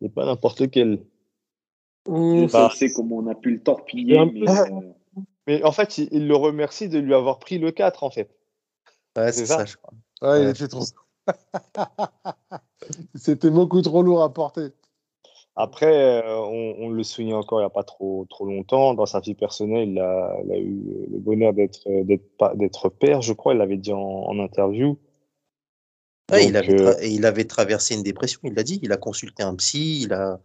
n'est 0.00 0.08
pas 0.08 0.24
n'importe. 0.26 0.60
Mmh, 0.60 2.46
Bah. 2.52 2.66
on 2.66 2.70
sait 2.74 2.92
comment 2.92 3.16
on 3.18 3.26
a 3.28 3.34
pu 3.34 3.52
le 3.52 3.62
torpiller, 3.62 4.18
un 4.18 4.26
mais 4.26 4.40
peu- 4.44 4.50
euh, 4.50 4.80
Mais 5.46 5.62
en 5.62 5.72
fait, 5.72 5.98
il, 5.98 6.08
il 6.12 6.26
le 6.26 6.34
remercie 6.36 6.88
de 6.88 6.98
lui 6.98 7.14
avoir 7.14 7.38
pris 7.38 7.58
le 7.58 7.70
4, 7.70 8.02
en 8.02 8.10
fait. 8.10 8.28
Ouais, 9.16 9.30
C'est 9.32 9.40
c'est 9.40 9.46
ça. 9.46 9.58
ça, 9.58 9.64
je 9.66 9.76
crois. 9.76 9.92
Ouais, 10.22 10.40
il 10.42 10.44
Ouais. 10.46 10.50
était 10.50 10.68
trop. 10.68 10.84
C'était 13.14 13.50
beaucoup 13.50 13.80
trop 13.82 14.02
lourd 14.02 14.22
à 14.24 14.32
porter. 14.32 14.68
Après, 15.54 16.22
euh, 16.24 16.36
on, 16.38 16.76
on 16.78 16.88
le 16.88 17.02
souligne 17.02 17.34
encore 17.34 17.60
il 17.60 17.62
n'y 17.62 17.66
a 17.66 17.70
pas 17.70 17.82
trop, 17.82 18.26
trop 18.30 18.46
longtemps. 18.46 18.94
Dans 18.94 19.04
sa 19.06 19.20
vie 19.20 19.34
personnelle, 19.34 19.90
il 19.90 19.98
a, 19.98 20.36
il 20.44 20.52
a 20.52 20.58
eu 20.58 21.06
le 21.10 21.18
bonheur 21.18 21.52
d'être 21.52 22.88
père, 22.88 23.20
je 23.20 23.32
crois. 23.34 23.52
Il 23.52 23.58
l'avait 23.58 23.76
dit 23.76 23.92
en, 23.92 23.98
en 23.98 24.38
interview. 24.38 24.98
Ouais, 26.30 26.46
il, 26.46 26.56
avait 26.56 26.80
euh, 26.80 26.94
il 27.04 27.26
avait 27.26 27.44
traversé 27.44 27.94
une 27.94 28.02
dépression, 28.02 28.40
il 28.44 28.54
l'a 28.54 28.62
dit. 28.62 28.80
Il 28.82 28.92
a 28.92 28.96
consulté 28.96 29.42
un 29.42 29.54
psy, 29.56 30.02
il, 30.04 30.14
a, 30.14 30.40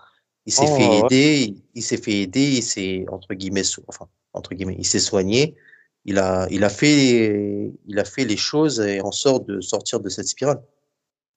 il 0.45 0.51
s'est 0.51 0.66
Oh, 0.70 0.76
fait 0.76 0.84
ouais. 0.84 1.05
aider, 1.05 1.55
il, 1.76 1.82
s'est 1.82 1.97
fait 1.97 2.22
aider, 2.24 2.58
il 2.58 2.64
s'est, 2.64 3.05
entre 3.10 3.34
guillemets, 3.34 3.64
so- 3.64 3.84
enfin, 3.88 4.10
entre 4.34 4.53
guillemets, 4.53 4.76
il 4.78 4.86
s'est 4.86 4.99
soigné. 4.99 5.55
Il 6.03 6.20
a, 6.20 6.47
il, 6.51 6.64
a 6.66 6.70
fait, 6.70 7.72
il 7.86 7.99
a 7.99 8.05
fait 8.05 8.26
les 8.26 8.38
choses 8.38 8.82
et 8.82 8.99
en 9.01 9.12
sorte 9.14 9.45
de 9.47 9.62
sortir 9.62 10.01
de 10.01 10.10
cette 10.10 10.28
spirale. 10.28 10.62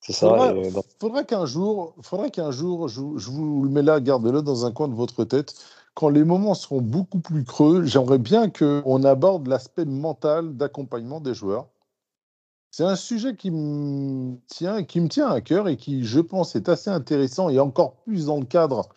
C'est 0.01 0.13
ça. 0.13 0.55
Et 0.57 0.71
faudra 0.99 1.25
qu'un 1.25 1.47
jour, 1.47 1.95
faudra 2.03 2.31
qu'un 2.31 2.51
jour, 2.51 2.89
je, 2.89 3.01
je 3.17 3.31
vous 3.31 3.65
le 3.65 3.71
mets 3.71 3.83
là, 3.83 4.01
gardez-le 4.01 4.43
dans 4.43 4.65
un 4.67 4.73
coin 4.73 4.89
de 4.89 4.95
votre 4.95 5.25
tête. 5.25 5.55
Quand 5.95 6.09
les 6.09 6.25
moments 6.25 6.55
seront 6.55 6.81
beaucoup 6.81 7.21
plus 7.21 7.45
creux, 7.45 7.85
j'aimerais 7.85 8.19
bien 8.19 8.49
qu'on 8.49 9.05
aborde 9.05 9.47
l'aspect 9.47 9.85
mental 9.85 10.57
d'accompagnement 10.57 11.21
des 11.21 11.35
joueurs. 11.35 11.69
C'est 12.71 12.85
un 12.85 12.97
sujet 12.97 13.35
qui 13.35 13.51
me 13.51 14.37
tient, 14.47 14.85
qui 14.85 15.01
me 15.01 15.09
tient 15.09 15.29
à 15.29 15.41
cœur 15.41 15.69
et 15.69 15.77
qui, 15.77 16.05
je 16.05 16.21
pense, 16.21 16.55
est 16.55 16.69
assez 16.69 16.89
intéressant 16.89 17.49
et 17.49 17.59
encore 17.59 17.97
plus 17.97 18.27
dans 18.27 18.39
le 18.39 18.47
cadre 18.47 18.89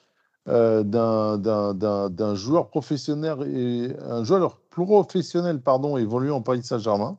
euh, 0.47 0.83
d'un 0.83 2.35
joueur 2.35 2.69
professionnel 2.69 3.37
et 3.51 3.95
un 4.01 4.23
joueur 4.23 4.59
professionnel 4.69 5.59
pardon 5.59 5.97
évoluant 5.97 6.37
en 6.37 6.41
Paris 6.41 6.63
Saint-Germain. 6.63 7.17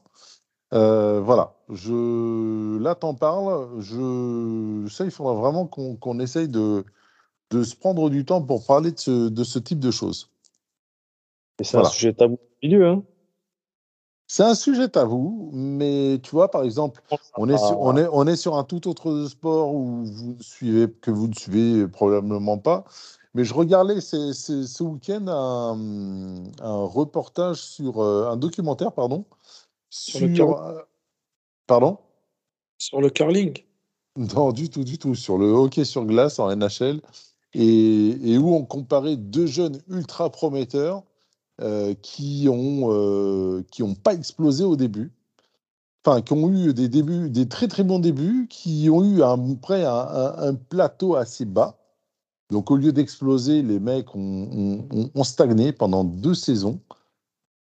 Euh, 0.75 1.21
voilà, 1.21 1.55
je 1.69 2.79
là 2.79 2.95
t'en 2.95 3.15
parles. 3.15 3.81
Je 3.81 4.87
ça, 4.91 5.05
il 5.05 5.11
faudra 5.11 5.35
vraiment 5.35 5.67
qu'on 5.67 6.19
essaye 6.19 6.49
de 6.49 6.85
de 7.51 7.63
se 7.63 7.77
prendre 7.77 8.11
du 8.11 8.25
temps 8.25 8.43
pour 8.43 8.67
parler 8.67 8.91
de 8.91 8.99
ce, 8.99 9.29
de 9.29 9.45
ce 9.45 9.59
type 9.59 9.79
de 9.79 9.91
choses. 9.91 10.31
et 11.61 11.65
c'est 11.65 11.77
Voilà. 11.77 11.89
un 11.89 11.93
sujet 11.93 12.13
tabou 12.13 12.39
milieu. 12.63 12.89
Hein. 12.89 13.03
C'est 14.27 14.43
un 14.43 14.55
sujet 14.55 14.89
tabou, 14.89 15.51
mais 15.53 16.19
tu 16.23 16.31
vois, 16.31 16.51
par 16.51 16.65
exemple, 16.65 17.03
on 17.37 17.49
est, 17.49 17.59
sur, 17.59 17.79
on, 17.81 17.97
est, 17.97 18.09
on 18.11 18.27
est 18.27 18.37
sur 18.37 18.57
un 18.57 18.65
tout 18.65 18.89
autre 18.89 19.27
sport 19.29 19.75
où 19.75 20.03
vous 20.05 20.37
suivez, 20.41 20.91
que 20.91 21.11
vous 21.11 21.29
ne 21.29 21.35
suivez 21.35 21.87
probablement 21.87 22.59
pas. 22.59 22.85
Mais 23.35 23.45
je 23.45 23.53
regardais 23.53 24.01
ce, 24.01 24.33
ce, 24.33 24.65
ce 24.67 24.83
week-end 24.83 25.27
un, 25.29 26.37
un, 26.61 26.85
reportage 26.87 27.61
sur 27.61 28.03
euh, 28.03 28.29
un 28.31 28.37
documentaire, 28.37 28.93
pardon, 28.93 29.27
sur. 29.95 30.35
sur 30.35 30.63
euh, 30.63 30.81
pardon? 31.67 31.99
Sur 32.79 33.01
le 33.01 33.11
curling 33.11 33.59
Non, 34.17 34.53
du 34.53 34.69
tout, 34.69 34.85
du 34.85 34.99
tout. 34.99 35.15
Sur 35.15 35.39
le 35.39 35.47
hockey 35.47 35.85
sur 35.85 36.05
glace 36.05 36.39
en 36.39 36.55
NHL. 36.55 37.01
Et, 37.55 38.33
et 38.33 38.39
où 38.39 38.53
on 38.53 38.65
comparait 38.65 39.17
deux 39.17 39.47
jeunes 39.47 39.81
ultra 39.89 40.31
prometteurs 40.31 41.05
euh, 41.61 41.95
qui 42.03 42.49
ont 42.49 42.91
euh, 42.93 43.63
pas 44.03 44.15
explosé 44.15 44.65
au 44.65 44.75
début 44.75 45.13
enfin, 46.05 46.21
qui 46.21 46.33
ont 46.35 46.51
eu 46.51 46.75
des 46.75 46.89
débuts, 46.89 47.31
des 47.31 47.49
très 47.49 47.67
très 47.69 47.83
bons 47.85 47.99
débuts, 48.01 48.47
qui 48.51 48.91
ont 48.91 49.03
eu 49.05 49.23
un, 49.23 49.55
près 49.55 49.85
un, 49.85 49.95
un- 49.95 50.49
un 50.49 50.55
plateau 50.55 51.15
assez 51.15 51.45
bas. 51.47 51.79
Donc, 52.51 52.71
au 52.71 52.77
lieu 52.77 52.93
d'exploser, 52.93 53.63
les 53.63 53.79
mecs 53.81 54.15
ont- 54.15 54.87
ont 55.15 55.25
stagné 55.25 55.73
pendant 55.73 56.05
deux 56.05 56.35
saisons. 56.35 56.79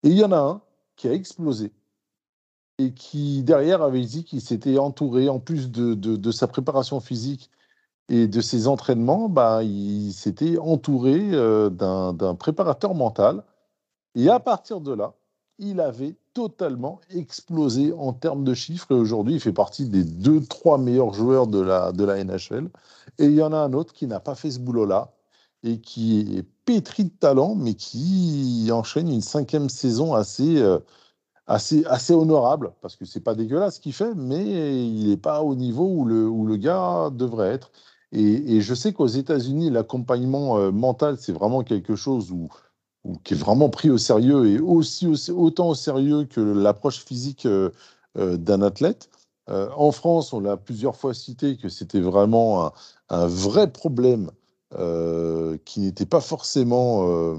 Et 0.04 0.10
il 0.10 0.18
y 0.18 0.24
en 0.26 0.32
a 0.34 0.40
un 0.40 0.62
qui 0.98 1.08
a 1.08 1.14
explosé 1.14 1.72
et 2.80 2.94
qui, 2.94 3.44
derrière, 3.44 3.82
avait 3.84 4.06
dit 4.06 4.24
qu'il 4.24 4.42
s'était 4.42 4.78
entouré, 4.80 5.30
en 5.30 5.40
plus 5.40 5.70
de, 5.72 5.94
de- 5.94 6.32
sa 6.32 6.48
préparation 6.48 7.00
physique 7.00 7.50
et 8.10 8.28
de 8.28 8.42
ses 8.42 8.68
entraînements, 8.68 9.30
bah, 9.30 9.64
il 9.64 10.14
s'était 10.14 10.58
entouré 10.60 11.32
euh, 11.34 11.70
d'un 11.70 12.14
d'un 12.14 12.36
préparateur 12.36 12.96
mental. 12.96 13.44
Et 14.16 14.30
à 14.30 14.40
partir 14.40 14.82
de 14.82 14.94
là, 14.94 15.14
il 15.60 15.80
avait 15.80 16.16
totalement 16.34 17.00
explosé 17.10 17.94
en 17.94 18.14
termes 18.14 18.44
de 18.44 18.54
chiffres. 18.54 18.92
Et 18.92 18.96
aujourd'hui, 18.96 19.36
il 19.36 19.40
fait 19.40 19.54
partie 19.54 19.88
des 19.88 20.04
deux, 20.04 20.42
trois 20.46 20.78
meilleurs 20.78 21.14
joueurs 21.14 21.48
de 21.48 21.60
la, 21.62 21.92
de 21.92 22.04
la 22.04 22.24
NHL. 22.24 22.70
Et 23.20 23.26
il 23.26 23.34
y 23.36 23.42
en 23.44 23.54
a 23.54 23.58
un 23.58 23.74
autre 23.74 23.94
qui 23.94 24.08
n'a 24.08 24.20
pas 24.20 24.36
fait 24.36 24.52
ce 24.52 24.60
boulot-là 24.60 25.14
et 25.64 25.80
qui 25.82 26.38
est 26.38 26.44
pétri 26.66 27.06
de 27.06 27.10
talent, 27.12 27.56
mais 27.56 27.74
qui 27.76 28.70
enchaîne 28.72 29.10
une 29.10 29.22
cinquième 29.22 29.70
saison 29.70 30.14
assez, 30.14 30.58
euh, 30.62 30.80
assez, 31.48 31.84
assez 31.86 32.14
honorable, 32.14 32.74
parce 32.82 32.96
que 32.96 33.06
c'est 33.06 33.20
pas 33.20 33.36
dégueulasse 33.36 33.76
ce 33.76 33.80
qu'il 33.82 33.94
fait, 33.94 34.14
mais 34.16 34.86
il 34.88 35.10
n'est 35.10 35.18
pas 35.18 35.42
au 35.44 35.56
niveau 35.56 35.86
où 35.88 36.06
le, 36.06 36.28
où 36.28 36.46
le 36.46 36.58
gars 36.58 37.10
devrait 37.12 37.50
être. 37.50 37.72
Et, 38.12 38.62
je 38.62 38.74
sais 38.76 38.94
qu'aux 38.94 39.08
États-Unis, 39.08 39.72
l'accompagnement 39.72 40.58
euh, 40.58 40.72
mental, 40.72 41.18
c'est 41.20 41.32
vraiment 41.34 41.64
quelque 41.64 41.96
chose 41.96 42.32
où, 42.32 42.48
où- 43.04 43.18
qui 43.24 43.34
est 43.34 43.38
vraiment 43.38 43.70
pris 43.70 43.90
au 43.90 43.98
sérieux 43.98 44.48
et 44.48 44.60
aussi, 44.60 45.08
aussi- 45.08 45.32
autant 45.32 45.70
au 45.70 45.76
sérieux 45.76 46.26
que 46.26 46.40
l'approche 46.42 47.04
physique 47.06 47.46
euh, 47.46 47.72
euh, 48.18 48.38
d'un 48.38 48.62
athlète. 48.62 49.10
En 49.50 49.92
France, 49.92 50.32
on 50.32 50.40
l'a 50.40 50.56
plusieurs 50.56 50.96
fois 50.96 51.14
cité 51.14 51.58
que 51.58 51.68
c'était 51.68 52.00
vraiment 52.00 52.72
un, 53.10 53.28
vrai 53.28 53.70
problème 53.72 54.32
qui 55.66 55.80
n'était 55.82 56.06
pas 56.06 56.22
forcément 56.22 57.36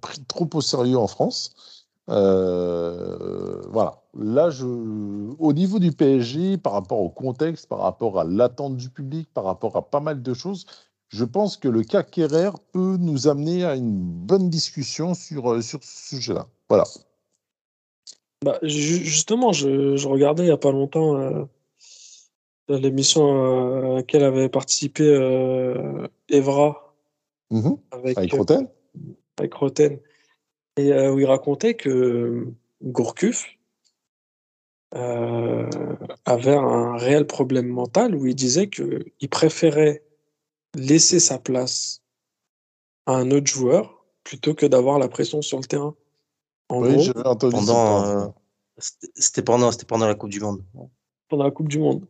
pris 0.00 0.24
trop 0.24 0.48
au 0.54 0.60
sérieux 0.62 0.96
en 0.96 1.06
France. 1.06 1.83
Euh, 2.10 3.60
voilà. 3.70 4.02
Là, 4.14 4.50
je, 4.50 4.64
au 4.66 5.52
niveau 5.52 5.78
du 5.78 5.92
PSG, 5.92 6.58
par 6.58 6.72
rapport 6.72 7.00
au 7.00 7.08
contexte, 7.08 7.66
par 7.68 7.80
rapport 7.80 8.20
à 8.20 8.24
l'attente 8.24 8.76
du 8.76 8.90
public, 8.90 9.28
par 9.32 9.44
rapport 9.44 9.76
à 9.76 9.82
pas 9.82 10.00
mal 10.00 10.22
de 10.22 10.34
choses, 10.34 10.66
je 11.08 11.24
pense 11.24 11.56
que 11.56 11.68
le 11.68 11.82
cas 11.82 12.02
Kerrer 12.02 12.50
peut 12.72 12.96
nous 12.98 13.28
amener 13.28 13.64
à 13.64 13.74
une 13.74 13.98
bonne 13.98 14.50
discussion 14.50 15.14
sur, 15.14 15.52
euh, 15.52 15.60
sur 15.62 15.82
ce 15.82 16.16
sujet-là. 16.16 16.46
Voilà. 16.68 16.84
Bah, 18.44 18.58
ju- 18.62 19.04
justement, 19.04 19.52
je, 19.52 19.96
je 19.96 20.08
regardais 20.08 20.42
il 20.42 20.46
n'y 20.46 20.52
a 20.52 20.58
pas 20.58 20.72
longtemps 20.72 21.16
euh, 21.16 21.44
l'émission 22.68 23.92
à 23.92 23.94
laquelle 23.96 24.24
avait 24.24 24.48
participé 24.48 25.04
euh, 25.04 26.06
Evra 26.28 26.80
Mhm. 27.50 27.76
avec, 27.90 28.18
Avec 28.18 28.32
Roten 28.32 28.68
avec 29.38 29.54
Roten, 29.54 29.98
et 30.76 30.92
euh, 30.92 31.12
où 31.12 31.20
il 31.20 31.26
racontait 31.26 31.74
que 31.74 32.46
Gourcuff 32.82 33.46
euh, 34.94 35.68
avait 36.24 36.54
un 36.54 36.96
réel 36.96 37.26
problème 37.26 37.68
mental, 37.68 38.14
où 38.14 38.26
il 38.26 38.34
disait 38.34 38.68
qu'il 38.68 39.28
préférait 39.30 40.04
laisser 40.74 41.20
sa 41.20 41.38
place 41.38 42.02
à 43.06 43.16
un 43.16 43.30
autre 43.30 43.46
joueur 43.46 44.04
plutôt 44.22 44.54
que 44.54 44.66
d'avoir 44.66 44.98
la 44.98 45.08
pression 45.08 45.42
sur 45.42 45.58
le 45.58 45.64
terrain. 45.64 45.94
En 46.68 46.80
Oui, 46.80 47.02
j'avais 47.02 47.26
entendu 47.26 47.54
Pendant, 47.54 48.04
euh, 48.06 48.26
c'était 48.78 49.12
c'était 49.14 49.42
pendant, 49.42 49.70
c'était 49.70 49.84
pendant 49.84 50.06
la 50.06 50.14
Coupe 50.14 50.30
du 50.30 50.40
Monde. 50.40 50.64
pendant 51.28 51.44
la 51.44 51.50
Coupe 51.50 51.68
du 51.68 51.78
Monde. 51.78 52.06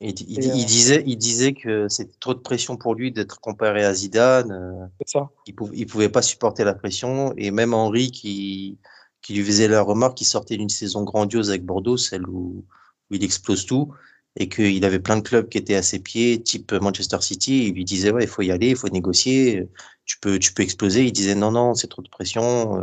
Il, 0.00 0.10
euh, 0.10 0.64
disait, 0.64 1.02
il 1.06 1.16
disait 1.16 1.54
que 1.54 1.88
c'était 1.88 2.16
trop 2.20 2.34
de 2.34 2.40
pression 2.40 2.76
pour 2.76 2.94
lui 2.94 3.12
d'être 3.12 3.40
comparé 3.40 3.84
à 3.84 3.94
Zidane. 3.94 4.52
euh, 4.52 4.86
C'est 5.00 5.18
ça. 5.18 5.30
il 5.46 5.54
pouvait, 5.54 5.76
il 5.76 5.86
pouvait 5.86 6.08
pas 6.08 6.20
supporter 6.22 6.64
la 6.64 6.74
pression. 6.74 7.32
Et 7.36 7.50
même 7.50 7.72
Henri, 7.74 8.10
qui, 8.10 8.78
qui 9.22 9.34
lui 9.34 9.44
faisait 9.44 9.68
la 9.68 9.82
remarque, 9.82 10.16
qui 10.18 10.24
sortait 10.24 10.56
d'une 10.56 10.68
saison 10.68 11.04
grandiose 11.04 11.48
avec 11.50 11.64
Bordeaux, 11.64 11.96
celle 11.96 12.26
où, 12.28 12.64
où 13.10 13.14
il 13.14 13.24
explose 13.24 13.64
tout, 13.66 13.94
et 14.36 14.48
qu'il 14.48 14.84
avait 14.84 14.98
plein 15.00 15.16
de 15.16 15.22
clubs 15.22 15.48
qui 15.48 15.58
étaient 15.58 15.76
à 15.76 15.82
ses 15.82 16.00
pieds, 16.00 16.42
type 16.42 16.72
Manchester 16.72 17.20
City. 17.20 17.68
Il 17.68 17.74
lui 17.74 17.84
disait, 17.84 18.10
ouais, 18.10 18.24
il 18.24 18.28
faut 18.28 18.42
y 18.42 18.50
aller, 18.50 18.70
il 18.70 18.76
faut 18.76 18.88
négocier, 18.88 19.68
tu 20.04 20.18
peux, 20.18 20.38
tu 20.38 20.52
peux 20.52 20.62
exploser. 20.64 21.04
Il 21.04 21.12
disait, 21.12 21.34
non, 21.36 21.52
non, 21.52 21.74
c'est 21.74 21.88
trop 21.88 22.02
de 22.02 22.08
pression. 22.10 22.80
euh, 22.80 22.82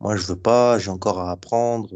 Moi, 0.00 0.14
je 0.16 0.26
veux 0.26 0.36
pas, 0.38 0.78
j'ai 0.78 0.90
encore 0.90 1.18
à 1.20 1.30
apprendre. 1.32 1.90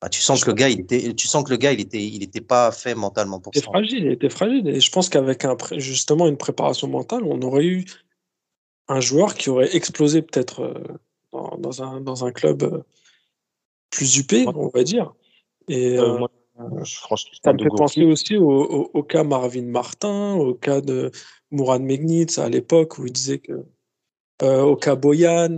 Ah, 0.00 0.08
tu 0.08 0.20
sens 0.20 0.44
que 0.44 0.50
le 0.50 0.54
gars, 0.54 0.68
il 0.68 0.80
était, 0.80 1.12
tu 1.14 1.26
sens 1.26 1.42
que 1.44 1.50
le 1.50 1.56
gars, 1.56 1.72
il 1.72 1.80
était, 1.80 2.02
il 2.02 2.22
était 2.22 2.40
pas 2.40 2.70
fait 2.70 2.94
mentalement 2.94 3.40
pour 3.40 3.52
Il 3.54 3.58
était 3.58 3.66
ça. 3.66 3.72
fragile, 3.72 4.04
il 4.04 4.12
était 4.12 4.30
fragile. 4.30 4.68
Et 4.68 4.80
je 4.80 4.90
pense 4.92 5.08
qu'avec 5.08 5.44
un, 5.44 5.56
justement 5.76 6.28
une 6.28 6.36
préparation 6.36 6.86
mentale, 6.86 7.24
on 7.24 7.42
aurait 7.42 7.64
eu 7.66 7.84
un 8.86 9.00
joueur 9.00 9.34
qui 9.34 9.50
aurait 9.50 9.74
explosé 9.74 10.22
peut-être 10.22 10.60
euh, 10.60 10.74
dans, 11.32 11.56
dans 11.58 11.82
un, 11.82 12.00
dans 12.00 12.24
un 12.24 12.30
club 12.30 12.62
euh, 12.62 12.82
plus 13.90 14.18
huppé, 14.18 14.46
on 14.46 14.68
va 14.68 14.84
dire. 14.84 15.14
Et 15.68 15.98
Euh, 15.98 16.14
euh, 16.14 16.18
moi, 16.18 16.30
franchement, 16.84 17.32
je 17.34 17.40
ça 17.42 17.52
me 17.52 17.58
fait 17.58 17.68
penser 17.68 18.04
aussi 18.04 18.36
au, 18.36 18.48
au- 18.50 18.90
au 18.94 19.02
cas 19.02 19.24
Marvin 19.24 19.62
Martin, 19.62 20.34
au 20.34 20.54
cas 20.54 20.80
de 20.80 21.10
Mourad 21.50 21.82
Megnitz 21.82 22.38
à 22.38 22.48
l'époque 22.48 22.98
où 22.98 23.06
il 23.06 23.12
disait 23.12 23.38
que. 23.40 23.64
euh, 24.42 24.62
au 24.62 24.76
cas 24.76 24.94
Boyan. 24.94 25.56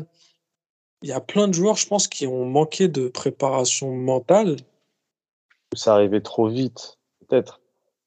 Il 1.02 1.08
y 1.08 1.12
a 1.12 1.20
plein 1.20 1.48
de 1.48 1.54
joueurs, 1.54 1.76
je 1.76 1.86
pense, 1.86 2.08
qui 2.08 2.26
ont 2.26 2.44
manqué 2.44 2.88
de 2.88 3.08
préparation 3.08 3.94
mentale. 3.94 4.56
ça 5.74 5.94
arrivait 5.94 6.20
trop 6.20 6.48
vite, 6.48 6.98
peut-être. 7.20 7.60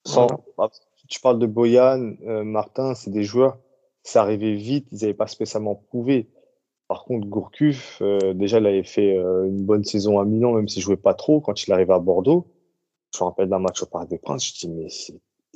Sans... 0.05 0.27
Voilà. 0.27 0.43
bah, 0.57 0.69
Tu 1.07 1.19
parles 1.19 1.39
de 1.39 1.47
Boyan, 1.47 2.15
euh, 2.27 2.43
Martin, 2.43 2.93
c'est 2.93 3.09
des 3.09 3.23
joueurs, 3.23 3.57
ça 4.03 4.21
arrivait 4.21 4.53
vite, 4.53 4.87
ils 4.91 4.99
n'avaient 4.99 5.13
pas 5.13 5.27
spécialement 5.27 5.75
prouvé. 5.75 6.29
Par 6.87 7.05
contre, 7.05 7.25
Gourcuff, 7.27 7.99
euh, 8.01 8.33
déjà, 8.33 8.59
il 8.59 8.67
avait 8.67 8.83
fait 8.83 9.17
euh, 9.17 9.47
une 9.47 9.63
bonne 9.63 9.83
saison 9.83 10.19
à 10.19 10.25
Milan, 10.25 10.51
même 10.51 10.67
s'il 10.67 10.83
jouait 10.83 10.97
pas 10.97 11.13
trop. 11.15 11.39
Quand 11.41 11.65
il 11.65 11.71
arrivait 11.73 11.93
à 11.93 11.99
Bordeaux, 11.99 12.45
je 13.15 13.23
me 13.23 13.29
rappelle 13.29 13.49
d'un 13.49 13.59
match 13.59 13.81
au 13.81 13.85
Parc 13.85 14.09
des 14.09 14.17
Princes, 14.19 14.47
je 14.47 14.67
dis, 14.67 14.69
mais 14.69 14.87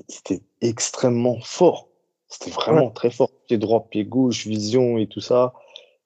c'était 0.08 0.42
extrêmement 0.62 1.40
fort. 1.42 1.90
C'était 2.30 2.52
vraiment 2.52 2.90
très 2.90 3.10
fort. 3.10 3.30
Pied 3.48 3.58
droit, 3.58 3.88
pied 3.90 4.06
gauche, 4.06 4.48
vision 4.48 4.98
et 4.98 5.08
tout 5.08 5.22
ça. 5.22 5.54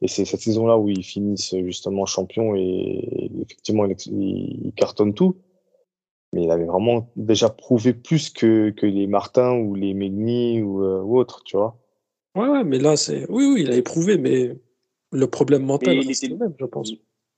Et 0.02 0.08
c'est 0.08 0.26
cette 0.26 0.42
saison-là 0.42 0.78
où 0.78 0.90
ils 0.90 1.04
finissent 1.04 1.56
justement 1.64 2.06
champion 2.06 2.56
et 2.56 3.30
effectivement, 3.42 3.86
il, 3.86 3.96
il 4.08 4.74
cartonne 4.76 5.14
tout. 5.14 5.36
Mais 6.34 6.44
il 6.46 6.52
avait 6.52 6.66
vraiment 6.66 7.12
déjà 7.16 7.50
prouvé 7.50 7.94
plus 7.94 8.30
que, 8.30 8.70
que 8.72 8.86
les 8.86 9.06
Martins 9.06 9.54
ou 9.58 9.76
les 9.76 9.94
Megni 9.94 10.62
ou, 10.62 10.82
euh, 10.84 11.02
ou 11.02 11.18
autres, 11.20 11.44
tu 11.44 11.58
vois. 11.58 11.78
Ouais, 12.36 12.48
ouais, 12.48 12.64
mais 12.64 12.80
là, 12.80 12.96
c'est. 12.96 13.30
Oui, 13.30 13.46
oui, 13.54 13.62
il 13.64 13.72
a 13.72 13.76
éprouvé, 13.76 14.18
mais 14.18 14.58
le 15.12 15.28
problème 15.28 15.64
mental 15.66 15.98
Mais 15.98 16.04
il 16.06 16.12
était- 16.12 16.30
le 16.30 16.38
même, 16.38 16.56
je 16.58 16.66
pense. 16.66 16.92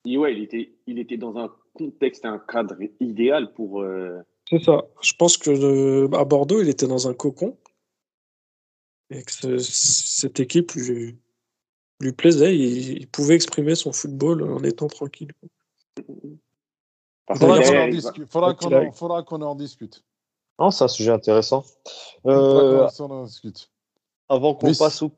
Et 0.05 0.17
ouais, 0.17 0.33
il 0.33 0.43
était, 0.43 0.75
il 0.85 0.99
était 0.99 1.17
dans 1.17 1.35
un 1.37 1.51
contexte, 1.73 2.23
un 2.25 2.37
cadre 2.37 2.75
idéal 2.99 3.53
pour. 3.53 3.81
euh, 3.81 4.19
C'est 4.49 4.61
ça. 4.63 4.83
Je 5.01 5.13
pense 5.17 5.37
que 5.37 5.49
euh, 5.49 6.07
à 6.15 6.23
Bordeaux, 6.25 6.61
il 6.61 6.69
était 6.69 6.87
dans 6.87 7.07
un 7.07 7.13
cocon 7.15 7.57
et 9.09 9.23
que 9.23 9.31
ce- 9.31 9.57
cette 9.57 10.39
équipe 10.39 10.71
lui, 10.73 11.17
lui 12.03 12.13
plaisait. 12.13 12.55
Il, 12.55 12.97
il 12.99 13.07
pouvait 13.07 13.35
exprimer 13.35 13.75
son 13.75 13.91
football 13.91 14.43
en 14.43 14.63
étant 14.63 14.87
tranquille. 14.87 15.31
Faudra 17.27 17.61
qu'on 17.61 17.77
en 17.77 18.81
il. 18.81 18.91
Faudra 18.93 19.23
qu'on 19.23 19.41
en, 19.41 19.51
en 19.51 19.55
discute. 19.55 20.03
Non, 20.59 20.71
c'est 20.71 20.83
un 20.83 20.89
sujet 20.89 21.11
intéressant. 21.11 21.63
Euh, 22.25 22.87
qu'on 22.97 23.11
en 23.11 23.23
discute. 23.25 23.71
avant 24.29 24.55
qu'on 24.55 24.73
passe 24.73 25.01
au. 25.01 25.11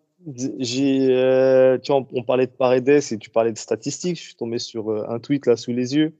J'ai, 0.57 1.09
euh, 1.11 1.77
tu 1.77 1.91
vois, 1.91 2.07
on, 2.13 2.23
parlait 2.23 2.47
de 2.47 2.51
Paredes 2.51 2.89
et 3.11 3.17
tu 3.19 3.29
parlais 3.29 3.51
de 3.51 3.57
statistiques. 3.57 4.17
Je 4.17 4.23
suis 4.23 4.35
tombé 4.35 4.57
sur 4.57 4.89
euh, 4.89 5.05
un 5.07 5.19
tweet 5.19 5.45
là 5.45 5.55
sous 5.55 5.71
les 5.71 5.95
yeux. 5.95 6.17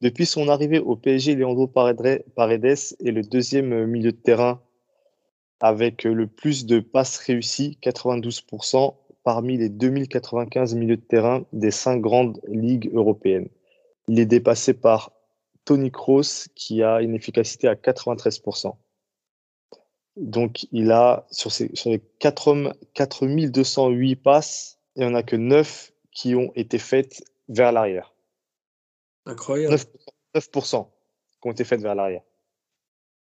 Depuis 0.00 0.26
son 0.26 0.48
arrivée 0.48 0.80
au 0.80 0.96
PSG, 0.96 1.36
Leandro 1.36 1.68
Paredes 1.68 2.24
est 2.36 3.10
le 3.12 3.22
deuxième 3.22 3.72
euh, 3.72 3.86
milieu 3.86 4.10
de 4.10 4.16
terrain 4.16 4.60
avec 5.60 6.02
le 6.02 6.26
plus 6.26 6.66
de 6.66 6.80
passes 6.80 7.16
réussies, 7.18 7.78
92%, 7.80 8.94
parmi 9.24 9.56
les 9.56 9.68
2095 9.68 10.74
milieux 10.74 10.96
de 10.96 11.02
terrain 11.02 11.44
des 11.52 11.70
cinq 11.70 12.00
grandes 12.00 12.40
ligues 12.46 12.90
européennes. 12.94 13.48
Il 14.06 14.20
est 14.20 14.26
dépassé 14.26 14.74
par 14.74 15.12
Tony 15.64 15.90
Kroos 15.90 16.46
qui 16.54 16.82
a 16.82 17.00
une 17.00 17.14
efficacité 17.14 17.66
à 17.66 17.74
93%. 17.74 18.76
Donc, 20.16 20.66
il 20.70 20.92
a, 20.92 21.26
sur, 21.30 21.50
ses, 21.50 21.74
sur 21.74 21.90
les 21.90 22.00
4, 22.20 22.76
4208 22.92 24.16
passes, 24.16 24.78
il 24.94 25.00
n'y 25.04 25.10
en 25.10 25.14
a 25.14 25.22
que 25.24 25.34
9 25.34 25.92
qui 26.12 26.36
ont 26.36 26.52
été 26.54 26.78
faites 26.78 27.24
vers 27.48 27.72
l'arrière. 27.72 28.14
Incroyable. 29.26 29.74
9%, 29.74 29.86
9% 30.36 30.86
qui 31.40 31.48
ont 31.48 31.50
été 31.50 31.64
faites 31.64 31.80
vers 31.80 31.94
l'arrière. 31.94 32.22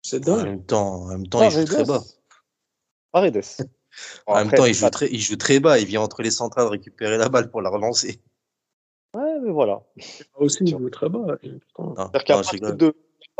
C'est 0.02 0.28
En 0.28 0.36
dingue. 0.36 0.44
même 0.46 0.64
temps, 0.64 1.02
en 1.02 1.06
même 1.06 1.26
temps, 1.28 1.42
il 1.42 1.50
joue 1.50 1.64
très 1.64 1.84
bas. 1.84 2.02
Paredes. 3.12 3.42
En 4.26 4.36
même 4.36 4.50
temps, 4.50 4.64
il 4.64 4.74
joue 4.74 4.90
très, 4.90 5.08
il 5.10 5.20
joue 5.20 5.36
très 5.36 5.60
bas. 5.60 5.78
Il 5.78 5.86
vient 5.86 6.00
entre 6.02 6.22
les 6.22 6.30
centrales 6.30 6.66
récupérer 6.66 7.18
la 7.18 7.28
balle 7.28 7.50
pour 7.50 7.62
la 7.62 7.70
relancer. 7.70 8.20
Ouais, 9.14 9.38
mais 9.40 9.50
voilà. 9.50 9.82
Aussi, 10.36 10.64
il 10.64 10.70
joue 10.70 10.90
très 10.90 11.08
bas. 11.08 11.36
C'est-à-dire 11.42 12.92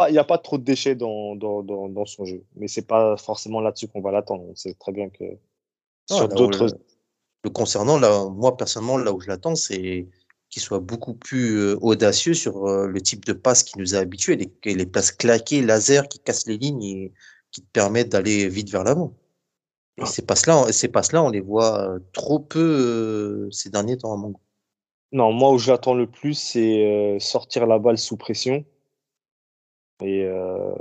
il 0.09 0.12
n'y 0.12 0.18
a 0.18 0.24
pas 0.24 0.39
trop 0.39 0.59
de 0.59 0.64
déchets 0.64 0.97
dans, 0.97 1.36
dans, 1.36 1.62
dans, 1.62 1.89
dans 1.89 2.05
son 2.06 2.24
jeu. 2.24 2.43
Mais 2.56 2.66
c'est 2.68 2.86
pas 2.86 3.16
forcément 3.16 3.60
là-dessus 3.60 3.89
qu'on 3.89 4.01
va 4.01 4.10
l'attendre. 4.10 4.44
On 4.48 4.55
sait 4.55 4.74
très 4.74 4.93
bien 4.93 5.09
que 5.09 5.24
Non, 6.10 6.16
sur 6.16 6.28
d'autres. 6.28 6.66
le, 6.66 6.72
le 7.44 7.51
concernant, 7.51 7.98
là, 7.98 8.28
moi 8.28 8.56
personnellement, 8.56 8.98
là 8.98 9.12
où 9.12 9.20
je 9.20 9.28
l'attends, 9.28 9.55
c'est 9.55 10.09
qu'il 10.51 10.62
soit 10.62 10.81
beaucoup 10.81 11.14
plus 11.14 11.59
euh, 11.59 11.78
audacieux 11.81 12.35
sur 12.35 12.66
euh, 12.66 12.86
le 12.86 13.01
type 13.01 13.24
de 13.24 13.32
passe 13.32 13.62
qui 13.62 13.78
nous 13.78 13.94
a 13.94 13.98
habitués, 13.98 14.36
les, 14.36 14.74
les 14.74 14.86
passes 14.86 15.12
claquées, 15.12 15.62
laser, 15.62 16.09
qui 16.09 16.18
cassent 16.18 16.47
les 16.47 16.59
lignes 16.59 16.82
et 16.82 17.12
qui 17.51 17.62
te 17.62 17.70
permettent 17.72 18.10
d'aller 18.10 18.48
vite 18.48 18.70
vers 18.70 18.85
l'avant. 18.85 19.14
Et 19.97 20.07
ces 20.07 20.23
passes-là, 20.27 20.73
ces 20.73 20.89
passes-là, 20.89 21.23
on 21.23 21.31
les 21.31 21.41
voit 21.41 21.81
euh, 21.81 21.99
trop 22.12 22.41
peu 22.41 22.59
euh, 22.61 23.51
ces 23.51 23.71
derniers 23.71 23.97
temps 23.97 24.12
à 24.12 24.16
mon 24.16 24.31
goût. 24.31 24.41
Non, 25.12 25.33
moi 25.33 25.53
où 25.53 25.59
je 25.59 25.71
l'attends 25.71 25.95
le 25.95 26.11
plus, 26.11 26.35
c'est 26.35 26.85
euh, 26.85 27.19
sortir 27.21 27.66
la 27.66 27.79
balle 27.79 27.99
sous 27.99 28.16
pression. 28.16 28.65
Et 30.03 30.25
euh, 30.25 30.75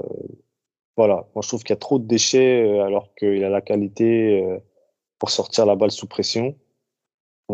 voilà, 0.97 1.27
moi 1.35 1.41
je 1.43 1.47
trouve 1.47 1.61
qu'il 1.61 1.69
y 1.69 1.73
a 1.73 1.77
trop 1.77 1.99
de 1.99 2.07
déchets 2.07 2.79
alors 2.79 3.13
qu'il 3.15 3.43
a 3.43 3.49
la 3.49 3.61
qualité 3.61 4.59
pour 5.19 5.29
sortir 5.29 5.65
la 5.65 5.75
balle 5.75 5.91
sous 5.91 6.07
pression. 6.07 6.57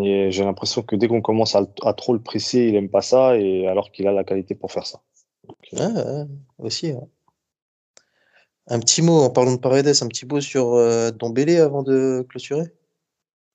Et 0.02 0.32
j'ai 0.32 0.46
l'impression 0.46 0.82
que 0.82 0.96
dès 0.96 1.08
qu'on 1.08 1.22
commence 1.22 1.56
à, 1.56 1.66
à 1.84 1.94
trop 1.94 2.14
le 2.14 2.22
presser, 2.22 2.60
il 2.68 2.76
aime 2.76 2.90
pas 2.90 3.02
ça, 3.02 3.38
et 3.38 3.68
alors 3.68 3.92
qu'il 3.92 4.08
a 4.08 4.12
la 4.14 4.24
qualité 4.24 4.56
pour 4.56 4.72
faire 4.72 4.86
ça. 4.86 5.02
Donc, 5.48 5.58
euh, 5.74 5.78
Ouais, 5.78 6.04
ouais, 6.22 6.28
aussi. 6.60 6.94
ouais. 6.94 7.08
Un 8.70 8.80
petit 8.80 9.02
mot, 9.02 9.22
en 9.24 9.30
parlant 9.30 9.54
de 9.54 9.60
Paredes, 9.60 9.88
un 10.02 10.08
petit 10.08 10.26
mot 10.26 10.40
sur 10.42 10.74
euh, 10.76 11.12
Dombélé 11.12 11.58
avant 11.58 11.82
de 11.84 12.26
clôturer? 12.30 12.72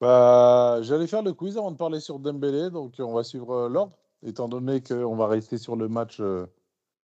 Bah, 0.01 0.79
J'allais 0.81 1.07
faire 1.07 1.23
le 1.23 1.33
quiz 1.33 1.57
avant 1.57 1.71
de 1.71 1.77
parler 1.77 2.01
sur 2.01 2.19
Dembélé, 2.19 2.69
donc 2.69 2.95
on 2.99 3.13
va 3.13 3.23
suivre 3.23 3.51
euh, 3.51 3.69
l'ordre, 3.69 3.97
étant 4.23 4.49
donné 4.49 4.81
qu'on 4.81 5.15
va 5.15 5.27
rester 5.27 5.57
sur 5.57 5.75
le 5.77 5.87
match. 5.87 6.17
euh, 6.19 6.45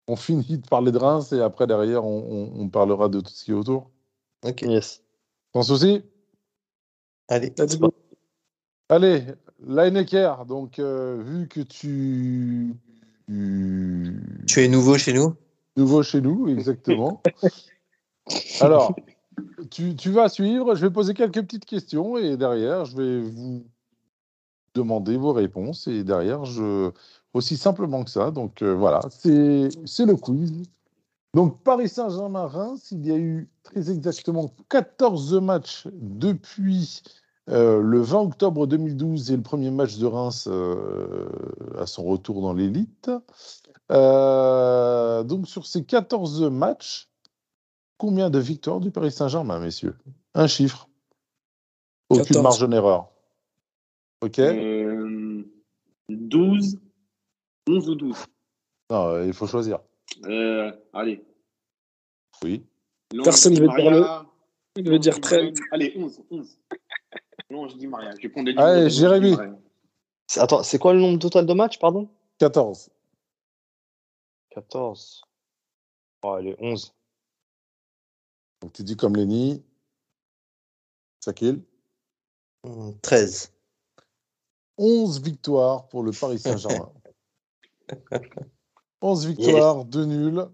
on 0.07 0.15
finit 0.15 0.57
de 0.57 0.67
parler 0.67 0.91
de 0.93 0.97
Reims 0.97 1.33
et 1.33 1.41
après, 1.41 1.67
derrière, 1.67 2.05
on, 2.05 2.19
on- 2.55 2.61
on 2.61 2.69
parlera 2.69 3.09
de 3.09 3.19
tout 3.19 3.31
ce 3.31 3.43
qui 3.43 3.51
est 3.51 3.55
autour. 3.55 3.89
Ok, 4.43 4.61
yes. 4.61 5.03
Sans 5.53 5.63
souci? 5.63 6.01
Allez. 7.27 7.53
Let's 7.57 7.77
go. 7.77 7.93
Allez, 8.87 9.23
Lineker, 9.59 10.45
donc 10.45 10.79
euh, 10.79 11.21
vu 11.21 11.47
que 11.49 11.59
tu... 11.59 12.73
tu- 13.27 14.45
Tu 14.47 14.63
es 14.63 14.67
nouveau 14.69 14.97
chez 14.97 15.11
nous? 15.13 15.35
Nouveau 15.75 16.01
chez 16.01 16.21
nous, 16.21 16.47
exactement. 16.47 17.21
Alors, 18.61 18.95
tu, 19.71 19.95
tu 19.95 20.11
vas 20.11 20.29
suivre, 20.29 20.75
je 20.75 20.85
vais 20.85 20.91
poser 20.91 21.13
quelques 21.13 21.41
petites 21.41 21.65
questions 21.65 22.17
et 22.17 22.37
derrière, 22.37 22.85
je 22.85 22.97
vais 22.97 23.21
vous 23.21 23.63
demander 24.75 25.17
vos 25.17 25.33
réponses 25.33 25.87
et 25.87 26.03
derrière, 26.03 26.45
je 26.45 26.91
aussi 27.33 27.57
simplement 27.57 28.03
que 28.03 28.09
ça. 28.09 28.31
Donc 28.31 28.61
euh, 28.61 28.73
voilà, 28.73 29.01
c'est 29.09 29.25
le 30.05 30.15
quiz. 30.15 30.63
Donc 31.35 31.61
Paris 31.63 31.89
Saint-Germain-Reims, 31.89 32.89
il 32.91 33.05
y 33.05 33.11
a 33.11 33.17
eu 33.17 33.49
très 33.63 33.91
exactement 33.91 34.51
14 34.69 35.35
matchs 35.35 35.87
depuis 35.93 37.03
euh, 37.49 37.81
le 37.81 38.01
20 38.01 38.19
octobre 38.21 38.67
2012 38.67 39.31
et 39.31 39.35
le 39.35 39.43
premier 39.43 39.71
match 39.71 39.97
de 39.97 40.05
Reims 40.05 40.47
euh, 40.47 41.27
à 41.79 41.85
son 41.85 42.03
retour 42.03 42.41
dans 42.41 42.53
l'élite. 42.53 43.11
Euh, 43.91 45.23
donc 45.23 45.47
sur 45.47 45.65
ces 45.65 45.83
14 45.83 46.43
matchs, 46.51 47.08
combien 47.99 48.31
de 48.31 48.39
victoires 48.39 48.79
du 48.79 48.89
Paris 48.89 49.11
Saint-Germain, 49.11 49.59
messieurs? 49.59 49.95
Un 50.33 50.47
chiffre. 50.47 50.89
Aucune 52.09 52.25
14. 52.25 52.43
marge 52.43 52.69
d'erreur. 52.69 53.11
Ok? 54.21 54.39
Euh, 54.39 55.43
12, 56.09 56.79
11 57.67 57.89
ou 57.89 57.95
12. 57.95 58.17
Non, 58.89 59.07
euh, 59.09 59.27
il 59.27 59.33
faut 59.33 59.45
choisir. 59.45 59.79
Euh, 60.25 60.71
allez. 60.93 61.23
Oui. 62.43 62.65
Personne 63.23 63.53
ne 63.53 63.59
veut. 63.59 64.25
Il 64.75 64.89
veut 64.89 64.97
dire 64.97 65.13
dis 65.13 65.21
13. 65.21 65.41
Maria. 65.41 65.53
Allez, 65.71 65.93
11, 65.95 66.21
11. 66.31 66.59
Non, 67.51 67.67
je 67.67 67.75
dis 67.75 67.87
Maria. 67.87 68.11
Je 68.17 68.23
vais 68.23 68.29
prendre 68.29 68.51
des 68.51 68.57
Allez, 68.57 68.89
Jérémy. 68.89 69.35
Attends, 70.37 70.63
c'est 70.63 70.79
quoi 70.79 70.93
le 70.93 70.99
nombre 70.99 71.19
total 71.19 71.45
de 71.45 71.53
matchs, 71.53 71.79
pardon? 71.79 72.07
14. 72.39 72.89
14. 74.51 75.23
Oh, 76.23 76.29
allez, 76.29 76.55
11. 76.59 76.93
Donc 78.61 78.73
tu 78.73 78.83
dis 78.83 78.97
comme 78.97 79.15
Lenny. 79.15 79.63
Sakil. 81.19 81.61
Hmm, 82.63 82.91
13. 83.01 83.51
11 84.77 85.21
victoires 85.21 85.87
pour 85.87 86.03
le 86.03 86.11
Paris 86.11 86.39
Saint-Germain. 86.39 86.91
11 89.01 89.27
victoires, 89.27 89.85
2 89.85 90.05
nuls. 90.05 90.45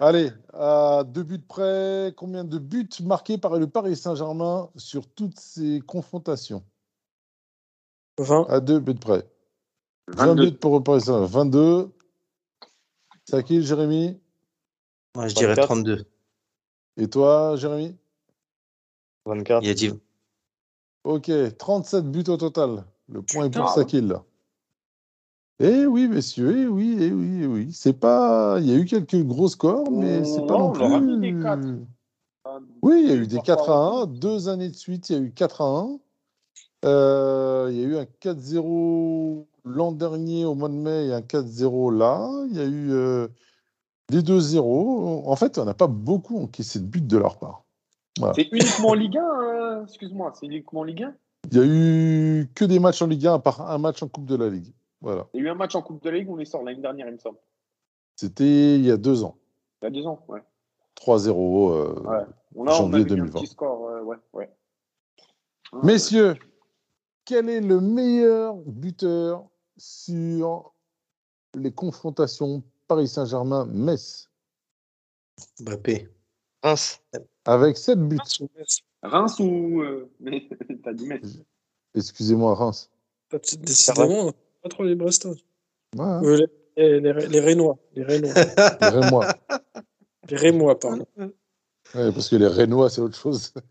Allez, 0.00 0.32
à 0.52 1.04
deux 1.06 1.22
buts 1.22 1.38
près, 1.38 2.12
combien 2.16 2.44
de 2.44 2.58
buts 2.58 2.88
marqués 3.02 3.38
par 3.38 3.58
le 3.58 3.68
Paris 3.68 3.94
Saint-Germain 3.94 4.70
sur 4.76 5.06
toutes 5.06 5.38
ces 5.38 5.80
confrontations? 5.86 6.64
20. 8.18 8.46
À 8.48 8.60
deux 8.60 8.80
buts 8.80 8.94
près. 8.94 9.24
20 10.08 10.26
22. 10.26 10.50
buts 10.50 10.56
pour 10.56 10.78
le 10.78 10.82
Paris 10.82 11.02
Saint-Germain. 11.02 11.26
22. 11.26 11.92
Sakil, 13.28 13.64
Jérémy. 13.64 14.18
Moi, 15.14 15.28
je 15.28 15.34
dirais 15.34 15.54
24. 15.54 15.66
32. 15.66 16.11
Et 16.96 17.08
toi, 17.08 17.56
Jérémy? 17.56 17.96
24. 19.26 19.62
Il 19.64 19.70
a 19.70 19.74
dit 19.74 19.92
Ok, 21.04 21.30
37 21.58 22.10
buts 22.10 22.24
au 22.28 22.36
total. 22.36 22.84
Le 23.08 23.22
point 23.22 23.46
est 23.46 23.50
pour. 23.50 23.68
Sakil. 23.70 24.16
Eh 25.58 25.86
oui, 25.86 26.08
messieurs, 26.08 26.64
eh 26.64 26.66
oui, 26.66 26.96
eh 27.00 27.12
oui, 27.12 27.40
eh 27.42 27.46
oui. 27.46 27.72
C'est 27.72 27.92
pas. 27.92 28.58
Il 28.60 28.68
y 28.68 28.72
a 28.72 28.76
eu 28.76 28.84
quelques 28.84 29.22
gros 29.22 29.48
scores, 29.48 29.90
mais 29.90 30.24
c'est 30.24 30.46
pas 30.46 30.58
Non, 30.58 30.72
plus. 30.72 31.18
des 31.18 31.38
quatre. 31.40 31.68
Oui, 32.82 33.02
il 33.04 33.08
y 33.08 33.12
a 33.12 33.16
eu 33.16 33.26
des 33.26 33.36
Parfois, 33.36 33.56
4 33.56 33.70
à 33.70 34.02
1. 34.02 34.06
Deux 34.06 34.48
années 34.48 34.68
de 34.68 34.74
suite, 34.74 35.08
il 35.10 35.16
y 35.16 35.18
a 35.18 35.22
eu 35.22 35.32
4 35.32 35.60
à 35.60 35.64
1. 35.64 35.98
Euh, 36.84 37.68
il 37.70 37.78
y 37.80 37.84
a 37.84 37.86
eu 37.86 37.96
un 37.96 38.06
4-0 38.20 39.46
l'an 39.64 39.92
dernier 39.92 40.44
au 40.44 40.56
mois 40.56 40.68
de 40.68 40.74
mai 40.74 41.06
et 41.06 41.12
un 41.12 41.20
4-0 41.20 41.96
là. 41.96 42.28
Il 42.50 42.56
y 42.56 42.60
a 42.60 42.64
eu 42.64 42.90
euh, 42.90 43.28
des 44.10 44.20
2-0. 44.22 45.22
En 45.26 45.36
fait, 45.36 45.58
on 45.58 45.64
n'a 45.64 45.74
pas 45.74 45.86
beaucoup 45.86 46.38
encaissé 46.42 46.80
de 46.80 46.84
buts 46.86 47.00
de 47.00 47.16
leur 47.18 47.38
part. 47.38 47.64
C'est 48.34 48.48
uniquement 48.52 48.88
en 48.90 48.94
Ligue 48.94 49.16
1, 49.16 49.22
euh, 49.42 49.84
excuse-moi, 49.84 50.32
c'est 50.38 50.44
uniquement 50.46 50.80
en 50.80 50.84
Ligue 50.84 51.04
1 51.04 51.14
Il 51.50 51.56
y 51.56 51.60
a 51.60 51.64
eu 51.64 52.50
que 52.54 52.64
des 52.66 52.78
matchs 52.78 53.00
en 53.00 53.06
Ligue 53.06 53.26
1 53.26 53.34
à 53.34 53.38
part 53.38 53.70
un 53.70 53.78
match 53.78 54.02
en 54.02 54.08
Coupe 54.08 54.26
de 54.26 54.36
la 54.36 54.50
Ligue. 54.50 54.72
Voilà. 55.00 55.26
Il 55.32 55.40
y 55.40 55.44
a 55.44 55.46
eu 55.46 55.50
un 55.50 55.54
match 55.54 55.74
en 55.74 55.80
Coupe 55.82 56.02
de 56.02 56.10
la 56.10 56.18
Ligue, 56.18 56.28
on 56.28 56.36
les 56.36 56.44
sort 56.44 56.62
l'année 56.62 56.82
dernière, 56.82 57.06
il 57.08 57.14
me 57.14 57.18
semble. 57.18 57.38
C'était 58.16 58.74
il 58.76 58.84
y 58.84 58.90
a 58.90 58.98
deux 58.98 59.24
ans. 59.24 59.36
Il 59.80 59.86
y 59.86 59.88
a 59.88 59.90
deux 59.90 60.06
ans, 60.06 60.22
ouais. 60.28 60.42
3-0. 60.96 61.72
euh, 61.72 62.00
Ouais. 62.02 62.24
On 62.54 62.66
a, 62.66 62.72
Janvier 62.72 62.96
avait 63.00 63.04
mis 63.04 63.12
un 63.12 63.16
2020. 63.24 63.40
petit 63.40 63.46
score, 63.46 63.88
euh, 63.88 64.02
ouais, 64.02 64.16
ouais. 64.34 64.50
Ah, 65.72 65.78
Messieurs, 65.82 66.36
quel 67.24 67.48
est 67.48 67.62
le 67.62 67.80
meilleur 67.80 68.56
buteur 68.66 69.46
sur 69.78 70.74
les 71.54 71.72
confrontations 71.72 72.62
Paris 72.88 73.08
Saint-Germain-Metz 73.08 74.28
Mbappé. 75.60 76.08
Reims. 76.62 77.00
Avec 77.44 77.76
7 77.76 77.98
buts. 78.08 78.18
Reims 79.02 79.38
ou. 79.40 79.82
euh, 79.82 80.10
Mais 80.20 80.48
t'as 80.84 80.92
dit 80.92 81.06
Metz. 81.06 81.38
Excusez-moi, 81.94 82.54
Reims. 82.54 82.90
T'as 83.28 83.38
peut-être 83.38 83.60
décidément 83.62 84.32
pas 84.62 84.68
trop 84.68 84.84
les 84.84 84.94
Brestois. 84.94 85.32
Ouais, 85.96 86.00
hein, 86.04 86.22
Euh, 86.24 86.46
les, 86.78 87.00
les, 87.00 87.26
les 87.28 87.40
Rénois. 87.40 87.78
Les 87.94 88.02
Rénois. 88.04 88.32
les 88.80 88.88
Rémois. 88.88 89.26
les 90.28 90.36
Rémois, 90.36 90.78
pardon. 90.78 91.06
Ouais, 91.16 92.12
parce 92.12 92.28
que 92.28 92.36
les 92.36 92.46
Rénois, 92.46 92.88
c'est 92.90 93.00
autre 93.00 93.16
chose. 93.16 93.52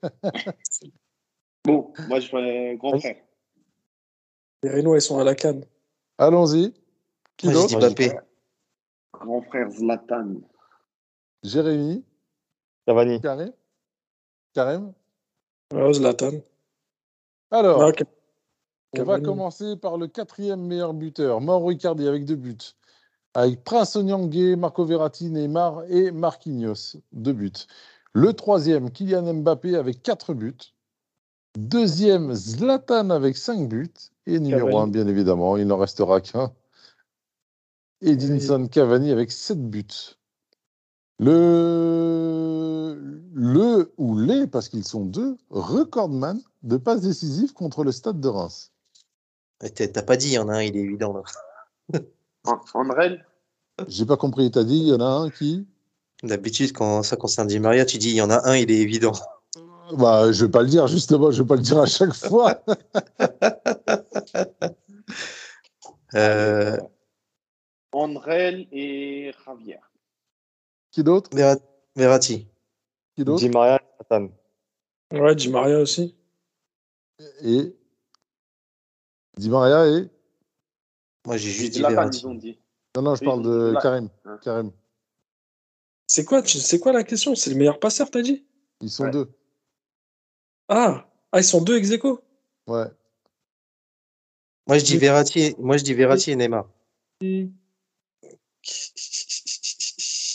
Bon, 1.64 1.94
moi 2.08 2.20
je 2.20 2.28
ferais 2.28 2.76
grand 2.76 3.00
frère. 3.00 3.18
Les 4.64 4.70
Rénois, 4.72 4.98
ils 4.98 5.02
sont 5.02 5.20
à 5.20 5.24
la 5.24 5.36
canne. 5.36 5.64
Allons-y. 6.18 6.74
Qui 7.38 7.50
d'autre? 7.52 7.78
Mbappé. 7.78 8.14
Grand 9.14 9.42
frère 9.42 9.70
Zlatan. 9.72 10.36
Jérémy 11.44 12.04
Cavani. 12.86 13.22
Karim 13.22 13.52
Karim 14.54 14.94
Zlatan. 15.94 16.32
Alors, 17.52 17.90
ok. 17.90 18.04
on 18.98 19.04
va 19.04 19.20
commencer 19.20 19.76
par 19.76 19.98
le 19.98 20.08
quatrième 20.08 20.62
meilleur 20.62 20.94
buteur, 20.94 21.42
Mauro 21.42 21.72
Icardi, 21.72 22.08
avec 22.08 22.26
deux 22.26 22.36
buts. 22.36 22.58
Avec 23.34 23.64
Prince 23.64 23.96
Onyangé, 23.96 24.56
Marco 24.56 24.84
Verratti, 24.84 25.30
Neymar 25.30 25.84
et 25.90 26.12
Marquinhos, 26.12 26.98
deux 27.12 27.34
buts. 27.34 27.52
Le 28.14 28.34
troisième, 28.34 28.92
Kylian 28.92 29.34
Mbappé, 29.34 29.76
avec 29.76 30.02
quatre 30.02 30.34
buts. 30.34 30.74
Deuxième, 31.58 32.34
Zlatan 32.34 33.10
avec 33.10 33.38
cinq 33.38 33.68
buts. 33.70 33.94
Et 34.28 34.40
numéro 34.40 34.68
Cavani. 34.68 34.84
un, 34.84 34.88
bien 34.88 35.08
évidemment, 35.08 35.58
il 35.58 35.68
n'en 35.68 35.78
restera 35.78 36.22
qu'un. 36.22 36.54
Edinson 38.02 38.68
Cavani 38.68 39.12
avec 39.12 39.32
sept 39.32 39.62
buts. 39.62 40.18
Le, 41.20 42.98
le 43.34 43.94
ou 43.98 44.18
les, 44.18 44.48
parce 44.48 44.70
qu'ils 44.70 44.86
sont 44.88 45.06
deux, 45.06 45.38
recordman 45.50 46.42
de 46.64 46.78
passes 46.78 47.02
décisives 47.02 47.54
contre 47.54 47.84
le 47.84 47.92
stade 47.92 48.20
de 48.20 48.28
Reims. 48.28 48.72
T'as 49.60 50.02
pas 50.02 50.18
dit, 50.18 50.30
il 50.30 50.34
y 50.34 50.40
en 50.40 50.50
a 50.50 50.56
un, 50.56 50.64
il 50.64 50.76
est 50.76 50.80
évident 50.82 51.14
là. 51.14 51.22
An- 52.46 52.62
Andrel? 52.74 53.24
J'ai 53.88 54.06
pas 54.06 54.18
compris. 54.18 54.50
T'as 54.50 54.64
dit, 54.64 54.78
il 54.78 54.88
y 54.88 54.94
en 54.94 55.00
a 55.02 55.06
un 55.06 55.30
qui? 55.30 55.68
D'habitude, 56.24 56.74
quand 56.74 57.04
ça 57.04 57.16
concerne 57.16 57.48
Di 57.48 57.60
Maria, 57.60 57.86
tu 57.86 57.98
dis 58.00 58.10
il 58.10 58.16
y 58.16 58.22
en 58.22 58.30
a 58.32 58.48
un, 58.50 58.56
il 58.56 58.72
est 58.72 58.80
évident. 58.80 59.14
Bah, 59.98 60.32
je 60.32 60.46
vais 60.46 60.52
pas 60.52 60.62
le 60.62 60.70
dire, 60.70 60.88
justement, 60.88 61.32
je 61.32 61.42
vais 61.44 61.48
pas 61.48 61.58
le 61.58 61.62
dire 61.62 61.80
à 61.80 61.86
chaque 61.86 62.14
fois. 62.14 62.64
Euh, 66.14 66.78
Andrel 67.92 68.68
et 68.72 69.32
Javier. 69.46 69.80
Qui 70.92 71.04
d'autre? 71.04 71.30
Verratti. 71.96 72.48
Qui 73.16 73.24
d'autre? 73.24 73.40
Di 73.44 73.50
Maria 73.50 73.78
et 73.82 74.04
Zlatan. 74.06 74.30
Ouais, 75.14 75.36
Di 75.36 75.50
Maria 75.50 75.80
aussi. 75.80 76.16
Et 77.44 77.76
Di 79.38 79.50
Maria 79.50 79.88
et 79.88 80.10
Moi, 81.26 81.38
j'ai 81.38 81.52
juste 81.52 81.74
dit 81.74 81.82
Verratti. 81.82 82.26
dit. 82.38 82.58
Non, 82.96 83.02
non, 83.04 83.16
je 83.16 83.24
parle 83.24 83.44
de. 83.44 83.74
Karim. 83.82 84.10
Hein. 84.26 84.38
Karim. 84.42 84.72
C'est 86.08 86.26
quoi, 86.26 86.42
tu- 86.42 86.58
c'est 86.60 86.80
quoi 86.80 86.92
la 86.92 87.04
question? 87.04 87.36
C'est 87.36 87.52
le 87.52 87.56
meilleur 87.56 87.80
passeur, 87.80 88.10
t'as 88.12 88.22
dit? 88.22 88.46
Ils 88.82 88.90
sont 88.90 89.06
Ouais. 89.06 89.12
deux. 89.12 89.30
ah. 90.68 91.08
ah, 91.32 91.40
ils 91.40 91.44
sont 91.44 91.62
deux 91.62 91.78
ex 91.78 91.90
aequo? 91.92 92.22
Ouais. 92.68 92.88
Moi, 94.68 94.78
je 94.78 94.84
dis 94.86 94.98
Verratti, 94.98 95.56
moi, 95.58 95.78
je 95.78 95.84
dis 95.84 95.94
Verratti 95.94 96.32
et 96.32 96.36
Neymar. 96.36 96.68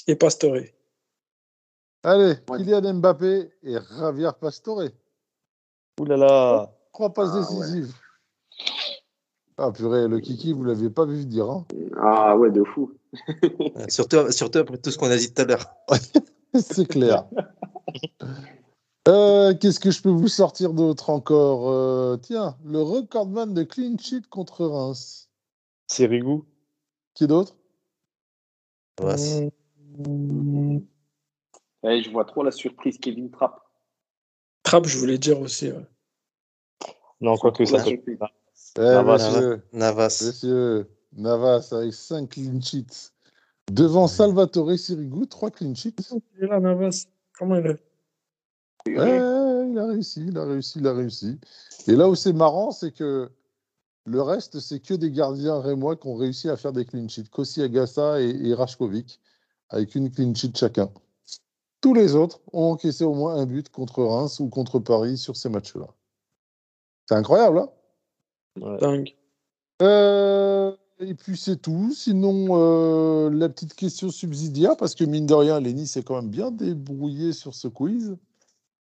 Et 0.09 0.17
Pastore. 0.17 0.57
Allez, 2.03 2.35
Ouais. 2.49 2.59
Kylian 2.59 2.95
Mbappé 2.95 3.51
et 3.63 3.77
Javier 3.99 4.31
Pastore. 4.41 4.83
Ouh 6.01 6.05
là 6.05 6.17
là. 6.17 6.73
Trois 6.93 7.13
passes 7.13 7.31
Ah, 7.33 7.39
décisives. 7.41 7.95
Ah 9.59 9.73
purée, 9.73 10.07
le 10.07 10.21
kiki, 10.21 10.53
vous 10.53 10.65
l'aviez 10.65 10.91
pas 10.91 11.05
vu 11.07 11.25
dire. 11.25 11.51
Hein 11.51 11.67
Ah 12.01 12.37
ouais, 12.37 12.51
de 12.51 12.63
fou. 12.63 12.93
Surtout, 13.89 14.31
surtout 14.31 14.59
après 14.59 14.77
tout 14.79 14.91
ce 14.91 14.99
qu'on 14.99 15.11
a 15.11 15.17
dit 15.17 15.33
tout 15.33 15.43
à 15.43 15.45
l'heure. 15.47 15.75
C'est 16.55 16.87
clair. 16.87 17.25
Euh, 19.09 19.55
Qu'est-ce 19.55 19.79
que 19.79 19.93
je 19.93 20.03
peux 20.03 20.11
vous 20.11 20.27
sortir 20.27 20.73
d'autre 20.75 21.11
encore 21.11 21.71
Euh, 21.71 22.17
Tiens, 22.17 22.57
le 22.65 22.83
recordman 22.83 23.55
de 23.55 23.63
clean 23.63 23.97
sheet 23.97 24.23
contre 24.29 24.67
Reims. 24.67 25.29
C'est 25.87 26.07
Rigou. 26.07 26.45
Qui 27.15 27.29
d'autre? 27.29 27.55
Navas. 29.01 29.51
Je 31.83 32.11
vois 32.11 32.25
trop 32.25 32.43
la 32.43 32.51
surprise 32.51 32.99
Kevin 32.99 33.31
Trapp. 33.31 33.61
Trapp, 34.63 34.87
je 34.87 34.99
voulais 34.99 35.19
dire 35.19 35.41
aussi. 35.41 35.71
ouais. 35.71 35.87
Non, 37.21 37.37
quoique 37.37 37.65
ça 37.65 37.83
peut. 37.83 38.01
Eh, 38.79 38.81
Navas. 38.81 39.31
messieurs, 39.31 39.63
Navas. 39.73 40.23
messieurs, 40.27 40.91
Navas 41.13 41.69
avec 41.73 41.95
5 41.95 42.29
clean 42.29 42.61
sheets. 42.61 43.13
Devant 43.71 44.07
Salvatore 44.07 44.79
Sirigu, 44.79 45.27
3 45.27 45.51
clean 45.51 45.75
sheets. 45.75 46.15
Il 46.37 46.45
est 46.45 46.47
là, 46.47 46.61
Navas. 46.61 47.07
Comment 47.39 47.57
il 47.57 47.67
est? 47.67 47.79
Ouais, 48.97 49.71
il 49.71 49.79
a 49.79 49.87
réussi, 49.87 50.27
il 50.29 50.39
a 50.39 50.45
réussi, 50.45 50.79
il 50.79 50.87
a 50.87 50.93
réussi. 50.93 51.41
Et 51.89 51.93
là 51.93 52.09
où 52.09 52.15
c'est 52.15 52.33
marrant, 52.33 52.71
c'est 52.71 52.93
que 52.93 53.31
le 54.07 54.23
reste, 54.23 54.61
c'est 54.61 54.81
que 54.81 54.95
des 54.95 55.11
gardiens 55.11 55.61
rémois 55.61 55.97
qui 55.97 56.07
ont 56.07 56.15
réussi 56.15 56.49
à 56.49 56.57
faire 56.57 56.73
des 56.73 56.85
clean 56.85 57.09
sheets. 57.09 57.29
Kossi 57.31 57.63
Agassa 57.63 58.21
et, 58.21 58.31
et 58.31 58.55
Rajkovic, 58.55 59.21
avec 59.69 59.95
une 59.95 60.11
clean 60.11 60.35
sheet 60.35 60.57
chacun. 60.57 60.91
Tous 61.81 61.93
les 61.93 62.15
autres 62.15 62.41
ont 62.53 62.71
encaissé 62.73 63.05
au 63.05 63.15
moins 63.15 63.37
un 63.37 63.47
but 63.47 63.69
contre 63.69 64.03
Reims 64.03 64.41
ou 64.41 64.49
contre 64.49 64.79
Paris 64.79 65.19
sur 65.19 65.37
ces 65.37 65.49
matchs-là. 65.49 65.89
C'est 67.09 67.15
incroyable, 67.15 67.59
hein? 67.59 67.69
Ouais. 68.61 68.79
Dingue. 68.79 69.15
Euh, 69.83 70.75
et 70.99 71.15
puis 71.15 71.37
c'est 71.37 71.57
tout. 71.57 71.93
Sinon, 71.93 72.47
euh, 72.51 73.31
la 73.31 73.49
petite 73.49 73.75
question 73.75 74.11
subsidiaire, 74.11 74.77
parce 74.77 74.95
que 74.95 75.05
mine 75.05 75.27
de 75.27 75.35
rien, 75.35 75.61
Lenny 75.61 75.87
s'est 75.87 76.03
quand 76.03 76.15
même 76.17 76.31
bien 76.31 76.51
débrouillé 76.51 77.33
sur 77.33 77.55
ce 77.55 77.69
quiz. 77.69 78.17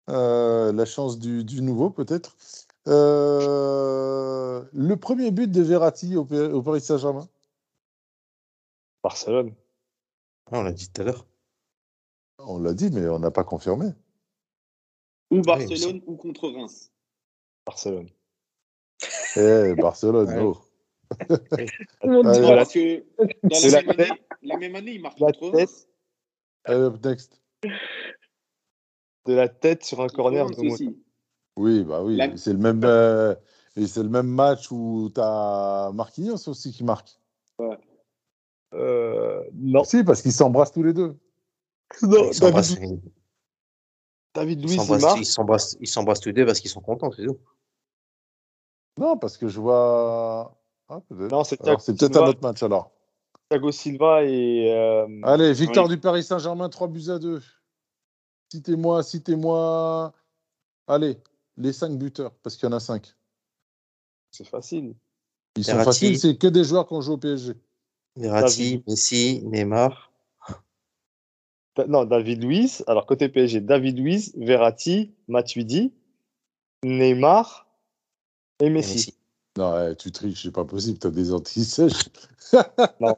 Euh, 0.09 0.71
la 0.71 0.85
chance 0.85 1.19
du, 1.19 1.43
du 1.43 1.61
nouveau, 1.61 1.89
peut-être. 1.89 2.35
Le 4.73 4.95
premier 4.95 5.31
but 5.31 5.49
de 5.51 5.61
Verratti 5.61 6.15
au, 6.15 6.25
Paris 6.25 6.81
Saint-Germain. 6.81 7.27
Barcelone. 9.03 9.53
Ah, 10.51 10.59
on 10.59 10.63
l'a 10.63 10.71
dit 10.71 10.89
tout 10.91 11.01
à 11.01 11.05
l'heure. 11.05 11.25
On 12.39 12.59
l'a 12.59 12.73
dit, 12.73 12.89
mais 12.91 13.07
on 13.07 13.19
n'a 13.19 13.31
pas 13.31 13.43
confirmé. 13.43 13.87
Ou 15.31 15.37
Oui, 15.37 15.41
Barcelone 15.41 16.01
ou 16.05 16.15
contre 16.15 16.49
Reims. 16.49 16.91
Barcelone. 17.65 18.09
Eh, 19.35 19.73
Barcelone, 19.75 20.27
Ouais. 20.29 20.41
oh. 20.41 20.57
Voilà. 22.03 22.55
parce 22.57 22.73
que 22.73 23.03
dans 23.43 23.71
la, 23.71 23.81
la 23.81 23.83
même 23.83 23.99
année, 23.99 24.21
la 24.41 24.57
même 24.57 24.75
année, 24.75 24.91
il 24.93 25.01
marque 25.01 25.19
La 25.19 25.31
contre 25.33 25.57
tête. 25.57 25.69
Reims. 25.69 25.87
Allez, 26.65 26.79
up 26.79 27.05
next. 27.05 27.41
De 29.25 29.33
la 29.33 29.49
tête 29.49 29.83
sur 29.83 30.01
un 30.01 30.07
corner. 30.07 30.47
Oui, 31.57 31.83
bah 31.83 32.03
oui. 32.03 32.15
La- 32.17 32.35
C'est 32.37 32.53
le 32.53 32.59
même. 32.59 32.83
euh, 32.83 33.33
et 33.75 33.87
c'est 33.87 34.03
le 34.03 34.09
même 34.09 34.27
match 34.27 34.71
où 34.71 35.09
tu 35.13 35.19
as 35.21 35.91
Marquinhos 35.93 36.47
aussi 36.47 36.71
qui 36.71 36.83
marque. 36.83 37.19
Euh, 38.73 39.43
non. 39.53 39.83
Si, 39.83 40.03
parce 40.03 40.21
qu'ils 40.21 40.31
s'embrassent 40.33 40.71
tous 40.71 40.83
les 40.83 40.93
deux. 40.93 41.17
Non, 42.01 42.27
Ils 42.29 42.33
s'embrassent, 42.33 42.73
David, 44.33 44.59
ils 44.63 44.75
David 44.77 45.01
marque. 45.01 45.19
ils 45.19 45.25
s'embrassent 45.25 45.77
ils 45.79 45.87
s'embrassent 45.87 46.19
tous 46.19 46.29
les 46.29 46.33
deux 46.33 46.45
parce 46.45 46.59
qu'ils 46.59 46.71
sont 46.71 46.81
contents, 46.81 47.11
c'est 47.11 47.25
tout. 47.25 47.37
Non, 48.97 49.17
parce 49.17 49.37
que 49.37 49.47
je 49.47 49.59
vois. 49.61 50.57
Ah, 50.89 50.99
peut-être. 51.07 51.31
Non, 51.31 51.43
c'est 51.43 51.61
Alors, 51.61 51.77
Thiago 51.77 51.79
c'est 51.85 51.93
peut-être 51.97 52.13
Silva. 52.13 52.25
un 52.25 52.29
autre 52.29 52.41
match 52.41 52.63
alors. 52.63 52.91
Thiago 53.49 53.71
Silva 53.71 54.23
et. 54.25 54.73
euh, 54.73 55.07
Allez, 55.23 55.53
victoire 55.53 55.85
Oui. 55.87 55.95
du 55.95 56.01
Paris 56.01 56.23
Saint-Germain, 56.23 56.69
3 56.69 56.87
buts 56.87 57.09
à 57.09 57.19
2. 57.19 57.41
Citez-moi, 58.51 59.03
citez-moi. 59.03 60.13
Allez, 60.87 61.17
les 61.57 61.71
5 61.73 61.97
buteurs, 61.97 62.31
parce 62.43 62.55
qu'il 62.57 62.67
y 62.67 62.71
en 62.73 62.75
a 62.75 62.79
5. 62.79 63.14
C'est 64.35 64.47
facile. 64.47 64.93
Ils 65.55 65.63
sont 65.63 65.71
Verratti. 65.71 65.85
faciles, 65.85 66.19
c'est 66.19 66.37
que 66.37 66.47
des 66.47 66.63
joueurs 66.63 66.87
qui 66.87 66.93
ont 66.93 67.01
joué 67.01 67.13
au 67.15 67.17
PSG. 67.17 67.53
Verratti. 68.17 68.83
Messi, 68.87 69.41
Neymar. 69.45 70.11
Da- 71.75 71.87
Non, 71.87 72.05
David 72.05 72.43
Luiz. 72.43 72.83
Alors, 72.87 73.05
côté 73.05 73.29
PSG, 73.29 73.61
David 73.61 73.97
Luiz, 73.99 74.33
Verratti, 74.37 75.13
Matuidi, 75.27 75.93
Neymar 76.83 77.67
et 78.59 78.65
et 78.65 78.69
Messi. 78.69 79.13
Non, 79.57 79.73
ouais, 79.73 79.95
tu 79.95 80.11
triches, 80.11 80.43
c'est 80.43 80.51
pas 80.51 80.65
possible, 80.65 80.99
tu 80.99 81.07
as 81.07 81.11
des 81.11 81.33
anti-sèches. 81.33 82.09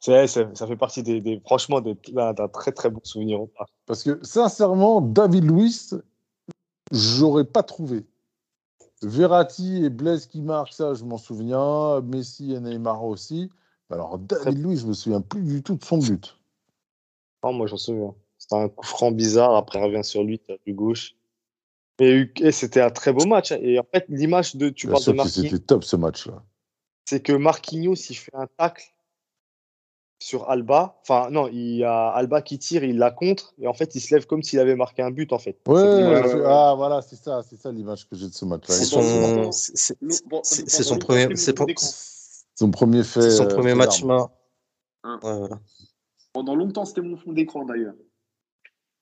C'est- 0.00 0.26
c'est- 0.26 0.54
ça 0.54 0.66
fait 0.66 0.76
partie 0.76 1.02
des, 1.02 1.22
des- 1.22 1.40
franchement 1.40 1.80
d'un 1.80 2.48
très 2.48 2.72
très 2.72 2.90
bon 2.90 3.00
souvenir. 3.04 3.40
Parce 3.86 4.02
que, 4.02 4.22
sincèrement, 4.22 5.00
David 5.00 5.44
Luiz, 5.44 5.98
j'aurais 6.92 7.46
pas 7.46 7.62
trouvé. 7.62 8.04
Verratti 9.06 9.84
et 9.84 9.90
Blaise 9.90 10.26
qui 10.26 10.40
marquent, 10.40 10.72
ça, 10.72 10.94
je 10.94 11.04
m'en 11.04 11.18
souviens. 11.18 12.00
Messi 12.02 12.52
et 12.54 12.60
Neymar 12.60 13.04
aussi. 13.04 13.50
Alors, 13.90 14.18
David 14.18 14.58
Luiz, 14.58 14.80
je 14.82 14.86
me 14.86 14.92
souviens 14.92 15.20
plus 15.20 15.42
du 15.42 15.62
tout 15.62 15.76
de 15.76 15.84
son 15.84 15.98
but. 15.98 16.38
Non, 17.42 17.52
moi, 17.52 17.66
j'en 17.66 17.76
souviens. 17.76 18.14
C'était 18.38 18.56
un 18.56 18.68
coup 18.68 18.86
franc 18.86 19.10
bizarre. 19.12 19.54
Après, 19.56 19.78
il 19.78 19.84
revient 19.84 20.04
sur 20.04 20.22
lui, 20.24 20.40
du 20.66 20.72
gauche. 20.74 21.14
Et, 22.00 22.30
et 22.40 22.50
c'était 22.52 22.80
un 22.80 22.90
très 22.90 23.12
beau 23.12 23.26
match. 23.26 23.52
hein. 23.52 23.58
Et 23.60 23.78
en 23.78 23.84
fait, 23.92 24.06
l'image 24.08 24.56
de, 24.56 24.68
tu 24.70 24.86
Bien 24.86 24.94
parles 24.94 25.04
de 25.06 25.12
Marquinhos, 25.12 25.48
c'était 25.50 25.58
top 25.64 25.84
ce 25.84 25.96
match-là. 25.96 26.42
c'est 27.04 27.20
que 27.20 27.32
Marquinhos, 27.32 27.94
il 28.10 28.14
fait 28.16 28.34
un 28.34 28.46
tacle 28.58 28.93
sur 30.24 30.48
Alba. 30.48 30.98
Enfin, 31.02 31.28
non, 31.30 31.48
il 31.48 31.76
y 31.76 31.84
a 31.84 32.08
Alba 32.08 32.40
qui 32.40 32.58
tire, 32.58 32.82
il 32.82 32.96
la 32.96 33.10
contre. 33.10 33.52
Et 33.58 33.66
en 33.66 33.74
fait, 33.74 33.94
il 33.94 34.00
se 34.00 34.14
lève 34.14 34.24
comme 34.24 34.42
s'il 34.42 34.58
avait 34.58 34.74
marqué 34.74 35.02
un 35.02 35.10
but, 35.10 35.34
en 35.34 35.38
fait. 35.38 35.58
Ouais, 35.68 36.42
ah 36.46 36.72
voilà, 36.74 37.02
c'est 37.02 37.16
ça, 37.16 37.42
c'est 37.42 37.60
ça 37.60 37.70
l'image 37.70 38.08
que 38.08 38.16
j'ai 38.16 38.28
de 38.28 38.32
ce 38.32 38.46
match-là. 38.46 38.74
C'est 38.74 38.86
son, 38.86 39.52
c'est- 39.52 39.98
bon, 40.26 40.40
son 40.42 40.98
premier, 40.98 41.36
c'est. 41.36 41.54
Son 42.56 42.70
premier 42.70 43.04
fait. 43.04 43.30
son 43.32 43.44
euh, 43.44 43.48
premier 43.48 43.74
match 43.74 44.02
main. 44.02 44.30
Hein. 45.02 45.20
Ouais, 45.22 45.38
voilà. 45.38 45.60
Pendant 46.32 46.54
longtemps, 46.54 46.86
c'était 46.86 47.02
mon 47.02 47.18
fond 47.18 47.32
d'écran 47.32 47.66
d'ailleurs. 47.66 47.94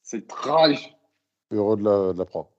C'est 0.03 0.27
trash. 0.27 0.97
Heureux 1.53 1.77
de 1.77 1.85
la, 1.85 2.13
de 2.15 2.19
la 2.19 2.25
prendre. 2.25 2.51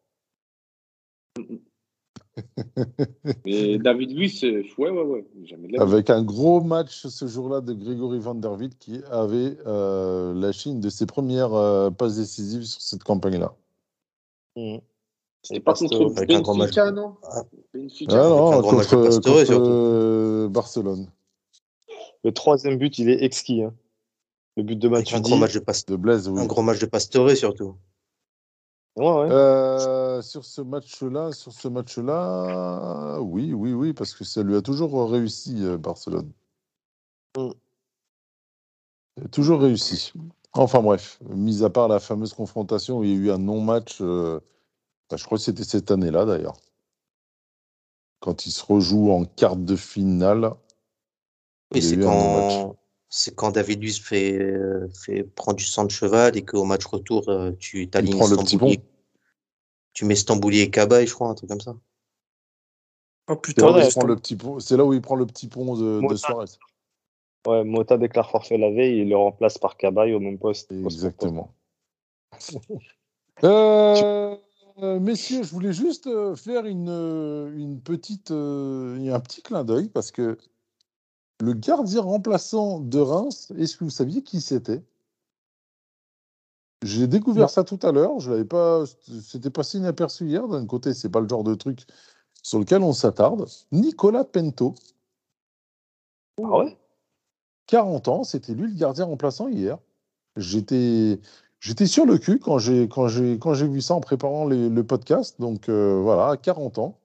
Mais 3.45 3.77
David 3.77 4.11
Luiz, 4.17 4.43
euh, 4.43 4.63
ouais, 4.77 4.89
ouais, 4.89 5.01
ouais. 5.03 5.25
Jamais 5.43 5.67
de 5.67 5.73
la 5.77 5.85
vie. 5.85 5.91
Avec 5.93 6.09
un 6.09 6.23
gros 6.23 6.61
match 6.61 7.05
ce 7.07 7.27
jour-là 7.27 7.61
de 7.61 7.73
Grégory 7.73 8.19
Van 8.19 8.35
der 8.35 8.53
Wiel 8.53 8.71
qui 8.79 9.01
avait 9.11 9.57
euh, 9.67 10.33
la 10.33 10.51
Chine 10.51 10.79
de 10.79 10.89
ses 10.89 11.05
premières 11.05 11.53
euh, 11.53 11.89
passes 11.91 12.15
décisives 12.17 12.63
sur 12.63 12.81
cette 12.81 13.03
campagne-là. 13.03 13.53
Mhm. 14.55 14.79
C'était 15.43 15.59
pas 15.59 15.73
contre 15.73 16.17
avec 16.17 16.31
un 16.31 16.41
grand 16.41 16.55
Benfica, 16.57 16.91
non? 16.91 17.15
Ah. 17.23 17.43
Benfica. 17.73 18.13
Ah 18.25 18.29
non, 18.29 18.51
un 18.53 18.59
gros 18.61 18.71
match 18.77 18.89
de 18.89 18.95
contre, 18.95 19.09
contre, 19.21 19.45
surtout. 19.45 19.69
euh, 19.69 20.47
Barcelone. 20.47 21.07
Le 22.23 22.31
troisième 22.31 22.77
but, 22.77 22.97
il 22.97 23.09
est 23.09 23.21
exquis. 23.23 23.61
hein. 23.63 23.73
Le 24.55 24.63
but 24.63 24.77
de 24.79 24.87
Avec 24.87 25.09
un 25.09 25.17
Matuidi. 25.17 25.29
gros 25.31 25.39
match 25.39 25.53
de 25.53 25.59
Pastore. 25.59 25.97
De 25.97 26.01
Blaise, 26.01 26.29
oui. 26.29 26.39
Un 26.39 26.45
gros 26.45 26.61
match 26.61 26.79
de 26.79 26.85
Pastore 26.85 27.29
surtout. 27.31 27.75
Ouais, 28.95 29.05
ouais. 29.05 29.31
Euh, 29.31 30.21
sur 30.21 30.45
ce 30.45 30.61
match-là, 30.61 31.31
sur 31.31 31.51
ce 31.51 31.67
match-là, 31.67 33.19
oui, 33.21 33.53
oui, 33.53 33.73
oui, 33.73 33.93
parce 33.93 34.13
que 34.13 34.23
ça 34.23 34.43
lui 34.43 34.55
a 34.55 34.61
toujours 34.61 35.09
réussi, 35.09 35.57
euh, 35.61 35.77
Barcelone. 35.77 36.31
Mm. 37.37 37.49
Toujours 39.31 39.61
réussi. 39.61 40.13
Enfin 40.53 40.81
bref, 40.81 41.19
mis 41.29 41.63
à 41.63 41.69
part 41.69 41.87
la 41.87 41.99
fameuse 41.99 42.33
confrontation 42.33 42.99
où 42.99 43.03
il 43.03 43.09
y 43.09 43.13
a 43.13 43.15
eu 43.15 43.31
un 43.31 43.39
non-match, 43.39 43.97
euh, 44.01 44.39
bah, 45.09 45.17
je 45.17 45.25
crois 45.25 45.37
que 45.37 45.43
c'était 45.43 45.63
cette 45.63 45.89
année-là 45.89 46.25
d'ailleurs. 46.25 46.57
Quand 48.19 48.45
il 48.45 48.51
se 48.51 48.63
rejoue 48.63 49.11
en 49.11 49.25
quart 49.25 49.55
de 49.55 49.75
finale. 49.75 50.45
A 50.45 51.81
c'est 51.81 51.99
quand, 51.99 52.75
c'est 53.15 53.35
quand 53.35 53.51
David 53.51 53.79
Luiz 53.79 53.99
fait, 53.99 54.39
euh, 54.41 54.89
fait, 54.89 55.21
prend 55.21 55.53
du 55.53 55.63
sang 55.63 55.85
de 55.85 55.91
cheval 55.91 56.35
et 56.35 56.41
qu'au 56.41 56.63
match 56.63 56.83
retour, 56.85 57.29
euh, 57.29 57.51
tu 57.59 57.87
t'alignes. 57.87 58.19
Tu 59.93 60.05
mets 60.05 60.15
Stambouli 60.15 60.61
et 60.61 60.71
Cabaye, 60.71 61.05
je 61.05 61.13
crois, 61.13 61.29
un 61.29 61.35
truc 61.35 61.47
comme 61.47 61.61
ça. 61.61 61.75
Oh 63.27 63.35
C'est 63.35 63.39
putain, 63.53 63.67
là, 63.67 63.71
où 63.71 63.75
Ouais, 63.75 63.81
il 63.81 63.85
mais 63.85 63.91
prend 63.91 64.05
le 64.05 64.15
petit 64.15 64.35
pont- 64.35 64.59
c'est 64.59 64.75
là 64.77 64.83
où 64.83 64.93
il 64.93 65.01
prend 65.01 65.15
le 65.15 65.27
petit 65.27 65.47
pont 65.47 65.75
de, 65.75 65.83
de 65.83 65.99
Mota. 65.99 66.17
Suarez. 66.17 66.45
Ouais, 67.45 67.63
Mota 67.63 67.99
déclare 67.99 68.31
forfait 68.31 68.57
la 68.57 68.71
veille, 68.71 69.01
il 69.01 69.09
le 69.09 69.15
remplace 69.15 69.59
par 69.59 69.77
Cabaye 69.77 70.15
au 70.15 70.19
même 70.19 70.39
poste. 70.39 70.71
Exactement. 70.71 71.53
Euh, 73.43 74.99
messieurs, 74.99 75.43
je 75.43 75.51
voulais 75.51 75.73
juste 75.73 76.07
euh, 76.07 76.35
faire 76.35 76.65
une, 76.65 76.89
une 77.55 77.79
petite, 77.79 78.31
euh, 78.31 79.13
un 79.13 79.19
petit 79.19 79.43
clin 79.43 79.63
d'œil 79.63 79.89
parce 79.89 80.11
que 80.11 80.37
le 81.41 81.53
gardien 81.53 82.01
remplaçant 82.01 82.79
de 82.79 82.99
Reims, 82.99 83.51
est-ce 83.57 83.77
que 83.77 83.83
vous 83.83 83.89
saviez 83.89 84.21
qui 84.23 84.41
c'était? 84.41 84.83
J'ai 86.83 87.07
découvert 87.07 87.43
Non. 87.43 87.47
ça 87.47 87.63
tout 87.63 87.79
à 87.81 87.91
l'heure. 87.91 88.19
Je 88.19 88.31
l'avais 88.31 88.45
pas, 88.45 88.83
c'était 89.21 89.49
passé 89.49 89.77
inaperçu 89.77 90.25
hier. 90.27 90.47
D'un 90.47 90.65
côté, 90.65 90.93
c'est 90.93 91.09
pas 91.09 91.21
le 91.21 91.27
genre 91.29 91.43
de 91.43 91.55
truc 91.55 91.85
sur 92.41 92.59
lequel 92.59 92.81
on 92.83 92.91
s'attarde. 92.93 93.45
Nicolas 93.71 94.25
Pento, 94.25 94.75
Ah 96.39 96.57
ouais? 96.59 96.77
40 97.67 98.07
ans, 98.09 98.23
c'était 98.25 98.53
lui 98.53 98.67
le 98.69 98.77
gardien 98.77 99.05
remplaçant 99.05 99.47
hier. 99.47 99.77
J'étais, 100.35 101.21
j'étais 101.61 101.85
sur 101.87 102.05
le 102.05 102.17
cul 102.17 102.39
quand 102.39 102.57
j'ai, 102.57 102.89
quand 102.89 103.07
j'ai, 103.07 103.39
quand 103.39 103.53
j'ai 103.53 103.67
vu 103.67 103.79
ça 103.81 103.93
en 103.95 104.01
préparant 104.01 104.45
les- 104.45 104.67
le 104.69 104.83
podcast. 104.85 105.39
Donc 105.39 105.69
euh, 105.69 106.01
voilà, 106.01 106.29
à 106.31 106.37
40 106.37 106.79
ans, 106.79 106.99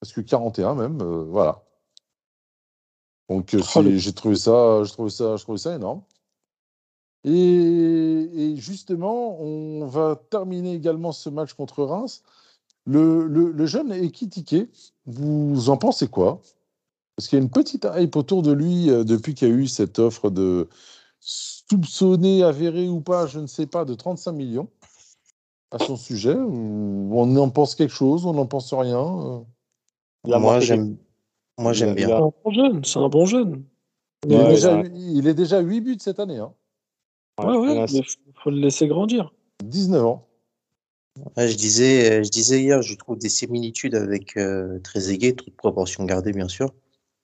parce 0.00 0.12
que 0.12 0.20
41 0.20 0.74
même, 0.74 1.00
euh, 1.00 1.24
voilà. 1.24 1.62
Donc 3.28 3.54
euh, 3.54 3.60
Oh, 3.74 3.82
le- 3.82 3.96
j'ai 3.98 4.12
trouvé 4.12 4.36
ça, 4.36 4.84
je 4.84 4.92
trouvais 4.92 5.10
ça, 5.10 5.36
je 5.36 5.42
trouvais 5.42 5.58
ça 5.58 5.74
énorme. 5.74 6.02
Et, 7.24 7.30
et 7.32 8.56
justement, 8.56 9.40
on 9.40 9.86
va 9.86 10.16
terminer 10.30 10.74
également 10.74 11.12
ce 11.12 11.28
match 11.28 11.54
contre 11.54 11.82
Reims. 11.82 12.22
Le, 12.86 13.26
le, 13.26 13.50
le 13.50 13.66
jeune 13.66 13.92
Ekitike, 13.92 14.68
vous 15.06 15.70
en 15.70 15.76
pensez 15.76 16.06
quoi? 16.06 16.40
Parce 17.16 17.28
qu'il 17.28 17.38
y 17.38 17.40
a 17.40 17.42
une 17.42 17.50
petite 17.50 17.86
hype 17.96 18.14
autour 18.14 18.42
de 18.42 18.52
lui 18.52 18.90
euh, 18.90 19.02
depuis 19.02 19.34
qu'il 19.34 19.48
y 19.48 19.50
a 19.50 19.54
eu 19.54 19.66
cette 19.66 19.98
offre 19.98 20.30
de 20.30 20.68
soupçonné, 21.18 22.44
avéré 22.44 22.88
ou 22.88 23.00
pas, 23.00 23.26
je 23.26 23.40
ne 23.40 23.46
sais 23.48 23.66
pas, 23.66 23.84
de 23.84 23.94
35 23.94 24.32
millions 24.32 24.68
à 25.72 25.78
son 25.80 25.96
sujet. 25.96 26.36
On 26.36 27.36
en 27.36 27.50
pense 27.50 27.74
quelque 27.74 27.92
chose, 27.94 28.24
on 28.24 28.34
n'en 28.34 28.46
pense 28.46 28.72
rien. 28.72 28.98
euh. 29.00 29.40
Moi, 30.38 30.60
j'aime, 30.60 30.96
moi, 31.58 31.72
j'aime 31.72 31.94
bien. 31.94 32.08
a- 32.08 32.16
c'est 32.18 32.22
un 32.22 32.32
bon 32.44 32.52
jeune, 32.52 32.84
c'est 32.84 32.98
un 32.98 33.08
bon 33.08 33.26
jeune. 33.26 33.64
Il, 34.26 34.34
est 34.34 34.48
déjà, 34.48 34.72
il 34.72 34.86
a- 34.86 34.88
il 35.18 35.28
est 35.28 35.34
déjà 35.34 35.60
8 35.60 35.80
buts 35.80 35.96
cette 36.00 36.20
année, 36.20 36.38
hein. 36.38 36.52
Ouais, 37.38 37.46
Ouais, 37.56 37.56
ouais, 37.58 37.86
il 37.88 38.02
faut, 38.42 38.50
le 38.50 38.56
laisser 38.58 38.86
grandir. 38.88 39.32
19 39.62 40.04
ans. 40.04 40.26
Ouais, 41.36 41.48
je 41.48 41.56
disais, 41.56 42.20
euh, 42.20 42.22
je 42.22 42.30
disais 42.30 42.60
hier, 42.62 42.80
je 42.82 42.94
trouve 42.94 43.18
des 43.18 43.28
similitudes 43.28 43.94
avec 43.94 44.36
euh, 44.36 44.78
Trezeguet, 44.80 45.32
toute 45.32 45.54
proportion 45.56 46.04
gardée, 46.04 46.32
bien 46.32 46.48
sûr. 46.48 46.72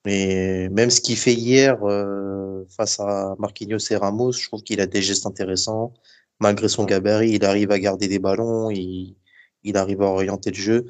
Mais 0.04 0.68
même 0.70 0.90
ce 0.90 1.00
qu'il 1.00 1.16
fait 1.16 1.34
hier 1.34 1.78
euh, 1.84 2.64
face 2.68 3.00
à 3.00 3.36
Marquinhos 3.38 3.78
et 3.90 3.96
Ramos, 3.96 4.32
je 4.32 4.48
trouve 4.48 4.62
qu'il 4.62 4.80
a 4.80 4.86
des 4.86 5.00
gestes 5.02 5.26
intéressants. 5.26 5.94
Malgré 6.40 6.68
son 6.68 6.84
gabarit, 6.84 7.32
il 7.32 7.44
arrive 7.44 7.70
à 7.70 7.78
garder 7.78 8.08
des 8.08 8.18
ballons, 8.18 8.70
il, 8.70 9.16
il 9.62 9.76
arrive 9.76 10.02
à 10.02 10.06
orienter 10.06 10.50
le 10.50 10.56
jeu. 10.56 10.86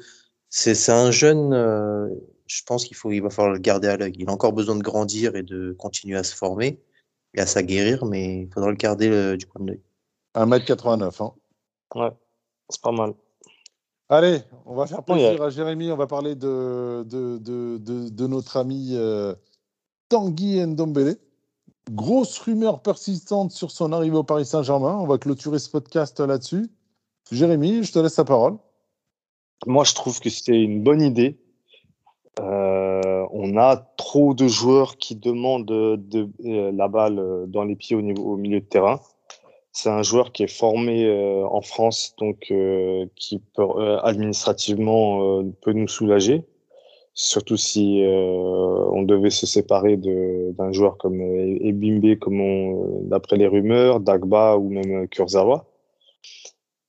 C'est, 0.49 0.75
c'est 0.75 0.91
un 0.91 1.11
jeune, 1.11 1.53
euh, 1.53 2.07
je 2.47 2.61
pense 2.63 2.85
qu'il 2.85 2.97
faut, 2.97 3.11
il 3.11 3.21
va 3.21 3.29
falloir 3.29 3.53
le 3.53 3.59
garder 3.59 3.87
à 3.87 3.97
l'œil. 3.97 4.13
Il 4.17 4.29
a 4.29 4.31
encore 4.31 4.53
besoin 4.53 4.75
de 4.75 4.83
grandir 4.83 5.35
et 5.35 5.43
de 5.43 5.75
continuer 5.77 6.17
à 6.17 6.23
se 6.23 6.35
former 6.35 6.79
et 7.33 7.41
à 7.41 7.45
s'aguerrir, 7.45 8.05
mais 8.05 8.43
il 8.43 8.49
faudra 8.53 8.69
le 8.69 8.75
garder 8.75 9.09
euh, 9.09 9.37
du 9.37 9.45
coin 9.45 9.63
de 9.63 9.71
l'œil. 9.71 9.81
1m89. 10.35 11.23
Hein. 11.23 11.33
Ouais, 11.95 12.11
c'est 12.69 12.81
pas 12.81 12.91
mal. 12.91 13.13
Allez, 14.09 14.41
on 14.65 14.75
va 14.75 14.85
faire 14.85 15.03
plaisir 15.03 15.41
à 15.41 15.49
Jérémy. 15.49 15.91
On 15.91 15.97
va 15.97 16.07
parler 16.07 16.35
de, 16.35 17.03
de, 17.07 17.37
de, 17.37 17.77
de, 17.77 18.09
de 18.09 18.27
notre 18.27 18.57
ami 18.57 18.91
euh, 18.93 19.33
Tanguy 20.09 20.65
Ndombele. 20.65 21.17
Grosse 21.91 22.37
rumeur 22.39 22.81
persistante 22.81 23.51
sur 23.51 23.71
son 23.71 23.91
arrivée 23.91 24.17
au 24.17 24.23
Paris 24.23 24.45
Saint-Germain. 24.45 24.95
On 24.97 25.07
va 25.07 25.17
clôturer 25.17 25.59
ce 25.59 25.69
podcast 25.69 26.19
là-dessus. 26.19 26.69
Jérémy, 27.31 27.83
je 27.83 27.91
te 27.91 27.99
laisse 27.99 28.17
la 28.17 28.23
parole. 28.23 28.57
Moi, 29.65 29.83
je 29.83 29.93
trouve 29.93 30.19
que 30.19 30.29
c'est 30.29 30.55
une 30.55 30.83
bonne 30.83 31.01
idée. 31.01 31.42
Euh, 32.39 33.25
on 33.31 33.57
a 33.57 33.77
trop 33.97 34.33
de 34.33 34.47
joueurs 34.47 34.97
qui 34.97 35.15
demandent 35.15 35.65
de, 35.65 35.95
de- 35.97 36.29
euh, 36.45 36.71
la 36.73 36.87
balle 36.87 37.19
euh, 37.19 37.45
dans 37.47 37.63
les 37.63 37.75
pieds 37.75 37.95
au, 37.95 38.01
niveau, 38.01 38.23
au 38.33 38.37
milieu 38.37 38.59
de 38.59 38.65
terrain. 38.65 38.99
C'est 39.71 39.89
un 39.89 40.03
joueur 40.03 40.31
qui 40.31 40.43
est 40.43 40.47
formé 40.55 41.05
euh, 41.05 41.45
en 41.47 41.61
France, 41.61 42.15
donc 42.19 42.47
euh, 42.51 43.05
qui 43.15 43.39
peut, 43.55 43.63
euh, 43.63 43.99
administrativement 44.01 45.43
peut 45.61 45.73
nous 45.73 45.87
soulager. 45.87 46.43
Surtout 47.15 47.57
si 47.57 48.03
on 48.05 49.03
devait 49.03 49.29
se 49.29 49.45
séparer 49.45 49.97
d'un 49.97 50.71
joueur 50.71 50.97
comme 50.97 51.21
Ebimbe, 51.21 52.17
comme 52.19 53.07
d'après 53.07 53.37
les 53.37 53.47
rumeurs, 53.47 53.99
Dagba 53.99 54.57
ou 54.57 54.69
même 54.69 55.07
Kurzawa. 55.09 55.65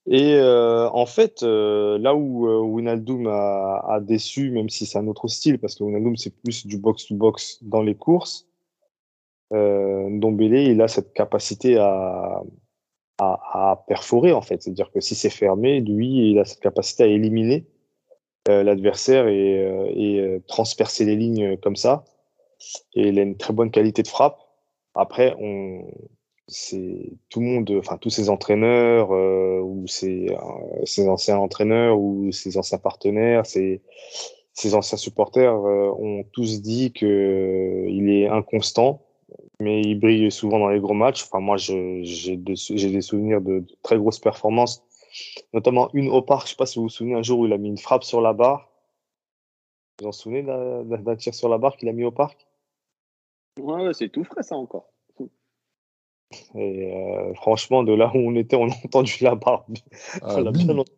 Et 0.07 0.35
euh, 0.35 0.87
en 0.91 1.05
fait, 1.07 1.41
euh, 1.41 1.97
là 1.97 2.15
où 2.15 2.47
euh, 2.47 2.59
Wijnaldum 2.61 3.27
a, 3.27 3.83
a 3.87 3.99
déçu, 3.99 4.51
même 4.51 4.69
si 4.69 4.85
c'est 4.85 4.99
un 4.99 5.07
autre 5.07 5.27
style, 5.27 5.57
parce 5.59 5.75
que 5.75 5.83
Wijnaldum 5.83 6.15
c'est 6.15 6.35
plus 6.43 6.67
du 6.67 6.77
box-to-box 6.77 7.63
dans 7.63 7.81
les 7.81 7.95
courses, 7.95 8.47
euh, 9.53 10.07
Ndombele, 10.09 10.57
il 10.57 10.81
a 10.81 10.87
cette 10.87 11.13
capacité 11.13 11.77
à, 11.77 12.41
à, 13.17 13.71
à 13.71 13.85
perforer 13.87 14.31
en 14.31 14.41
fait. 14.41 14.61
C'est-à-dire 14.61 14.91
que 14.91 14.99
si 14.99 15.15
c'est 15.15 15.29
fermé, 15.29 15.81
lui, 15.81 16.31
il 16.31 16.39
a 16.39 16.45
cette 16.45 16.59
capacité 16.59 17.03
à 17.03 17.07
éliminer 17.07 17.65
euh, 18.47 18.63
l'adversaire 18.63 19.27
et, 19.27 19.65
euh, 19.65 19.91
et 19.95 20.19
euh, 20.19 20.39
transpercer 20.47 21.05
les 21.05 21.15
lignes 21.15 21.57
comme 21.57 21.75
ça. 21.75 22.05
Et 22.93 23.09
il 23.09 23.19
a 23.19 23.23
une 23.23 23.37
très 23.37 23.53
bonne 23.53 23.71
qualité 23.71 24.03
de 24.03 24.07
frappe. 24.07 24.39
Après, 24.93 25.35
on, 25.39 25.91
c'est 26.47 27.11
tout 27.29 27.39
le 27.39 27.45
monde, 27.47 27.71
enfin 27.79 27.97
tous 27.97 28.09
ces 28.11 28.29
entraîneurs 28.29 29.11
euh, 29.11 29.59
ou 29.61 29.87
ces, 29.87 30.27
euh, 30.29 30.85
ces 30.85 31.07
anciens 31.07 31.37
entraîneurs 31.37 31.99
ou 31.99 32.31
ces 32.31 32.57
anciens 32.57 32.77
partenaires, 32.77 33.45
ces, 33.45 33.81
ces 34.53 34.75
anciens 34.75 34.97
supporters 34.97 35.53
euh, 35.53 35.89
ont 35.97 36.23
tous 36.31 36.61
dit 36.61 36.93
que 36.93 37.05
euh, 37.05 37.89
il 37.89 38.09
est 38.09 38.27
inconstant, 38.27 39.01
mais 39.59 39.81
il 39.81 39.99
brille 39.99 40.31
souvent 40.31 40.59
dans 40.59 40.69
les 40.69 40.79
gros 40.79 40.93
matchs. 40.93 41.23
Enfin 41.23 41.39
moi, 41.39 41.57
j'ai 41.57 42.03
j'ai 42.03 42.37
des 42.37 43.01
souvenirs 43.01 43.41
de, 43.41 43.59
de 43.59 43.75
très 43.81 43.97
grosses 43.97 44.19
performances, 44.19 44.83
notamment 45.53 45.89
une 45.93 46.09
au 46.09 46.21
parc. 46.21 46.45
Je 46.45 46.51
sais 46.51 46.57
pas 46.57 46.65
si 46.67 46.77
vous 46.79 46.83
vous 46.83 46.89
souvenez 46.89 47.15
un 47.15 47.23
jour 47.23 47.39
où 47.39 47.45
il 47.47 47.53
a 47.53 47.57
mis 47.57 47.69
une 47.69 47.77
frappe 47.77 48.03
sur 48.03 48.21
la 48.21 48.33
barre. 48.33 48.69
Vous 49.97 50.03
vous 50.03 50.09
en 50.09 50.11
souvenez 50.11 50.43
d'un 50.43 51.15
tir 51.15 51.33
sur 51.33 51.49
la 51.49 51.57
barre 51.57 51.77
qu'il 51.77 51.89
a 51.89 51.93
mis 51.93 52.03
au 52.03 52.11
parc? 52.11 52.45
Ouais, 53.59 53.93
c'est 53.93 54.09
tout 54.09 54.25
frais, 54.25 54.43
ça 54.43 54.55
encore. 54.55 54.94
Et 56.55 56.93
euh, 56.93 57.33
franchement, 57.35 57.83
de 57.83 57.93
là 57.93 58.11
où 58.13 58.17
on 58.17 58.35
était, 58.35 58.55
on 58.55 58.67
a 58.67 58.73
entendu 58.85 59.17
la. 59.21 59.37
Ah, 59.45 59.61
On 60.23 60.41
l'a 60.41 60.51
bien 60.51 60.69
entendu. 60.69 60.91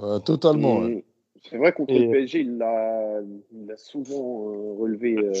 Euh, 0.00 0.18
totalement. 0.18 0.80
ouais. 0.80 1.04
C'est 1.48 1.58
vrai, 1.58 1.72
contre 1.72 1.92
Et- 1.92 2.06
le 2.06 2.10
PSG, 2.10 2.40
il 2.40 2.56
l'a 2.56 3.20
souvent 3.76 4.48
euh, 4.48 4.72
relevé, 4.80 5.16
euh, 5.16 5.32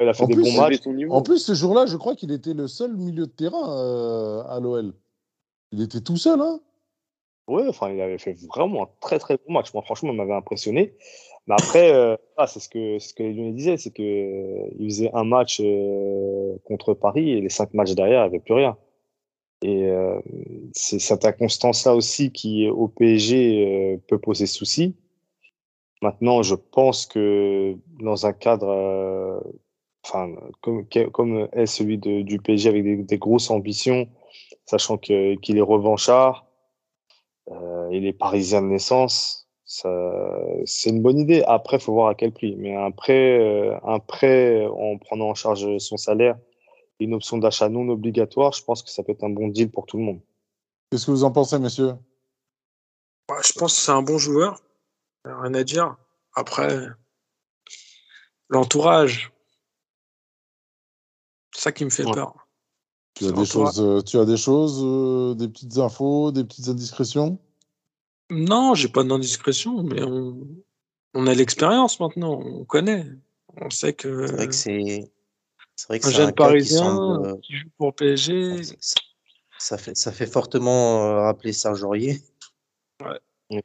Il 0.00 0.08
a 0.08 0.12
fait 0.12 0.24
En 0.24 0.26
des 0.26 0.34
plus, 0.34 0.42
bons 0.42 0.60
matchs. 0.60 0.80
En 1.08 1.22
plus, 1.22 1.38
ce 1.38 1.54
jour-là, 1.54 1.86
je 1.86 1.96
crois 1.96 2.14
qu'il 2.14 2.30
était 2.30 2.54
le 2.54 2.68
seul 2.68 2.94
milieu 2.96 3.26
de 3.26 3.32
terrain 3.32 3.70
euh, 3.70 4.42
à 4.44 4.60
l'OL. 4.60 4.92
Il 5.72 5.82
était 5.82 6.00
tout 6.00 6.16
seul, 6.16 6.40
hein 6.40 6.60
Ouais, 7.48 7.66
enfin, 7.68 7.90
il 7.90 8.00
avait 8.00 8.18
fait 8.18 8.34
vraiment 8.48 8.84
un 8.84 8.88
très 9.00 9.18
très 9.18 9.36
bon 9.36 9.54
match. 9.54 9.72
Moi, 9.74 9.82
franchement, 9.82 10.10
il 10.12 10.16
m'avait 10.16 10.34
impressionné. 10.34 10.94
Mais 11.46 11.54
après, 11.58 11.92
euh, 11.92 12.16
ah, 12.36 12.46
c'est 12.46 12.60
ce 12.60 12.68
que 12.68 12.98
ce 12.98 13.14
que 13.14 13.22
les 13.22 13.32
Lyonnais 13.34 13.52
disaient, 13.52 13.76
c'est 13.76 13.90
que 13.90 14.02
euh, 14.02 14.68
il 14.78 14.86
faisait 14.90 15.10
un 15.14 15.24
match 15.24 15.60
euh, 15.62 16.56
contre 16.64 16.94
Paris 16.94 17.30
et 17.30 17.40
les 17.40 17.48
cinq 17.48 17.74
matchs 17.74 17.94
derrière, 17.94 18.20
il 18.26 18.30
n'y 18.30 18.36
avait 18.36 18.40
plus 18.44 18.54
rien. 18.54 18.76
Et 19.62 19.84
euh, 19.86 20.20
c'est 20.72 20.98
cette 21.00 21.24
inconstance-là 21.26 21.94
aussi 21.94 22.32
qui, 22.32 22.68
au 22.68 22.88
PSG, 22.88 23.94
euh, 23.96 23.98
peut 24.08 24.18
poser 24.18 24.46
souci. 24.46 24.96
Maintenant, 26.02 26.42
je 26.42 26.54
pense 26.54 27.06
que 27.06 27.76
dans 28.00 28.26
un 28.26 28.32
cadre, 28.32 28.68
euh, 28.68 29.40
enfin, 30.04 30.34
comme, 30.62 30.86
comme 31.12 31.48
est 31.52 31.66
celui 31.66 31.98
de- 31.98 32.22
du 32.22 32.38
PSG 32.40 32.68
avec 32.70 32.84
des, 32.84 32.96
des 32.96 33.18
grosses 33.18 33.50
ambitions, 33.50 34.08
sachant 34.66 34.98
qu'il 34.98 35.58
est 35.58 35.60
revanchard, 35.60 36.46
il 37.92 38.06
est 38.06 38.12
parisien 38.12 38.62
de 38.62 38.68
naissance, 38.68 39.39
c'est 39.70 40.90
une 40.90 41.00
bonne 41.00 41.18
idée. 41.18 41.44
Après, 41.46 41.76
il 41.76 41.80
faut 41.80 41.92
voir 41.92 42.08
à 42.08 42.14
quel 42.14 42.32
prix. 42.32 42.56
Mais 42.56 42.74
un 42.74 42.90
prêt, 42.90 43.38
euh, 43.38 43.76
un 43.84 44.00
prêt 44.00 44.66
en 44.66 44.98
prenant 44.98 45.28
en 45.28 45.34
charge 45.34 45.78
son 45.78 45.96
salaire 45.96 46.36
une 46.98 47.14
option 47.14 47.38
d'achat 47.38 47.68
non 47.68 47.88
obligatoire, 47.88 48.52
je 48.52 48.62
pense 48.62 48.82
que 48.82 48.90
ça 48.90 49.02
peut 49.02 49.12
être 49.12 49.24
un 49.24 49.30
bon 49.30 49.48
deal 49.48 49.70
pour 49.70 49.86
tout 49.86 49.96
le 49.96 50.02
monde. 50.02 50.20
Qu'est-ce 50.90 51.06
que 51.06 51.10
vous 51.12 51.24
en 51.24 51.32
pensez, 51.32 51.58
messieurs? 51.58 51.94
Bah, 53.26 53.36
je 53.42 53.52
pense 53.52 53.74
que 53.74 53.80
c'est 53.80 53.92
un 53.92 54.02
bon 54.02 54.18
joueur. 54.18 54.60
Rien 55.24 55.54
à 55.54 55.64
dire. 55.64 55.96
Après, 56.34 56.86
l'entourage, 58.48 59.32
c'est 61.54 61.62
ça 61.62 61.72
qui 61.72 61.84
me 61.84 61.90
fait 61.90 62.04
Ouais. 62.04 62.12
peur. 62.12 62.34
tu 63.14 63.26
as, 63.26 63.32
des 63.32 63.46
choses, 63.46 63.80
euh, 63.80 64.02
tu 64.02 64.18
as 64.18 64.24
des 64.24 64.36
choses, 64.36 64.82
euh, 64.84 65.34
des 65.34 65.48
petites 65.48 65.78
infos, 65.78 66.32
des 66.32 66.44
petites 66.44 66.68
indiscrétions? 66.68 67.38
Non, 68.30 68.74
j'ai 68.74 68.88
pas 68.88 69.02
d'indiscrétion, 69.04 69.82
mais 69.82 70.02
on, 70.02 70.46
on 71.14 71.26
a 71.26 71.34
l'expérience 71.34 71.98
maintenant, 72.00 72.40
on 72.40 72.64
connaît. 72.64 73.06
On 73.60 73.70
sait 73.70 73.92
que 73.92 74.26
C'est 74.26 74.32
vrai 74.34 74.46
que 74.48 74.54
c'est. 74.54 75.12
C'est 75.76 75.88
vrai 75.88 75.98
que 75.98 76.06
un 76.06 76.10
c'est 76.10 76.16
jeune 76.16 76.28
qui 76.28 76.34
parisien 76.34 76.84
semble. 76.84 77.26
euh, 77.26 77.36
qui 77.42 77.56
joue 77.56 77.68
pour 77.78 77.94
PSG, 77.94 78.62
ça, 79.58 79.78
fait, 79.78 79.96
ça 79.96 80.12
fait 80.12 80.26
fortement 80.26 81.04
euh, 81.04 81.20
rappeler 81.22 81.52
Serge 81.52 81.82
Aurier. 81.82 82.22
Ouais. 83.02 83.62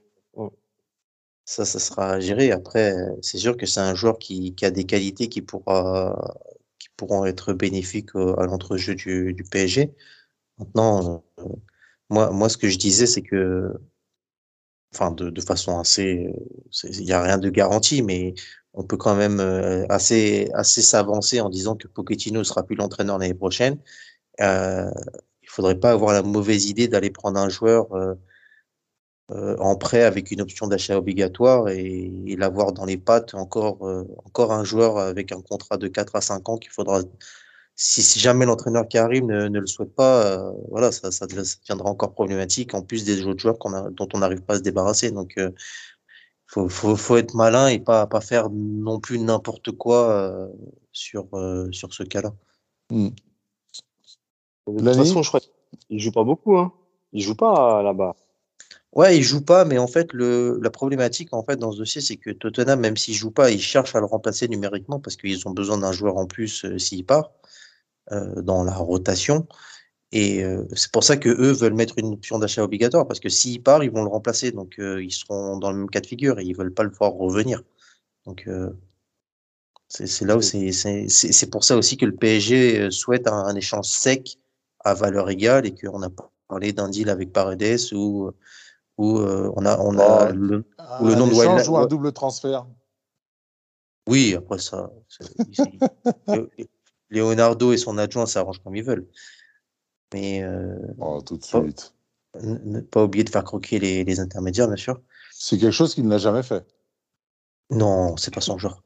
Ça, 1.48 1.64
ça 1.64 1.78
sera 1.78 2.14
à 2.14 2.20
gérer. 2.20 2.52
Après, 2.52 2.94
c'est 3.22 3.38
sûr 3.38 3.56
que 3.56 3.66
c'est 3.68 3.80
un 3.80 3.94
joueur 3.94 4.18
qui, 4.18 4.56
qui 4.56 4.66
a 4.66 4.72
des 4.72 4.86
qualités 4.86 5.30
qui, 5.30 5.42
pourra, 5.44 6.36
qui 6.80 6.88
pourront 6.98 7.26
être 7.26 7.54
bénéfiques 7.54 8.16
à 8.16 8.46
l'entrejeu 8.46 8.96
du, 8.96 9.34
du 9.34 9.44
PSG. 9.44 9.94
Maintenant, 10.58 11.24
euh, 11.40 11.44
moi, 12.10 12.32
moi, 12.32 12.50
ce 12.50 12.58
que 12.58 12.68
je 12.68 12.78
disais, 12.80 13.06
c'est 13.06 13.22
que, 13.22 13.72
enfin, 14.94 15.12
de, 15.12 15.42
façon 15.42 15.80
assez, 15.80 16.28
euh, 16.28 16.90
il 16.92 17.06
n'y 17.06 17.12
a 17.12 17.22
rien 17.22 17.38
de 17.38 17.50
garanti, 17.50 18.02
mais 18.02 18.34
on 18.76 18.84
peut 18.84 18.98
quand 18.98 19.16
même 19.16 19.40
euh, 19.40 19.86
assez, 19.90 20.50
assez 20.54 20.82
s'avancer 20.82 21.40
en 21.42 21.50
disant 21.50 21.76
que 21.76 21.88
Pochettino 21.88 22.44
sera 22.44 22.64
plus 22.64 22.76
l'entraîneur 22.76 23.18
l'année 23.18 23.34
prochaine. 23.34 23.80
Euh, 24.42 24.92
il 25.42 25.50
faudrait 25.50 25.80
pas 25.80 25.92
avoir 25.92 26.14
la 26.14 26.24
mauvaise 26.24 26.66
idée 26.70 26.88
d'aller 26.88 27.10
prendre 27.10 27.40
un 27.40 27.50
joueur 27.50 27.88
euh, 29.32 29.58
en 29.60 29.76
prêt 29.76 30.04
avec 30.04 30.32
une 30.32 30.42
option 30.42 30.68
d'achat 30.68 30.98
obligatoire 30.98 31.70
et, 31.70 32.36
l'avoir 32.38 32.74
dans 32.74 32.86
les 32.86 32.98
pattes 32.98 33.34
encore, 33.34 33.82
encore 34.26 34.52
un 34.52 34.64
joueur 34.64 34.98
avec 34.98 35.32
un 35.32 35.42
contrat 35.42 35.78
de 35.78 35.88
4 35.88 36.16
à 36.18 36.22
5 36.22 36.50
ans 36.50 36.58
qu'il 36.58 36.72
faudra, 36.72 37.02
si, 37.76 38.02
si 38.02 38.20
jamais 38.20 38.46
l'entraîneur 38.46 38.88
qui 38.88 38.98
arrive 38.98 39.26
ne, 39.26 39.48
ne 39.48 39.60
le 39.60 39.68
souhaite 39.68 39.94
pas, 39.94 40.26
euh, 40.26 40.52
voilà, 40.70 40.92
ça, 40.92 41.12
ça, 41.12 41.28
ça 41.28 41.28
deviendra 41.28 41.90
encore 41.90 42.14
problématique 42.14 42.74
en 42.74 42.82
plus 42.82 43.04
des 43.04 43.26
autres 43.26 43.40
joueurs 43.40 43.60
qu'on 43.60 43.74
a, 43.74 43.90
dont 43.90 44.08
on 44.14 44.20
n'arrive 44.20 44.42
pas 44.42 44.56
à 44.56 44.58
se 44.58 44.64
débarrasser. 44.64 45.12
Donc, 45.12 45.34
euh, 45.38 45.52
faut, 46.48 46.70
faut, 46.70 46.96
faut 46.96 47.18
être 47.18 47.34
malin 47.34 47.68
et 47.68 47.80
pas, 47.80 48.08
pas 48.08 48.22
faire 48.22 48.50
non 48.52 49.00
plus 49.00 49.20
n'importe 49.20 49.72
quoi 49.72 50.10
euh, 50.10 50.48
sur, 50.92 51.28
euh, 51.34 51.70
sur 51.72 51.94
ce 51.94 52.04
cas-là. 52.04 52.34
Hmm. 52.90 53.10
De 54.68 54.78
toute 54.78 54.96
façon, 54.96 55.22
je 55.22 55.28
crois 55.28 55.42
qu'il 55.42 56.00
joue 56.00 56.12
pas 56.12 56.24
beaucoup. 56.24 56.58
Hein. 56.58 56.72
Il 57.14 57.22
joue 57.22 57.36
pas 57.36 57.84
là-bas. 57.84 58.16
Ouais, 58.94 59.18
il 59.18 59.24
joue 59.24 59.44
pas, 59.44 59.66
mais 59.66 59.78
en 59.78 59.88
fait, 59.88 60.14
le, 60.14 60.58
la 60.62 60.70
problématique 60.70 61.34
en 61.34 61.44
fait 61.44 61.58
dans 61.58 61.74
ce 61.74 61.80
dossier, 61.80 62.00
c'est 62.00 62.16
que 62.16 62.30
Tottenham, 62.30 62.80
même 62.80 62.96
s'il 62.96 63.14
joue 63.14 63.30
pas, 63.30 63.52
ils 63.52 63.60
cherchent 63.62 63.94
à 63.94 64.00
le 64.00 64.06
remplacer 64.06 64.48
numériquement 64.48 65.02
parce 65.02 65.18
qu'ils 65.18 65.46
ont 65.48 65.52
besoin 65.52 65.78
d'un 65.78 65.92
joueur 65.92 66.16
en 66.16 66.26
plus 66.26 66.64
euh, 66.64 66.78
s'il 66.78 67.06
part 67.06 67.26
euh, 67.26 67.45
dans 68.12 68.64
la 68.64 68.74
rotation. 68.74 69.48
Et 70.12 70.44
euh, 70.44 70.64
c'est 70.74 70.92
pour 70.92 71.04
ça 71.04 71.18
que 71.18 71.30
eux 71.30 71.52
veulent 71.52 71.74
mettre 71.74 71.98
une 71.98 72.14
option 72.14 72.40
d'achat 72.40 72.64
obligatoire 72.64 73.08
parce 73.08 73.20
que 73.20 73.28
s'il 73.30 73.62
part, 73.62 73.84
ils 73.84 73.92
vont 73.92 74.04
le 74.04 74.10
remplacer, 74.10 74.52
donc 74.52 74.80
euh, 74.80 75.04
ils 75.04 75.12
seront 75.12 75.58
dans 75.58 75.72
le 75.72 75.78
même 75.78 75.90
cas 75.90 76.00
de 76.00 76.08
figure 76.08 76.40
et 76.40 76.46
ils 76.46 76.56
veulent 76.56 76.74
pas 76.74 76.84
le 76.84 76.92
voir 76.92 77.12
revenir. 77.14 77.64
Donc 78.26 78.46
euh, 78.48 78.70
c'est 79.90 80.26
là 80.26 80.38
où 80.38 80.42
c'est 80.42 81.50
pour 81.52 81.64
ça 81.64 81.76
aussi 81.76 81.98
que 81.98 82.06
le 82.06 82.16
PSG 82.16 82.80
euh, 82.80 82.92
souhaite 82.92 83.28
un, 83.28 83.46
un 83.46 83.56
échange 83.56 83.88
sec 83.88 84.38
à 84.84 84.94
valeur 84.94 85.30
égale 85.30 85.66
et 85.66 85.76
qu'on 85.76 86.02
a 86.04 86.10
parlé 86.48 86.72
d'un 86.72 86.90
deal 86.90 87.10
avec 87.10 87.34
Paredes 87.34 87.92
ou 87.94 88.32
où 88.98 89.20
euh, 89.20 89.52
on 89.56 89.66
a, 89.66 89.78
on 89.80 90.00
a 90.00 90.30
Oh. 90.32 90.34
le, 90.34 90.64
Un 90.78 91.10
le 91.10 91.16
nom 91.16 91.28
de 91.28 91.70
ou 91.70 91.78
un 91.78 91.88
double 91.88 92.14
transfert? 92.14 92.66
Oui, 94.08 94.36
après 94.36 94.60
ça, 94.60 94.92
Leonardo 97.16 97.72
et 97.72 97.78
son 97.78 97.98
adjoint 97.98 98.26
s'arrangent 98.26 98.62
comme 98.64 98.76
ils 98.76 98.84
veulent. 98.84 99.08
Mais 100.14 100.44
euh, 100.44 100.78
Oh, 101.00 101.22
tout 101.26 101.38
de 101.38 101.44
Oh. 101.54 101.62
suite. 101.64 101.94
ne 102.42 102.82
pas 102.82 103.04
oublier 103.04 103.24
de 103.24 103.30
faire 103.30 103.44
croquer 103.44 103.80
les, 103.80 104.04
les 104.04 104.20
intermédiaires, 104.20 104.68
bien 104.68 104.76
sûr. 104.76 105.00
C'est 105.32 105.58
quelque 105.58 105.72
chose 105.72 105.96
qu'il 105.96 106.08
n'a 106.08 106.18
jamais 106.18 106.44
fait. 106.44 106.66
Non, 107.72 108.16
c'est 108.18 108.34
pas 108.34 108.42
son 108.42 108.58
genre. 108.58 108.84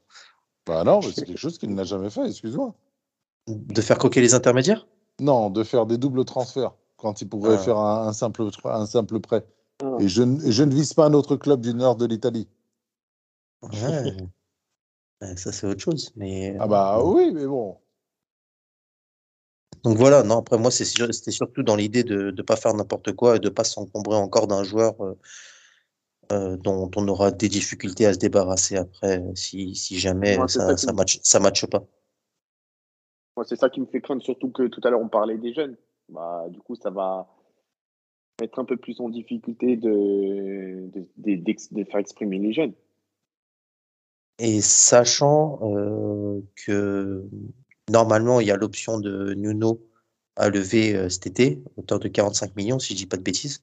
Bah 0.66 0.84
non, 0.84 1.00
mais 1.00 1.12
c'est 1.12 1.24
quelque 1.26 1.38
chose 1.38 1.58
qu'il 1.58 1.74
n'a 1.74 1.84
jamais 1.84 2.10
fait, 2.10 2.26
excuse-moi. 2.26 2.74
De 3.48 3.80
faire 3.80 3.98
croquer 3.98 4.20
les 4.20 4.34
intermédiaires? 4.34 4.86
Non, 5.20 5.50
de 5.50 5.64
faire 5.64 5.86
des 5.86 5.98
doubles 5.98 6.24
transferts 6.24 6.72
quand 6.96 7.20
il 7.22 7.28
pourrait 7.28 7.54
Ah. 7.56 7.58
faire 7.58 7.76
un, 7.78 8.06
un 8.08 8.12
simple, 8.12 8.48
un 8.64 8.86
simple 8.86 9.20
prêt. 9.20 9.44
Ah. 9.82 9.96
Et 10.00 10.08
je, 10.08 10.22
ne- 10.22 10.42
et 10.44 10.52
je 10.52 10.62
ne 10.62 10.72
vise 10.74 10.94
pas 10.94 11.06
un 11.06 11.12
autre 11.14 11.36
club 11.36 11.60
du 11.60 11.74
nord 11.74 11.96
de 11.96 12.06
l'Italie. 12.06 12.48
Ouais. 13.62 14.16
Ouais, 15.22 15.36
Ça, 15.36 15.52
c'est 15.52 15.66
autre 15.66 15.80
chose. 15.80 16.12
Mais, 16.16 16.56
Ah 16.60 16.66
bah 16.66 17.02
oui, 17.04 17.30
mais 17.32 17.46
bon. 17.46 17.76
Donc 19.84 19.96
voilà, 19.96 20.22
non, 20.22 20.38
après 20.38 20.58
moi, 20.58 20.70
c'était 20.70 21.30
surtout 21.30 21.62
dans 21.62 21.76
l'idée 21.76 22.04
de 22.04 22.30
ne 22.30 22.42
pas 22.42 22.56
faire 22.56 22.74
n'importe 22.74 23.12
quoi 23.12 23.36
et 23.36 23.38
de 23.38 23.48
pas 23.48 23.64
s'encombrer 23.64 24.16
encore 24.16 24.46
d'un 24.46 24.62
joueur 24.62 24.94
euh, 25.02 25.18
euh, 26.32 26.56
dont 26.56 26.90
on 26.96 27.08
aura 27.08 27.30
des 27.30 27.48
difficultés 27.48 28.06
à 28.06 28.12
se 28.12 28.18
débarrasser 28.18 28.76
après 28.76 29.22
si, 29.34 29.74
si 29.74 29.98
jamais 29.98 30.36
Moi, 30.36 30.48
ça 30.48 30.72
ne 30.72 30.76
ça 30.76 30.92
match, 30.92 31.18
ça 31.22 31.40
matche 31.40 31.66
pas. 31.66 31.82
Moi, 33.36 33.44
c'est 33.48 33.56
ça 33.56 33.70
qui 33.70 33.80
me 33.80 33.86
fait 33.86 34.00
craindre, 34.00 34.22
surtout 34.22 34.50
que 34.50 34.66
tout 34.66 34.80
à 34.84 34.90
l'heure, 34.90 35.00
on 35.00 35.08
parlait 35.08 35.38
des 35.38 35.54
jeunes. 35.54 35.76
Bah, 36.08 36.44
du 36.50 36.60
coup, 36.60 36.74
ça 36.76 36.90
va 36.90 37.26
mettre 38.40 38.58
un 38.58 38.64
peu 38.64 38.76
plus 38.76 39.00
en 39.00 39.08
difficulté 39.08 39.76
de, 39.76 40.90
de, 40.92 41.06
de- 41.16 41.74
de 41.74 41.84
faire 41.84 42.00
exprimer 42.00 42.38
les 42.38 42.52
jeunes. 42.52 42.74
Et 44.38 44.60
sachant 44.62 45.58
euh, 45.62 46.40
que 46.66 47.24
normalement, 47.90 48.40
il 48.40 48.46
y 48.48 48.50
a 48.50 48.56
l'option 48.56 48.98
de 49.00 49.34
Nuno 49.34 49.80
à 50.36 50.48
lever 50.48 50.96
euh, 50.96 51.08
cet 51.10 51.26
été, 51.26 51.62
à 51.76 51.80
hauteur 51.80 52.00
de 52.00 52.08
45 52.08 52.56
millions, 52.56 52.78
si 52.78 52.94
je 52.94 52.98
dis 52.98 53.06
pas 53.06 53.16
de 53.18 53.22
bêtises, 53.22 53.62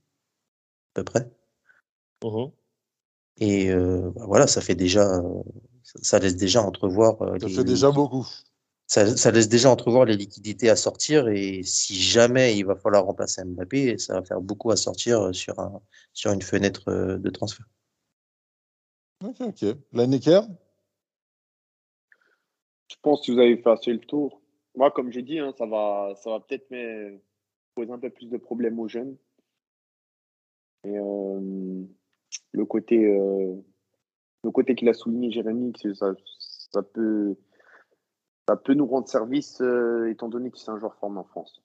à 0.96 0.96
peu 0.96 1.04
près. 1.06 1.30
Et 3.40 3.70
euh, 3.72 4.12
bah 4.16 4.26
voilà, 4.28 4.48
ça 4.48 4.62
fait 4.62 4.76
déjà, 4.76 5.16
euh, 5.20 5.44
ça, 5.84 6.00
ça 6.02 6.20
laisse 6.20 6.36
déjà 6.36 6.62
entrevoir 6.64 7.22
euh, 7.22 7.38
Ça 7.40 7.48
les- 7.48 7.56
fait 7.56 7.64
déjà 7.64 7.92
beaucoup. 7.92 8.26
ça, 8.88 9.16
ça 9.18 9.32
laisse 9.32 9.50
déjà 9.50 9.70
entrevoir 9.70 10.06
les 10.06 10.16
liquidités 10.18 10.70
à 10.70 10.76
sortir 10.76 11.28
et 11.28 11.62
si 11.64 11.96
jamais 12.02 12.58
il 12.58 12.66
va 12.66 12.76
falloir 12.76 13.06
remplacer 13.06 13.44
Mbappé, 13.44 13.98
ça 14.00 14.16
va 14.16 14.24
faire 14.24 14.42
beaucoup 14.42 14.72
à 14.72 14.76
sortir 14.78 15.34
sur 15.36 15.60
un, 15.60 15.82
sur 16.14 16.32
une 16.32 16.42
fenêtre 16.42 16.92
de 17.18 17.30
transfert. 17.30 17.66
Ok, 19.24 19.42
ok. 19.42 19.62
Lineker 19.94 20.48
Je 22.88 22.96
pense 23.02 23.26
que 23.26 23.32
vous 23.32 23.40
avez 23.40 23.58
fait 23.58 23.70
assez 23.70 23.92
le 23.92 24.00
tour? 24.00 24.42
Moi, 24.76 24.92
comme 24.92 25.12
j'ai 25.12 25.24
dit, 25.24 25.40
hein, 25.40 25.54
ça 25.58 25.66
va, 25.66 26.14
ça 26.16 26.30
va 26.30 26.40
peut-être 26.40 26.68
poser 27.76 27.92
un 27.92 28.00
peu 28.00 28.10
plus 28.10 28.30
de 28.30 28.38
problèmes 28.38 28.80
aux 28.80 28.88
jeunes. 28.88 29.18
Et 30.84 30.98
euh, 30.98 31.84
le 32.52 32.66
côté, 32.66 33.06
euh, 33.06 33.56
le 34.44 34.52
côté 34.52 34.76
qu'il 34.76 34.90
a 34.90 34.94
souligné, 34.94 35.32
Jérémy, 35.32 35.74
que 35.74 35.94
ça, 35.94 36.14
ça 36.72 36.84
peut, 36.84 37.36
ça 38.48 38.56
peut 38.56 38.74
nous 38.74 38.86
rendre 38.86 39.08
service, 39.08 39.60
euh, 39.62 40.10
étant 40.10 40.30
donné 40.30 40.52
que 40.52 40.58
c'est 40.58 40.72
un 40.72 40.80
joueur 40.80 40.96
formé 40.96 41.20
en 41.20 41.24
France. 41.24 41.62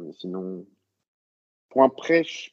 Mais 0.00 0.12
sinon, 0.12 0.66
pour 1.68 1.82
un 1.82 1.88
prêt, 1.90 2.24
je 2.24 2.50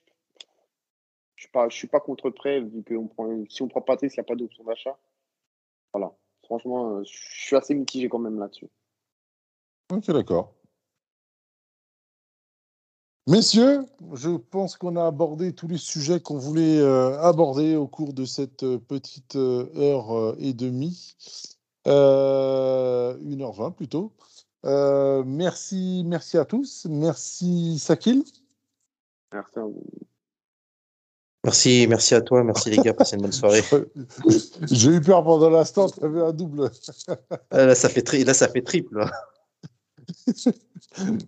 je 1.42 1.46
suis 1.46 1.52
pas, 1.52 1.70
je 1.70 1.76
suis 1.76 1.88
pas 1.88 2.00
contre 2.00 2.30
prêt 2.30 2.62
vu 2.62 2.84
que 2.84 2.94
on 2.94 3.08
prend, 3.08 3.44
si 3.50 3.64
on 3.64 3.68
prend 3.68 3.82
Patrice, 3.82 4.14
il 4.16 4.20
n'y 4.20 4.22
a 4.22 4.26
pas 4.26 4.36
d'option 4.36 4.64
d'achat. 4.64 4.96
Voilà. 5.92 6.14
Franchement, 6.52 6.98
euh, 6.98 7.04
je 7.06 7.46
suis 7.46 7.56
assez 7.56 7.74
mitigé 7.74 8.10
quand 8.10 8.20
même 8.20 8.38
là-dessus. 8.38 8.68
Ok, 9.90 10.12
d'accord. 10.12 10.54
Messieurs, 13.26 13.86
je 14.12 14.32
pense 14.32 14.76
qu'on 14.76 14.98
a 14.98 15.08
abordé 15.08 15.54
tous 15.54 15.70
les 15.70 15.78
sujets 15.78 16.20
qu'on 16.20 16.38
voulait 16.38 16.80
euh, 16.80 17.18
aborder 17.22 17.78
au 17.78 17.88
cours 17.88 18.12
de 18.12 18.26
cette 18.26 18.64
euh, 18.64 18.78
petite 18.78 19.38
euh, 19.38 19.70
heure 19.78 20.36
et 20.40 20.52
demie. 20.52 21.16
Euh, 21.88 23.16
1h20 23.20 23.74
plutôt. 23.74 24.12
Merci, 24.66 26.04
merci 26.06 26.38
à 26.38 26.44
tous. 26.44 26.86
Merci 26.90 27.80
Sakil. 27.80 28.26
Merci 29.32 29.58
à 29.58 29.64
vous. 29.64 29.86
Merci, 31.44 31.88
merci 31.90 32.14
à 32.14 32.22
toi, 32.22 32.44
merci 32.44 32.70
les 32.70 32.78
gars, 32.78 32.94
passez 32.94 33.16
une 33.16 33.24
bonne 33.24 33.32
soirée. 33.32 33.64
J'ai 34.72 34.92
eu 34.92 35.02
peur 35.02 35.24
pendant 35.24 35.50
l'instant, 35.50 35.90
tu 35.90 36.04
avais 36.04 36.22
un 36.22 36.32
double. 36.32 36.70
Ah, 37.50 37.66
Là, 37.66 37.74
ça 37.76 37.90
fait, 37.90 38.04
tri- 38.04 38.24
là, 38.24 38.34
ça 38.36 38.48
fait 38.48 38.62
triple. 38.62 39.00
là. 39.00 39.12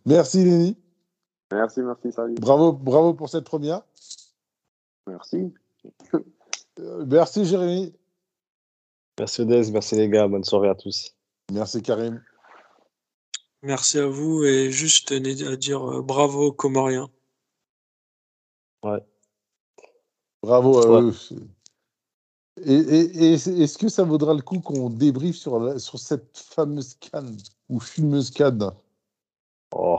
Merci 0.05 0.43
Léni. 0.43 0.77
Merci, 1.51 1.81
merci, 1.81 2.11
salut. 2.11 2.35
Bravo, 2.35 2.73
bravo 2.73 3.13
pour 3.13 3.29
cette 3.29 3.43
première. 3.45 3.81
Merci. 5.07 5.53
Euh, 6.79 7.05
merci 7.05 7.45
Jérémy. 7.45 7.93
Merci 9.19 9.41
Odez, 9.41 9.71
merci 9.71 9.95
les 9.95 10.09
gars, 10.09 10.27
bonne 10.27 10.43
soirée 10.43 10.69
à 10.69 10.75
tous. 10.75 11.15
Merci 11.51 11.81
Karim. 11.81 12.23
Merci 13.61 13.99
à 13.99 14.07
vous 14.07 14.43
et 14.43 14.71
juste 14.71 15.09
tenez 15.09 15.43
à 15.47 15.55
dire 15.55 15.87
euh, 15.87 16.01
bravo 16.01 16.47
aux 16.47 16.51
Comoriens. 16.51 17.09
Bravo 20.43 20.77
à 20.79 21.01
Ouais. 21.01 21.01
eux. 21.01 21.13
Et, 22.65 22.73
et- 22.75 23.17
et 23.33 23.33
est-ce 23.33 23.77
que 23.77 23.89
ça 23.89 24.03
vaudra 24.03 24.33
le 24.33 24.41
coup 24.41 24.59
qu'on 24.59 24.89
débriefe 24.89 25.37
sur, 25.37 25.59
la- 25.59 25.79
sur 25.79 25.97
cette 25.97 26.37
fameuse 26.37 26.95
canne 26.95 27.35
ou 27.69 27.79
fumeuse 27.79 28.29
canne? 28.29 28.69
Oh. 29.73 29.97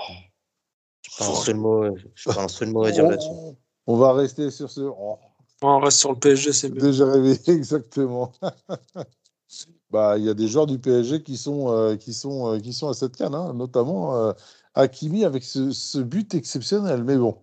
Je 1.03 1.19
pas 1.19 1.31
un 1.31 1.35
seul 1.35 1.57
mot, 1.57 1.85
je 2.15 2.31
pas 2.31 2.45
un 2.45 2.49
seul 2.49 2.69
mot 2.71 2.85
à 2.85 2.91
dire 2.93 3.09
là-dessus. 3.09 3.29
on, 3.31 3.57
on 3.87 3.97
va 3.97 4.12
rester 4.12 4.51
sur 4.51 4.71
ce. 4.71 4.83
oh, 4.83 5.19
On 5.62 5.81
reste 5.81 5.99
sur 5.99 6.12
le 6.12 6.19
PSG, 6.19 6.53
c'est 6.53 6.69
mieux. 6.69 6.81
déjà 6.81 7.11
rêvé, 7.11 7.39
exactement. 7.49 8.33
bah, 9.91 10.16
il 10.19 10.25
y 10.25 10.29
a 10.29 10.35
des 10.35 10.47
joueurs 10.49 10.66
du 10.66 10.79
PSG 10.79 11.23
qui 11.23 11.37
sont, 11.37 11.71
euh, 11.71 11.97
qui 11.97 12.15
sont, 12.15 12.53
euh, 12.55 12.61
qui 12.61 12.73
sont 12.73 12.89
à 12.89 12.95
cette 12.95 13.16
canne, 13.16 13.35
hein, 13.35 13.53
notamment 13.53 14.15
euh, 14.16 14.33
Hakimi 14.75 15.25
avec 15.25 15.43
ce, 15.45 15.73
ce 15.73 15.99
but 15.99 16.35
exceptionnel. 16.35 17.03
Mais 17.05 17.16
bon, 17.16 17.37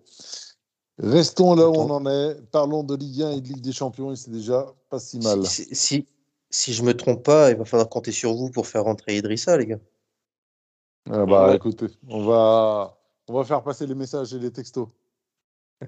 restons 0.98 1.54
là 1.54 1.68
où 1.68 1.74
on 1.74 1.90
en 1.90 2.06
est. 2.06 2.40
Parlons 2.50 2.82
de 2.84 2.96
Ligue 2.96 3.22
1 3.22 3.30
et 3.32 3.40
de 3.40 3.48
Ligue 3.48 3.60
des 3.60 3.72
Champions 3.72 4.12
et 4.12 4.16
c'est 4.16 4.30
déjà 4.30 4.66
pas 4.90 4.98
si 4.98 5.18
mal. 5.18 5.44
Si, 5.46 5.64
si, 5.64 5.74
si, 5.74 6.06
si 6.50 6.72
je 6.72 6.82
me 6.82 6.94
trompe 6.96 7.24
pas, 7.24 7.50
il 7.50 7.56
va 7.56 7.64
falloir 7.64 7.88
compter 7.88 8.12
sur 8.12 8.34
vous 8.34 8.50
pour 8.50 8.66
faire 8.66 8.84
rentrer 8.84 9.16
Idrissa, 9.16 9.56
les 9.56 9.66
gars. 9.66 9.80
Ah 11.10 11.26
bah, 11.26 11.48
Ouais. 11.48 11.56
écoutez, 11.56 11.86
on 12.08 12.24
va, 12.24 12.96
on 13.28 13.34
va 13.34 13.44
faire 13.44 13.62
passer 13.62 13.86
les 13.86 13.94
messages 13.94 14.32
et 14.34 14.38
les 14.38 14.52
textos. 14.52 14.88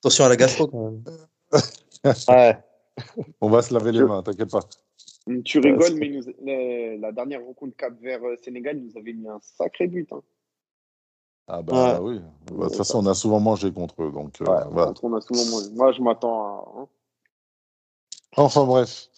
Attention 0.00 0.24
à 0.24 0.28
la 0.28 0.36
gastro 0.36 0.66
quand 0.66 0.82
même. 0.90 1.04
ouais. 2.28 2.58
On 3.40 3.48
va 3.50 3.62
se 3.62 3.72
laver 3.72 3.92
les 3.92 4.02
mains, 4.02 4.22
t'inquiète 4.22 4.50
pas. 4.50 4.60
Tu 5.44 5.58
rigoles, 5.60 5.94
mais 5.94 6.08
nous- 6.08 6.24
la, 6.44 6.96
la 6.96 7.12
dernière 7.12 7.44
rencontre 7.44 7.76
Cap 7.76 7.94
vers 8.00 8.24
euh, 8.26 8.36
Sénégal, 8.42 8.78
nous 8.78 8.96
avait 8.98 9.12
mis 9.12 9.28
un 9.28 9.38
sacré 9.40 9.86
but. 9.86 10.12
hein. 10.12 10.20
Ah 11.54 11.60
bah 11.60 12.00
Ouais. 12.00 12.14
oui. 12.14 12.20
Bah, 12.50 12.64
De 12.64 12.68
toute 12.68 12.76
façon, 12.78 13.04
on 13.04 13.10
a 13.10 13.14
souvent 13.14 13.38
mangé 13.40 13.70
contre 13.72 14.02
eux, 14.02 14.10
donc 14.10 14.40
euh, 14.40 14.44
voilà. 14.70 14.86
contre, 14.86 15.04
on 15.04 15.14
a 15.14 15.20
souvent 15.20 15.44
moins. 15.50 15.62
Moi, 15.74 15.92
je 15.92 16.00
m'attends 16.02 16.42
à. 16.44 16.64
hein. 16.80 16.86
Enfin 18.38 18.64
bref. 18.64 19.08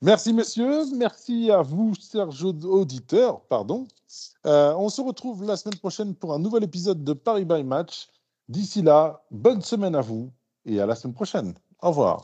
Merci 0.00 0.32
messieurs, 0.32 0.84
merci 0.94 1.50
à 1.50 1.60
vous, 1.62 1.92
chers 1.94 2.44
auditeurs. 2.44 3.40
Pardon. 3.42 3.86
Euh, 4.46 4.74
on 4.76 4.88
se 4.88 5.00
retrouve 5.02 5.44
la 5.44 5.56
semaine 5.56 5.78
prochaine 5.78 6.14
pour 6.14 6.32
un 6.32 6.38
nouvel 6.38 6.64
épisode 6.64 7.04
de 7.04 7.12
Paris 7.12 7.44
by 7.44 7.62
Match. 7.62 8.08
D'ici 8.48 8.80
là, 8.82 9.22
bonne 9.30 9.60
semaine 9.60 9.94
à 9.94 10.00
vous 10.00 10.30
et 10.64 10.80
à 10.80 10.86
la 10.86 10.94
semaine 10.94 11.14
prochaine. 11.14 11.54
Au 11.82 11.88
revoir. 11.88 12.22